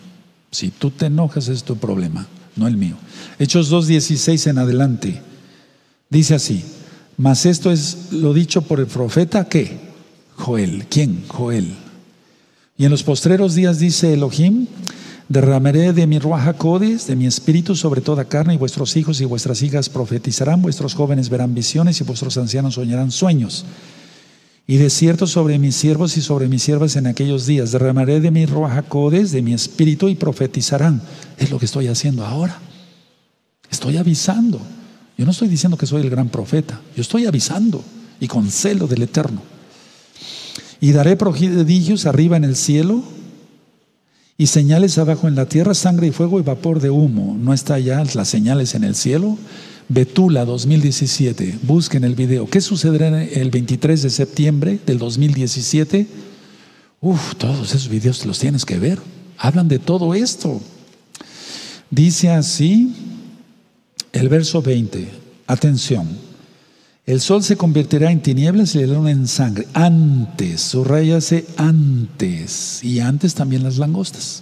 Si 0.51 0.69
tú 0.69 0.91
te 0.91 1.07
enojas 1.07 1.47
es 1.47 1.63
tu 1.63 1.75
problema, 1.77 2.27
no 2.55 2.67
el 2.67 2.77
mío. 2.77 2.95
Hechos 3.39 3.69
2, 3.69 3.87
16 3.87 4.47
en 4.47 4.57
adelante. 4.59 5.21
Dice 6.09 6.35
así, 6.35 6.63
mas 7.17 7.45
esto 7.45 7.71
es 7.71 8.11
lo 8.11 8.33
dicho 8.33 8.61
por 8.61 8.79
el 8.79 8.87
profeta 8.87 9.49
que 9.49 9.79
Joel. 10.35 10.85
¿Quién? 10.87 11.25
Joel. 11.27 11.75
Y 12.77 12.85
en 12.85 12.91
los 12.91 13.03
postreros 13.03 13.55
días 13.55 13.79
dice 13.79 14.13
Elohim, 14.13 14.67
Derramaré 15.27 15.91
de 15.91 16.05
mi 16.05 16.19
ruaja 16.19 16.53
codis, 16.53 17.07
de 17.07 17.15
mi 17.15 17.25
espíritu 17.25 17.75
sobre 17.75 18.01
toda 18.01 18.25
carne, 18.25 18.53
y 18.53 18.57
vuestros 18.57 18.95
hijos 18.95 19.21
y 19.21 19.25
vuestras 19.25 19.63
hijas 19.63 19.89
profetizarán, 19.89 20.61
vuestros 20.61 20.93
jóvenes 20.93 21.29
verán 21.29 21.55
visiones 21.55 21.99
y 21.99 22.03
vuestros 22.03 22.37
ancianos 22.37 22.75
soñarán 22.75 23.11
sueños. 23.11 23.65
Y 24.67 24.77
de 24.77 24.89
cierto 24.89 25.25
sobre 25.25 25.57
mis 25.57 25.75
siervos 25.75 26.17
y 26.17 26.21
sobre 26.21 26.47
mis 26.47 26.61
siervas 26.61 26.95
en 26.95 27.07
aquellos 27.07 27.47
días, 27.47 27.71
derramaré 27.71 28.19
de 28.19 28.29
mi 28.29 28.45
ruaja 28.45 28.83
codes, 28.83 29.31
de 29.31 29.41
mi 29.41 29.53
espíritu, 29.53 30.09
y 30.09 30.15
profetizarán. 30.15 31.01
Es 31.37 31.49
lo 31.49 31.57
que 31.57 31.65
estoy 31.65 31.87
haciendo 31.87 32.23
ahora. 32.23 32.59
Estoy 33.71 33.97
avisando. 33.97 34.59
Yo 35.17 35.25
no 35.25 35.31
estoy 35.31 35.47
diciendo 35.47 35.77
que 35.77 35.87
soy 35.87 36.01
el 36.01 36.09
gran 36.09 36.29
profeta, 36.29 36.81
yo 36.95 37.01
estoy 37.01 37.25
avisando 37.25 37.83
y 38.19 38.27
con 38.27 38.49
celo 38.51 38.85
del 38.85 39.03
Eterno. 39.03 39.41
Y 40.81 40.91
daré 40.91 41.15
prodigios 41.15 42.05
arriba 42.05 42.37
en 42.37 42.43
el 42.43 42.55
cielo 42.55 43.14
y 44.37 44.47
señales 44.47 44.97
abajo 44.97 45.27
en 45.27 45.35
la 45.35 45.47
tierra, 45.47 45.73
sangre 45.73 46.07
y 46.07 46.11
fuego 46.11 46.39
y 46.39 46.43
vapor 46.43 46.81
de 46.81 46.89
humo. 46.89 47.37
¿No 47.39 47.53
está 47.53 47.79
ya 47.79 48.03
las 48.13 48.27
señales 48.27 48.75
en 48.75 48.83
el 48.83 48.95
cielo? 48.95 49.37
Betula 49.87 50.45
2017, 50.45 51.59
busquen 51.61 52.03
el 52.03 52.15
video. 52.15 52.47
¿Qué 52.47 52.59
sucederá 52.59 53.23
el 53.23 53.51
23 53.51 54.01
de 54.01 54.09
septiembre 54.09 54.79
del 54.85 54.97
2017? 54.97 56.07
Uf, 57.01 57.35
todos 57.35 57.69
esos 57.69 57.87
videos 57.87 58.25
los 58.25 58.39
tienes 58.39 58.65
que 58.65 58.79
ver. 58.79 58.99
Hablan 59.37 59.67
de 59.67 59.79
todo 59.79 60.13
esto. 60.15 60.59
Dice 61.91 62.31
así 62.31 62.95
el 64.11 64.27
verso 64.27 64.61
20. 64.61 65.07
Atención. 65.45 66.07
El 67.05 67.21
sol 67.21 67.43
se 67.43 67.55
convertirá 67.55 68.11
en 68.11 68.21
tinieblas 68.21 68.73
y 68.73 68.79
la 68.79 68.95
luna 68.95 69.11
en 69.11 69.27
sangre. 69.27 69.67
Antes, 69.73 70.61
subrayase 70.61 71.45
antes. 71.55 72.83
Y 72.83 72.99
antes 72.99 73.35
también 73.35 73.63
las 73.63 73.77
langostas. 73.77 74.41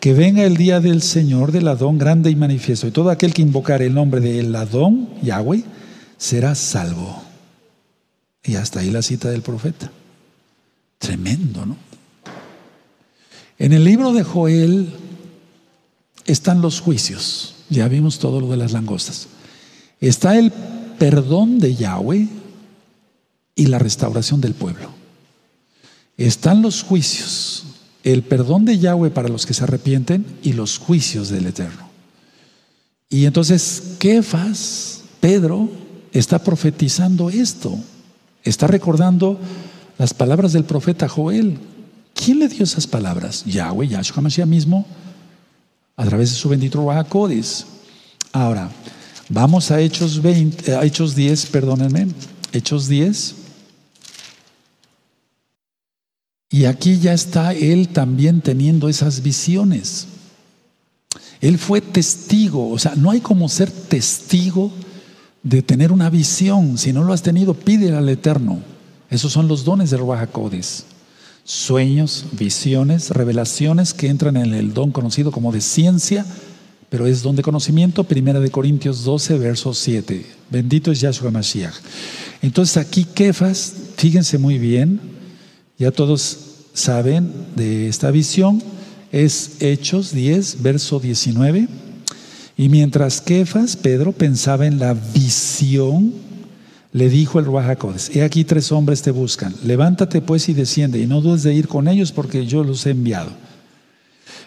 que 0.00 0.14
venga 0.14 0.44
el 0.44 0.56
día 0.56 0.80
del 0.80 1.02
Señor 1.02 1.52
del 1.52 1.68
Adón 1.68 1.98
grande 1.98 2.30
y 2.30 2.36
manifiesto, 2.36 2.86
y 2.86 2.90
todo 2.90 3.10
aquel 3.10 3.34
que 3.34 3.42
invocar 3.42 3.82
el 3.82 3.94
nombre 3.94 4.20
del 4.20 4.54
Adón, 4.54 5.08
Yahweh, 5.22 5.64
será 6.16 6.54
salvo. 6.54 7.22
Y 8.44 8.54
hasta 8.54 8.80
ahí 8.80 8.90
la 8.90 9.02
cita 9.02 9.28
del 9.28 9.42
profeta. 9.42 9.90
Tremendo, 10.98 11.66
¿no? 11.66 11.76
En 13.58 13.72
el 13.72 13.84
libro 13.84 14.12
de 14.12 14.22
Joel 14.22 14.94
están 16.24 16.62
los 16.62 16.80
juicios. 16.80 17.56
Ya 17.68 17.88
vimos 17.88 18.18
todo 18.18 18.40
lo 18.40 18.48
de 18.48 18.56
las 18.56 18.72
langostas. 18.72 19.26
Está 20.00 20.38
el 20.38 20.52
perdón 20.98 21.58
de 21.58 21.74
Yahweh 21.74 22.28
y 23.54 23.66
la 23.66 23.78
restauración 23.78 24.40
del 24.40 24.54
pueblo. 24.54 24.90
Están 26.16 26.62
los 26.62 26.82
juicios, 26.82 27.64
el 28.04 28.22
perdón 28.22 28.64
de 28.64 28.78
Yahweh 28.78 29.10
para 29.10 29.28
los 29.28 29.46
que 29.46 29.54
se 29.54 29.64
arrepienten 29.64 30.26
y 30.42 30.52
los 30.52 30.78
juicios 30.78 31.28
del 31.28 31.46
Eterno. 31.46 31.88
Y 33.08 33.24
entonces, 33.24 33.94
Kefas, 33.98 35.02
Pedro, 35.20 35.68
está 36.12 36.42
profetizando 36.42 37.30
esto. 37.30 37.78
Está 38.44 38.66
recordando 38.66 39.38
las 39.98 40.14
palabras 40.14 40.52
del 40.52 40.64
profeta 40.64 41.08
Joel. 41.08 41.58
¿Quién 42.14 42.40
le 42.40 42.48
dio 42.48 42.64
esas 42.64 42.86
palabras? 42.86 43.44
Yahweh, 43.44 43.88
Yahshua 43.88 44.22
Mashiach 44.22 44.46
mismo, 44.46 44.86
a 45.96 46.04
través 46.04 46.30
de 46.30 46.36
su 46.36 46.48
bendito 46.48 46.78
Ruach 46.78 47.06
Ahora, 48.32 48.70
vamos 49.28 49.70
a 49.70 49.80
Hechos, 49.80 50.22
20, 50.22 50.74
a 50.74 50.84
Hechos 50.84 51.14
10, 51.14 51.46
perdónenme, 51.46 52.08
Hechos 52.52 52.88
10. 52.88 53.34
Y 56.50 56.64
aquí 56.64 56.98
ya 56.98 57.12
está 57.12 57.52
él 57.52 57.88
también 57.88 58.40
teniendo 58.40 58.88
esas 58.88 59.22
visiones. 59.22 60.06
Él 61.40 61.58
fue 61.58 61.80
testigo, 61.80 62.70
o 62.70 62.78
sea, 62.78 62.94
no 62.96 63.10
hay 63.10 63.20
como 63.20 63.48
ser 63.48 63.70
testigo 63.70 64.72
de 65.42 65.62
tener 65.62 65.92
una 65.92 66.10
visión. 66.10 66.78
Si 66.78 66.92
no 66.92 67.04
lo 67.04 67.12
has 67.12 67.22
tenido, 67.22 67.54
pídele 67.54 67.96
al 67.96 68.08
Eterno. 68.08 68.60
Esos 69.10 69.32
son 69.32 69.48
los 69.48 69.64
dones 69.64 69.90
de 69.90 69.96
Ruach 69.96 70.28
Sueños, 71.44 72.26
visiones, 72.32 73.10
revelaciones 73.10 73.94
que 73.94 74.08
entran 74.08 74.36
en 74.36 74.52
el 74.52 74.74
don 74.74 74.90
conocido 74.90 75.32
como 75.32 75.50
de 75.50 75.62
ciencia, 75.62 76.26
pero 76.90 77.06
es 77.06 77.22
don 77.22 77.36
de 77.36 77.42
conocimiento. 77.42 78.04
Primera 78.04 78.40
de 78.40 78.50
Corintios 78.50 79.04
12, 79.04 79.38
verso 79.38 79.74
7. 79.74 80.24
Bendito 80.50 80.90
es 80.90 81.00
Yahshua 81.00 81.30
Mashiach. 81.30 81.74
Entonces 82.42 82.76
aquí 82.76 83.04
Kefas, 83.04 83.74
fíjense 83.96 84.38
muy 84.38 84.58
bien, 84.58 85.00
ya 85.78 85.90
todos 85.90 86.38
saben 86.72 87.32
de 87.56 87.88
esta 87.88 88.10
visión, 88.10 88.62
es 89.12 89.56
Hechos 89.60 90.12
10, 90.12 90.62
verso 90.62 91.00
19. 91.00 91.68
Y 92.56 92.68
mientras 92.68 93.20
Kefas, 93.20 93.76
Pedro, 93.76 94.12
pensaba 94.12 94.66
en 94.66 94.78
la 94.78 94.94
visión, 94.94 96.12
le 96.92 97.08
dijo 97.08 97.38
el 97.38 97.44
Ruajacodes, 97.44 98.14
he 98.16 98.22
aquí 98.22 98.44
tres 98.44 98.72
hombres 98.72 99.02
te 99.02 99.10
buscan, 99.10 99.54
levántate 99.64 100.20
pues 100.20 100.48
y 100.48 100.54
desciende, 100.54 100.98
y 100.98 101.06
no 101.06 101.20
dudes 101.20 101.42
de 101.42 101.54
ir 101.54 101.68
con 101.68 101.86
ellos 101.86 102.12
porque 102.12 102.46
yo 102.46 102.64
los 102.64 102.86
he 102.86 102.90
enviado. 102.90 103.30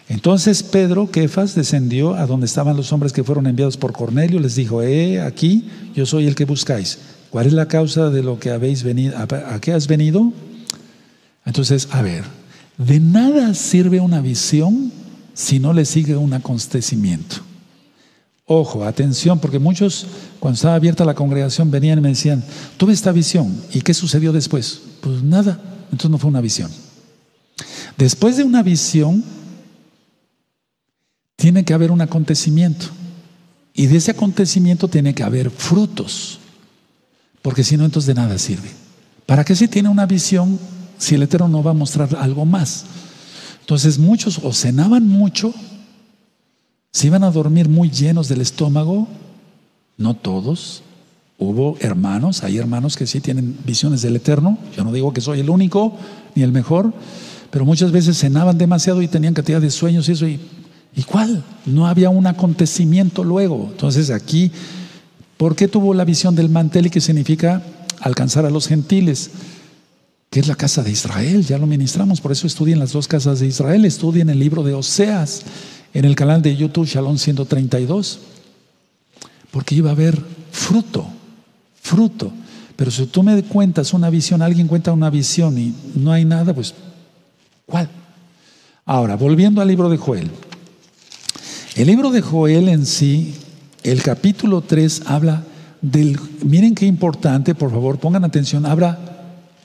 Entonces 0.08 0.62
Pedro, 0.62 1.10
Kefas, 1.10 1.54
descendió 1.54 2.14
a 2.14 2.26
donde 2.26 2.46
estaban 2.46 2.76
los 2.76 2.92
hombres 2.92 3.12
que 3.12 3.24
fueron 3.24 3.46
enviados 3.46 3.76
por 3.76 3.92
Cornelio, 3.92 4.40
les 4.40 4.56
dijo, 4.56 4.82
he 4.82 5.20
aquí, 5.20 5.68
yo 5.94 6.06
soy 6.06 6.26
el 6.26 6.34
que 6.34 6.44
buscáis. 6.44 6.98
¿Cuál 7.30 7.46
es 7.46 7.52
la 7.52 7.66
causa 7.66 8.10
de 8.10 8.22
lo 8.22 8.38
que 8.38 8.50
habéis 8.50 8.82
venido? 8.82 9.16
¿A 9.16 9.60
qué 9.60 9.72
has 9.72 9.86
venido? 9.86 10.32
Entonces, 11.46 11.88
a 11.90 12.02
ver, 12.02 12.24
de 12.76 13.00
nada 13.00 13.54
sirve 13.54 14.00
una 14.00 14.20
visión 14.20 14.92
si 15.34 15.58
no 15.58 15.72
le 15.72 15.84
sigue 15.84 16.16
un 16.16 16.34
acontecimiento. 16.34 17.36
Ojo, 18.44 18.84
atención, 18.84 19.38
porque 19.38 19.58
muchos, 19.58 20.06
cuando 20.38 20.56
estaba 20.56 20.74
abierta 20.74 21.04
la 21.04 21.14
congregación, 21.14 21.70
venían 21.70 21.98
y 21.98 22.02
me 22.02 22.08
decían, 22.10 22.44
tuve 22.76 22.92
esta 22.92 23.12
visión, 23.12 23.56
¿y 23.72 23.80
qué 23.80 23.94
sucedió 23.94 24.32
después? 24.32 24.80
Pues 25.00 25.22
nada, 25.22 25.58
entonces 25.84 26.10
no 26.10 26.18
fue 26.18 26.28
una 26.28 26.40
visión. 26.40 26.70
Después 27.96 28.36
de 28.36 28.44
una 28.44 28.62
visión, 28.62 29.24
tiene 31.42 31.64
que 31.64 31.74
haber 31.74 31.90
un 31.90 32.00
acontecimiento. 32.00 32.86
Y 33.74 33.86
de 33.86 33.96
ese 33.96 34.12
acontecimiento 34.12 34.86
tiene 34.86 35.12
que 35.12 35.24
haber 35.24 35.50
frutos, 35.50 36.38
porque 37.42 37.64
si 37.64 37.76
no, 37.76 37.84
entonces 37.84 38.06
de 38.06 38.14
nada 38.14 38.38
sirve. 38.38 38.70
¿Para 39.26 39.44
qué 39.44 39.56
si 39.56 39.66
tiene 39.66 39.88
una 39.88 40.06
visión 40.06 40.60
si 40.98 41.16
el 41.16 41.24
Eterno 41.24 41.48
no 41.48 41.60
va 41.64 41.72
a 41.72 41.74
mostrar 41.74 42.14
algo 42.20 42.44
más? 42.44 42.84
Entonces 43.58 43.98
muchos 43.98 44.38
o 44.44 44.52
cenaban 44.52 45.08
mucho 45.08 45.52
se 46.92 47.08
iban 47.08 47.24
a 47.24 47.32
dormir 47.32 47.68
muy 47.68 47.90
llenos 47.90 48.28
del 48.28 48.40
estómago, 48.40 49.08
no 49.96 50.14
todos. 50.14 50.84
Hubo 51.38 51.76
hermanos, 51.80 52.44
hay 52.44 52.58
hermanos 52.58 52.96
que 52.96 53.08
sí 53.08 53.20
tienen 53.20 53.58
visiones 53.66 54.02
del 54.02 54.14
Eterno. 54.14 54.58
Yo 54.76 54.84
no 54.84 54.92
digo 54.92 55.12
que 55.12 55.20
soy 55.20 55.40
el 55.40 55.50
único 55.50 55.98
ni 56.36 56.44
el 56.44 56.52
mejor, 56.52 56.92
pero 57.50 57.64
muchas 57.64 57.90
veces 57.90 58.16
cenaban 58.16 58.58
demasiado 58.58 59.02
y 59.02 59.08
tenían 59.08 59.34
cantidad 59.34 59.60
de 59.60 59.72
sueños 59.72 60.08
y 60.08 60.12
eso. 60.12 60.28
¿Y, 60.28 60.38
¿y 60.94 61.02
cuál? 61.02 61.44
No 61.66 61.86
había 61.86 62.10
un 62.10 62.26
acontecimiento 62.26 63.24
luego. 63.24 63.68
Entonces 63.70 64.10
aquí, 64.10 64.50
¿por 65.36 65.56
qué 65.56 65.68
tuvo 65.68 65.94
la 65.94 66.04
visión 66.04 66.34
del 66.34 66.48
mantel 66.48 66.86
y 66.86 66.90
que 66.90 67.00
significa 67.00 67.62
alcanzar 68.00 68.46
a 68.46 68.50
los 68.50 68.66
gentiles? 68.66 69.30
que 70.32 70.40
es 70.40 70.48
la 70.48 70.54
casa 70.54 70.82
de 70.82 70.90
Israel, 70.90 71.44
ya 71.44 71.58
lo 71.58 71.66
ministramos, 71.66 72.22
por 72.22 72.32
eso 72.32 72.46
estudien 72.46 72.78
las 72.78 72.92
dos 72.92 73.06
casas 73.06 73.40
de 73.40 73.46
Israel, 73.46 73.84
estudien 73.84 74.30
el 74.30 74.38
libro 74.38 74.62
de 74.62 74.72
Oseas, 74.72 75.42
en 75.92 76.06
el 76.06 76.16
canal 76.16 76.40
de 76.40 76.56
YouTube 76.56 76.86
Shalom 76.86 77.18
132, 77.18 78.18
porque 79.50 79.74
iba 79.74 79.90
a 79.90 79.92
haber 79.92 80.18
fruto, 80.50 81.06
fruto. 81.82 82.32
Pero 82.76 82.90
si 82.90 83.04
tú 83.04 83.22
me 83.22 83.42
cuentas 83.42 83.92
una 83.92 84.08
visión, 84.08 84.40
alguien 84.40 84.68
cuenta 84.68 84.92
una 84.92 85.10
visión 85.10 85.58
y 85.58 85.74
no 85.94 86.12
hay 86.12 86.24
nada, 86.24 86.54
pues, 86.54 86.72
¿cuál? 87.66 87.90
Ahora, 88.86 89.16
volviendo 89.16 89.60
al 89.60 89.68
libro 89.68 89.90
de 89.90 89.98
Joel. 89.98 90.30
El 91.74 91.86
libro 91.86 92.10
de 92.10 92.20
Joel 92.20 92.68
en 92.68 92.84
sí, 92.84 93.32
el 93.82 94.02
capítulo 94.02 94.60
3 94.60 95.04
habla 95.06 95.42
del, 95.80 96.20
miren 96.44 96.74
qué 96.74 96.84
importante, 96.84 97.54
por 97.54 97.70
favor, 97.70 97.98
pongan 97.98 98.24
atención, 98.24 98.66
habla 98.66 98.98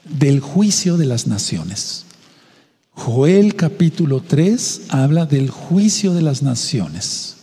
del 0.08 0.40
juicio 0.40 0.96
de 0.96 1.04
las 1.04 1.26
naciones. 1.26 2.06
Joel 2.92 3.56
capítulo 3.56 4.22
3 4.26 4.82
habla 4.88 5.26
del 5.26 5.50
juicio 5.50 6.14
de 6.14 6.22
las 6.22 6.42
naciones. 6.42 7.36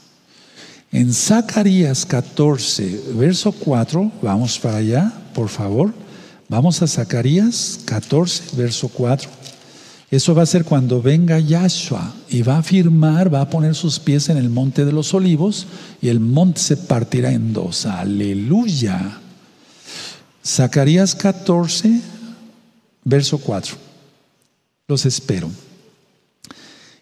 En 0.92 1.14
Zacarías 1.14 2.04
14, 2.08 3.14
verso 3.14 3.52
4, 3.52 4.12
vamos 4.24 4.58
para 4.58 4.78
allá, 4.78 5.14
por 5.36 5.50
favor. 5.50 5.94
Vamos 6.50 6.82
a 6.82 6.88
Zacarías 6.88 7.82
14, 7.86 8.56
verso 8.58 8.88
4. 8.88 9.30
Eso 10.16 10.34
va 10.34 10.44
a 10.44 10.46
ser 10.46 10.64
cuando 10.64 11.02
venga 11.02 11.40
Yahshua 11.40 12.14
y 12.30 12.42
va 12.42 12.58
a 12.58 12.64
firmar, 12.64 13.34
va 13.34 13.42
a 13.42 13.50
poner 13.50 13.76
sus 13.76 14.00
pies 14.00 14.30
en 14.30 14.38
el 14.38 14.50
monte 14.50 14.86
de 14.86 14.92
los 14.92 15.14
olivos 15.14 15.68
y 16.02 16.08
el 16.08 16.20
monte 16.20 16.62
se 16.62 16.78
partirá 16.78 17.32
en 17.32 17.52
dos. 17.52 17.86
Aleluya. 17.86 19.20
Zacarías 20.46 21.16
14, 21.16 22.00
verso 23.04 23.38
4 23.40 23.86
los 24.88 25.06
espero. 25.06 25.50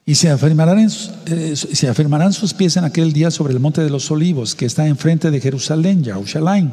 Y 0.06 0.16
se 0.16 0.30
afirmarán, 0.30 0.80
eh, 0.80 1.56
se 1.56 1.88
afirmarán 1.88 2.34
sus 2.34 2.54
pies 2.54 2.76
en 2.78 2.84
aquel 2.84 3.14
día 3.14 3.32
sobre 3.32 3.54
el 3.54 3.60
monte 3.60 3.82
de 3.82 3.90
los 3.90 4.10
olivos, 4.12 4.56
que 4.56 4.66
está 4.66 4.88
enfrente 4.88 5.32
de 5.32 5.40
Jerusalén, 5.40 6.04
Yahushalaim, 6.04 6.72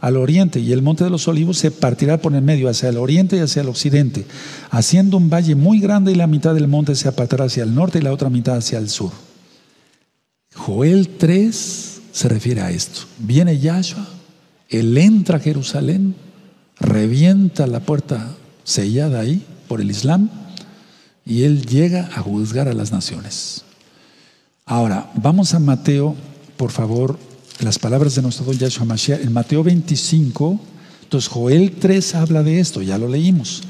al 0.00 0.16
oriente, 0.16 0.60
y 0.60 0.72
el 0.72 0.82
monte 0.82 1.04
de 1.04 1.10
los 1.10 1.28
olivos 1.28 1.58
se 1.58 1.70
partirá 1.70 2.18
por 2.20 2.34
el 2.34 2.42
medio, 2.42 2.68
hacia 2.68 2.88
el 2.88 2.96
oriente 2.96 3.36
y 3.36 3.40
hacia 3.40 3.62
el 3.62 3.68
occidente, 3.68 4.26
haciendo 4.70 5.16
un 5.16 5.30
valle 5.30 5.54
muy 5.54 5.80
grande, 5.80 6.12
y 6.12 6.14
la 6.14 6.26
mitad 6.26 6.54
del 6.54 6.68
monte 6.68 6.94
se 6.94 7.08
apartará 7.08 7.44
hacia 7.44 7.64
el 7.64 7.74
norte 7.74 7.98
y 7.98 8.02
la 8.02 8.12
otra 8.12 8.30
mitad 8.30 8.56
hacia 8.56 8.78
el 8.78 8.88
sur. 8.88 9.12
Joel 10.54 11.08
3 11.18 12.00
se 12.12 12.28
refiere 12.28 12.60
a 12.60 12.70
esto. 12.70 13.02
Viene 13.18 13.58
Yahshua, 13.58 14.06
él 14.68 14.96
entra 14.98 15.36
a 15.38 15.40
Jerusalén, 15.40 16.14
revienta 16.80 17.66
la 17.66 17.80
puerta 17.80 18.34
sellada 18.64 19.20
ahí 19.20 19.44
por 19.66 19.80
el 19.80 19.90
Islam 19.90 20.28
y 21.24 21.44
él 21.44 21.66
llega 21.66 22.10
a 22.14 22.22
juzgar 22.22 22.68
a 22.68 22.74
las 22.74 22.92
naciones. 22.92 23.64
Ahora, 24.64 25.10
vamos 25.14 25.54
a 25.54 25.58
Mateo, 25.58 26.14
por 26.56 26.70
favor, 26.70 27.18
las 27.60 27.78
palabras 27.78 28.14
de 28.14 28.22
nuestro 28.22 28.52
Yahshua 28.52 28.84
Mashiach. 28.84 29.20
En 29.20 29.32
Mateo 29.32 29.62
25, 29.62 30.60
entonces 31.02 31.28
Joel 31.28 31.72
3 31.72 32.14
habla 32.14 32.42
de 32.42 32.60
esto, 32.60 32.82
ya 32.82 32.98
lo 32.98 33.08
leímos. 33.08 33.62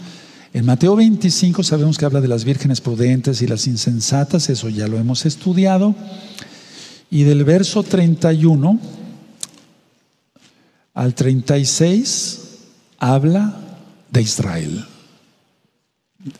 En 0.52 0.64
Mateo 0.64 0.96
25 0.96 1.62
sabemos 1.62 1.98
que 1.98 2.04
habla 2.04 2.20
de 2.20 2.28
las 2.28 2.44
vírgenes 2.44 2.80
prudentes 2.80 3.42
y 3.42 3.46
las 3.46 3.66
insensatas, 3.66 4.48
eso 4.50 4.68
ya 4.68 4.88
lo 4.88 4.98
hemos 4.98 5.26
estudiado. 5.26 5.94
Y 7.10 7.22
del 7.22 7.44
verso 7.44 7.82
31 7.82 8.80
al 10.94 11.14
36 11.14 12.40
habla 12.98 13.56
de 14.10 14.22
Israel 14.22 14.84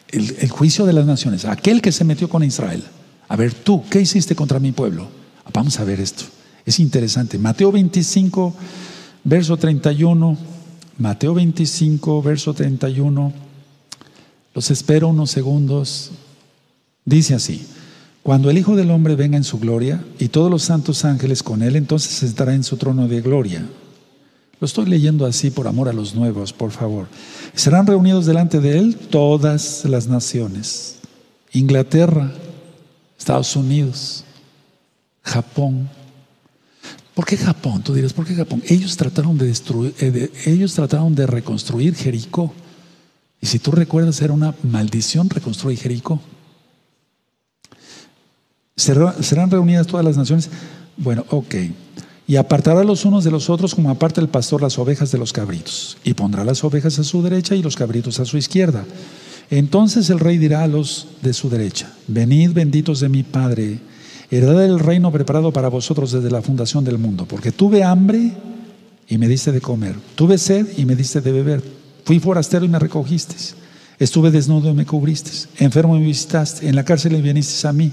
el, 0.09 0.51
juicio 0.51 0.87
de 0.87 0.93
las 0.93 1.07
naciones, 1.07 1.45
aquel 1.45 1.81
que 1.81 1.93
se 1.93 2.05
metió 2.05 2.29
con 2.29 2.43
Israel. 2.43 2.83
A 3.29 3.37
ver, 3.37 3.53
tú, 3.53 3.85
¿qué 3.89 4.01
hiciste 4.01 4.35
contra 4.35 4.59
mi 4.59 4.73
pueblo? 4.73 5.09
Vamos 5.53 5.79
a 5.79 5.85
ver 5.85 6.01
esto. 6.01 6.25
Es 6.69 6.81
interesante. 6.81 7.39
Mateo 7.39 7.73
25, 7.73 8.53
verso 9.25 9.57
31. 9.57 10.37
Mateo 10.99 11.33
25, 11.33 12.21
verso 12.21 12.53
31. 12.53 13.33
Los 14.53 14.71
espero 14.71 15.09
unos 15.09 15.31
segundos. 15.31 16.11
Dice 17.07 17.35
así. 17.35 17.67
Cuando 18.23 18.51
el 18.51 18.59
Hijo 18.59 18.77
del 18.77 18.91
Hombre 18.91 19.17
venga 19.17 19.39
en 19.39 19.45
su 19.45 19.59
gloria 19.59 20.05
y 20.19 20.29
todos 20.29 20.51
los 20.51 20.63
santos 20.63 21.07
ángeles 21.07 21.43
con 21.43 21.63
él, 21.63 21.75
entonces 21.75 22.23
estará 22.23 22.53
en 22.53 22.63
su 22.63 22.77
trono 22.77 23.09
de 23.09 23.23
gloria. 23.23 23.67
Lo 24.61 24.67
estoy 24.67 24.91
leyendo 24.91 25.25
así 25.25 25.49
por 25.51 25.69
amor 25.69 25.89
a 25.89 25.95
los 25.95 26.15
nuevos, 26.15 26.53
por 26.53 26.73
favor. 26.73 27.07
Serán 27.55 27.87
reunidos 27.87 28.27
delante 28.27 28.61
de 28.61 28.79
él 28.79 28.95
todas 28.95 29.87
las 29.87 30.07
naciones. 30.07 30.97
Inglaterra, 31.51 32.31
Estados 33.17 33.57
Unidos, 33.57 34.25
Japón. 35.23 35.89
¿Por 37.19 37.27
qué 37.27 37.37
Japón? 37.37 37.83
Tú 37.83 37.95
dirás, 37.95 38.13
¿por 38.13 38.25
qué 38.25 38.37
Japón? 38.37 38.63
Ellos 38.69 38.97
trataron 38.97 39.37
de 39.37 39.47
destruir, 39.47 39.93
eh, 39.99 40.31
ellos 40.47 40.73
trataron 40.73 41.17
de 41.17 41.27
reconstruir 41.27 41.97
Jericó. 41.97 42.55
Y 43.41 43.47
si 43.49 43.59
tú 43.59 43.73
recuerdas, 43.73 44.23
era 44.23 44.33
una 44.33 44.55
maldición 44.63 45.29
reconstruir 45.29 45.81
Jericó. 45.81 46.21
¿Serán 48.77 49.51
reunidas 49.51 49.89
todas 49.89 50.07
las 50.07 50.17
naciones? 50.17 50.49
Bueno, 50.97 51.25
ok. 51.31 51.57
Y 52.29 52.37
apartará 52.37 52.85
los 52.85 53.05
unos 53.05 53.25
de 53.25 53.33
los 53.33 53.51
otros 53.51 53.75
como 53.75 53.91
aparta 53.91 54.21
el 54.21 54.29
pastor 54.29 54.63
las 54.63 54.79
ovejas 54.79 55.11
de 55.11 55.19
los 55.19 55.33
cabritos. 55.33 55.99
Y 56.05 56.15
pondrá 56.15 56.45
las 56.45 56.63
ovejas 56.63 57.01
a 57.01 57.03
su 57.03 57.21
derecha 57.21 57.57
y 57.57 57.65
los 57.65 57.75
cabritos 57.75 58.21
a 58.21 58.27
su 58.27 58.39
izquierda. 58.39 58.85
Entonces 59.51 60.09
el 60.11 60.21
rey 60.21 60.39
dirá 60.39 60.63
a 60.63 60.69
los 60.69 61.09
de 61.21 61.33
su 61.33 61.51
derecha, 61.51 61.93
venid 62.07 62.53
benditos 62.53 63.01
de 63.01 63.09
mi 63.09 63.25
Padre, 63.25 63.81
heredad 64.31 64.65
el 64.65 64.79
reino 64.79 65.11
preparado 65.11 65.53
para 65.53 65.69
vosotros 65.69 66.13
desde 66.13 66.31
la 66.31 66.43
fundación 66.43 66.85
del 66.85 66.99
mundo, 66.99 67.27
porque 67.27 67.53
tuve 67.53 67.83
hambre 67.83 68.33
y 69.09 69.19
me 69.19 69.29
diste 69.29 69.53
de 69.53 69.61
comer, 69.61 69.95
tuve 70.15 70.39
sed 70.39 70.67
y 70.77 70.85
me 70.85 70.95
diste 70.95 71.21
de 71.21 71.33
beber, 71.33 71.63
fui 72.05 72.19
forastero 72.19 72.65
y 72.65 72.69
me 72.69 72.79
recogiste, 72.79 73.35
estuve 73.99 74.31
desnudo 74.31 74.71
y 74.71 74.75
me 74.75 74.87
cubriste, 74.87 75.31
enfermo 75.59 75.97
y 75.97 76.01
me 76.01 76.07
visitaste, 76.07 76.69
en 76.69 76.77
la 76.77 76.85
cárcel 76.85 77.15
y 77.15 77.23
viniste 77.23 77.67
a 77.67 77.73
mí. 77.73 77.91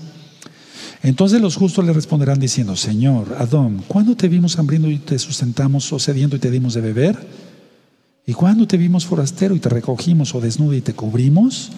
Entonces 1.04 1.40
los 1.40 1.56
justos 1.56 1.86
le 1.86 1.94
responderán 1.94 2.40
diciendo, 2.40 2.76
Señor, 2.76 3.36
Adón, 3.38 3.84
¿cuándo 3.88 4.16
te 4.16 4.28
vimos 4.28 4.58
hambriento 4.58 4.90
y 4.90 4.98
te 4.98 5.20
sustentamos 5.20 5.94
o 5.94 6.00
sediento 6.00 6.36
y 6.36 6.40
te 6.40 6.50
dimos 6.50 6.74
de 6.74 6.82
beber? 6.82 7.16
¿Y 8.26 8.34
cuándo 8.34 8.66
te 8.66 8.76
vimos 8.76 9.06
forastero 9.06 9.56
y 9.56 9.60
te 9.60 9.70
recogimos 9.70 10.34
o 10.34 10.42
desnudo 10.42 10.74
y 10.74 10.82
te 10.82 10.94
cubrimos? 10.94 11.70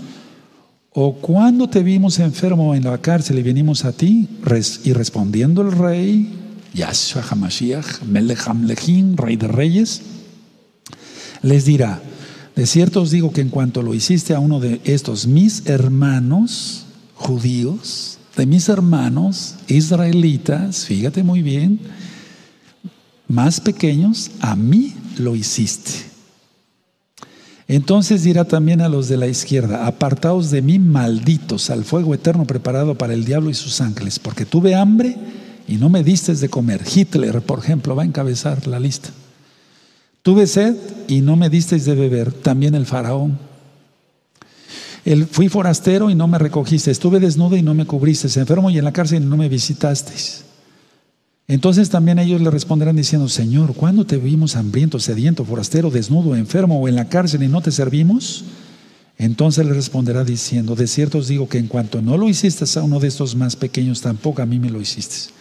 ¿O 0.99 1.13
cuándo 1.13 1.69
te 1.69 1.83
vimos 1.83 2.17
enfermo 2.17 2.73
en 2.73 2.85
la 2.85 2.97
cárcel 2.97 3.37
y 3.37 3.43
venimos 3.43 3.85
a 3.85 3.91
ti? 3.91 4.27
Y 4.83 4.93
respondiendo 4.93 5.61
el 5.61 5.71
rey, 5.71 6.27
Yahshua 6.73 7.21
HaMashiach, 7.21 8.01
Melech 8.01 8.47
rey 9.15 9.35
de 9.35 9.47
reyes, 9.47 10.01
les 11.43 11.65
dirá, 11.65 12.01
de 12.55 12.65
cierto 12.65 13.03
os 13.03 13.11
digo 13.11 13.31
que 13.31 13.41
en 13.41 13.49
cuanto 13.49 13.83
lo 13.83 13.93
hiciste 13.93 14.33
a 14.33 14.39
uno 14.39 14.59
de 14.59 14.81
estos 14.85 15.27
mis 15.27 15.67
hermanos 15.67 16.87
judíos, 17.13 18.17
de 18.35 18.47
mis 18.47 18.67
hermanos 18.67 19.53
israelitas, 19.67 20.85
fíjate 20.85 21.21
muy 21.21 21.43
bien, 21.43 21.79
más 23.27 23.61
pequeños, 23.61 24.31
a 24.39 24.55
mí 24.55 24.95
lo 25.19 25.35
hiciste. 25.35 26.06
Entonces 27.67 28.23
dirá 28.23 28.45
también 28.45 28.81
a 28.81 28.87
los 28.87 29.09
de 29.09 29.17
la 29.17 29.27
izquierda, 29.27 29.87
apartaos 29.87 30.51
de 30.51 30.61
mí 30.61 30.79
malditos 30.79 31.69
al 31.69 31.83
fuego 31.83 32.13
eterno 32.13 32.45
preparado 32.45 32.95
para 32.95 33.13
el 33.13 33.25
diablo 33.25 33.49
y 33.49 33.53
sus 33.53 33.81
ángeles, 33.81 34.19
porque 34.19 34.45
tuve 34.45 34.73
hambre 34.73 35.17
y 35.67 35.75
no 35.75 35.89
me 35.89 36.03
diste 36.03 36.33
de 36.33 36.49
comer. 36.49 36.81
Hitler, 36.93 37.41
por 37.41 37.59
ejemplo, 37.59 37.95
va 37.95 38.03
a 38.03 38.05
encabezar 38.05 38.67
la 38.67 38.79
lista. 38.79 39.09
Tuve 40.21 40.47
sed 40.47 40.75
y 41.07 41.21
no 41.21 41.35
me 41.35 41.49
disteis 41.49 41.85
de 41.85 41.95
beber, 41.95 42.31
también 42.31 42.75
el 42.75 42.85
faraón 42.85 43.37
fui 45.31 45.47
forastero 45.47 46.09
y 46.09 46.15
no 46.15 46.27
me 46.27 46.37
recogiste, 46.37 46.91
estuve 46.91 47.19
desnudo 47.19 47.55
y 47.55 47.61
no 47.61 47.73
me 47.73 47.85
cubriste, 47.85 48.27
enfermo 48.39 48.69
y 48.69 48.77
en 48.77 48.83
la 48.83 48.91
cárcel 48.91 49.23
y 49.23 49.25
no 49.25 49.37
me 49.37 49.47
visitasteis. 49.47 50.43
Entonces 51.47 51.89
también 51.89 52.19
ellos 52.19 52.41
le 52.41 52.51
responderán 52.51 52.97
diciendo, 52.97 53.29
Señor, 53.29 53.73
¿cuándo 53.73 54.05
te 54.05 54.17
vimos 54.17 54.57
hambriento, 54.57 54.99
sediento, 54.99 55.45
forastero, 55.45 55.89
desnudo, 55.89 56.35
enfermo 56.35 56.79
o 56.79 56.87
en 56.89 56.95
la 56.95 57.07
cárcel 57.07 57.43
y 57.43 57.47
no 57.47 57.61
te 57.61 57.71
servimos? 57.71 58.43
Entonces 59.17 59.65
le 59.65 59.73
responderá 59.73 60.25
diciendo, 60.25 60.75
de 60.75 60.87
cierto 60.87 61.19
os 61.19 61.29
digo 61.29 61.47
que 61.47 61.57
en 61.57 61.67
cuanto 61.67 62.01
no 62.01 62.17
lo 62.17 62.27
hiciste 62.27 62.65
a 62.77 62.83
uno 62.83 62.99
de 62.99 63.07
estos 63.07 63.35
más 63.35 63.55
pequeños, 63.55 64.01
tampoco 64.01 64.41
a 64.41 64.45
mí 64.45 64.59
me 64.59 64.69
lo 64.69 64.81
hiciste. 64.81 65.33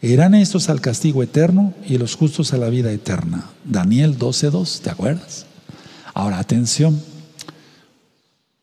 Irán 0.00 0.34
estos 0.34 0.70
al 0.70 0.80
castigo 0.80 1.22
eterno 1.22 1.74
y 1.86 1.98
los 1.98 2.16
justos 2.16 2.54
a 2.54 2.56
la 2.56 2.70
vida 2.70 2.90
eterna. 2.90 3.50
Daniel 3.64 4.18
12.2, 4.18 4.80
¿te 4.80 4.88
acuerdas? 4.88 5.44
Ahora, 6.14 6.38
atención. 6.38 6.98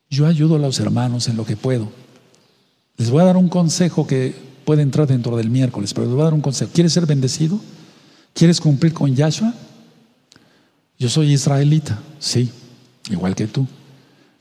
Yo 0.09 0.25
ayudo 0.25 0.55
a 0.55 0.59
los 0.59 0.79
hermanos 0.79 1.27
en 1.27 1.37
lo 1.37 1.45
que 1.45 1.55
puedo. 1.55 1.91
Les 2.97 3.11
voy 3.11 3.21
a 3.21 3.25
dar 3.25 3.37
un 3.37 3.49
consejo 3.49 4.07
que 4.07 4.46
puede 4.67 4.81
entrar 4.81 5.07
dentro 5.07 5.37
del 5.37 5.49
miércoles, 5.49 5.93
pero 5.93 6.07
les 6.07 6.13
voy 6.13 6.19
a 6.19 6.25
dar 6.25 6.33
un 6.33 6.41
consejo. 6.41 6.69
¿Quieres 6.73 6.91
ser 6.91 7.05
bendecido? 7.05 7.57
¿Quieres 8.33 8.59
cumplir 8.59 8.91
con 8.91 9.15
Yahshua? 9.15 9.53
Yo 10.99 11.07
soy 11.07 11.31
israelita, 11.31 11.97
sí, 12.19 12.51
igual 13.09 13.33
que 13.33 13.47
tú. 13.47 13.65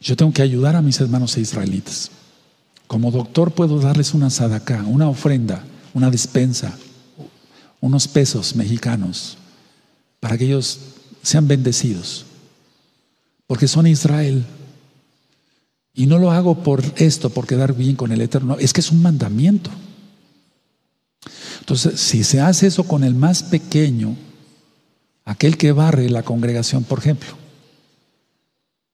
Yo 0.00 0.16
tengo 0.16 0.32
que 0.32 0.42
ayudar 0.42 0.74
a 0.74 0.82
mis 0.82 1.00
hermanos 1.00 1.38
israelitas. 1.38 2.10
Como 2.88 3.12
doctor 3.12 3.52
puedo 3.52 3.78
darles 3.78 4.14
una 4.14 4.28
sadaká, 4.28 4.82
una 4.82 5.08
ofrenda, 5.08 5.62
una 5.94 6.10
despensa, 6.10 6.76
unos 7.80 8.08
pesos 8.08 8.56
mexicanos, 8.56 9.38
para 10.18 10.36
que 10.36 10.46
ellos 10.46 10.80
sean 11.22 11.46
bendecidos. 11.46 12.26
Porque 13.46 13.68
son 13.68 13.86
Israel, 13.86 14.44
y 15.94 16.06
no 16.06 16.18
lo 16.18 16.32
hago 16.32 16.64
por 16.64 16.82
esto, 16.96 17.30
por 17.30 17.46
quedar 17.46 17.76
bien 17.76 17.94
con 17.94 18.10
el 18.10 18.20
Eterno. 18.20 18.56
Es 18.58 18.72
que 18.72 18.80
es 18.80 18.90
un 18.90 19.02
mandamiento. 19.02 19.70
Entonces, 21.66 21.98
si 21.98 22.22
se 22.22 22.40
hace 22.40 22.68
eso 22.68 22.84
con 22.84 23.02
el 23.02 23.16
más 23.16 23.42
pequeño, 23.42 24.14
aquel 25.24 25.56
que 25.56 25.72
barre 25.72 26.08
la 26.08 26.22
congregación, 26.22 26.84
por 26.84 27.00
ejemplo, 27.00 27.30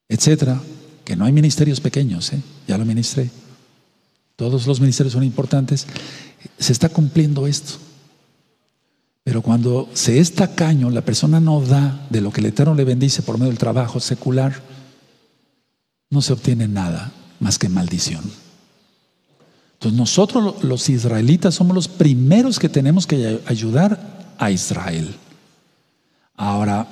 etcétera, 0.09 0.59
que 1.05 1.15
no 1.15 1.27
hay 1.27 1.33
ministerios 1.33 1.83
pequeños, 1.83 2.33
¿eh? 2.33 2.41
ya 2.67 2.79
lo 2.79 2.87
ministré. 2.87 3.29
Todos 4.37 4.67
los 4.67 4.81
ministerios 4.81 5.13
son 5.13 5.23
importantes. 5.23 5.87
Se 6.59 6.73
está 6.73 6.89
cumpliendo 6.89 7.47
esto. 7.47 7.75
Pero 9.23 9.43
cuando 9.43 9.91
se 9.93 10.19
es 10.19 10.35
tacaño, 10.35 10.89
la 10.89 11.05
persona 11.05 11.41
no 11.41 11.61
da 11.61 12.07
de 12.09 12.23
lo 12.23 12.33
que 12.33 12.41
el 12.41 12.47
Eterno 12.47 12.75
le 12.75 12.85
bendice 12.85 13.21
por 13.21 13.37
medio 13.37 13.51
del 13.51 13.59
trabajo 13.59 14.01
secular 14.01 14.63
no 16.09 16.23
se 16.23 16.33
obtiene 16.33 16.69
nada 16.69 17.13
más 17.39 17.59
que 17.59 17.69
maldición. 17.69 18.23
Entonces 19.83 19.99
nosotros 19.99 20.63
los 20.63 20.89
israelitas 20.89 21.57
somos 21.57 21.75
los 21.75 21.89
primeros 21.89 22.61
que 22.61 22.69
tenemos 22.69 23.05
que 23.05 23.41
ayudar 23.47 23.99
a 24.39 24.53
Israel. 24.53 25.13
Ahora, 26.37 26.87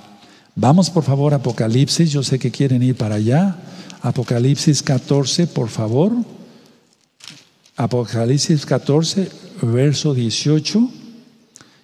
vamos 0.57 0.91
por 0.91 1.05
favor 1.05 1.33
a 1.33 1.37
Apocalipsis, 1.37 2.11
yo 2.11 2.25
sé 2.25 2.41
que 2.41 2.51
quieren 2.51 2.83
ir 2.83 2.97
para 2.97 3.15
allá. 3.15 3.57
Apocalipsis 4.03 4.83
14, 4.83 5.47
por 5.47 5.69
favor. 5.69 6.11
Apocalipsis 7.77 8.67
14, 8.67 9.31
verso 9.63 10.13
18. 10.13 10.91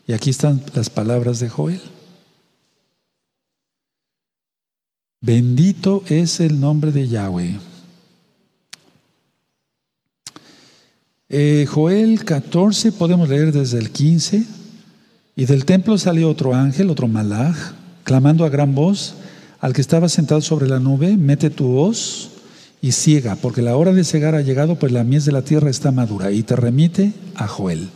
Y 0.08 0.12
aquí 0.12 0.30
están 0.30 0.60
las 0.74 0.90
palabras 0.90 1.38
de 1.38 1.48
Joel. 1.48 1.82
Bendito 5.20 6.02
es 6.08 6.40
el 6.40 6.58
nombre 6.58 6.90
de 6.90 7.06
Yahweh. 7.06 7.65
Eh, 11.28 11.66
Joel 11.68 12.24
14, 12.24 12.92
podemos 12.92 13.28
leer 13.28 13.52
desde 13.52 13.78
el 13.78 13.90
15. 13.90 14.44
Y 15.36 15.44
del 15.44 15.64
templo 15.64 15.98
salió 15.98 16.30
otro 16.30 16.54
ángel, 16.54 16.90
otro 16.90 17.08
malaj, 17.08 17.56
clamando 18.04 18.44
a 18.44 18.48
gran 18.48 18.74
voz 18.74 19.14
al 19.60 19.72
que 19.72 19.80
estaba 19.80 20.08
sentado 20.08 20.40
sobre 20.40 20.68
la 20.68 20.78
nube, 20.78 21.16
mete 21.16 21.50
tu 21.50 21.66
voz 21.66 22.30
y 22.80 22.92
ciega, 22.92 23.36
porque 23.36 23.62
la 23.62 23.76
hora 23.76 23.92
de 23.92 24.04
cegar 24.04 24.34
ha 24.34 24.42
llegado, 24.42 24.78
pues 24.78 24.92
la 24.92 25.04
mies 25.04 25.24
de 25.24 25.32
la 25.32 25.42
tierra 25.42 25.70
está 25.70 25.90
madura. 25.90 26.30
Y 26.30 26.42
te 26.42 26.56
remite 26.56 27.12
a 27.34 27.48
Joel. 27.48 27.88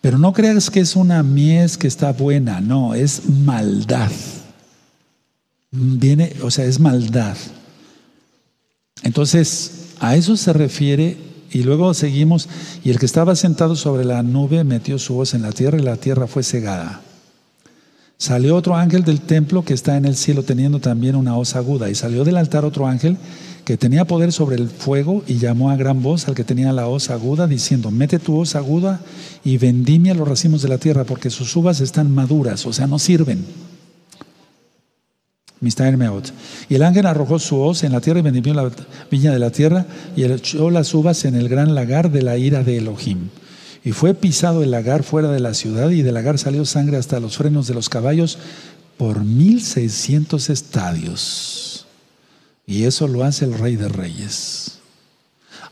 Pero 0.00 0.18
no 0.18 0.32
creas 0.32 0.70
que 0.70 0.80
es 0.80 0.96
una 0.96 1.22
mies 1.22 1.78
que 1.78 1.88
está 1.88 2.12
buena, 2.12 2.60
no, 2.60 2.94
es 2.94 3.28
maldad 3.28 4.10
viene, 5.70 6.32
o 6.42 6.50
sea, 6.50 6.64
es 6.64 6.80
maldad. 6.80 7.36
Entonces, 9.02 9.94
a 10.00 10.16
eso 10.16 10.36
se 10.36 10.52
refiere 10.52 11.16
y 11.50 11.62
luego 11.62 11.94
seguimos, 11.94 12.48
y 12.84 12.90
el 12.90 12.98
que 12.98 13.06
estaba 13.06 13.36
sentado 13.36 13.76
sobre 13.76 14.04
la 14.04 14.22
nube 14.22 14.64
metió 14.64 14.98
su 14.98 15.14
voz 15.14 15.34
en 15.34 15.42
la 15.42 15.52
tierra 15.52 15.78
y 15.78 15.82
la 15.82 15.96
tierra 15.96 16.26
fue 16.26 16.42
cegada. 16.42 17.02
Salió 18.18 18.56
otro 18.56 18.74
ángel 18.74 19.04
del 19.04 19.20
templo 19.20 19.64
que 19.64 19.74
está 19.74 19.96
en 19.96 20.04
el 20.04 20.16
cielo 20.16 20.42
teniendo 20.42 20.80
también 20.80 21.14
una 21.14 21.36
hoz 21.36 21.54
aguda. 21.54 21.88
Y 21.88 21.94
salió 21.94 22.24
del 22.24 22.36
altar 22.36 22.64
otro 22.64 22.88
ángel 22.88 23.16
que 23.64 23.76
tenía 23.76 24.06
poder 24.06 24.32
sobre 24.32 24.56
el 24.56 24.68
fuego 24.68 25.22
y 25.28 25.38
llamó 25.38 25.70
a 25.70 25.76
gran 25.76 26.02
voz 26.02 26.26
al 26.26 26.34
que 26.34 26.42
tenía 26.42 26.72
la 26.72 26.88
hoz 26.88 27.10
aguda 27.10 27.46
diciendo, 27.46 27.92
mete 27.92 28.18
tu 28.18 28.36
hoz 28.36 28.56
aguda 28.56 29.00
y 29.44 29.56
vendimia 29.58 30.14
los 30.14 30.26
racimos 30.26 30.62
de 30.62 30.68
la 30.68 30.78
tierra 30.78 31.04
porque 31.04 31.30
sus 31.30 31.54
uvas 31.54 31.80
están 31.80 32.12
maduras, 32.12 32.66
o 32.66 32.72
sea, 32.72 32.88
no 32.88 32.98
sirven. 32.98 33.44
Y 35.60 36.74
el 36.74 36.82
ángel 36.82 37.06
arrojó 37.06 37.38
su 37.38 37.60
hoz 37.60 37.82
en 37.82 37.92
la 37.92 38.00
tierra 38.00 38.20
y 38.20 38.22
vendimió 38.22 38.54
la 38.54 38.70
viña 39.10 39.32
de 39.32 39.38
la 39.38 39.50
tierra 39.50 39.86
y 40.16 40.24
echó 40.24 40.70
las 40.70 40.94
uvas 40.94 41.24
en 41.24 41.34
el 41.34 41.48
gran 41.48 41.74
lagar 41.74 42.10
de 42.10 42.22
la 42.22 42.36
ira 42.36 42.62
de 42.62 42.78
Elohim. 42.78 43.28
Y 43.84 43.92
fue 43.92 44.14
pisado 44.14 44.62
el 44.62 44.70
lagar 44.70 45.02
fuera 45.02 45.30
de 45.30 45.40
la 45.40 45.54
ciudad 45.54 45.90
y 45.90 46.02
del 46.02 46.14
lagar 46.14 46.38
salió 46.38 46.64
sangre 46.64 46.96
hasta 46.96 47.20
los 47.20 47.36
frenos 47.36 47.66
de 47.66 47.74
los 47.74 47.88
caballos 47.88 48.38
por 48.96 49.24
mil 49.24 49.62
seiscientos 49.62 50.50
estadios. 50.50 51.86
Y 52.66 52.84
eso 52.84 53.08
lo 53.08 53.24
hace 53.24 53.44
el 53.44 53.54
Rey 53.54 53.76
de 53.76 53.88
Reyes. 53.88 54.78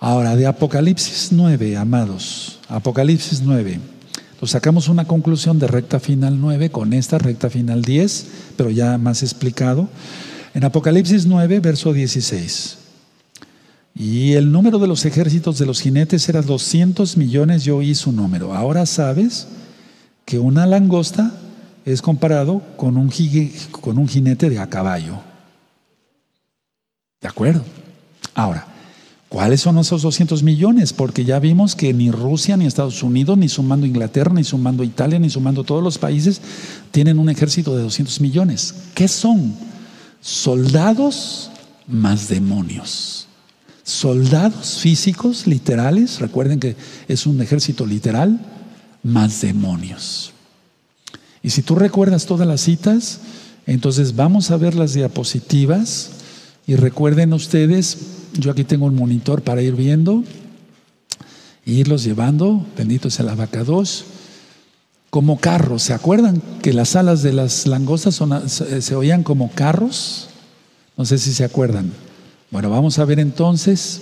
Ahora, 0.00 0.36
de 0.36 0.46
Apocalipsis 0.46 1.28
9, 1.32 1.76
amados, 1.76 2.58
Apocalipsis 2.68 3.42
9. 3.42 3.80
Entonces 4.36 4.52
sacamos 4.52 4.88
una 4.88 5.06
conclusión 5.06 5.58
de 5.58 5.66
recta 5.66 5.98
final 5.98 6.38
9 6.38 6.68
con 6.68 6.92
esta 6.92 7.16
recta 7.16 7.48
final 7.48 7.80
10, 7.80 8.26
pero 8.58 8.68
ya 8.68 8.98
más 8.98 9.22
explicado. 9.22 9.88
En 10.52 10.62
Apocalipsis 10.62 11.24
9, 11.24 11.58
verso 11.60 11.94
16. 11.94 12.76
Y 13.94 14.34
el 14.34 14.52
número 14.52 14.78
de 14.78 14.88
los 14.88 15.06
ejércitos 15.06 15.58
de 15.58 15.64
los 15.64 15.80
jinetes 15.80 16.28
era 16.28 16.42
200 16.42 17.16
millones, 17.16 17.64
yo 17.64 17.78
oí 17.78 17.94
su 17.94 18.12
número. 18.12 18.54
Ahora 18.54 18.84
sabes 18.84 19.48
que 20.26 20.38
una 20.38 20.66
langosta 20.66 21.32
es 21.86 22.02
comparado 22.02 22.60
con 22.76 22.98
un, 22.98 23.10
con 23.70 23.96
un 23.96 24.06
jinete 24.06 24.50
de 24.50 24.58
a 24.58 24.68
caballo. 24.68 25.18
¿De 27.22 27.28
acuerdo? 27.28 27.64
Ahora, 28.34 28.66
¿cuáles 29.28 29.60
son 29.60 29.78
esos 29.78 30.02
200 30.02 30.42
millones? 30.42 30.92
Porque 30.92 31.24
ya 31.24 31.38
vimos 31.38 31.74
que 31.74 31.92
ni 31.92 32.10
Rusia, 32.10 32.56
ni 32.56 32.66
Estados 32.66 33.02
Unidos, 33.02 33.38
ni 33.38 33.48
sumando 33.48 33.86
Inglaterra, 33.86 34.32
ni 34.32 34.44
sumando 34.44 34.84
Italia, 34.84 35.18
ni 35.18 35.30
sumando 35.30 35.64
todos 35.64 35.82
los 35.82 35.98
países, 35.98 36.40
tienen 36.90 37.18
un 37.18 37.28
ejército 37.28 37.76
de 37.76 37.82
200 37.82 38.20
millones. 38.20 38.74
¿Qué 38.94 39.08
son? 39.08 39.54
Soldados 40.20 41.50
más 41.86 42.28
demonios. 42.28 43.28
Soldados 43.82 44.78
físicos, 44.80 45.46
literales, 45.46 46.18
recuerden 46.18 46.58
que 46.58 46.74
es 47.06 47.26
un 47.26 47.40
ejército 47.40 47.86
literal, 47.86 48.40
más 49.04 49.40
demonios. 49.42 50.32
Y 51.42 51.50
si 51.50 51.62
tú 51.62 51.76
recuerdas 51.76 52.26
todas 52.26 52.48
las 52.48 52.62
citas, 52.62 53.20
entonces 53.66 54.16
vamos 54.16 54.50
a 54.50 54.56
ver 54.56 54.74
las 54.74 54.94
diapositivas 54.94 56.10
y 56.66 56.74
recuerden 56.74 57.32
ustedes, 57.32 57.98
yo 58.34 58.50
aquí 58.50 58.64
tengo 58.64 58.86
un 58.86 58.96
monitor 58.96 59.42
para 59.42 59.62
ir 59.62 59.76
viendo, 59.76 60.24
e 61.64 61.72
irlos 61.72 62.02
llevando, 62.02 62.66
bendito 62.76 63.08
sea 63.08 63.24
la 63.24 63.34
vaca 63.34 63.62
2, 63.62 64.04
como 65.10 65.38
carros. 65.38 65.82
¿Se 65.84 65.94
acuerdan 65.94 66.42
que 66.62 66.72
las 66.72 66.96
alas 66.96 67.22
de 67.22 67.32
las 67.32 67.66
langostas 67.66 68.20
se, 68.46 68.94
oían 68.96 69.22
como 69.22 69.50
carros? 69.52 70.28
No 70.96 71.04
sé 71.04 71.18
si 71.18 71.32
se 71.32 71.44
acuerdan. 71.44 71.92
Bueno, 72.50 72.68
vamos 72.68 72.98
a 72.98 73.04
ver 73.04 73.20
entonces 73.20 74.00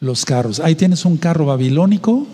los 0.00 0.24
carros. 0.24 0.60
Ahí 0.60 0.74
tienes 0.74 1.04
un 1.04 1.16
carro 1.16 1.46
babilónico 1.46 2.26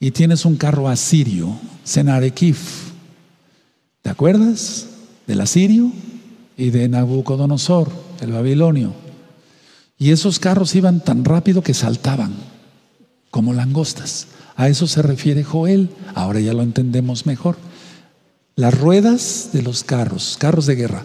y 0.00 0.10
tienes 0.10 0.44
un 0.44 0.56
carro 0.56 0.88
asirio, 0.88 1.56
Senarekif. 1.84 2.88
¿Te 4.02 4.10
acuerdas 4.10 4.86
del 5.26 5.40
asirio 5.40 5.92
y 6.56 6.70
de 6.70 6.88
Nabucodonosor? 6.88 8.07
El 8.20 8.32
babilonio. 8.32 8.92
Y 9.98 10.12
esos 10.12 10.38
carros 10.38 10.74
iban 10.74 11.00
tan 11.00 11.24
rápido 11.24 11.62
que 11.62 11.74
saltaban, 11.74 12.34
como 13.30 13.52
langostas. 13.52 14.28
A 14.56 14.68
eso 14.68 14.86
se 14.86 15.02
refiere 15.02 15.44
Joel. 15.44 15.90
Ahora 16.14 16.40
ya 16.40 16.52
lo 16.52 16.62
entendemos 16.62 17.26
mejor. 17.26 17.56
Las 18.56 18.78
ruedas 18.78 19.50
de 19.52 19.62
los 19.62 19.84
carros, 19.84 20.36
carros 20.38 20.66
de 20.66 20.74
guerra, 20.74 21.04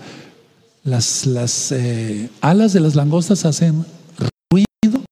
las, 0.83 1.71
eh, 1.71 2.29
alas 2.41 2.73
de 2.73 2.79
las 2.79 2.95
langostas 2.95 3.45
hacen 3.45 3.85
ruido, 4.49 5.03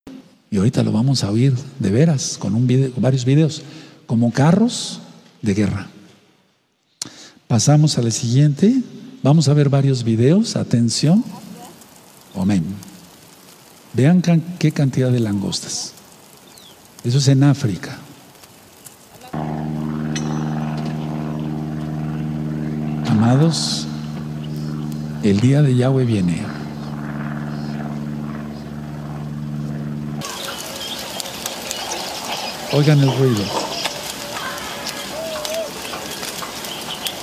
y 0.50 0.58
ahorita 0.58 0.84
lo 0.84 0.92
vamos 0.92 1.24
a 1.24 1.32
oír 1.32 1.54
de 1.80 1.92
veras 1.92 2.38
con 2.40 2.56
un 2.56 2.68
video, 2.68 2.92
varios 2.98 3.26
videos, 3.26 3.62
como 4.06 4.32
carros 4.32 5.00
de 5.42 5.54
guerra. 5.54 5.88
Pasamos 7.48 7.98
a 7.98 8.02
la 8.02 8.12
siguiente. 8.12 8.82
Vamos 9.24 9.48
a 9.48 9.54
ver 9.54 9.70
varios 9.70 10.04
videos. 10.04 10.56
Atención. 10.56 11.24
Amén. 12.36 12.64
Vean 13.94 14.22
qué 14.58 14.72
cantidad 14.72 15.12
de 15.12 15.20
langostas. 15.20 15.94
Eso 17.04 17.18
es 17.18 17.28
en 17.28 17.44
África. 17.44 17.98
Amados, 23.10 23.86
el 25.24 25.40
día 25.40 25.62
de 25.62 25.76
Yahweh 25.76 26.06
viene. 26.06 26.44
Oigan 32.74 33.00
el 33.00 33.18
ruido. 33.18 33.44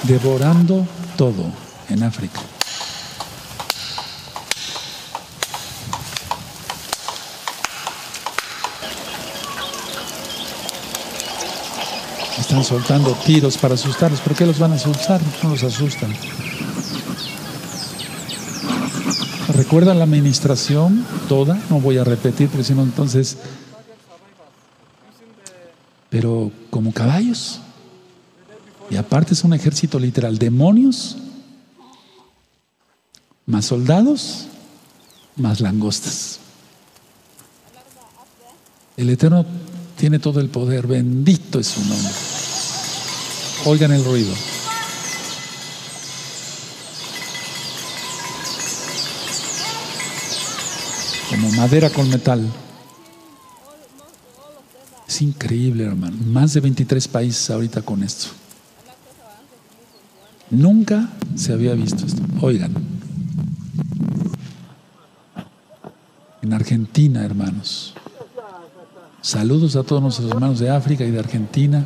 Devorando 0.03 0.87
todo 1.17 1.51
en 1.89 2.03
África. 2.03 2.41
Están 12.39 12.65
soltando 12.65 13.13
tiros 13.27 13.59
para 13.59 13.75
asustarlos. 13.75 14.21
¿Por 14.21 14.35
qué 14.35 14.47
los 14.47 14.59
van 14.59 14.73
a 14.73 14.77
asustar? 14.77 15.21
No 15.43 15.51
los 15.51 15.63
asustan. 15.63 16.15
¿Recuerdan 19.55 19.99
la 19.99 20.05
administración 20.05 21.05
toda? 21.29 21.61
No 21.69 21.81
voy 21.81 21.99
a 21.99 22.05
repetir 22.05 22.49
porque 22.49 22.65
si 22.65 22.75
no 22.75 22.83
entonces... 22.83 23.39
Pero 26.11 26.51
como 26.71 26.93
caballos. 26.93 27.61
Y 28.91 28.97
aparte 28.97 29.35
es 29.35 29.45
un 29.45 29.53
ejército 29.53 29.99
literal. 29.99 30.39
Demonios, 30.39 31.17
más 33.45 33.67
soldados, 33.67 34.47
más 35.37 35.61
langostas. 35.61 36.41
El 38.97 39.11
Eterno 39.11 39.45
tiene 39.97 40.19
todo 40.19 40.41
el 40.41 40.49
poder. 40.49 40.87
Bendito 40.87 41.59
es 41.59 41.67
su 41.67 41.81
nombre. 41.81 42.28
Oigan 43.65 43.93
el 43.93 44.05
ruido. 44.05 44.33
Como 51.29 51.51
madera 51.53 51.91
con 51.91 52.09
metal. 52.09 52.47
Es 55.07 55.23
increíble, 55.23 55.85
hermano. 55.85 56.17
Más 56.27 56.55
de 56.55 56.61
23 56.61 57.09
países 57.09 57.51
ahorita 57.51 57.83
con 57.83 58.03
esto. 58.03 58.29
Nunca 60.51 61.09
se 61.35 61.53
había 61.53 61.75
visto 61.75 62.07
esto. 62.07 62.23
Oigan. 62.41 62.73
En 66.41 66.53
Argentina, 66.53 67.25
hermanos. 67.25 67.95
Saludos 69.21 69.77
a 69.77 69.83
todos 69.83 70.01
nuestros 70.01 70.31
hermanos 70.31 70.61
de 70.61 70.71
África 70.71 71.05
y 71.05 71.11
de 71.11 71.19
Argentina. 71.19 71.85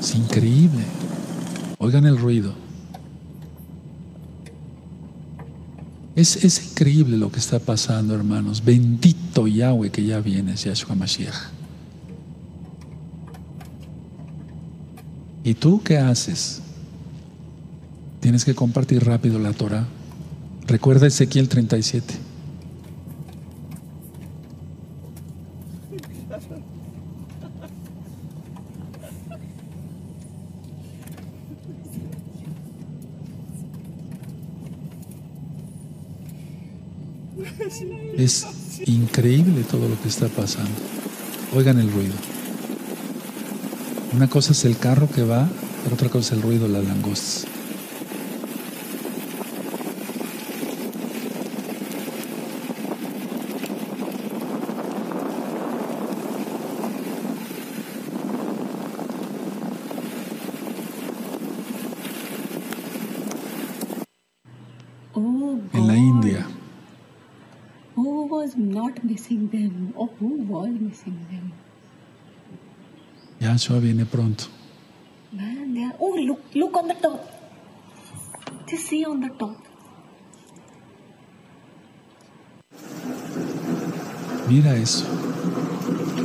Es 0.00 0.14
increíble. 0.14 0.84
Oigan 1.78 2.06
el 2.06 2.18
ruido. 2.18 2.54
Es, 6.14 6.44
es, 6.44 6.70
increíble 6.70 7.16
lo 7.16 7.30
que 7.30 7.38
está 7.38 7.58
pasando, 7.58 8.14
hermanos. 8.14 8.64
Bendito 8.64 9.46
Yahweh 9.46 9.90
que 9.90 10.04
ya 10.04 10.20
viene, 10.20 10.56
Yahshua 10.56 10.96
Mashiach. 10.96 11.52
¿Y 15.44 15.54
tú 15.54 15.80
qué 15.82 15.98
haces? 15.98 16.60
Tienes 18.20 18.44
que 18.44 18.54
compartir 18.54 19.04
rápido 19.04 19.38
la 19.38 19.52
Torah. 19.52 19.86
Recuerda 20.66 21.06
Ezequiel 21.06 21.48
37. 21.48 22.28
Es 38.16 38.46
increíble 38.86 39.57
todo 39.70 39.88
lo 39.88 40.00
que 40.00 40.08
está 40.08 40.28
pasando. 40.28 40.70
Oigan 41.54 41.78
el 41.78 41.90
ruido. 41.90 42.14
Una 44.14 44.28
cosa 44.28 44.52
es 44.52 44.64
el 44.64 44.78
carro 44.78 45.08
que 45.10 45.22
va, 45.22 45.48
pero 45.84 45.94
otra 45.94 46.08
cosa 46.08 46.28
es 46.28 46.32
el 46.32 46.42
ruido 46.42 46.66
de 46.66 46.72
las 46.72 46.84
langostas. 46.84 47.57
Yahshua 73.58 73.80
viene 73.80 74.06
pronto. 74.06 74.44
Man, 75.32 75.74
they 75.74 75.82
are. 75.82 75.96
Oh, 75.98 76.16
look, 76.16 76.40
look 76.54 76.76
on 76.76 76.86
the 76.86 76.94
top. 76.94 77.20
Just 78.70 78.86
see 78.86 79.04
on 79.04 79.20
the 79.20 79.30
top. 79.30 79.56
Mira 84.48 84.76
eso. 84.76 85.04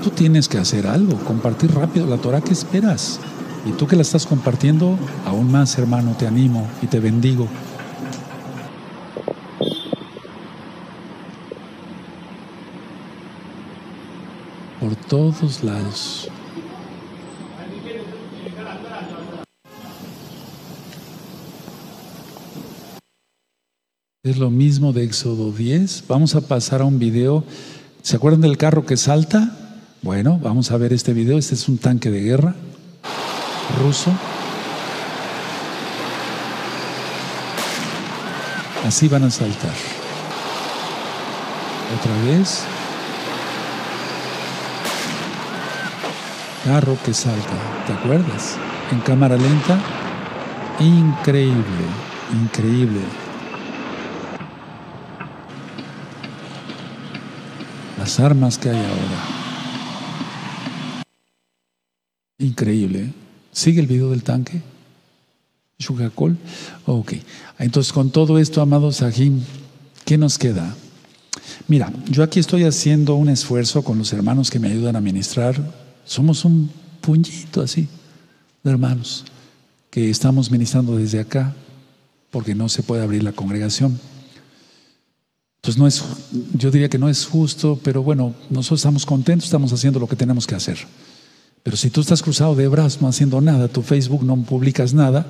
Tú 0.03 0.11
tienes 0.11 0.47
que 0.47 0.59
hacer 0.59 0.85
algo, 0.85 1.17
compartir 1.25 1.73
rápido 1.73 2.05
la 2.05 2.17
Torah 2.17 2.41
que 2.41 2.53
esperas. 2.53 3.19
Y 3.65 3.71
tú 3.71 3.87
que 3.87 3.95
la 3.95 4.03
estás 4.03 4.27
compartiendo, 4.27 4.99
aún 5.25 5.51
más 5.51 5.75
hermano, 5.79 6.15
te 6.17 6.27
animo 6.27 6.67
y 6.83 6.87
te 6.87 6.99
bendigo. 6.99 7.47
Por 14.79 14.95
todos 15.07 15.63
lados. 15.63 16.29
Es 24.25 24.37
lo 24.37 24.49
mismo 24.49 24.93
de 24.93 25.03
Éxodo 25.03 25.51
10. 25.51 26.05
Vamos 26.07 26.33
a 26.35 26.39
pasar 26.39 26.79
a 26.79 26.85
un 26.85 26.97
video. 26.97 27.43
¿Se 28.03 28.15
acuerdan 28.15 28.39
del 28.39 28.57
carro 28.57 28.85
que 28.85 28.95
salta? 28.95 29.51
Bueno, 30.01 30.39
vamos 30.41 30.71
a 30.71 30.77
ver 30.77 30.93
este 30.93 31.11
video. 31.11 31.37
Este 31.37 31.55
es 31.55 31.67
un 31.67 31.77
tanque 31.77 32.09
de 32.09 32.21
guerra 32.21 32.55
ruso. 33.81 34.13
Así 38.85 39.09
van 39.09 39.25
a 39.25 39.29
saltar. 39.29 39.73
Otra 41.99 42.23
vez. 42.23 42.63
Carro 46.63 46.97
que 47.03 47.13
salta. 47.13 47.57
¿Te 47.87 47.91
acuerdas? 47.91 48.55
En 48.89 49.01
cámara 49.01 49.35
lenta. 49.35 49.77
Increíble, 50.79 51.83
increíble. 52.41 53.01
Las 58.13 58.19
armas 58.19 58.59
que 58.59 58.69
hay 58.69 58.77
ahora. 58.77 59.23
Increíble. 62.37 63.05
¿eh? 63.05 63.13
¿Sigue 63.51 63.81
el 63.81 63.87
video 63.87 64.11
del 64.11 64.21
tanque? 64.21 64.61
Shugakol. 65.79 66.37
Ok. 66.85 67.13
Entonces, 67.57 67.91
con 67.91 68.11
todo 68.11 68.37
esto, 68.37 68.61
amados 68.61 68.97
Sahim, 68.97 69.41
¿qué 70.05 70.19
nos 70.19 70.37
queda? 70.37 70.75
Mira, 71.67 71.91
yo 72.07 72.21
aquí 72.21 72.39
estoy 72.39 72.65
haciendo 72.65 73.15
un 73.15 73.29
esfuerzo 73.29 73.83
con 73.83 73.97
los 73.97 74.13
hermanos 74.13 74.51
que 74.51 74.59
me 74.59 74.67
ayudan 74.67 74.95
a 74.95 75.01
ministrar. 75.01 75.55
Somos 76.05 76.45
un 76.45 76.69
puñito 77.01 77.63
así 77.63 77.87
de 78.61 78.69
hermanos 78.69 79.25
que 79.89 80.11
estamos 80.11 80.51
ministrando 80.51 80.97
desde 80.97 81.19
acá 81.19 81.55
porque 82.29 82.53
no 82.53 82.69
se 82.69 82.83
puede 82.83 83.01
abrir 83.01 83.23
la 83.23 83.31
congregación. 83.31 83.99
Entonces 85.63 85.79
no 85.79 85.87
es, 85.87 86.03
yo 86.55 86.71
diría 86.71 86.89
que 86.89 86.99
no 86.99 87.07
es 87.07 87.25
justo, 87.25 87.79
pero 87.81 88.03
bueno, 88.03 88.35
nosotros 88.49 88.81
estamos 88.81 89.05
contentos, 89.05 89.45
estamos 89.45 89.71
haciendo 89.71 89.97
lo 89.97 90.09
que 90.09 90.17
tenemos 90.17 90.45
que 90.45 90.55
hacer. 90.55 90.77
Pero 91.63 91.77
si 91.77 91.89
tú 91.89 92.01
estás 92.01 92.21
cruzado 92.21 92.53
de 92.53 92.67
brazos 92.67 93.01
no 93.01 93.07
haciendo 93.07 93.39
nada, 93.39 93.69
tu 93.69 93.81
Facebook 93.81 94.25
no 94.25 94.35
publicas 94.43 94.93
nada, 94.93 95.25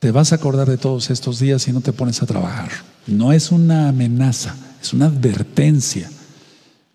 te 0.00 0.10
vas 0.10 0.32
a 0.32 0.34
acordar 0.34 0.68
de 0.68 0.76
todos 0.76 1.08
estos 1.08 1.38
días 1.38 1.66
y 1.66 1.72
no 1.72 1.80
te 1.80 1.94
pones 1.94 2.22
a 2.22 2.26
trabajar. 2.26 2.68
No 3.06 3.32
es 3.32 3.50
una 3.50 3.88
amenaza, 3.88 4.54
es 4.82 4.92
una 4.92 5.06
advertencia. 5.06 6.10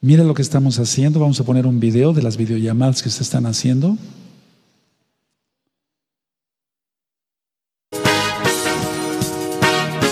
Mira 0.02 0.24
lo 0.24 0.36
que 0.36 0.44
estamos 0.44 0.78
haciendo. 0.78 1.20
Vamos 1.20 1.40
a 1.40 1.46
poner 1.46 1.66
un 1.66 1.80
video 1.80 2.14
de 2.14 2.22
las 2.22 2.38
videollamadas 2.38 3.02
que 3.02 3.10
se 3.10 3.24
están 3.24 3.48
haciendo. 3.48 3.98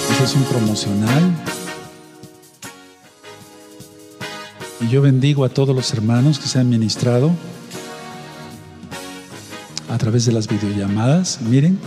Este 0.09 0.23
es 0.23 0.33
un 0.33 0.43
promocional. 0.45 1.60
Y 4.81 4.89
yo 4.89 5.01
bendigo 5.01 5.45
a 5.45 5.49
todos 5.49 5.75
los 5.75 5.93
hermanos 5.93 6.39
que 6.39 6.47
se 6.47 6.59
han 6.59 6.67
ministrado 6.67 7.31
a 9.89 9.97
través 9.97 10.25
de 10.25 10.31
las 10.31 10.47
videollamadas. 10.47 11.39
Miren. 11.41 11.77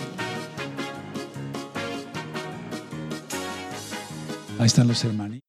Ahí 4.58 4.66
están 4.66 4.86
los 4.86 5.02
hermanos. 5.04 5.40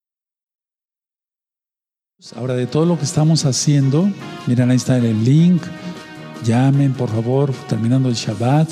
Ahora 2.34 2.54
de 2.54 2.66
todo 2.66 2.84
lo 2.86 2.98
que 2.98 3.04
estamos 3.04 3.44
haciendo, 3.44 4.10
miren 4.46 4.70
ahí 4.70 4.76
está 4.76 4.96
el 4.96 5.24
link. 5.24 5.62
Llamen, 6.44 6.92
por 6.92 7.08
favor, 7.10 7.52
terminando 7.68 8.08
el 8.08 8.14
Shabbat, 8.14 8.68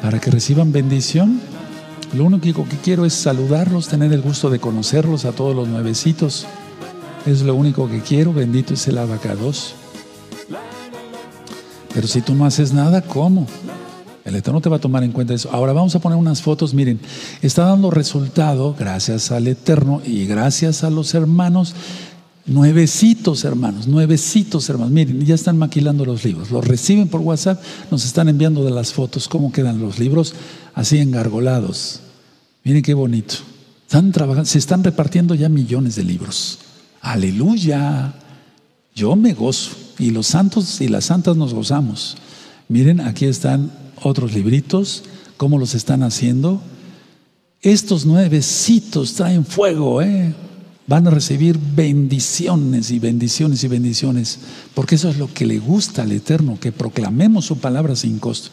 para 0.00 0.18
que 0.18 0.30
reciban 0.30 0.72
bendición. 0.72 1.40
Lo 2.14 2.24
único 2.24 2.66
que 2.68 2.76
quiero 2.76 3.04
es 3.04 3.12
saludarlos, 3.12 3.88
tener 3.88 4.12
el 4.12 4.22
gusto 4.22 4.48
de 4.48 4.58
conocerlos 4.58 5.24
a 5.24 5.32
todos 5.32 5.54
los 5.54 5.68
nuevecitos. 5.68 6.46
Es 7.26 7.42
lo 7.42 7.54
único 7.54 7.88
que 7.88 8.00
quiero. 8.00 8.32
Bendito 8.32 8.74
es 8.74 8.86
el 8.88 8.98
abacados. 8.98 9.74
Pero 11.92 12.06
si 12.06 12.20
tú 12.22 12.34
no 12.34 12.46
haces 12.46 12.72
nada, 12.72 13.02
¿cómo? 13.02 13.46
El 14.24 14.34
Eterno 14.34 14.60
te 14.60 14.68
va 14.68 14.76
a 14.76 14.80
tomar 14.80 15.02
en 15.04 15.12
cuenta 15.12 15.34
eso. 15.34 15.50
Ahora 15.52 15.72
vamos 15.72 15.94
a 15.94 15.98
poner 15.98 16.18
unas 16.18 16.42
fotos. 16.42 16.74
Miren, 16.74 17.00
está 17.42 17.64
dando 17.64 17.90
resultado 17.90 18.74
gracias 18.78 19.30
al 19.30 19.46
Eterno 19.46 20.00
y 20.04 20.26
gracias 20.26 20.84
a 20.84 20.90
los 20.90 21.14
hermanos. 21.14 21.74
Nuevecitos 22.44 23.44
hermanos, 23.44 23.88
nuevecitos 23.88 24.68
hermanos. 24.68 24.92
Miren, 24.92 25.24
ya 25.24 25.34
están 25.34 25.58
maquilando 25.58 26.04
los 26.04 26.24
libros. 26.24 26.50
Los 26.50 26.66
reciben 26.66 27.08
por 27.08 27.20
WhatsApp, 27.20 27.60
nos 27.90 28.04
están 28.04 28.28
enviando 28.28 28.64
de 28.64 28.70
las 28.70 28.92
fotos 28.92 29.26
cómo 29.26 29.50
quedan 29.50 29.80
los 29.80 29.98
libros 29.98 30.34
así 30.76 30.98
engargolados. 30.98 32.00
Miren 32.62 32.82
qué 32.82 32.94
bonito. 32.94 33.34
Están 33.82 34.12
trabajando, 34.12 34.44
se 34.44 34.58
están 34.58 34.84
repartiendo 34.84 35.34
ya 35.34 35.48
millones 35.48 35.96
de 35.96 36.04
libros. 36.04 36.58
Aleluya. 37.00 38.14
Yo 38.94 39.16
me 39.16 39.32
gozo 39.32 39.72
y 39.98 40.10
los 40.10 40.28
santos 40.28 40.80
y 40.80 40.88
las 40.88 41.06
santas 41.06 41.36
nos 41.36 41.54
gozamos. 41.54 42.16
Miren, 42.68 43.00
aquí 43.00 43.24
están 43.24 43.72
otros 44.02 44.34
libritos, 44.34 45.04
cómo 45.36 45.58
los 45.58 45.74
están 45.74 46.02
haciendo. 46.02 46.60
Estos 47.62 48.04
nuevecitos 48.04 49.14
traen 49.14 49.44
fuego, 49.44 50.02
¿eh? 50.02 50.34
Van 50.86 51.06
a 51.06 51.10
recibir 51.10 51.58
bendiciones 51.58 52.90
y 52.90 52.98
bendiciones 52.98 53.64
y 53.64 53.68
bendiciones, 53.68 54.38
porque 54.74 54.96
eso 54.96 55.08
es 55.08 55.16
lo 55.16 55.32
que 55.32 55.46
le 55.46 55.58
gusta 55.58 56.02
al 56.02 56.12
Eterno, 56.12 56.58
que 56.60 56.70
proclamemos 56.70 57.46
su 57.46 57.58
palabra 57.58 57.96
sin 57.96 58.18
costo. 58.18 58.50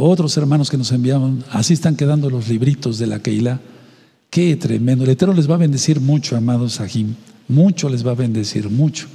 Otros 0.00 0.36
hermanos 0.36 0.70
que 0.70 0.76
nos 0.76 0.92
enviaban, 0.92 1.42
así 1.50 1.74
están 1.74 1.96
quedando 1.96 2.30
los 2.30 2.48
libritos 2.48 2.98
de 2.98 3.08
la 3.08 3.18
Keilah. 3.18 3.60
Qué 4.30 4.54
tremendo. 4.54 5.02
El 5.02 5.10
Eterno 5.10 5.34
les 5.34 5.50
va 5.50 5.56
a 5.56 5.58
bendecir 5.58 6.00
mucho, 6.00 6.36
amados 6.36 6.74
Sahim. 6.74 7.16
Mucho 7.48 7.88
les 7.88 8.06
va 8.06 8.12
a 8.12 8.14
bendecir, 8.14 8.70
mucho. 8.70 9.08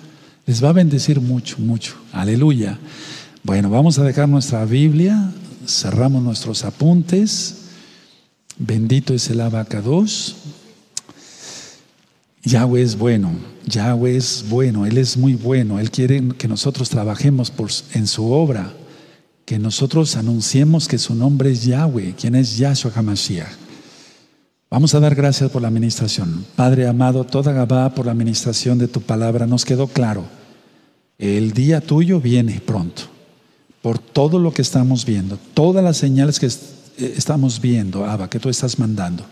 Les 0.46 0.62
va 0.62 0.70
a 0.70 0.74
bendecir 0.74 1.22
mucho, 1.22 1.58
mucho. 1.60 1.96
Aleluya. 2.12 2.78
Bueno, 3.44 3.70
vamos 3.70 3.98
a 3.98 4.04
dejar 4.04 4.28
nuestra 4.28 4.66
Biblia, 4.66 5.32
cerramos 5.66 6.22
nuestros 6.22 6.66
apuntes. 6.66 7.60
Bendito 8.58 9.14
es 9.14 9.30
el 9.30 9.40
abacados. 9.40 10.36
Yahweh 12.44 12.82
es 12.82 12.98
bueno, 12.98 13.32
Yahweh 13.68 14.18
es 14.18 14.44
bueno, 14.50 14.86
Él 14.86 14.98
es 14.98 15.16
muy 15.16 15.36
bueno, 15.36 15.80
Él 15.80 15.90
quiere 15.92 16.22
que 16.38 16.50
nosotros 16.50 16.90
trabajemos 16.90 17.54
en 17.94 18.06
su 18.06 18.30
obra, 18.34 18.74
que 19.46 19.60
nosotros 19.60 20.16
anunciemos 20.16 20.88
que 20.88 20.98
su 20.98 21.16
nombre 21.16 21.52
es 21.52 21.64
Yahweh, 21.64 22.16
quien 22.16 22.36
es 22.36 22.58
Yahshua 22.58 22.92
HaMashiach. 22.96 23.64
Vamos 24.70 24.96
a 24.96 25.00
dar 25.00 25.14
gracias 25.14 25.52
por 25.52 25.62
la 25.62 25.68
administración. 25.68 26.46
Padre 26.56 26.88
amado, 26.88 27.26
toda 27.26 27.52
Gabá 27.52 27.94
por 27.94 28.08
la 28.08 28.12
administración 28.12 28.80
de 28.80 28.88
tu 28.88 29.02
palabra 29.02 29.46
nos 29.46 29.66
quedó 29.66 29.88
claro. 29.88 30.26
El 31.20 31.52
día 31.52 31.80
tuyo 31.80 32.20
viene 32.20 32.60
pronto. 32.60 33.04
Por 33.84 34.00
todo 34.00 34.40
lo 34.40 34.52
que 34.52 34.62
estamos 34.62 35.06
viendo, 35.06 35.38
todas 35.54 35.84
las 35.84 35.98
señales 35.98 36.40
que 36.40 36.48
eh, 36.48 37.14
estamos 37.18 37.62
viendo, 37.62 38.06
Abba, 38.06 38.30
que 38.30 38.40
tú 38.40 38.50
estás 38.50 38.80
mandando. 38.80 39.26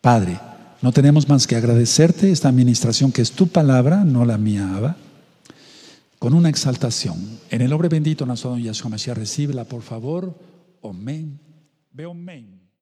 Padre, 0.00 0.38
no 0.82 0.92
tenemos 0.92 1.28
más 1.28 1.46
que 1.46 1.56
agradecerte 1.56 2.30
esta 2.30 2.48
administración 2.48 3.10
que 3.10 3.22
es 3.22 3.32
tu 3.32 3.46
palabra, 3.46 4.04
no 4.04 4.24
la 4.24 4.36
mía, 4.36 4.76
Abba, 4.76 4.96
con 6.18 6.34
una 6.34 6.48
exaltación. 6.48 7.38
En 7.50 7.62
el 7.62 7.70
nombre 7.70 7.88
bendito, 7.88 8.26
nuestro 8.26 8.50
don 8.50 8.62
Yahshua 8.62 8.90
Mashiach, 8.90 9.16
recíbela, 9.16 9.64
por 9.64 9.82
favor. 9.82 10.38
Amén. 10.82 11.40
Ve 11.92 12.04
amén. 12.04 12.57